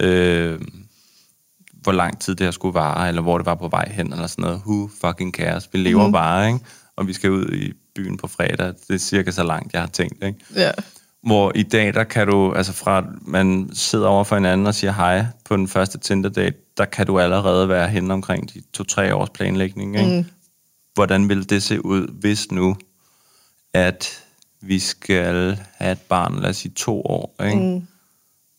øh, 0.00 0.60
hvor 1.72 1.92
lang 1.92 2.20
tid 2.20 2.34
det 2.34 2.46
her 2.46 2.50
skulle 2.50 2.74
vare, 2.74 3.08
eller 3.08 3.22
hvor 3.22 3.38
det 3.38 3.46
var 3.46 3.54
på 3.54 3.68
vej 3.68 3.88
hen, 3.88 4.12
eller 4.12 4.26
sådan 4.26 4.42
noget. 4.42 4.62
Who 4.66 4.90
fucking 5.00 5.34
cares? 5.34 5.68
Vi 5.72 5.78
lever 5.78 6.06
mm. 6.06 6.12
bare, 6.12 6.46
ikke? 6.46 6.60
Og 6.96 7.06
vi 7.06 7.12
skal 7.12 7.30
ud 7.30 7.46
i 7.46 7.72
byen 7.94 8.16
på 8.16 8.26
fredag. 8.26 8.74
Det 8.88 8.94
er 8.94 8.98
cirka 8.98 9.30
så 9.30 9.42
langt, 9.42 9.72
jeg 9.72 9.80
har 9.80 9.88
tænkt, 9.88 10.24
ikke? 10.24 10.38
ja. 10.54 10.70
Hvor 11.22 11.52
i 11.54 11.62
dag, 11.62 11.94
der 11.94 12.04
kan 12.04 12.26
du, 12.26 12.52
altså 12.52 12.72
fra 12.72 12.98
at 12.98 13.04
man 13.22 13.70
sidder 13.72 14.06
over 14.06 14.24
for 14.24 14.36
hinanden 14.36 14.66
og 14.66 14.74
siger 14.74 14.92
hej 14.92 15.26
på 15.44 15.56
den 15.56 15.68
første 15.68 15.98
Tinder-date, 15.98 16.56
der 16.76 16.84
kan 16.84 17.06
du 17.06 17.18
allerede 17.18 17.68
være 17.68 17.88
henne 17.88 18.14
omkring 18.14 18.54
de 18.54 18.62
to-tre 18.72 19.14
års 19.14 19.30
planlægning. 19.30 19.98
Ikke? 19.98 20.16
Mm. 20.16 20.24
Hvordan 20.94 21.28
ville 21.28 21.44
det 21.44 21.62
se 21.62 21.84
ud, 21.84 22.20
hvis 22.20 22.50
nu, 22.50 22.76
at 23.74 24.23
vi 24.66 24.78
skal 24.78 25.58
have 25.76 25.92
et 25.92 26.00
barn, 26.00 26.40
lad 26.40 26.50
os 26.50 26.56
sige 26.56 26.72
to 26.76 27.00
år, 27.02 27.34
ikke? 27.44 27.56
Mm. 27.56 27.86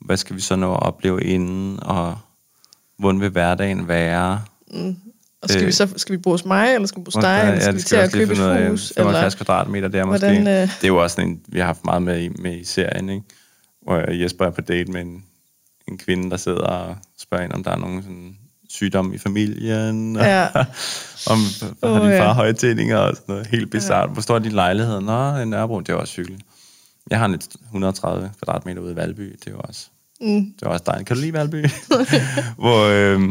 hvad 0.06 0.18
skal 0.18 0.36
vi 0.36 0.42
så 0.42 0.56
nå 0.56 0.74
at 0.74 0.80
opleve 0.84 1.24
inden, 1.24 1.80
og 1.84 2.18
hvordan 3.00 3.22
vil 3.22 3.30
hverdagen 3.30 3.88
være? 3.88 4.42
Og 5.42 5.50
skal, 5.50 5.62
Øh. 5.62 5.68
vi 5.68 5.72
så, 5.72 5.94
skal 5.98 6.14
vi 6.14 6.18
bo 6.18 6.30
hos 6.30 6.46
mig, 6.46 6.74
eller 6.74 6.88
skal 6.88 7.00
vi 7.00 7.04
bo 7.04 7.12
hos 7.16 7.24
dig, 7.24 7.42
eller 7.48 7.60
skal 7.62 7.74
vi 7.74 7.78
det 7.80 7.86
til 7.86 7.96
at 7.96 8.12
købe 8.14 8.34
et 8.34 8.40
ud 8.40 8.44
af, 8.44 8.70
hus? 8.70 8.94
75 8.98 9.36
kvadratmeter 9.36 9.88
der 9.88 10.06
måske. 10.06 10.26
Hvordan, 10.26 10.48
øh, 10.48 10.54
Det 10.54 10.84
er 10.84 10.88
jo 10.88 11.04
også 11.04 11.16
sådan 11.16 11.30
en, 11.30 11.42
vi 11.48 11.60
har 11.60 11.66
haft 11.66 11.86
meget 11.86 12.02
med 12.02 12.22
i, 12.24 12.30
med 12.30 12.58
i 12.58 12.64
serien, 12.64 13.10
ikke? 13.10 13.24
hvor 13.82 14.12
Jesper 14.12 14.46
er 14.46 14.50
på 14.50 14.62
date 14.62 14.92
med 14.92 15.02
en, 15.02 15.24
en 15.88 15.98
kvinde, 15.98 16.30
der 16.30 16.38
sidder 16.38 16.60
og 16.64 16.96
spørger 17.20 17.44
ind, 17.44 17.54
om 17.54 17.64
der 17.64 17.72
er 17.72 17.78
nogen 17.78 18.04
sådan 18.04 18.38
sygdom 18.76 19.14
i 19.14 19.18
familien, 19.18 20.16
Ja. 20.16 20.48
om 21.32 21.40
Åh, 21.84 21.94
har 21.94 22.00
din 22.02 22.10
ja. 22.10 22.22
far 22.22 22.34
høje 22.34 22.54
tændinger 22.54 22.98
og 22.98 23.16
sådan 23.16 23.26
noget. 23.28 23.48
Helt 23.48 23.72
bizarrt. 23.72 24.10
Hvor 24.14 24.22
stor 24.22 24.36
er 24.36 24.40
din 24.40 24.52
lejlighed? 24.52 25.02
Nå, 25.02 25.38
i 25.38 25.46
Nørrebro, 25.46 25.80
det 25.80 25.90
er 25.90 25.94
også 25.96 26.16
hyggeligt. 26.16 26.42
Jeg 27.10 27.20
har 27.20 27.28
et 27.30 27.48
130 27.66 28.32
kvadratmeter 28.44 28.82
ude 28.82 28.92
i 28.92 28.96
Valby, 28.96 29.32
det 29.40 29.48
er 29.48 29.52
jo 29.52 29.60
også, 29.60 29.88
Mm. 30.22 30.46
det 30.60 30.66
er 30.66 30.68
også 30.68 30.84
dejligt. 30.88 31.08
Kan 31.08 31.16
du 31.16 31.22
lide 31.22 31.34
Valby? 31.34 31.66
Hvor, 32.64 32.84
øh, 32.86 33.22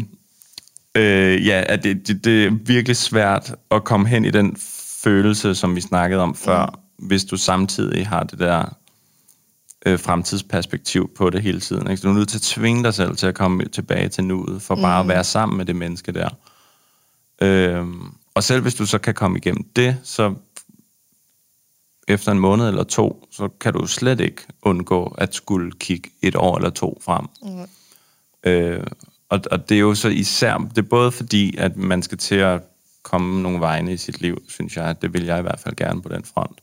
øh, 0.95 1.47
ja, 1.47 1.63
at 1.69 1.85
det, 1.85 2.09
det, 2.09 2.25
det 2.25 2.45
er 2.47 2.51
virkelig 2.67 2.97
svært 2.97 3.55
at 3.71 3.85
komme 3.85 4.09
hen 4.09 4.25
i 4.25 4.31
den 4.31 4.57
følelse, 5.05 5.55
som 5.55 5.77
vi 5.77 5.81
snakkede 5.81 6.21
om 6.21 6.35
før, 6.35 6.67
mm. 6.99 7.07
hvis 7.09 7.25
du 7.25 7.37
samtidig 7.37 8.07
har 8.09 8.23
det 8.25 8.39
der 8.39 8.77
øh, 9.85 9.99
fremtidsperspektiv 9.99 11.11
på 11.17 11.31
det 11.31 11.43
hele 11.43 11.61
tiden. 11.61 11.91
Ikke? 11.91 11.97
Så 11.97 12.09
du 12.09 12.13
er 12.13 12.19
nødt 12.19 12.29
til 12.29 12.39
at 12.39 12.43
tvinge 12.43 12.85
dig 12.85 12.95
selv 12.95 13.17
til 13.17 13.27
at 13.27 13.35
komme 13.35 13.65
tilbage 13.65 14.09
til 14.09 14.25
nuet, 14.25 14.63
for 14.63 14.75
bare 14.75 15.01
at 15.01 15.09
være 15.09 15.25
sammen 15.25 15.57
med 15.57 15.65
det 15.65 15.77
menneske 15.77 16.13
der. 16.13 16.29
Øhm, 17.43 18.13
og 18.35 18.43
selv 18.43 18.63
hvis 18.63 18.75
du 18.75 18.87
så 18.87 18.99
kan 18.99 19.15
komme 19.15 19.39
igennem 19.39 19.65
det, 19.77 19.97
så 20.03 20.35
efter 22.09 22.33
en 22.33 22.39
måned 22.39 22.69
eller 22.69 22.85
to, 22.85 23.29
så 23.31 23.49
kan 23.61 23.73
du 23.73 23.87
slet 23.87 24.21
ikke 24.21 24.43
undgå 24.63 25.15
at 25.19 25.35
skulle 25.35 25.73
kigge 25.73 26.11
et 26.23 26.37
år 26.37 26.57
eller 26.57 26.71
to 26.71 27.01
frem. 27.05 27.27
Mm. 27.43 27.69
Øh, 28.51 28.87
og, 29.29 29.41
og 29.51 29.69
det 29.69 29.75
er 29.75 29.81
jo 29.81 29.95
så 29.95 30.09
især, 30.09 30.59
det 30.59 30.79
er 30.79 30.89
både 30.89 31.13
fordi, 31.13 31.57
at 31.57 31.77
man 31.77 32.03
skal 32.03 32.19
til 32.19 32.35
at 32.35 32.63
komme 33.03 33.43
nogle 33.43 33.61
vegne 33.61 33.93
i 33.93 33.97
sit 33.97 34.21
liv, 34.21 34.43
synes 34.49 34.77
jeg, 34.77 35.03
det 35.03 35.13
vil 35.13 35.25
jeg 35.25 35.39
i 35.39 35.43
hvert 35.43 35.61
fald 35.61 35.77
gerne 35.77 36.03
på 36.03 36.09
den 36.09 36.25
front. 36.25 36.61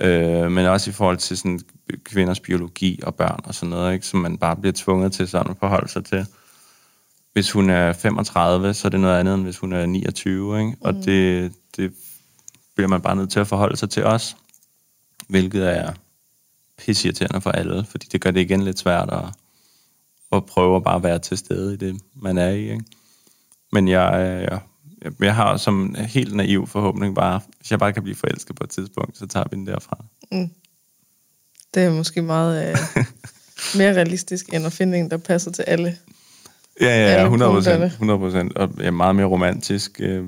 Øh, 0.00 0.52
men 0.52 0.66
også 0.66 0.90
i 0.90 0.92
forhold 0.92 1.16
til 1.16 1.38
sådan 1.38 1.60
kvinders 2.04 2.40
biologi 2.40 3.00
og 3.02 3.14
børn 3.14 3.40
og 3.44 3.54
sådan 3.54 3.70
noget, 3.70 3.94
ikke? 3.94 4.06
som 4.06 4.20
man 4.20 4.38
bare 4.38 4.56
bliver 4.56 4.72
tvunget 4.76 5.12
til 5.12 5.28
sådan 5.28 5.50
at 5.50 5.56
forholde 5.58 5.88
sig 5.88 6.04
til. 6.04 6.26
Hvis 7.32 7.50
hun 7.50 7.70
er 7.70 7.92
35, 7.92 8.74
så 8.74 8.88
er 8.88 8.90
det 8.90 9.00
noget 9.00 9.20
andet, 9.20 9.34
end 9.34 9.42
hvis 9.42 9.58
hun 9.58 9.72
er 9.72 9.86
29, 9.86 10.60
ikke? 10.60 10.76
og 10.80 10.94
det, 10.94 11.52
det 11.76 11.92
bliver 12.74 12.88
man 12.88 13.00
bare 13.00 13.16
nødt 13.16 13.30
til 13.30 13.40
at 13.40 13.46
forholde 13.46 13.76
sig 13.76 13.90
til 13.90 14.04
os, 14.04 14.36
hvilket 15.28 15.76
er 15.78 15.92
pisseirriterende 16.78 17.40
for 17.40 17.50
alle, 17.50 17.84
fordi 17.84 18.06
det 18.12 18.20
gør 18.20 18.30
det 18.30 18.40
igen 18.40 18.62
lidt 18.62 18.78
svært 18.78 19.10
at, 19.12 19.24
at 20.32 20.46
prøve 20.46 20.76
at 20.76 20.84
bare 20.84 21.02
være 21.02 21.18
til 21.18 21.38
stede 21.38 21.74
i 21.74 21.76
det, 21.76 22.00
man 22.14 22.38
er 22.38 22.50
i. 22.50 22.62
Ikke? 22.62 22.84
Men 23.72 23.88
jeg, 23.88 24.46
jeg, 24.50 24.60
jeg, 25.20 25.34
har 25.34 25.56
som 25.56 25.94
helt 25.94 26.34
naiv 26.34 26.66
forhåbning 26.66 27.14
bare, 27.14 27.40
hvis 27.58 27.70
jeg 27.70 27.78
bare 27.78 27.92
kan 27.92 28.02
blive 28.02 28.16
forelsket 28.16 28.56
på 28.56 28.64
et 28.64 28.70
tidspunkt, 28.70 29.18
så 29.18 29.26
tager 29.26 29.46
vi 29.50 29.56
den 29.56 29.66
derfra. 29.66 30.04
Det 31.74 31.82
er 31.82 31.90
måske 31.90 32.22
meget 32.22 32.70
øh, 32.70 32.76
mere 33.78 33.94
realistisk, 33.94 34.48
end 34.52 34.66
at 34.66 34.72
finde 34.72 34.98
en, 34.98 35.10
der 35.10 35.16
passer 35.16 35.50
til 35.50 35.62
alle. 35.62 35.98
Ja, 36.80 36.86
ja, 36.86 36.96
ja, 36.96 37.14
Alle 37.14 37.24
100 37.24 37.52
procent. 37.52 37.72
punkterne. 37.72 37.86
100 37.86 38.18
procent. 38.18 38.56
Og 38.56 38.70
ja, 38.78 38.90
meget 38.90 39.16
mere 39.16 39.26
romantisk. 39.26 40.00
Øh. 40.00 40.24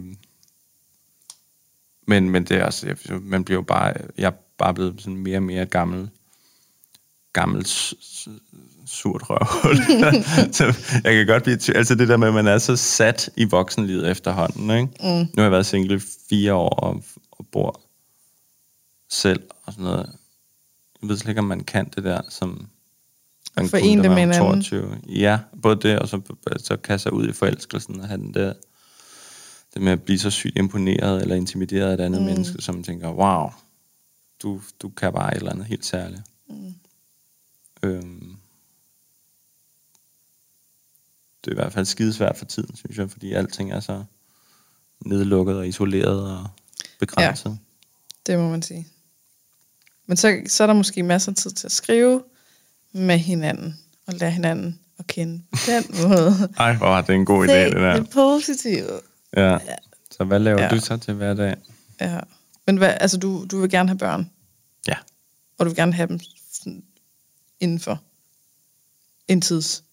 Men, 2.07 2.31
men 2.31 2.45
det 2.45 2.57
er 2.57 2.65
også, 2.65 2.87
jeg, 2.87 2.97
man 3.23 3.45
bliver 3.45 3.59
jo 3.59 3.63
bare, 3.63 3.95
jeg 4.19 4.27
er 4.27 4.37
bare 4.59 4.75
blevet 4.75 5.01
sådan 5.01 5.17
mere 5.17 5.39
og 5.39 5.43
mere 5.43 5.67
gammel, 5.67 6.11
gammel 7.33 7.67
surt 8.87 9.23
røvhul. 9.31 9.77
så 10.57 10.65
jeg 11.05 11.15
kan 11.15 11.27
godt 11.27 11.43
blive, 11.43 11.77
altså 11.77 11.95
det 11.95 12.09
der 12.09 12.17
med, 12.17 12.29
at 12.29 12.35
man 12.35 12.47
er 12.47 12.59
så 12.59 12.77
sat 12.77 13.31
i 13.37 13.45
voksenlivet 13.45 14.11
efterhånden, 14.11 14.71
ikke? 14.71 14.93
Mm. 15.01 15.19
Nu 15.19 15.29
har 15.37 15.43
jeg 15.43 15.51
været 15.51 15.67
single 15.67 15.97
i 15.97 16.01
fire 16.29 16.55
år 16.55 16.69
og, 16.69 17.03
og 17.31 17.47
bor 17.53 17.81
selv 19.11 19.43
og 19.67 19.73
sådan 19.73 19.85
noget. 19.85 20.18
Jeg 21.03 21.09
ved 21.09 21.17
slet 21.17 21.29
ikke, 21.29 21.39
om 21.39 21.45
man 21.45 21.65
kan 21.65 21.89
det 21.89 22.05
der, 22.05 22.21
som 22.29 22.69
man 23.57 23.69
forene 23.69 23.87
kunne, 23.87 24.03
det 24.03 24.11
med 24.11 24.27
var 24.27 24.35
hinanden. 24.35 24.63
22. 24.63 25.01
Ja, 25.09 25.39
både 25.63 25.77
det, 25.77 25.99
og 25.99 26.09
så, 26.09 26.21
så 26.59 26.77
kaste 26.77 27.03
sig 27.03 27.13
ud 27.13 27.29
i 27.29 27.33
forelskelsen 27.33 28.01
og 28.01 28.09
have 28.09 28.21
den 28.21 28.35
der, 28.35 28.53
det 29.75 29.83
med 29.83 29.93
at 29.93 30.03
blive 30.03 30.19
så 30.19 30.31
sygt 30.31 30.57
imponeret 30.57 31.23
eller 31.23 31.35
intimideret 31.35 31.89
af 31.91 31.95
et 31.95 32.01
andet 32.01 32.21
mm. 32.21 32.27
menneske, 32.27 32.63
som 32.63 32.83
tænker, 32.83 33.11
wow, 33.13 33.51
du, 34.43 34.61
du 34.83 34.89
kan 34.89 35.13
bare 35.13 35.33
et 35.33 35.37
eller 35.37 35.53
andet 35.53 35.67
helt 35.67 35.87
særligt. 35.87 36.23
Mm. 36.49 36.75
Øhm, 37.83 38.37
det 41.45 41.51
er 41.51 41.53
i 41.53 41.55
hvert 41.55 41.73
fald 41.73 41.85
skidesvært 41.85 42.37
for 42.37 42.45
tiden, 42.45 42.77
synes 42.77 42.99
jeg, 42.99 43.11
fordi 43.11 43.33
alting 43.33 43.73
er 43.73 43.81
så 43.81 44.05
nedlukket 45.07 45.57
og 45.57 45.69
isoleret 45.69 46.39
og 46.39 46.47
begrænset. 47.01 47.51
Ja. 47.51 47.57
Det 48.33 48.39
må 48.39 48.51
man 48.51 48.63
sige. 48.63 48.87
Men 50.09 50.17
så, 50.17 50.41
så 50.47 50.63
er 50.63 50.67
der 50.67 50.75
måske 50.75 51.03
masser 51.03 51.33
af 51.33 51.37
tid 51.37 51.51
til 51.51 51.67
at 51.67 51.73
skrive 51.73 52.23
med 52.93 53.19
hinanden, 53.19 53.79
og 54.07 54.15
lære 54.15 54.31
hinanden 54.31 54.81
at 54.99 55.07
kende 55.07 55.43
på 55.53 55.59
den 55.67 55.85
måde. 56.09 56.53
Ej, 56.59 56.77
hvor 56.77 56.87
var 56.87 57.01
det 57.03 57.15
en 57.15 57.25
god 57.25 57.49
idé, 57.49 57.53
det 57.53 57.73
der. 57.73 57.97
det 58.01 58.11
positive. 58.11 59.01
Ja. 59.37 59.59
Så 60.11 60.25
hvad 60.25 60.39
laver 60.39 60.59
Ja. 60.59 60.65
ja. 60.65 60.71
du 60.75 60.81
så 60.81 60.97
til 60.97 61.15
hverdag? 61.15 61.55
Ja. 62.01 62.21
Men 62.67 62.77
hvad, 62.77 62.95
altså, 63.01 63.17
du, 63.19 63.47
du 63.51 63.61
vil 63.61 63.71
gerne 63.71 63.89
have 63.89 63.99
børn, 63.99 64.31
Ja. 64.89 64.95
og 65.59 65.67
du 65.67 65.71
vil 65.71 65.77
gerne 65.77 65.93
have 65.93 66.07
dem 66.09 66.21
sådan 66.53 66.83
inden 67.61 67.81
for 67.81 68.03
en 69.29 69.41
tids. 69.41 69.85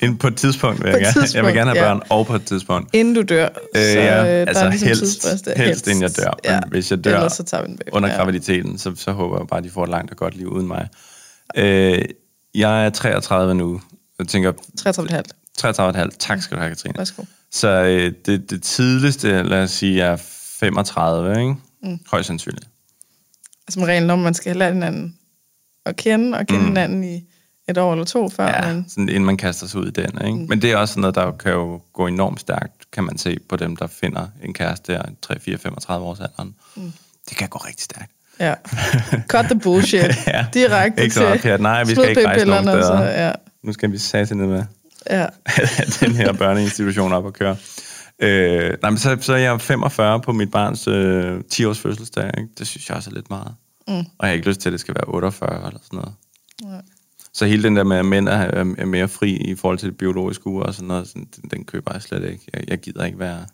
Ind 0.00 0.18
på 0.18 0.26
et 0.26 0.36
tidspunkt 0.36 0.84
vil 0.84 0.90
jeg 0.90 1.00
gerne. 1.00 1.28
Jeg 1.34 1.44
vil 1.44 1.54
gerne 1.54 1.70
have 1.70 1.84
ja. 1.84 1.94
børn, 1.94 2.02
og 2.10 2.26
på 2.26 2.34
et 2.34 2.44
tidspunkt. 2.44 2.94
Inden 2.94 3.14
du 3.14 3.22
dør, 3.22 3.48
Øh, 3.74 3.82
så 3.82 4.00
ja, 4.00 4.40
øh, 4.40 4.48
altså 4.48 4.64
er 4.64 4.70
ligesom 4.70 4.88
helst, 4.88 5.28
helst, 5.28 5.48
helst 5.56 5.86
inden 5.86 6.02
jeg 6.02 6.16
dør. 6.16 6.52
Men 6.52 6.70
hvis 6.70 6.90
jeg 6.90 7.04
dør 7.04 7.16
Ellers 7.16 7.32
så 7.32 7.42
tager 7.42 7.62
vi 7.62 7.68
den 7.68 7.76
bag. 7.76 7.94
under 7.94 8.08
ja. 8.08 8.16
graviditeten, 8.16 8.78
så, 8.78 8.92
så 8.96 9.12
håber 9.12 9.38
jeg 9.38 9.46
bare, 9.46 9.58
at 9.58 9.64
de 9.64 9.70
får 9.70 9.84
et 9.84 9.90
langt 9.90 10.10
og 10.10 10.16
godt 10.16 10.36
liv 10.36 10.48
uden 10.48 10.66
mig. 10.66 10.88
Øh, 11.56 12.02
jeg 12.54 12.86
er 12.86 12.90
33 12.90 13.54
nu. 13.54 13.80
Jeg 14.18 14.28
tænker, 14.28 14.52
33,5. 14.52 16.06
33,5. 16.06 16.08
Tak 16.18 16.42
skal 16.42 16.56
du 16.56 16.60
have, 16.62 16.70
Katrine. 16.70 16.94
Værsgo. 16.98 17.22
Så 17.52 17.68
øh, 17.68 18.12
det, 18.26 18.50
det 18.50 18.62
tidligste, 18.62 19.42
lad 19.42 19.62
os 19.62 19.70
sige, 19.70 20.02
er 20.02 20.16
35, 20.60 21.40
ikke? 21.40 21.54
Mm. 21.82 21.98
Højst 22.10 22.26
sandsynligt. 22.26 22.68
Altså 23.68 23.80
med 23.80 23.88
reglen 23.88 24.10
om, 24.10 24.18
man 24.18 24.34
skal 24.34 24.56
lære 24.56 24.72
hinanden 24.72 25.14
at 25.86 25.96
kende, 25.96 26.38
og 26.38 26.46
kende 26.46 26.60
mm. 26.60 26.66
hinanden 26.66 27.04
i 27.04 27.24
et 27.68 27.78
år 27.78 27.92
eller 27.92 28.04
to, 28.04 28.28
før 28.28 28.46
Ja, 28.46 28.72
man... 28.72 28.84
sådan, 28.88 29.08
inden 29.08 29.24
man 29.24 29.36
kaster 29.36 29.66
sig 29.66 29.80
ud 29.80 29.86
i 29.86 29.90
den. 29.90 30.26
Ikke? 30.26 30.38
Mm. 30.38 30.46
Men 30.48 30.62
det 30.62 30.72
er 30.72 30.76
også 30.76 30.92
sådan 30.92 31.00
noget, 31.00 31.14
der 31.14 31.32
kan 31.32 31.52
jo 31.52 31.80
gå 31.92 32.06
enormt 32.06 32.40
stærkt, 32.40 32.90
kan 32.92 33.04
man 33.04 33.18
se 33.18 33.38
på 33.48 33.56
dem, 33.56 33.76
der 33.76 33.86
finder 33.86 34.26
en 34.42 34.54
kæreste 34.54 34.92
der 34.92 35.02
3, 35.22 35.40
4, 35.40 35.58
35 35.58 36.06
års 36.06 36.20
alderen. 36.20 36.54
Mm. 36.76 36.92
Det 37.28 37.36
kan 37.36 37.48
gå 37.48 37.58
rigtig 37.58 37.84
stærkt. 37.84 38.12
Ja. 38.40 38.54
Cut 39.28 39.44
the 39.44 39.58
bullshit. 39.58 40.02
Ja. 40.26 40.46
Direkte 40.54 41.02
Ikke 41.02 41.14
så 41.14 41.20
til 41.20 41.28
meget 41.28 41.42
pjat. 41.42 41.60
Nej, 41.60 41.84
vi 41.84 41.94
skal 41.94 42.08
ikke 42.08 42.26
rejse 42.26 42.46
nogen 42.46 42.64
steder. 42.64 42.82
Så, 42.82 43.04
ja. 43.04 43.32
Nu 43.62 43.72
skal 43.72 43.92
vi 43.92 43.98
sætte 43.98 44.34
ned 44.34 44.46
med 44.46 44.64
ja. 45.10 45.26
den 46.00 46.14
her 46.14 46.32
børneinstitution 46.32 47.12
op 47.12 47.24
og 47.24 47.32
køre. 47.32 47.56
Øh, 48.22 48.72
nej, 48.82 48.90
men 48.90 48.98
så, 48.98 49.16
så 49.20 49.32
er 49.32 49.36
jeg 49.36 49.60
45 49.60 50.20
på 50.20 50.32
mit 50.32 50.50
barns 50.50 50.88
øh, 50.88 51.40
10-års 51.54 51.78
fødselsdag. 51.78 52.30
Ikke? 52.38 52.48
Det 52.58 52.66
synes 52.66 52.88
jeg 52.88 52.96
også 52.96 53.10
er 53.10 53.14
lidt 53.14 53.30
meget. 53.30 53.54
Mm. 53.88 53.94
Og 53.94 54.04
jeg 54.20 54.28
har 54.28 54.32
ikke 54.32 54.48
lyst 54.48 54.60
til, 54.60 54.68
at 54.68 54.72
det 54.72 54.80
skal 54.80 54.94
være 54.94 55.04
48 55.04 55.66
eller 55.66 55.80
sådan 55.82 55.98
noget. 55.98 56.14
Ja. 56.62 56.80
Så 57.38 57.46
hele 57.46 57.62
den 57.62 57.76
der 57.76 57.84
med, 57.84 57.96
at 57.96 58.04
mænd 58.04 58.28
er, 58.28 58.74
er 58.78 58.84
mere 58.84 59.08
fri 59.08 59.36
i 59.36 59.54
forhold 59.54 59.78
til 59.78 59.88
det 59.88 59.98
biologiske 59.98 60.46
uge 60.46 60.62
og 60.62 60.74
sådan 60.74 60.88
noget, 60.88 61.08
sådan, 61.08 61.28
den, 61.36 61.50
den 61.50 61.64
køber 61.64 61.92
jeg 61.92 62.02
slet 62.02 62.30
ikke. 62.30 62.44
Jeg, 62.52 62.64
jeg 62.68 62.78
gider 62.78 63.04
ikke 63.04 63.18
være 63.18 63.46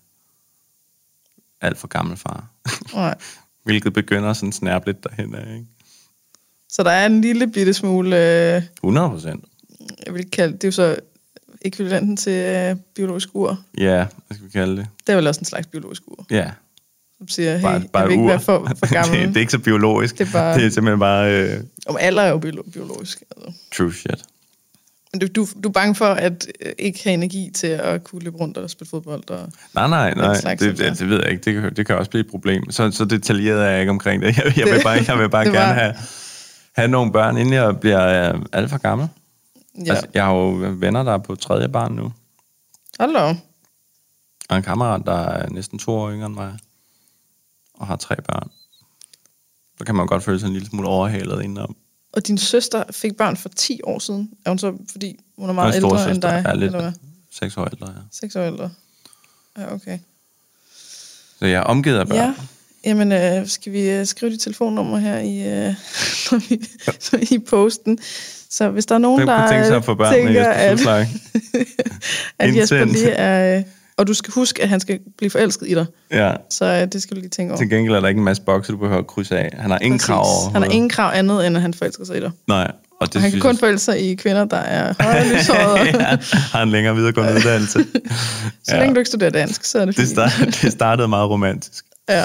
alt 1.60 1.78
for 1.78 1.88
gammel 1.88 2.16
far. 2.16 2.50
Nej. 2.94 3.14
Hvilket 3.64 3.92
begynder 3.92 4.32
sådan 4.32 4.52
snærpe 4.52 4.86
lidt 4.86 5.04
derhen 5.04 5.34
af, 5.34 5.54
ikke? 5.54 5.66
Så 6.68 6.82
der 6.82 6.90
er 6.90 7.06
en 7.06 7.20
lille 7.20 7.46
bitte 7.52 7.74
smule, 7.74 8.16
øh, 8.56 8.62
100 8.76 9.08
procent. 9.10 9.44
jeg 10.06 10.14
vil 10.14 10.30
kalde 10.30 10.52
det 10.52 10.64
er 10.64 10.68
jo 10.68 10.72
så 10.72 10.96
ekvivalenten 11.62 12.16
til 12.16 12.32
øh, 12.32 12.76
biologisk 12.94 13.28
ur. 13.34 13.64
Ja, 13.78 14.06
hvad 14.26 14.34
skal 14.34 14.46
vi 14.46 14.50
kalde 14.50 14.76
det? 14.76 14.86
Det 15.06 15.12
er 15.12 15.16
vel 15.16 15.26
også 15.26 15.40
en 15.40 15.44
slags 15.44 15.66
biologisk 15.66 16.02
ur, 16.06 16.26
Ja, 16.30 16.50
som 17.18 17.28
siger, 17.28 17.56
hey, 17.56 17.62
bare, 17.62 17.80
bare 17.92 18.00
jeg 18.02 18.08
vil 18.08 18.12
ikke 18.12 18.24
ur. 18.24 18.28
være 18.28 18.40
for, 18.40 18.70
for 18.78 18.92
gammel. 18.92 19.18
det, 19.20 19.28
det, 19.28 19.36
er 19.36 19.40
ikke 19.40 19.52
så 19.52 19.58
biologisk. 19.58 20.18
Det 20.18 20.28
er 20.28 20.32
bare- 20.32 20.58
det 20.58 20.64
er 20.66 20.70
simpelthen 20.70 20.98
bare 21.00 21.32
øh, 21.42 21.60
Om 21.86 21.96
alder 22.00 22.22
er 22.22 22.30
jo 22.30 22.36
biolo- 22.46 22.70
biologisk. 22.70 23.22
Altså. 23.36 23.52
true 23.76 23.92
shit. 23.94 24.22
Men 25.12 25.20
du, 25.20 25.26
du, 25.26 25.46
du 25.62 25.68
er 25.68 25.72
bange 25.72 25.94
for 25.94 26.04
at 26.06 26.46
øh, 26.60 26.72
ikke 26.78 27.00
have 27.04 27.14
energi 27.14 27.50
til 27.54 27.66
at 27.66 28.04
kunne 28.04 28.22
løbe 28.22 28.36
rundt 28.36 28.58
og 28.58 28.70
spille 28.70 28.90
fodbold. 28.90 29.30
Og... 29.30 29.48
Nej, 29.74 29.88
nej, 29.88 30.14
nej. 30.14 30.40
slags, 30.40 30.60
Det, 30.62 30.78
det, 30.78 30.98
det 30.98 31.08
ved 31.08 31.20
jeg 31.22 31.30
ikke. 31.30 31.42
Det 31.44 31.62
kan, 31.62 31.74
det 31.76 31.86
kan 31.86 31.96
også 31.96 32.10
blive 32.10 32.24
et 32.24 32.30
problem. 32.30 32.70
Så, 32.70 32.90
så 32.90 33.04
detaljeret 33.04 33.64
er 33.64 33.70
jeg 33.70 33.80
ikke 33.80 33.90
omkring 33.90 34.22
det. 34.22 34.36
Jeg, 34.38 34.58
jeg 34.58 34.66
vil 34.66 34.80
bare, 34.82 34.98
jeg 35.08 35.18
vil 35.18 35.28
bare 35.30 35.44
gerne 35.44 35.58
var- 35.58 35.72
have, 35.72 35.94
have 36.76 36.88
nogle 36.88 37.12
børn, 37.12 37.36
inden 37.36 37.54
jeg 37.54 37.80
bliver 37.80 38.32
øh, 38.34 38.40
alt 38.52 38.70
for 38.70 38.78
gammel. 38.78 39.08
Ja. 39.86 39.90
Altså, 39.90 40.06
jeg 40.14 40.24
har 40.24 40.32
jo 40.34 40.50
venner, 40.78 41.02
der 41.02 41.12
er 41.12 41.18
på 41.18 41.34
tredje 41.34 41.68
barn 41.68 41.92
nu. 41.92 42.12
Op. 42.98 43.36
Og 44.48 44.56
en 44.56 44.62
kammerat, 44.62 45.02
der 45.06 45.18
er 45.28 45.48
næsten 45.50 45.78
to 45.78 45.92
år 45.92 46.10
yngre 46.12 46.26
end 46.26 46.34
mig. 46.34 46.52
Og 47.74 47.86
har 47.86 47.96
tre 47.96 48.16
børn. 48.16 48.50
så 49.78 49.84
kan 49.84 49.94
man 49.94 50.06
godt 50.06 50.22
føle 50.22 50.40
sig 50.40 50.46
en 50.46 50.52
lille 50.52 50.68
smule 50.68 50.88
overhalet 50.88 51.42
indenom. 51.42 51.76
Og 52.12 52.26
din 52.26 52.38
søster 52.38 52.84
fik 52.90 53.16
børn 53.16 53.36
for 53.36 53.48
10 53.48 53.80
år 53.84 53.98
siden. 53.98 54.30
Er 54.44 54.50
hun 54.50 54.58
så, 54.58 54.76
fordi 54.92 55.16
hun 55.38 55.48
er 55.48 55.52
meget 55.52 55.74
ældre 55.74 56.10
end 56.10 56.22
dig? 56.22 56.42
er 56.46 56.54
lidt 56.54 56.64
Eller 56.64 56.80
hvad? 56.80 56.92
seks 57.32 57.56
år 57.56 57.64
ældre, 57.64 57.86
ja. 57.86 58.00
6 58.12 58.36
år 58.36 58.42
ældre. 58.42 58.70
Ja, 59.58 59.74
okay. 59.74 59.98
Så 61.38 61.46
jeg 61.46 61.58
er 61.58 61.62
omgivet 61.62 61.98
af 61.98 62.06
børn. 62.06 62.16
Ja. 62.16 62.34
Jamen, 62.84 63.12
øh, 63.12 63.46
skal 63.46 63.72
vi 63.72 63.90
øh, 63.90 64.06
skrive 64.06 64.32
dit 64.32 64.40
telefonnummer 64.40 64.98
her 64.98 65.18
i, 65.18 65.38
øh, 65.38 65.74
når 66.30 66.48
vi, 66.48 66.60
i 67.34 67.38
posten? 67.38 67.98
Så 68.50 68.70
hvis 68.70 68.86
der 68.86 68.94
er 68.94 68.98
nogen, 68.98 69.18
Hvem 69.18 69.26
der 69.26 69.50
tænke 69.50 69.66
sig 69.66 69.76
at 69.76 69.84
få 69.84 69.94
børn 69.94 70.14
tænker, 70.14 70.48
at, 70.48 70.80
at 72.38 72.56
Jesper 72.56 72.84
lige 72.84 73.10
er... 73.10 73.62
Og 73.96 74.06
du 74.06 74.14
skal 74.14 74.32
huske, 74.32 74.62
at 74.62 74.68
han 74.68 74.80
skal 74.80 74.98
blive 75.18 75.30
forelsket 75.30 75.68
i 75.68 75.74
dig. 75.74 75.86
Ja. 76.10 76.32
Så 76.50 76.64
øh, 76.64 76.92
det 76.92 77.02
skal 77.02 77.16
du 77.16 77.20
lige 77.20 77.30
tænke 77.30 77.52
over. 77.52 77.58
Til 77.58 77.70
gengæld 77.70 77.94
er 77.94 78.00
der 78.00 78.08
ikke 78.08 78.18
en 78.18 78.24
masse 78.24 78.42
bokse, 78.42 78.72
du 78.72 78.76
behøver 78.76 79.00
at 79.00 79.06
krydse 79.06 79.38
af. 79.38 79.50
Han 79.58 79.70
har 79.70 79.78
ingen 79.78 79.98
Præcis. 79.98 80.06
krav 80.06 80.20
over. 80.20 80.50
Han 80.52 80.62
har 80.62 80.70
ingen 80.70 80.88
krav 80.90 81.10
andet, 81.14 81.46
end 81.46 81.56
at 81.56 81.62
han 81.62 81.74
forelsker 81.74 82.04
sig 82.04 82.16
i 82.16 82.20
dig. 82.20 82.30
Nej. 82.48 82.70
Og 83.00 83.06
det 83.08 83.16
Og 83.16 83.22
han 83.22 83.30
kan 83.30 83.40
kun 83.40 83.50
jeg- 83.50 83.58
forelske 83.58 83.84
sig 83.84 84.10
i 84.10 84.14
kvinder, 84.14 84.44
der 84.44 84.56
er 84.56 84.94
højere 85.00 85.28
lyshårede. 85.38 85.78
ja, 86.02 86.16
har 86.52 86.62
en 86.62 86.68
længere 86.70 86.94
videregående 86.96 87.34
uddannelse. 87.38 87.84
Så 88.64 88.76
længe 88.76 88.94
du 88.94 88.98
ikke 89.00 89.08
studerer 89.08 89.30
dansk, 89.30 89.64
så 89.64 89.78
er 89.78 89.84
det 89.84 89.96
Det, 89.96 90.02
fint. 90.06 90.10
start, 90.10 90.48
det 90.62 90.72
startede 90.72 91.08
meget 91.08 91.30
romantisk. 91.30 91.84
Ja. 92.08 92.24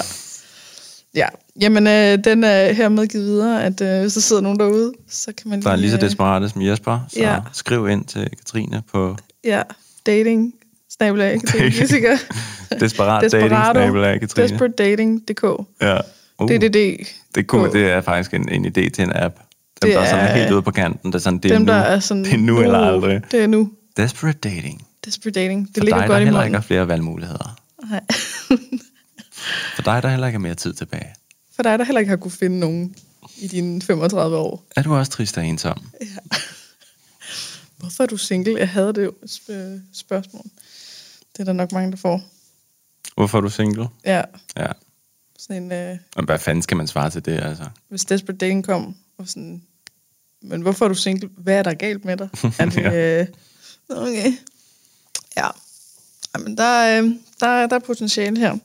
Ja, 1.16 1.28
jamen 1.62 1.88
øh, 1.88 2.24
den 2.24 2.44
er 2.44 2.74
hermed 2.74 3.08
givet 3.08 3.26
videre, 3.26 3.64
at 3.64 3.82
øh, 3.82 4.02
hvis 4.02 4.14
der 4.14 4.22
sidder 4.22 4.42
nogen 4.42 4.60
derude, 4.60 4.92
så 5.10 5.32
kan 5.38 5.50
man 5.50 5.62
Der 5.62 5.70
er 5.72 5.76
lige 5.76 5.92
så 5.92 5.96
øh, 5.98 6.02
desperate 6.02 6.50
som 6.50 6.62
Jesper, 6.62 7.00
så 7.14 7.20
Ja. 7.20 7.38
skriv 7.54 7.90
ind 7.90 8.06
til 8.06 8.30
Katrine 8.38 8.82
på 8.94 9.16
Ja, 9.44 9.62
dating, 10.06 10.54
snabelag, 11.00 11.40
Gissiker. 11.72 12.18
desperat 12.80 13.32
dating 13.32 13.50
snabelag, 13.72 14.20
Katrine. 14.20 14.48
Desperatdating.dk. 14.48 15.44
Ja. 15.82 15.98
Uh, 16.40 16.50
DDD. 16.50 17.06
det, 17.36 17.48
kunne, 17.48 17.72
det 17.74 17.86
er 17.92 18.02
faktisk 18.02 18.34
en, 18.34 18.50
en 18.50 18.66
idé 18.66 18.90
til 18.90 19.00
en 19.04 19.12
app. 19.16 19.36
Dem, 19.36 19.90
Det 19.90 19.96
der 19.96 20.00
er 20.02 20.06
sådan 20.10 20.26
er- 20.26 20.36
helt 20.36 20.52
ude 20.52 20.62
på 20.62 20.72
kanten. 20.72 21.12
Det 21.12 21.16
er, 21.16 21.20
sådan, 21.20 21.40
det 21.40 21.52
er 21.52 21.56
Dem, 21.56 21.62
nu. 21.66 21.72
der 21.72 21.78
er 21.80 22.00
sådan... 22.00 22.24
det 22.24 22.34
er 22.34 22.38
nu 22.38 22.62
eller 22.62 22.82
uh, 22.82 22.88
aldrig. 22.88 23.22
Det 23.32 23.44
er 23.44 23.48
nu. 23.48 23.72
Desperate 23.98 24.38
dating. 24.40 24.88
Desperate 25.06 25.40
dating. 25.40 25.68
Det 25.68 25.78
For 25.78 25.84
ligger 25.86 26.00
dig, 26.00 26.08
der 26.08 26.14
godt 26.14 26.22
i 26.22 26.26
heller 26.26 26.44
ikke 26.44 26.62
flere 26.62 26.88
valgmuligheder. 26.88 27.60
Nej. 27.90 28.02
For 29.76 29.82
dig, 29.82 30.04
der 30.04 30.10
heller 30.10 30.28
ikke 30.28 30.38
har 30.38 30.42
mere 30.42 30.56
tid 30.56 30.74
tilbage. 30.74 31.14
For 31.56 31.64
dig, 31.64 31.80
der 31.80 31.86
heller 31.86 32.00
ikke 32.00 32.10
har 32.10 32.18
kunne 32.18 32.32
finde 32.32 32.60
nogen 32.60 32.96
i 33.38 33.48
dine 33.48 33.82
35 33.82 34.38
år. 34.38 34.66
Er 34.76 34.84
du 34.84 34.96
også 34.96 35.12
trist 35.12 35.38
og 35.38 35.46
ensom? 35.46 35.82
Hvorfor 37.78 38.04
er 38.04 38.08
du 38.08 38.18
single? 38.18 38.56
Jeg 38.60 38.70
havde 38.70 38.94
det 38.94 39.10
sp- 39.26 39.80
spørgsmål. 39.94 40.44
Det 41.40 41.44
er 41.48 41.54
der 41.54 41.54
nok 41.54 41.72
mange, 41.72 41.92
der 41.92 41.98
får. 41.98 42.22
Hvorfor 43.16 43.38
er 43.38 43.42
du 43.42 43.50
single? 43.50 43.88
Ja, 44.06 44.22
Ja. 44.58 44.68
sådan 45.40 45.64
en... 45.64 45.72
Øh, 45.72 45.98
Og 46.16 46.24
hvad 46.26 46.40
fanden 46.40 46.62
skal 46.62 46.78
man 46.78 46.88
svare 46.88 47.10
til 47.10 47.26
det, 47.26 47.40
altså? 47.44 47.64
hvis 47.90 48.06
Desperate 48.06 48.38
Dating 48.38 48.66
kom, 48.66 48.96
og 49.18 49.28
sådan, 49.28 49.62
men 50.42 50.62
hvorfor 50.62 50.86
er 50.86 50.90
du 50.90 50.96
single? 50.96 51.30
Hvad 51.38 51.56
er 51.56 51.64
der 51.64 51.74
galt 51.74 52.06
med 52.06 52.18
dig? 52.18 52.30
Er 52.60 52.66
det, 52.76 52.78
Ja. 52.78 53.22
øh, 53.22 53.28
okay. 53.90 54.34
Ja. 55.38 55.48
Jamen, 56.36 56.58
der, 56.58 56.64
er, 56.64 57.04
øh, 57.04 57.10
der, 57.40 57.48
er- 57.48 57.68
der 57.68 57.76
er 57.76 57.80
potentiale 57.80 58.40
her. 58.40 58.58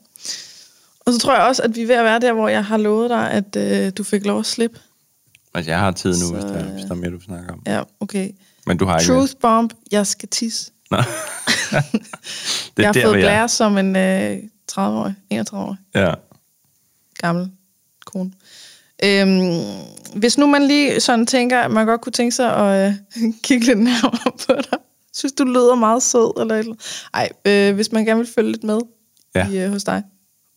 Og 0.99 1.13
så 1.13 1.19
tror 1.19 1.33
jeg 1.35 1.43
også, 1.43 1.61
at 1.63 1.75
vi 1.75 1.81
er 1.81 1.87
ved 1.87 1.95
at 1.95 2.03
være 2.05 2.19
der, 2.19 2.33
hvor 2.33 2.47
jeg 2.47 2.65
har 2.65 2.77
lovet 2.77 3.09
dig, 3.09 3.31
at 3.31 3.55
øh, 3.55 3.91
du 3.97 4.03
fik 4.03 4.25
lov 4.25 4.39
at 4.39 4.45
slippe. 4.45 4.79
Altså, 5.53 5.71
jeg 5.71 5.79
har 5.79 5.91
tid 5.91 6.09
nu, 6.11 6.15
Så, 6.27 6.33
hvis, 6.33 6.43
der, 6.43 6.63
hvis 6.63 6.83
der 6.83 6.91
er 6.91 6.95
mere, 6.95 7.11
du 7.11 7.19
snakker 7.19 7.53
om. 7.53 7.63
Ja, 7.67 7.83
okay. 7.99 8.31
Men 8.65 8.77
du 8.77 8.85
har 8.85 8.99
ikke. 8.99 9.13
Truth 9.13 9.33
bomb, 9.41 9.73
jeg 9.91 10.07
skal 10.07 10.29
tisse. 10.29 10.71
Nå. 10.91 10.97
det 10.97 11.03
er 11.71 11.81
jeg 12.77 12.87
har 12.87 12.93
der, 12.93 13.03
fået 13.03 13.13
blære 13.13 13.49
som 13.49 13.77
en 13.77 13.95
øh, 13.95 14.37
30-årig, 14.71 15.15
31-årig 15.33 15.77
Ja. 15.95 16.13
gammel 17.17 17.51
kone. 18.05 18.31
Øhm, 19.03 19.63
hvis 20.15 20.37
nu 20.37 20.45
man 20.47 20.67
lige 20.67 20.99
sådan 20.99 21.25
tænker, 21.25 21.59
at 21.59 21.71
man 21.71 21.85
godt 21.85 22.01
kunne 22.01 22.13
tænke 22.13 22.35
sig 22.35 22.55
at 22.55 22.93
øh, 23.17 23.23
kigge 23.43 23.65
lidt 23.65 23.79
nærmere 23.79 24.31
på 24.47 24.53
dig. 24.71 24.79
Synes 25.13 25.33
du 25.33 25.43
lyder 25.43 25.75
meget 25.75 26.03
sød 26.03 26.41
eller 26.41 26.55
et 26.55 26.59
eller? 26.59 26.75
Ej, 27.13 27.29
øh, 27.45 27.75
hvis 27.75 27.91
man 27.91 28.05
gerne 28.05 28.17
vil 28.19 28.29
følge 28.35 28.51
lidt 28.51 28.63
med 28.63 28.79
Ja. 29.35 29.49
i, 29.49 29.57
øh, 29.57 29.71
hos 29.71 29.83
dig 29.83 30.03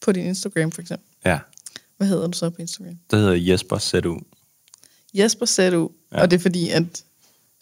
på 0.01 0.13
din 0.13 0.27
Instagram 0.27 0.73
for 0.73 0.81
eksempel. 0.81 1.07
Ja. 1.25 1.39
Hvad 1.97 2.09
hedder 2.09 2.27
du 2.27 2.39
så 2.39 2.51
på 2.51 2.57
Instagram? 2.59 2.95
Det 3.11 3.19
hedder 3.19 3.35
Jesper 3.35 3.79
ZU. 3.79 4.19
Jesper 5.15 5.47
Sædu. 5.47 5.91
Ja. 6.13 6.17
Ja. 6.17 6.23
Og 6.23 6.31
det 6.31 6.37
er 6.37 6.41
fordi, 6.41 6.71
at 6.71 6.83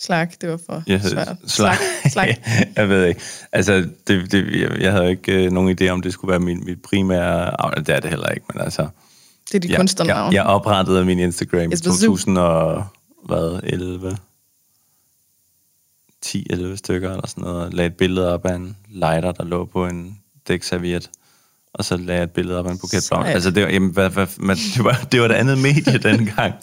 slag, 0.01 0.29
det 0.41 0.49
var 0.51 0.59
for 0.67 0.83
Jeg 0.87 1.01
svært. 1.03 1.37
slag. 1.47 1.75
slag. 2.11 2.43
jeg 2.77 2.89
ved 2.89 3.05
ikke. 3.07 3.21
Altså, 3.53 3.89
det, 4.07 4.33
det, 4.33 4.61
jeg, 4.61 4.81
jeg 4.81 4.93
havde 4.93 5.11
ikke 5.11 5.45
øh, 5.45 5.53
nogen 5.53 5.79
idé 5.81 5.89
om, 5.89 6.03
det 6.03 6.13
skulle 6.13 6.31
være 6.31 6.41
min, 6.41 6.65
mit 6.65 6.83
primære... 6.83 7.65
Ah, 7.65 7.87
det 7.87 7.95
er 7.95 8.01
det 8.01 8.11
heller 8.11 8.29
ikke, 8.29 8.47
men 8.55 8.63
altså... 8.63 8.89
Det 9.49 9.55
er 9.55 9.59
dit 9.59 9.71
jeg, 9.71 9.79
kunstnernavn. 9.79 10.33
jeg, 10.33 10.39
jeg 10.39 10.45
oprettede 10.45 11.05
min 11.05 11.19
Instagram 11.19 11.61
i 11.61 11.73
Jesper 11.73 11.91
Zu. 11.91 11.97
2000 12.07 12.39
og... 12.39 12.85
Hvad? 13.27 13.61
11? 13.63 14.17
10-11 16.27 16.77
stykker 16.77 17.11
eller 17.11 17.27
sådan 17.27 17.45
noget. 17.45 17.75
Lagde 17.75 17.87
et 17.87 17.97
billede 17.97 18.35
op 18.35 18.47
af 18.47 18.55
en 18.55 18.77
lighter, 18.89 19.33
der 19.33 19.45
lå 19.45 19.65
på 19.65 19.87
en 19.87 20.19
dækserviet. 20.49 21.11
Og 21.75 21.85
så 21.85 21.97
lagde 21.97 22.13
jeg 22.19 22.23
et 22.23 22.31
billede 22.31 22.59
op 22.59 22.67
af 22.67 22.71
en 22.71 22.79
buket 22.79 23.07
blomster. 23.11 23.33
Altså, 23.33 23.51
det 23.51 23.63
var, 23.63 23.69
jamen, 23.69 23.91
hvad, 23.91 24.11
hvad, 24.11 24.27
man, 24.39 24.57
det, 24.57 24.85
var, 24.85 25.07
det 25.13 25.21
var 25.21 25.27
et 25.27 25.33
andet 25.33 25.59
medie 25.59 25.99
dengang. 26.11 26.55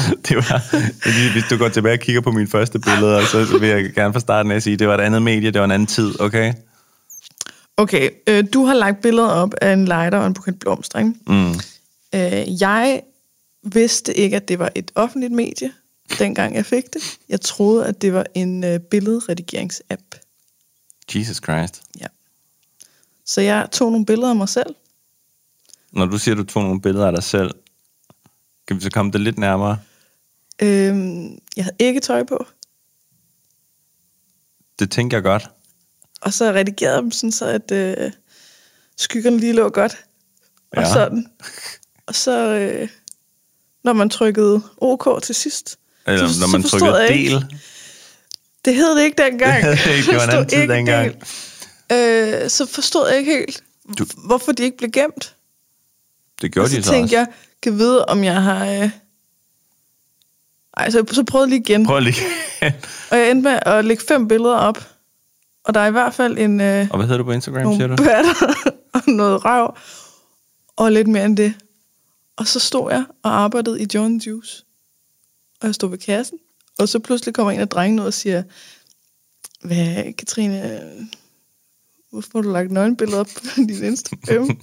Det 0.28 0.36
var, 0.36 0.58
fordi 1.02 1.32
hvis 1.32 1.44
du 1.50 1.56
går 1.56 1.68
tilbage 1.68 1.94
og 1.94 2.00
kigger 2.00 2.20
på 2.20 2.30
mine 2.30 2.48
første 2.48 2.78
billeder, 2.78 3.26
så 3.26 3.58
vil 3.58 3.68
jeg 3.68 3.92
gerne 3.92 4.12
fra 4.12 4.20
starten 4.20 4.52
af 4.52 4.62
sige, 4.62 4.76
det 4.76 4.88
var 4.88 4.94
et 4.94 5.00
andet 5.00 5.22
medie, 5.22 5.50
det 5.50 5.58
var 5.58 5.64
en 5.64 5.70
anden 5.70 5.86
tid, 5.86 6.20
okay? 6.20 6.52
Okay, 7.76 8.10
øh, 8.26 8.44
du 8.52 8.64
har 8.64 8.74
lagt 8.74 9.02
billeder 9.02 9.28
op 9.28 9.54
af 9.60 9.72
en 9.72 9.84
lighter 9.84 10.18
og 10.18 10.26
en 10.26 10.34
buket 10.34 10.58
blomster, 10.58 10.98
ikke? 10.98 11.12
Mm. 11.26 11.54
Øh, 12.14 12.62
jeg 12.62 13.02
vidste 13.62 14.14
ikke, 14.14 14.36
at 14.36 14.48
det 14.48 14.58
var 14.58 14.72
et 14.74 14.90
offentligt 14.94 15.32
medie, 15.32 15.72
dengang 16.18 16.54
jeg 16.54 16.66
fik 16.66 16.84
det. 16.92 17.02
Jeg 17.28 17.40
troede, 17.40 17.86
at 17.86 18.02
det 18.02 18.12
var 18.12 18.26
en 18.34 18.64
øh, 18.64 18.80
billedredigerings-app. 18.80 20.18
Jesus 21.14 21.36
Christ. 21.36 21.82
Ja. 22.00 22.06
Så 23.26 23.40
jeg 23.40 23.68
tog 23.72 23.90
nogle 23.90 24.06
billeder 24.06 24.30
af 24.30 24.36
mig 24.36 24.48
selv. 24.48 24.74
Når 25.92 26.06
du 26.06 26.18
siger, 26.18 26.34
at 26.34 26.38
du 26.38 26.44
tog 26.44 26.62
nogle 26.62 26.80
billeder 26.80 27.06
af 27.06 27.12
dig 27.12 27.22
selv, 27.22 27.50
kan 28.72 28.80
vi 28.80 28.84
så 28.84 28.90
komme 28.90 29.12
det 29.12 29.20
lidt 29.20 29.38
nærmere? 29.38 29.78
Øh, 30.62 30.96
jeg 31.56 31.64
havde 31.64 31.76
ikke 31.78 32.00
tøj 32.00 32.24
på, 32.24 32.46
Det 34.78 34.90
tænker 34.90 35.16
jeg 35.16 35.22
godt. 35.24 35.50
og 36.20 36.32
så 36.32 36.52
redigerede 36.52 36.94
jeg 36.94 37.02
dem 37.02 37.10
sådan, 37.10 37.32
så 37.32 37.46
at 37.46 37.70
øh, 37.72 38.12
skyggerne 38.96 39.38
lige 39.38 39.52
lå 39.52 39.68
godt. 39.68 40.04
Og 40.72 40.82
Ja. 40.82 40.92
sådan. 40.92 41.26
Og 42.06 42.14
så, 42.14 42.48
øh, 42.54 42.88
når 43.84 43.92
man 43.92 44.10
trykkede 44.10 44.62
OK 44.76 45.22
til 45.22 45.34
sidst, 45.34 45.78
Eller 46.06 46.18
Så- 46.28 46.40
når 46.40 46.46
så 46.46 46.52
man 46.52 46.62
forstod 46.62 46.80
trykker 46.80 46.98
jeg 46.98 47.10
ikke. 47.16 47.30
del. 47.34 47.46
det 48.64 48.74
hed 48.74 48.96
det 48.96 49.04
ikke 49.04 49.22
dengang. 49.22 49.64
Det 49.64 49.86
ikke, 49.96 50.10
det 50.10 50.16
var 50.16 50.24
en 50.24 50.30
anden 50.30 50.48
tid 50.48 50.58
ikke 50.60 50.72
dengang. 50.74 51.12
del. 51.90 52.42
Øh, 52.44 52.50
så 52.50 52.66
forstod 52.66 53.08
jeg 53.08 53.18
ikke 53.18 53.32
helt, 53.32 53.62
du... 53.98 54.06
hvorfor 54.26 54.52
de 54.52 54.62
ikke 54.62 54.76
blev 54.76 54.90
gemt. 54.90 55.36
Det 56.42 56.52
gjorde 56.52 56.64
og 56.66 56.70
så 56.70 56.76
de 56.76 56.82
så 56.82 56.90
tænkte 56.90 57.04
også. 57.06 57.16
jeg, 57.16 57.26
kan 57.62 57.78
vide, 57.78 58.04
om 58.04 58.24
jeg 58.24 58.42
har... 58.42 58.66
Øh... 58.66 58.90
Ej, 60.76 60.90
så, 60.90 61.04
så 61.12 61.24
prøvede 61.24 61.50
lige 61.50 61.60
igen. 61.60 61.86
Prøv 61.86 62.00
lige. 62.00 62.16
Og 63.10 63.18
jeg 63.18 63.30
endte 63.30 63.42
med 63.50 63.58
at 63.66 63.84
lægge 63.84 64.02
fem 64.08 64.28
billeder 64.28 64.56
op. 64.56 64.88
Og 65.64 65.74
der 65.74 65.80
er 65.80 65.86
i 65.86 65.90
hvert 65.90 66.14
fald 66.14 66.38
en, 66.38 66.60
øh, 66.60 66.88
Og 66.90 66.96
hvad 66.96 67.06
hedder 67.06 67.18
du 67.18 67.24
på 67.24 67.32
Instagram, 67.32 67.74
siger 67.74 67.86
nogle 67.86 67.96
du? 67.96 68.02
patter 68.02 68.62
og 68.94 69.00
noget 69.06 69.44
røv. 69.44 69.76
Og 70.76 70.92
lidt 70.92 71.08
mere 71.08 71.24
end 71.24 71.36
det. 71.36 71.54
Og 72.36 72.46
så 72.46 72.58
stod 72.60 72.92
jeg 72.92 73.04
og 73.22 73.30
arbejdede 73.40 73.82
i 73.82 73.86
John 73.94 74.16
Juice. 74.16 74.64
Og 75.60 75.66
jeg 75.66 75.74
stod 75.74 75.90
ved 75.90 75.98
kassen. 75.98 76.38
Og 76.78 76.88
så 76.88 76.98
pludselig 76.98 77.34
kommer 77.34 77.50
en 77.52 77.60
af 77.60 77.68
drengene 77.68 78.02
ud 78.02 78.06
og 78.06 78.14
siger, 78.14 78.42
hvad, 79.62 80.12
Katrine, 80.12 80.80
hvorfor 82.10 82.28
har 82.34 82.42
du 82.42 82.50
lagt 82.50 82.70
nøgenbilleder 82.70 83.20
op 83.20 83.26
på 83.34 83.40
din 83.68 83.84
Instagram? 83.84 84.60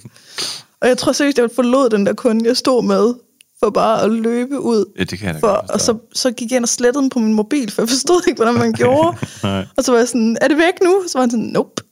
Og 0.82 0.88
jeg 0.88 0.98
tror 0.98 1.12
seriøst, 1.12 1.38
jeg 1.38 1.48
forlod 1.54 1.90
den 1.90 2.06
der 2.06 2.12
kunde, 2.12 2.48
jeg 2.48 2.56
stod 2.56 2.84
med, 2.84 3.14
for 3.62 3.70
bare 3.70 4.02
at 4.02 4.10
løbe 4.10 4.60
ud. 4.60 4.84
Ja, 4.98 5.04
det 5.04 5.18
kan 5.18 5.26
jeg 5.26 5.34
da 5.34 5.40
For, 5.40 5.54
godt 5.54 5.70
og 5.70 5.80
så, 5.80 5.98
så 6.12 6.30
gik 6.32 6.50
jeg 6.50 6.56
ind 6.56 6.64
og 6.64 6.68
slettede 6.68 7.02
den 7.02 7.10
på 7.10 7.18
min 7.18 7.34
mobil, 7.34 7.70
for 7.70 7.82
jeg 7.82 7.88
forstod 7.88 8.22
ikke, 8.28 8.36
hvordan 8.38 8.54
man 8.54 8.72
gjorde. 8.72 9.16
Nej, 9.42 9.66
og 9.76 9.84
så 9.84 9.92
var 9.92 9.98
jeg 9.98 10.08
sådan, 10.08 10.36
er 10.40 10.48
det 10.48 10.56
væk 10.56 10.74
nu? 10.84 11.02
Så 11.08 11.18
var 11.18 11.20
han 11.20 11.30
sådan, 11.30 11.44
nope. 11.44 11.82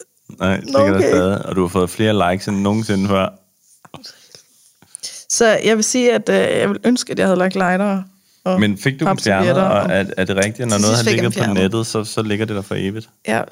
nej, 0.41 0.57
det 0.57 0.72
Nå, 0.72 0.78
kan 0.78 0.95
okay. 0.95 1.09
stadig. 1.09 1.47
Og 1.47 1.57
du 1.57 1.61
har 1.61 1.68
fået 1.68 1.91
flere 1.91 2.30
likes 2.32 2.49
end 2.49 2.57
nogensinde 2.57 3.09
før. 3.09 3.28
Så 5.30 5.47
jeg 5.64 5.76
vil 5.76 5.84
sige, 5.84 6.12
at 6.12 6.28
øh, 6.28 6.34
jeg 6.36 6.68
vil 6.68 6.78
ønske, 6.84 7.12
at 7.12 7.18
jeg 7.18 7.26
havde 7.26 7.39
lagt 7.39 7.55
lighter. 7.55 8.03
Og 8.45 8.61
Men 8.61 8.78
fik 8.78 9.01
du 9.01 9.05
dem 9.05 9.18
fjernet, 9.18 9.57
og 9.57 9.86
er, 9.91 10.05
er 10.16 10.24
det 10.24 10.36
rigtigt, 10.36 10.68
når 10.68 10.78
noget 10.78 10.97
har 10.97 11.03
ligget 11.03 11.34
på 11.34 11.55
nettet, 11.55 11.86
så, 11.86 12.05
så 12.05 12.22
ligger 12.22 12.47
det 12.47 12.57
der 12.57 12.62
for 12.62 12.74
evigt? 12.74 13.09
Ja, 13.28 13.43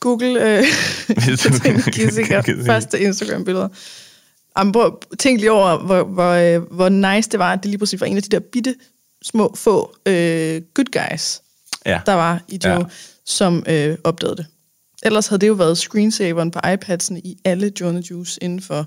Google 0.00 0.58
øh, 0.58 0.64
Katrine 1.24 1.82
Gissiker. 1.82 2.42
første 2.72 3.00
Instagram-billeder. 3.00 3.68
Jamen, 4.58 4.74
tænk 5.18 5.40
lige 5.40 5.52
over, 5.52 5.78
hvor, 5.78 6.02
hvor, 6.04 6.30
øh, 6.30 6.62
hvor 6.72 6.88
nice 6.88 7.30
det 7.30 7.38
var, 7.38 7.52
at 7.52 7.62
det 7.62 7.70
lige 7.70 7.78
præcis 7.78 8.00
var 8.00 8.06
en 8.06 8.16
af 8.16 8.22
de 8.22 8.28
der 8.28 8.40
bitte 8.52 8.74
små 9.22 9.54
få 9.56 9.94
øh, 10.06 10.62
good 10.74 11.10
guys, 11.10 11.40
Ja. 11.86 12.00
der 12.06 12.12
var 12.12 12.40
i 12.48 12.60
Joe, 12.64 12.72
Ja. 12.72 12.82
som 13.26 13.64
øh, 13.68 13.96
opdagede 14.04 14.36
det. 14.36 14.46
Ellers 15.02 15.26
havde 15.26 15.40
det 15.40 15.48
jo 15.48 15.52
været 15.52 15.78
screensaveren 15.78 16.50
på 16.50 16.60
iPadsen 16.72 17.16
i 17.16 17.36
alle 17.44 17.72
Jonah 17.80 18.02
Juice 18.10 18.38
inden 18.42 18.60
for 18.60 18.86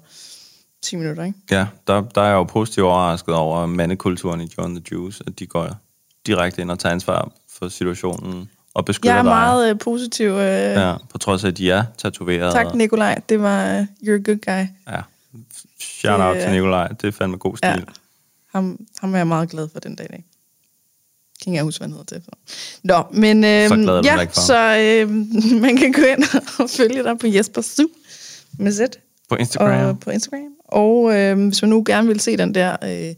10 0.84 0.96
minutter, 0.96 1.24
ikke? 1.24 1.38
Ja, 1.52 1.66
der, 1.88 2.02
der 2.02 2.22
er 2.22 2.26
jeg 2.26 2.34
jo 2.34 2.44
positivt 2.44 2.86
overrasket 2.86 3.36
over 3.36 3.66
mandekulturen 3.66 4.42
i 4.42 4.48
John 4.58 4.76
the 4.76 4.84
Juice, 4.92 5.24
at 5.28 5.40
de 5.40 5.46
går 5.48 5.70
direkte 6.28 6.62
ind 6.62 6.72
og 6.72 6.80
tager 6.80 6.94
ansvar 6.94 7.32
for 7.60 7.68
situationen 7.70 8.50
og 8.74 8.86
beskytter 8.86 9.12
Jeg 9.14 9.20
er 9.20 9.24
dig. 9.24 9.30
meget 9.32 9.70
øh, 9.70 9.80
positiv. 9.80 10.30
Øh, 10.30 10.38
ja. 10.38 10.90
Ja, 10.90 10.96
på 11.10 11.18
trods 11.18 11.44
af, 11.44 11.48
at 11.48 11.58
de 11.58 11.72
er 11.72 11.84
tatoveret. 11.98 12.54
Tak, 12.54 12.76
Nikolaj. 12.76 13.22
Det 13.30 13.42
var... 13.42 13.78
Øh, 13.78 13.86
you're 14.04 14.12
a 14.12 14.32
good 14.32 14.38
guy. 14.46 14.92
Ja. 14.94 15.02
Shout 15.80 16.20
out 16.20 16.36
Det- 16.36 16.44
til 16.44 16.52
Nikolaj. 16.52 16.88
Det 16.88 17.08
er 17.08 17.12
fandme 17.12 17.38
god 17.38 17.58
stil. 17.58 17.68
Ja. 17.68 17.76
Ham, 18.52 18.86
ham 19.00 19.14
er 19.14 19.18
jeg 19.18 19.28
meget 19.28 19.50
glad 19.50 19.68
for 19.74 19.80
den 19.80 19.96
dag 19.96 20.06
i 20.06 20.12
dag. 20.12 20.26
Kan 21.44 21.54
ikke 21.54 21.64
huske, 21.64 21.80
hvad 21.80 21.88
han 21.88 21.98
hedder 21.98 22.20
til. 22.20 22.24
Nå, 22.84 23.04
men 23.14 23.44
øh, 23.44 23.68
Så 23.70 23.76
heller 23.76 24.02
ja, 24.04 24.28
så 24.32 24.78
øh, 24.78 25.10
man 25.66 25.78
kan 25.78 25.92
gå 25.92 26.02
ind 26.02 26.24
og 26.60 26.70
følge 26.70 27.04
dig 27.04 27.18
på 27.20 27.28
Jesper 27.28 27.62
Su 27.62 27.88
med 28.60 28.72
Z 28.74 28.80
På 29.30 29.36
Instagram. 29.36 29.86
og 29.90 30.00
på 30.00 30.10
Instagram. 30.10 30.52
Og 30.66 31.16
øh, 31.16 31.48
hvis 31.48 31.62
man 31.62 31.70
nu 31.70 31.84
gerne 31.86 32.08
vil 32.08 32.20
se 32.20 32.38
den 32.38 32.56
der 32.56 32.76
øh, 32.84 33.16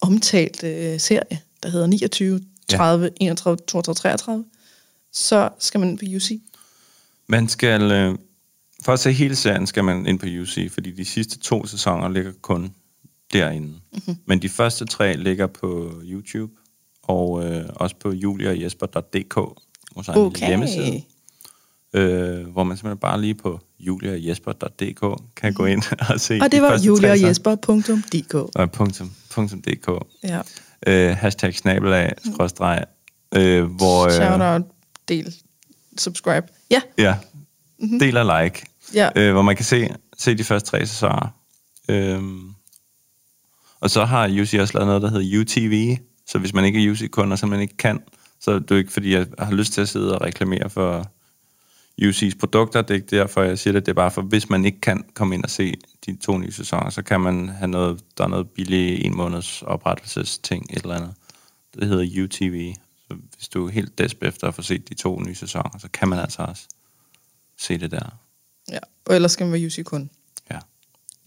omtalte 0.00 0.74
øh, 0.74 1.00
serie, 1.00 1.40
der 1.62 1.68
hedder 1.68 1.86
29, 1.86 2.40
30, 2.68 3.04
ja. 3.04 3.10
31, 3.26 3.56
32, 3.66 3.94
33, 3.94 4.44
så 5.12 5.48
skal 5.58 5.80
man 5.80 5.98
på 5.98 6.04
UC. 6.16 6.40
Man 7.26 7.48
skal... 7.48 7.82
Øh, 7.92 8.14
for 8.84 8.92
at 8.92 9.00
se 9.00 9.12
hele 9.12 9.36
serien, 9.36 9.66
skal 9.66 9.84
man 9.84 10.06
ind 10.06 10.18
på 10.18 10.26
UC, 10.26 10.72
fordi 10.72 10.90
de 10.90 11.04
sidste 11.04 11.38
to 11.38 11.66
sæsoner 11.66 12.08
ligger 12.08 12.32
kun 12.42 12.74
derinde. 13.32 13.66
Mhm. 13.66 13.78
Mm-hmm. 13.92 14.16
Men 14.26 14.42
de 14.42 14.48
første 14.48 14.84
tre 14.86 15.16
ligger 15.16 15.46
på 15.46 15.92
YouTube, 16.04 16.52
og 17.02 17.44
øh, 17.44 17.64
også 17.74 17.96
på 18.00 18.12
juliajesper.dk, 18.12 19.34
vores 19.94 20.08
egen 20.08 20.20
Okay. 20.20 20.46
hjemmeside. 20.48 21.02
øh, 21.94 22.46
hvor 22.46 22.64
man 22.64 22.76
simpelthen 22.76 22.98
bare 22.98 23.20
lige 23.20 23.34
på 23.34 23.60
juliajesper.dk 23.80 25.22
kan 25.36 25.54
gå 25.54 25.64
ind 25.64 25.82
og 26.10 26.20
se 26.20 26.34
Og 26.42 26.52
det 26.52 26.52
de 26.52 26.62
var 26.62 26.78
juliajesper.dk. 26.86 28.34
Og 28.34 28.70
punktum, 28.72 29.12
punktum 29.30 29.62
.dk. 29.62 29.88
Ja. 30.24 30.40
Øh, 30.86 31.16
hashtag 31.16 31.54
snabelag, 31.54 32.12
skråstreg, 32.32 32.84
øh, 33.34 33.64
hvor... 33.64 34.04
Øh, 34.06 34.12
Shout 34.12 34.40
out, 34.40 34.62
del, 35.08 35.34
subscribe. 35.98 36.46
Ja, 36.70 36.80
Ja, 36.98 37.16
mm-hmm. 37.78 37.98
del 37.98 38.16
og 38.16 38.42
like. 38.42 38.66
Ja. 38.94 39.08
Øh, 39.16 39.32
hvor 39.32 39.42
man 39.42 39.56
kan 39.56 39.64
se, 39.64 39.88
se 40.18 40.34
de 40.34 40.44
første 40.44 40.70
tre 40.70 40.86
sæsoner. 40.86 41.28
Øhm, 41.88 42.50
og 43.80 43.90
så 43.90 44.04
har 44.04 44.28
UC 44.28 44.54
også 44.60 44.74
lavet 44.74 44.86
noget, 44.86 45.02
der 45.02 45.10
hedder 45.10 45.40
UTV. 45.40 45.96
Så 46.26 46.38
hvis 46.38 46.54
man 46.54 46.64
ikke 46.64 46.84
er 46.84 46.90
UC-kunder, 46.90 47.36
så 47.36 47.46
man 47.46 47.60
ikke 47.60 47.76
kan, 47.76 48.00
så 48.40 48.50
er 48.50 48.58
det 48.58 48.70
jo 48.70 48.76
ikke, 48.76 48.92
fordi 48.92 49.14
jeg 49.14 49.26
har 49.38 49.52
lyst 49.52 49.72
til 49.72 49.80
at 49.80 49.88
sidde 49.88 50.14
og 50.14 50.20
reklamere 50.20 50.70
for 50.70 51.10
UC's 52.02 52.38
produkter. 52.38 52.82
Det 52.82 52.90
er 52.90 52.94
ikke 52.94 53.16
derfor, 53.16 53.42
jeg 53.42 53.58
siger 53.58 53.72
det. 53.72 53.86
Det 53.86 53.92
er 53.92 53.94
bare 53.94 54.10
for, 54.10 54.22
hvis 54.22 54.50
man 54.50 54.64
ikke 54.64 54.80
kan 54.80 55.04
komme 55.14 55.34
ind 55.34 55.44
og 55.44 55.50
se 55.50 55.74
de 56.06 56.16
to 56.16 56.38
nye 56.38 56.52
sæsoner, 56.52 56.90
så 56.90 57.02
kan 57.02 57.20
man 57.20 57.48
have 57.48 57.68
noget, 57.68 58.00
der 58.18 58.24
er 58.24 58.28
noget 58.28 58.50
billig 58.50 59.04
en 59.04 59.16
måneds 59.16 59.62
oprettelsesting, 59.62 60.66
et 60.70 60.82
eller 60.82 60.96
andet. 60.96 61.14
Det 61.74 61.88
hedder 61.88 62.24
UTV. 62.24 62.74
Så 63.08 63.16
hvis 63.36 63.48
du 63.48 63.66
er 63.66 63.70
helt 63.70 63.98
desp 63.98 64.22
efter 64.22 64.48
at 64.48 64.54
få 64.54 64.62
set 64.62 64.88
de 64.88 64.94
to 64.94 65.20
nye 65.20 65.34
sæsoner, 65.34 65.78
så 65.78 65.88
kan 65.92 66.08
man 66.08 66.18
altså 66.18 66.42
også 66.42 66.62
se 67.60 67.78
det 67.78 67.90
der. 67.90 68.18
ja. 68.72 68.78
Og 69.06 69.14
ellers 69.14 69.32
skal 69.32 69.44
man 69.46 69.52
være 69.52 69.66
UC 69.66 69.84
kun. 69.84 70.10
Ja. 70.50 70.58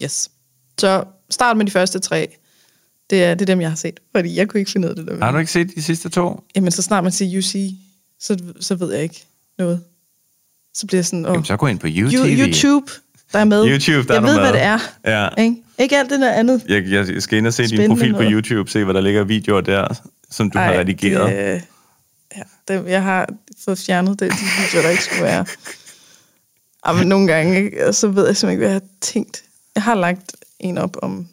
Yes. 0.02 0.30
Så 0.78 1.04
start 1.30 1.56
med 1.56 1.66
de 1.66 1.70
første 1.70 1.98
tre. 1.98 2.36
Det 3.10 3.24
er, 3.24 3.34
det 3.34 3.42
er 3.42 3.46
dem, 3.46 3.60
jeg 3.60 3.68
har 3.70 3.76
set. 3.76 4.00
Fordi 4.16 4.36
jeg 4.36 4.48
kunne 4.48 4.60
ikke 4.60 4.70
finde 4.70 4.88
ud 4.88 4.90
af 4.90 4.96
det 4.96 5.06
der. 5.06 5.24
Har 5.24 5.32
du 5.32 5.38
ikke 5.38 5.52
set 5.52 5.74
de 5.74 5.82
sidste 5.82 6.08
to? 6.08 6.44
Jamen, 6.56 6.70
så 6.70 6.82
snart 6.82 7.02
man 7.04 7.12
siger 7.12 7.38
UC, 7.38 7.56
så, 8.20 8.38
så 8.60 8.74
ved 8.74 8.92
jeg 8.94 9.02
ikke 9.02 9.24
noget. 9.58 9.84
Så 10.74 10.86
bliver 10.86 10.98
jeg 10.98 11.06
sådan, 11.06 11.26
åh, 11.26 11.30
Jamen, 11.32 11.44
så 11.44 11.56
gå 11.56 11.66
ind 11.66 11.78
på 11.78 11.86
UTV. 11.86 11.92
You- 12.12 12.26
YouTube, 12.26 12.92
der 13.32 13.38
er 13.38 13.44
med. 13.44 13.66
YouTube, 13.68 14.08
der 14.08 14.14
jeg 14.14 14.22
er 14.22 14.26
ved, 14.26 14.34
med. 14.34 14.40
hvad 14.42 14.52
det 14.52 14.62
er. 14.62 14.78
Ja. 15.04 15.42
Ikke, 15.42 15.56
ikke 15.78 15.98
alt 15.98 16.10
det 16.10 16.20
der 16.20 16.32
andet. 16.32 16.62
Jeg, 16.68 16.90
jeg 16.90 17.22
skal 17.22 17.38
ind 17.38 17.46
og 17.46 17.54
se 17.54 17.66
din 17.66 17.88
profil 17.90 18.12
på 18.12 18.22
noget. 18.22 18.32
YouTube, 18.32 18.70
se 18.70 18.84
hvad 18.84 18.94
der 18.94 19.00
ligger 19.00 19.24
videoer 19.24 19.60
der, 19.60 19.88
som 20.30 20.50
du 20.50 20.58
Ej, 20.58 20.64
har 20.64 20.80
redigeret. 20.80 21.30
Det, 21.32 21.62
ja, 22.36 22.42
det, 22.68 22.90
jeg 22.90 23.02
har 23.02 23.28
fået 23.64 23.78
fjernet 23.78 24.20
det, 24.20 24.30
de 24.32 24.36
videoer, 24.62 24.82
der 24.82 24.90
ikke 24.90 25.04
skulle 25.04 25.22
være. 25.22 25.46
Ej, 26.84 26.92
men 26.92 27.06
nogle 27.06 27.32
gange, 27.32 27.64
ikke? 27.64 27.92
Så 27.92 28.08
ved 28.08 28.26
jeg 28.26 28.36
simpelthen 28.36 28.50
ikke, 28.50 28.58
hvad 28.58 28.68
jeg 28.68 28.74
har 28.74 28.88
tænkt. 29.00 29.42
Jeg 29.74 29.82
har 29.82 29.94
lagt 29.94 30.36
en 30.60 30.78
op 30.78 30.96
om... 31.02 31.28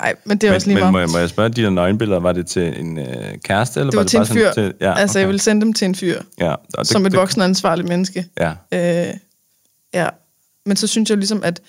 Ej, 0.00 0.14
men 0.24 0.38
det 0.38 0.48
er 0.48 0.54
også 0.54 0.68
men, 0.68 0.76
lige 0.76 0.84
men 0.84 0.92
meget. 0.92 0.92
må, 0.92 0.98
jeg, 0.98 1.08
må 1.08 1.18
jeg 1.18 1.28
spørge, 1.28 1.48
de 1.48 1.62
der 1.62 1.70
nøgenbilleder, 1.70 2.20
var 2.20 2.32
det 2.32 2.46
til 2.46 2.80
en 2.80 2.98
øh, 2.98 3.06
kæreste? 3.44 3.80
Eller 3.80 3.90
Det 3.90 3.98
var 3.98 4.04
til 4.04 4.16
en 4.16 4.26
bare 4.26 4.34
fyr. 4.34 4.52
sådan 4.52 4.72
ja, 4.80 4.94
altså, 4.94 5.18
okay. 5.18 5.20
jeg 5.20 5.28
ville 5.28 5.40
sende 5.40 5.60
dem 5.66 5.72
til 5.72 5.84
en 5.84 5.94
fyr. 5.94 6.20
ja, 6.38 6.52
og 6.52 6.60
det, 6.78 6.86
som 6.86 7.06
et 7.06 7.12
det, 7.12 7.20
voksen 7.20 7.42
ansvarligt 7.42 7.88
menneske. 7.88 8.26
Ja, 8.40 8.52
Øh, 8.72 9.14
ja. 9.94 10.08
Men 10.66 10.76
så 10.76 10.86
synes 10.86 11.10
jeg 11.10 11.18
ligesom, 11.18 11.42
at... 11.44 11.60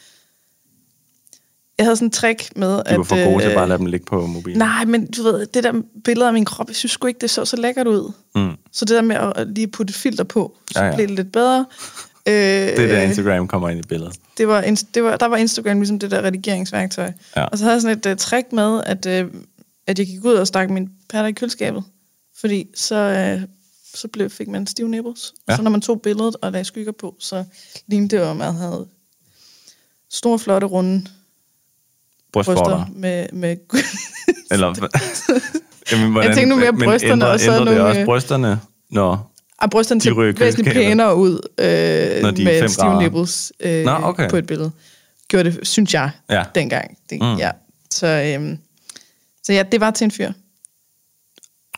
Jeg 1.77 1.85
havde 1.85 1.95
sådan 1.95 2.07
en 2.07 2.11
trick 2.11 2.49
med, 2.55 2.81
at... 2.85 2.97
var 2.97 3.03
for 3.03 3.25
gode 3.31 3.43
til 3.43 3.49
øh, 3.49 3.55
bare 3.55 3.63
at 3.63 3.69
lade 3.69 3.79
dem 3.79 3.85
ligge 3.85 4.05
på 4.05 4.25
mobilen. 4.27 4.57
Nej, 4.57 4.85
men 4.85 5.11
du 5.11 5.23
ved, 5.23 5.45
det 5.45 5.63
der 5.63 5.73
billede 6.03 6.27
af 6.27 6.33
min 6.33 6.45
krop, 6.45 6.67
jeg 6.67 6.75
synes 6.75 6.91
sgu 6.91 7.07
ikke, 7.07 7.19
det 7.21 7.29
så 7.29 7.45
så 7.45 7.57
lækkert 7.57 7.87
ud. 7.87 8.11
Mm. 8.35 8.51
Så 8.71 8.85
det 8.85 8.95
der 8.95 9.01
med 9.01 9.15
at 9.35 9.47
lige 9.47 9.67
putte 9.67 9.91
et 9.91 9.95
filter 9.95 10.23
på, 10.23 10.57
så 10.71 10.79
ja. 10.79 10.85
ja. 10.85 10.95
blev 10.95 11.07
det 11.07 11.15
lidt 11.15 11.31
bedre. 11.31 11.65
Øh, 12.27 12.33
Det 12.33 12.79
er 12.79 12.87
der 12.87 13.01
Instagram 13.01 13.47
kommer 13.47 13.69
ind 13.69 13.79
i 13.79 13.87
billedet. 13.87 14.15
det 14.37 14.47
var, 14.47 14.61
det 14.93 15.03
var, 15.03 15.17
der 15.17 15.25
var 15.25 15.37
Instagram 15.37 15.79
ligesom 15.79 15.99
det 15.99 16.11
der 16.11 16.21
redigeringsværktøj. 16.21 17.11
Ja. 17.35 17.43
Og 17.43 17.57
så 17.57 17.63
havde 17.63 17.73
jeg 17.73 17.81
sådan 17.81 17.97
et 17.97 18.05
uh, 18.05 18.17
trick 18.17 18.53
med, 18.53 18.81
at, 18.85 19.05
uh, 19.05 19.41
at 19.87 19.99
jeg 19.99 20.07
gik 20.07 20.25
ud 20.25 20.33
og 20.33 20.47
stak 20.47 20.69
min 20.69 20.89
patter 21.09 21.27
i 21.27 21.31
køleskabet. 21.31 21.83
Fordi 22.39 22.67
så, 22.75 23.35
uh, 23.35 23.49
så 23.95 24.07
blev, 24.07 24.29
fik 24.29 24.47
man 24.47 24.67
stive 24.67 24.89
nipples. 24.89 25.33
Ja. 25.49 25.55
Så 25.55 25.61
når 25.61 25.71
man 25.71 25.81
tog 25.81 26.01
billedet 26.01 26.35
og 26.41 26.51
lagde 26.51 26.65
skygger 26.65 26.91
på, 26.91 27.15
så 27.19 27.43
lignede 27.87 28.15
det 28.15 28.23
jo, 28.23 28.29
at 28.29 28.37
man 28.37 28.55
havde 28.55 28.87
store, 30.09 30.39
flotte, 30.39 30.67
runde 30.67 31.05
bryster 32.31 32.85
med, 32.95 33.27
med 33.33 33.57
Eller, 34.51 34.67
jamen, 35.91 36.11
hvordan, 36.11 36.29
Jeg 36.29 36.37
tænkte 36.37 36.55
nu 36.55 36.55
mere 36.55 36.71
men 36.71 36.87
brysterne, 36.87 37.13
ændrer, 37.13 37.27
og 37.27 37.39
så 37.39 37.45
ændrer 37.45 37.65
det 37.65 37.75
nogle, 37.75 37.89
også 37.89 38.05
brysterne, 38.05 38.59
når... 38.89 39.28
Og 39.61 39.69
brysterne 39.69 40.01
ser 40.01 40.13
væsentligt 40.39 40.73
pænere 40.73 41.15
ud 41.15 41.39
øh, 41.57 41.65
med 42.45 42.59
fem 42.59 42.67
stive 42.69 43.01
nipples 43.01 43.53
øh, 43.59 43.85
Nå, 43.85 43.91
okay. 43.91 44.29
på 44.29 44.35
et 44.37 44.47
billede. 44.47 44.71
Gjorde 45.27 45.51
det, 45.51 45.67
synes 45.67 45.93
jeg, 45.93 46.11
Ja. 46.29 46.43
dengang. 46.55 46.97
Det, 47.09 47.21
Mm. 47.21 47.35
ja. 47.37 47.51
Så, 47.91 48.07
øhm, 48.07 48.57
så 49.43 49.53
ja, 49.53 49.63
det 49.71 49.79
var 49.81 49.91
til 49.91 50.05
en 50.05 50.11
fyr. 50.11 50.27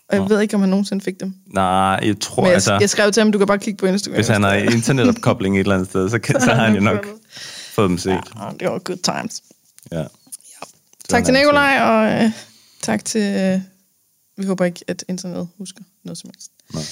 Og 0.09 0.15
jeg 0.15 0.19
Nå. 0.19 0.27
ved 0.27 0.41
ikke, 0.41 0.55
om 0.55 0.61
han 0.61 0.69
nogensinde 0.69 1.03
fik 1.03 1.19
dem. 1.19 1.33
Nej, 1.47 1.63
jeg 2.03 2.15
tror 2.21 2.41
Men 2.41 2.47
jeg, 2.47 2.53
altså... 2.53 2.77
jeg 2.81 2.89
skrev 2.89 3.11
til 3.11 3.21
ham, 3.21 3.31
du 3.31 3.37
kan 3.37 3.47
bare 3.47 3.59
kigge 3.59 3.77
på 3.77 3.85
Instagram. 3.85 4.15
Hvis 4.15 4.27
han 4.27 4.43
har 4.43 4.53
internetopkobling 4.53 5.55
et 5.55 5.59
eller 5.59 5.75
andet 5.75 5.89
sted, 5.89 6.09
så, 6.09 6.19
kan, 6.19 6.41
så 6.41 6.53
har 6.53 6.65
han 6.65 6.75
jo 6.75 6.81
nok 6.81 7.07
fået 7.73 7.89
dem 7.89 7.97
set. 7.97 8.11
Ja, 8.11 8.17
det 8.59 8.67
var 8.69 8.79
good 8.79 8.97
times. 8.97 9.43
Ja. 9.91 10.03
Tak 11.09 11.25
til. 11.25 11.33
Nikolaj, 11.33 11.79
og 11.81 12.23
øh, 12.23 12.31
tak 12.81 13.05
til... 13.05 13.21
Øh, 13.21 13.59
vi 14.37 14.45
håber 14.45 14.65
ikke, 14.65 14.79
at 14.87 15.03
internet 15.09 15.47
husker 15.57 15.81
noget 16.03 16.17
som 16.17 16.29
helst. 16.33 16.51
Nej. 16.73 16.83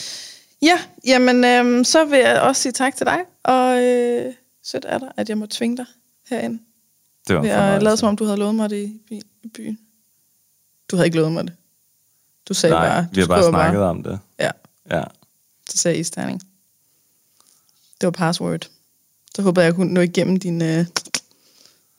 Ja, 0.61 0.79
jamen, 1.05 1.43
øh, 1.43 1.85
så 1.85 2.05
vil 2.05 2.19
jeg 2.19 2.41
også 2.41 2.61
sige 2.61 2.71
tak 2.71 2.95
til 2.95 3.05
dig, 3.05 3.19
og 3.43 3.83
øh, 3.83 4.33
sødt 4.63 4.85
er 4.87 4.97
der, 4.97 5.09
at 5.17 5.29
jeg 5.29 5.37
må 5.37 5.45
tvinge 5.45 5.77
dig 5.77 5.85
herind. 6.29 6.59
Det 7.27 7.35
var 7.35 7.41
fornøjelse. 7.41 7.83
lade 7.83 7.97
som 7.97 8.07
om, 8.09 8.15
du 8.17 8.23
havde 8.25 8.37
lovet 8.37 8.55
mig 8.55 8.69
det 8.69 8.77
i, 8.85 9.01
by, 9.09 9.13
i 9.43 9.47
byen. 9.47 9.79
Du 10.91 10.95
havde 10.95 11.07
ikke 11.07 11.17
lovet 11.17 11.31
mig 11.31 11.43
det. 11.43 11.53
Du 12.47 12.53
sagde 12.53 12.75
Nej, 12.75 12.87
bare... 12.89 13.07
vi 13.11 13.21
har 13.21 13.27
du 13.27 13.33
bare 13.33 13.49
snakket 13.49 13.81
om 13.81 14.03
det. 14.03 14.19
Ja, 14.39 14.51
Ja. 14.91 15.03
så 15.69 15.77
sagde 15.77 15.95
jeg 15.95 15.99
isterning. 16.01 16.41
Det 18.01 18.07
var 18.07 18.11
password. 18.11 18.69
Så 19.35 19.41
håber 19.41 19.61
jeg, 19.61 19.65
jeg 19.65 19.75
kunne 19.75 19.93
nå 19.93 20.01
igennem 20.01 20.37
din, 20.39 20.61
øh, 20.61 20.85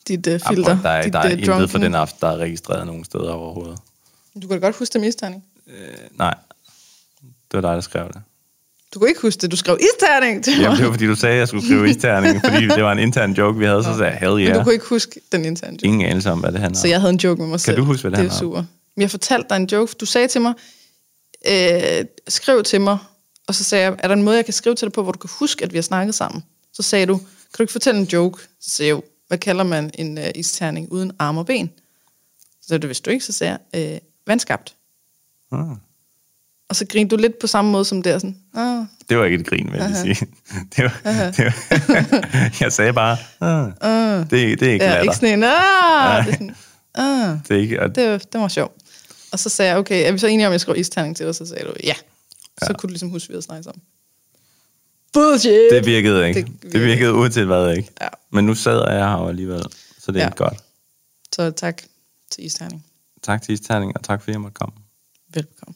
dit 0.07 0.27
øh, 0.27 0.39
filter. 0.39 0.69
Jamen, 0.69 0.83
der 0.83 0.89
er, 0.89 1.03
dit, 1.03 1.13
der 1.13 1.19
er 1.19 1.25
øh, 1.25 1.31
intet 1.31 1.69
for 1.69 1.77
den 1.77 1.95
aften, 1.95 2.17
der 2.21 2.27
er 2.27 2.37
registreret 2.37 2.85
nogen 2.85 3.03
steder 3.05 3.31
overhovedet. 3.31 3.79
Du 4.35 4.47
kan 4.47 4.49
da 4.49 4.65
godt 4.65 4.75
huske 4.75 4.93
det 4.93 5.01
med 5.01 5.07
isterning. 5.09 5.45
Øh, 5.67 5.97
nej, 6.11 6.35
det 7.21 7.53
var 7.53 7.61
dig, 7.61 7.75
der 7.75 7.81
skrev 7.81 8.07
det. 8.07 8.21
Du 8.93 8.99
kunne 8.99 9.09
ikke 9.09 9.21
huske 9.21 9.41
det. 9.41 9.51
Du 9.51 9.55
skrev 9.57 9.77
isterning 9.81 10.43
til 10.43 10.53
mig. 10.53 10.63
Jamen, 10.63 10.77
det 10.77 10.85
var 10.85 10.91
fordi, 10.91 11.07
du 11.07 11.15
sagde, 11.15 11.33
at 11.33 11.39
jeg 11.39 11.47
skulle 11.47 11.65
skrive 11.65 11.89
isterning, 11.89 12.41
fordi 12.45 12.67
det 12.67 12.83
var 12.83 12.91
en 12.91 12.99
intern 12.99 13.33
joke, 13.33 13.59
vi 13.59 13.65
havde, 13.65 13.83
så 13.83 13.97
sagde 13.97 14.11
jeg, 14.11 14.17
hell 14.19 14.33
Men 14.35 14.45
du 14.47 14.53
yeah. 14.53 14.63
kunne 14.63 14.73
ikke 14.73 14.85
huske 14.85 15.21
den 15.31 15.45
interne 15.45 15.73
joke. 15.73 15.85
Ingen 15.85 16.05
anelse 16.09 16.31
om, 16.31 16.39
hvad 16.39 16.51
det 16.51 16.59
handler 16.59 16.79
Så 16.79 16.87
jeg 16.87 16.99
havde 17.01 17.13
en 17.13 17.19
joke 17.19 17.41
med 17.41 17.49
mig 17.49 17.59
selv. 17.59 17.77
du 17.77 17.83
huske, 17.83 18.01
hvad 18.01 18.11
det 18.11 18.17
det 18.17 18.31
handler 18.31 18.47
er 18.47 18.59
om? 18.59 18.63
super. 18.63 18.63
Men 18.95 19.01
jeg 19.01 19.11
fortalte 19.11 19.49
dig 19.49 19.55
en 19.55 19.65
joke. 19.65 19.93
Du 19.99 20.05
sagde 20.05 20.27
til 20.27 20.41
mig, 20.41 20.53
øh, 21.47 22.05
skriv 22.27 22.63
til 22.63 22.81
mig. 22.81 22.97
Og 23.47 23.55
så 23.55 23.63
sagde 23.63 23.85
jeg, 23.85 23.95
er 23.99 24.07
der 24.07 24.15
en 24.15 24.23
måde, 24.23 24.35
jeg 24.35 24.45
kan 24.45 24.53
skrive 24.53 24.75
til 24.75 24.85
dig 24.85 24.93
på, 24.93 25.03
hvor 25.03 25.11
du 25.11 25.19
kan 25.19 25.29
huske, 25.39 25.63
at 25.63 25.71
vi 25.73 25.77
har 25.77 25.81
snakket 25.83 26.15
sammen? 26.15 26.43
Så 26.73 26.83
sagde 26.83 27.05
du, 27.05 27.17
kan 27.17 27.25
du 27.57 27.63
ikke 27.63 27.71
fortælle 27.71 27.99
en 27.99 28.07
joke? 28.13 28.43
Så 28.61 28.69
sagde 28.69 28.87
jeg, 28.87 28.95
jo, 28.95 29.03
hvad 29.27 29.37
kalder 29.37 29.63
man 29.63 29.91
en 29.93 30.17
øh, 30.17 30.25
isterning 30.35 30.91
uden 30.91 31.11
arme 31.19 31.39
og 31.39 31.45
ben? 31.45 31.71
Så 32.61 32.67
sagde 32.67 32.79
du, 32.81 32.87
hvis 32.87 33.01
du 33.01 33.09
ikke, 33.09 33.25
så 33.25 33.31
sagde 33.33 33.57
jeg, 33.73 33.93
øh, 33.93 33.99
vandskabt. 34.27 34.75
om. 35.51 35.79
Og 36.71 36.75
så 36.75 36.85
grinede 36.85 37.09
du 37.09 37.21
lidt 37.21 37.39
på 37.39 37.47
samme 37.47 37.71
måde 37.71 37.85
som 37.85 38.01
der, 38.03 38.17
sådan, 38.19 38.37
ah, 38.53 38.85
Det 39.09 39.17
var 39.17 39.25
ikke 39.25 39.37
et 39.37 39.47
grin, 39.47 39.69
vil 39.71 39.79
jeg 39.79 39.95
sige. 39.95 40.15
Det 40.75 40.83
var, 40.83 40.99
det 41.37 41.45
var, 41.45 42.59
jeg 42.63 42.73
sagde 42.73 42.93
bare, 42.93 43.17
ah, 43.41 44.19
det, 44.29 44.59
det 44.59 44.67
er 44.67 44.73
ikke 44.73 44.85
ja, 44.85 44.89
latter. 44.91 45.01
ikke 45.03 45.15
sådan 45.15 45.33
en, 45.39 45.43
ah, 45.43 46.25
det 46.25 46.31
er 46.31 46.37
sådan, 46.37 46.55
ah. 46.95 47.37
Det 47.47 47.55
er 47.57 47.61
ikke, 47.61 47.81
og 47.81 47.95
det, 47.95 48.11
var- 48.11 48.17
det 48.17 48.41
var 48.41 48.47
sjovt. 48.47 48.75
Og 49.31 49.39
så 49.39 49.49
sagde 49.49 49.71
jeg, 49.71 49.77
okay, 49.79 50.07
er 50.07 50.11
vi 50.11 50.17
så 50.17 50.27
enige 50.27 50.47
om, 50.47 50.51
at 50.51 50.53
jeg 50.53 50.61
skriver 50.61 50.79
isterning 50.79 51.15
til 51.17 51.25
dig? 51.25 51.35
Så 51.35 51.45
sagde 51.45 51.63
du, 51.63 51.73
ja. 51.83 51.93
Så 51.93 52.65
Ja. 52.69 52.73
kunne 52.73 52.87
du 52.87 52.91
ligesom 52.91 53.09
huske, 53.09 53.25
at 53.25 53.29
vi 53.29 53.33
havde 53.33 53.41
snakket 53.45 53.65
sammen. 53.65 53.81
Bullshit! 55.13 55.71
det 55.71 55.85
virkede 55.85 56.27
ikke. 56.27 56.41
Det 56.41 56.49
virkede 56.73 56.73
det 56.73 56.81
virkede 57.25 57.45
hvad 57.45 57.75
ikke. 57.77 57.89
Ja. 58.01 58.07
Men 58.31 58.45
nu 58.45 58.55
sad 58.55 58.83
jeg 58.89 59.09
her 59.09 59.17
jo 59.21 59.27
alligevel. 59.27 59.63
Så 59.99 60.11
det 60.11 60.21
er 60.21 60.25
Ja. 60.25 60.31
godt. 60.35 60.57
Så 61.35 61.51
tak 61.51 61.81
til 62.31 62.45
Isterning. 62.45 62.85
Tak 63.23 63.41
til 63.41 63.53
Isterning, 63.53 63.91
og 63.95 64.03
tak 64.03 64.21
fordi 64.21 64.31
jeg 64.31 64.41
måtte 64.41 64.55
komme. 64.55 64.75
Velbekomme. 65.33 65.75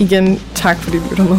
Igen, 0.00 0.40
tak 0.54 0.76
fordi 0.76 0.98
du 0.98 1.02
lytter 1.10 1.24
med. 1.24 1.38